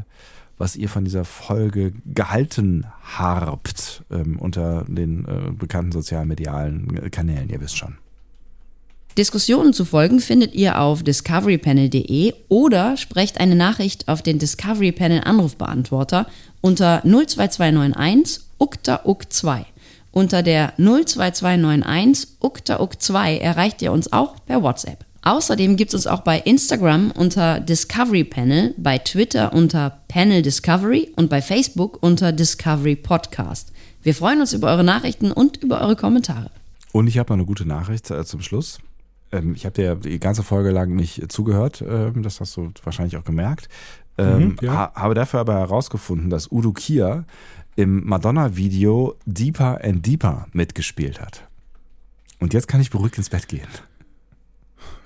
was 0.58 0.76
ihr 0.76 0.90
von 0.90 1.04
dieser 1.04 1.26
Folge 1.26 1.94
gehalten 2.06 2.86
habt 3.18 4.04
ähm, 4.12 4.38
unter 4.40 4.86
den 4.88 5.26
äh, 5.26 5.52
bekannten 5.52 5.92
sozialmedialen 5.92 7.10
Kanälen. 7.12 7.50
Ihr 7.50 7.62
wisst 7.62 7.78
schon. 7.78 7.98
Diskussionen 9.18 9.74
zu 9.74 9.86
folgen 9.86 10.20
findet 10.20 10.56
ihr 10.56 10.80
auf 10.80 11.04
discoverypanel.de 11.04 12.34
oder 12.50 12.98
sprecht 12.98 13.40
eine 13.40 13.56
Nachricht 13.56 14.08
auf 14.08 14.24
den 14.24 14.40
Discovery 14.40 14.92
Panel 14.92 15.22
Anrufbeantworter 15.24 16.26
unter 16.62 17.04
02291 17.04 18.44
ukta 18.58 19.02
uk 19.06 19.32
2 19.32 19.66
Unter 20.12 20.42
der 20.42 20.74
02291 20.78 22.28
ukta 22.40 22.80
uk 22.80 23.00
2 23.00 23.38
erreicht 23.38 23.84
ihr 23.84 23.92
uns 23.92 24.12
auch 24.12 24.36
per 24.48 24.64
WhatsApp. 24.64 25.06
Außerdem 25.24 25.78
gibt 25.78 25.94
es 25.94 25.96
uns 25.96 26.08
auch 26.08 26.20
bei 26.20 26.40
Instagram 26.40 27.12
unter 27.12 27.62
Discovery 27.62 28.26
Panel, 28.26 28.74
bei 28.78 28.98
Twitter 28.98 29.54
unter 29.54 30.02
Panel 30.10 30.42
Discovery 30.42 31.14
und 31.16 31.30
bei 31.30 31.42
Facebook 31.42 31.98
unter 32.02 32.34
Discovery 32.34 32.98
Podcast. 32.98 33.72
Wir 34.02 34.14
freuen 34.14 34.42
uns 34.42 34.52
über 34.52 34.68
eure 34.68 34.84
Nachrichten 34.84 35.32
und 35.32 35.64
über 35.64 35.80
eure 35.80 35.96
Kommentare. 35.96 36.52
Und 36.92 37.08
ich 37.08 37.18
habe 37.18 37.30
noch 37.30 37.38
eine 37.38 37.46
gute 37.46 37.66
Nachricht 37.66 38.12
äh, 38.12 38.26
zum 38.26 38.42
Schluss. 38.42 38.80
Ähm, 39.32 39.56
ich 39.56 39.66
habe 39.66 39.74
dir 39.74 39.96
die 39.96 40.20
ganze 40.20 40.44
Folge 40.44 40.72
lang 40.72 40.94
nicht 40.94 41.32
zugehört, 41.32 41.82
ähm, 41.88 42.22
das 42.22 42.42
hast 42.42 42.58
du 42.58 42.72
wahrscheinlich 42.84 43.16
auch 43.16 43.24
gemerkt. 43.24 43.70
Ähm, 44.18 44.50
mhm, 44.50 44.56
ja. 44.62 44.74
ha 44.74 44.92
habe 44.94 45.14
dafür 45.14 45.40
aber 45.40 45.56
herausgefunden, 45.56 46.30
dass 46.30 46.52
Udo 46.52 46.74
Kier 46.74 47.24
im 47.78 48.06
Madonna-Video 48.06 49.16
Deeper 49.26 49.80
and 49.82 50.06
Deeper 50.06 50.48
mitgespielt 50.52 51.22
hat. 51.22 51.48
Und 52.40 52.54
jetzt 52.54 52.68
kann 52.68 52.82
ich 52.82 52.90
beruhigt 52.90 53.18
ins 53.18 53.30
Bett 53.30 53.48
gehen. 53.48 53.68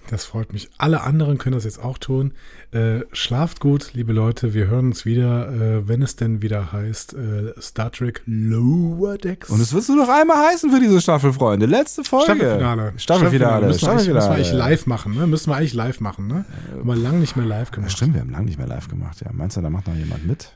Das 0.10 0.26
freut 0.26 0.54
mich. 0.54 0.70
Alle 0.78 1.02
anderen 1.02 1.38
können 1.38 1.56
das 1.56 1.66
jetzt 1.66 1.84
auch 1.84 1.98
tun. 1.98 2.34
Äh, 2.72 3.02
schlaft 3.12 3.60
gut, 3.60 3.94
liebe 3.94 4.14
Leute. 4.14 4.54
Wir 4.54 4.68
hören 4.68 4.88
uns 4.88 5.06
wieder, 5.06 5.50
äh, 5.52 5.88
wenn 5.88 6.02
es 6.02 6.16
denn 6.16 6.42
wieder 6.42 6.72
heißt 6.72 7.14
äh, 7.14 7.54
Star 7.60 7.92
Trek 7.92 8.22
Lower 8.26 9.18
Decks. 9.18 9.50
Und 9.50 9.60
es 9.60 9.74
wird 9.74 9.88
nur 9.90 9.98
noch 9.98 10.10
einmal 10.10 10.48
heißen 10.48 10.72
für 10.72 10.80
diese 10.80 11.02
Staffel, 11.02 11.34
Freunde. 11.34 11.66
Letzte 11.66 12.04
Folge. 12.04 12.36
Staffelfinale. 12.36 12.94
Staffelfinale. 12.98 13.68
Müssen, 13.68 13.86
wir 13.88 13.94
müssen 13.94 14.14
wir 14.14 14.32
eigentlich 14.32 14.54
live 14.54 14.86
machen, 14.86 15.16
ne? 15.16 15.28
Müssen 15.28 15.50
wir 15.50 15.56
eigentlich 15.58 15.74
live 15.74 16.00
machen, 16.00 16.28
ne? 16.28 16.46
Haben 16.72 16.88
wir 16.88 16.96
lange 16.96 17.20
nicht 17.20 17.36
mehr 17.36 17.46
live 17.46 17.72
gemacht. 17.72 17.92
Ja, 17.92 17.98
stimmt, 17.98 18.14
wir 18.14 18.22
haben 18.22 18.32
lange 18.32 18.46
nicht 18.46 18.58
mehr 18.58 18.68
live 18.68 18.88
gemacht. 18.88 19.22
Ja, 19.22 19.32
meinst 19.34 19.58
du, 19.58 19.62
da 19.62 19.70
macht 19.70 19.88
noch 19.88 19.96
jemand 19.96 20.26
mit? 20.26 20.52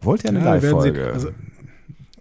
Wollt 0.00 0.24
ihr 0.24 0.30
eine 0.30 0.40
ja, 0.40 0.54
Live-Folge? 0.54 1.12
Also, 1.12 1.30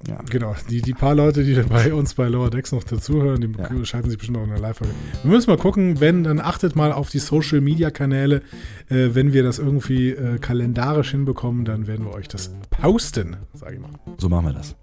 ja. 0.07 0.19
Genau, 0.29 0.55
die, 0.69 0.81
die 0.81 0.93
paar 0.93 1.15
Leute, 1.15 1.43
die 1.43 1.53
bei 1.61 1.93
uns 1.93 2.13
bei 2.15 2.27
Lower 2.27 2.49
Decks 2.49 2.71
noch 2.71 2.83
dazuhören, 2.83 3.41
die 3.41 3.51
ja. 3.57 3.85
schalten 3.85 4.09
sich 4.09 4.17
bestimmt 4.17 4.37
auch 4.37 4.43
in 4.43 4.49
der 4.49 4.59
Live-Folge. 4.59 4.93
Wir 5.23 5.31
müssen 5.31 5.49
mal 5.49 5.57
gucken, 5.57 5.99
wenn, 5.99 6.23
dann 6.23 6.39
achtet 6.39 6.75
mal 6.75 6.91
auf 6.91 7.09
die 7.09 7.19
Social-Media-Kanäle. 7.19 8.41
Äh, 8.89 9.09
wenn 9.13 9.33
wir 9.33 9.43
das 9.43 9.59
irgendwie 9.59 10.09
äh, 10.09 10.37
kalendarisch 10.39 11.11
hinbekommen, 11.11 11.65
dann 11.65 11.87
werden 11.87 12.05
wir 12.05 12.13
euch 12.13 12.27
das 12.27 12.51
posten, 12.69 13.37
sage 13.53 13.75
ich 13.75 13.79
mal. 13.79 13.91
So 14.17 14.29
machen 14.29 14.47
wir 14.47 14.53
das. 14.53 14.75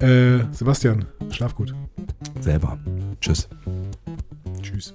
Äh, 0.00 0.44
Sebastian, 0.52 1.04
schlaf 1.30 1.54
gut. 1.54 1.74
Selber. 2.40 2.78
Tschüss. 3.20 3.48
Tschüss. 4.62 4.94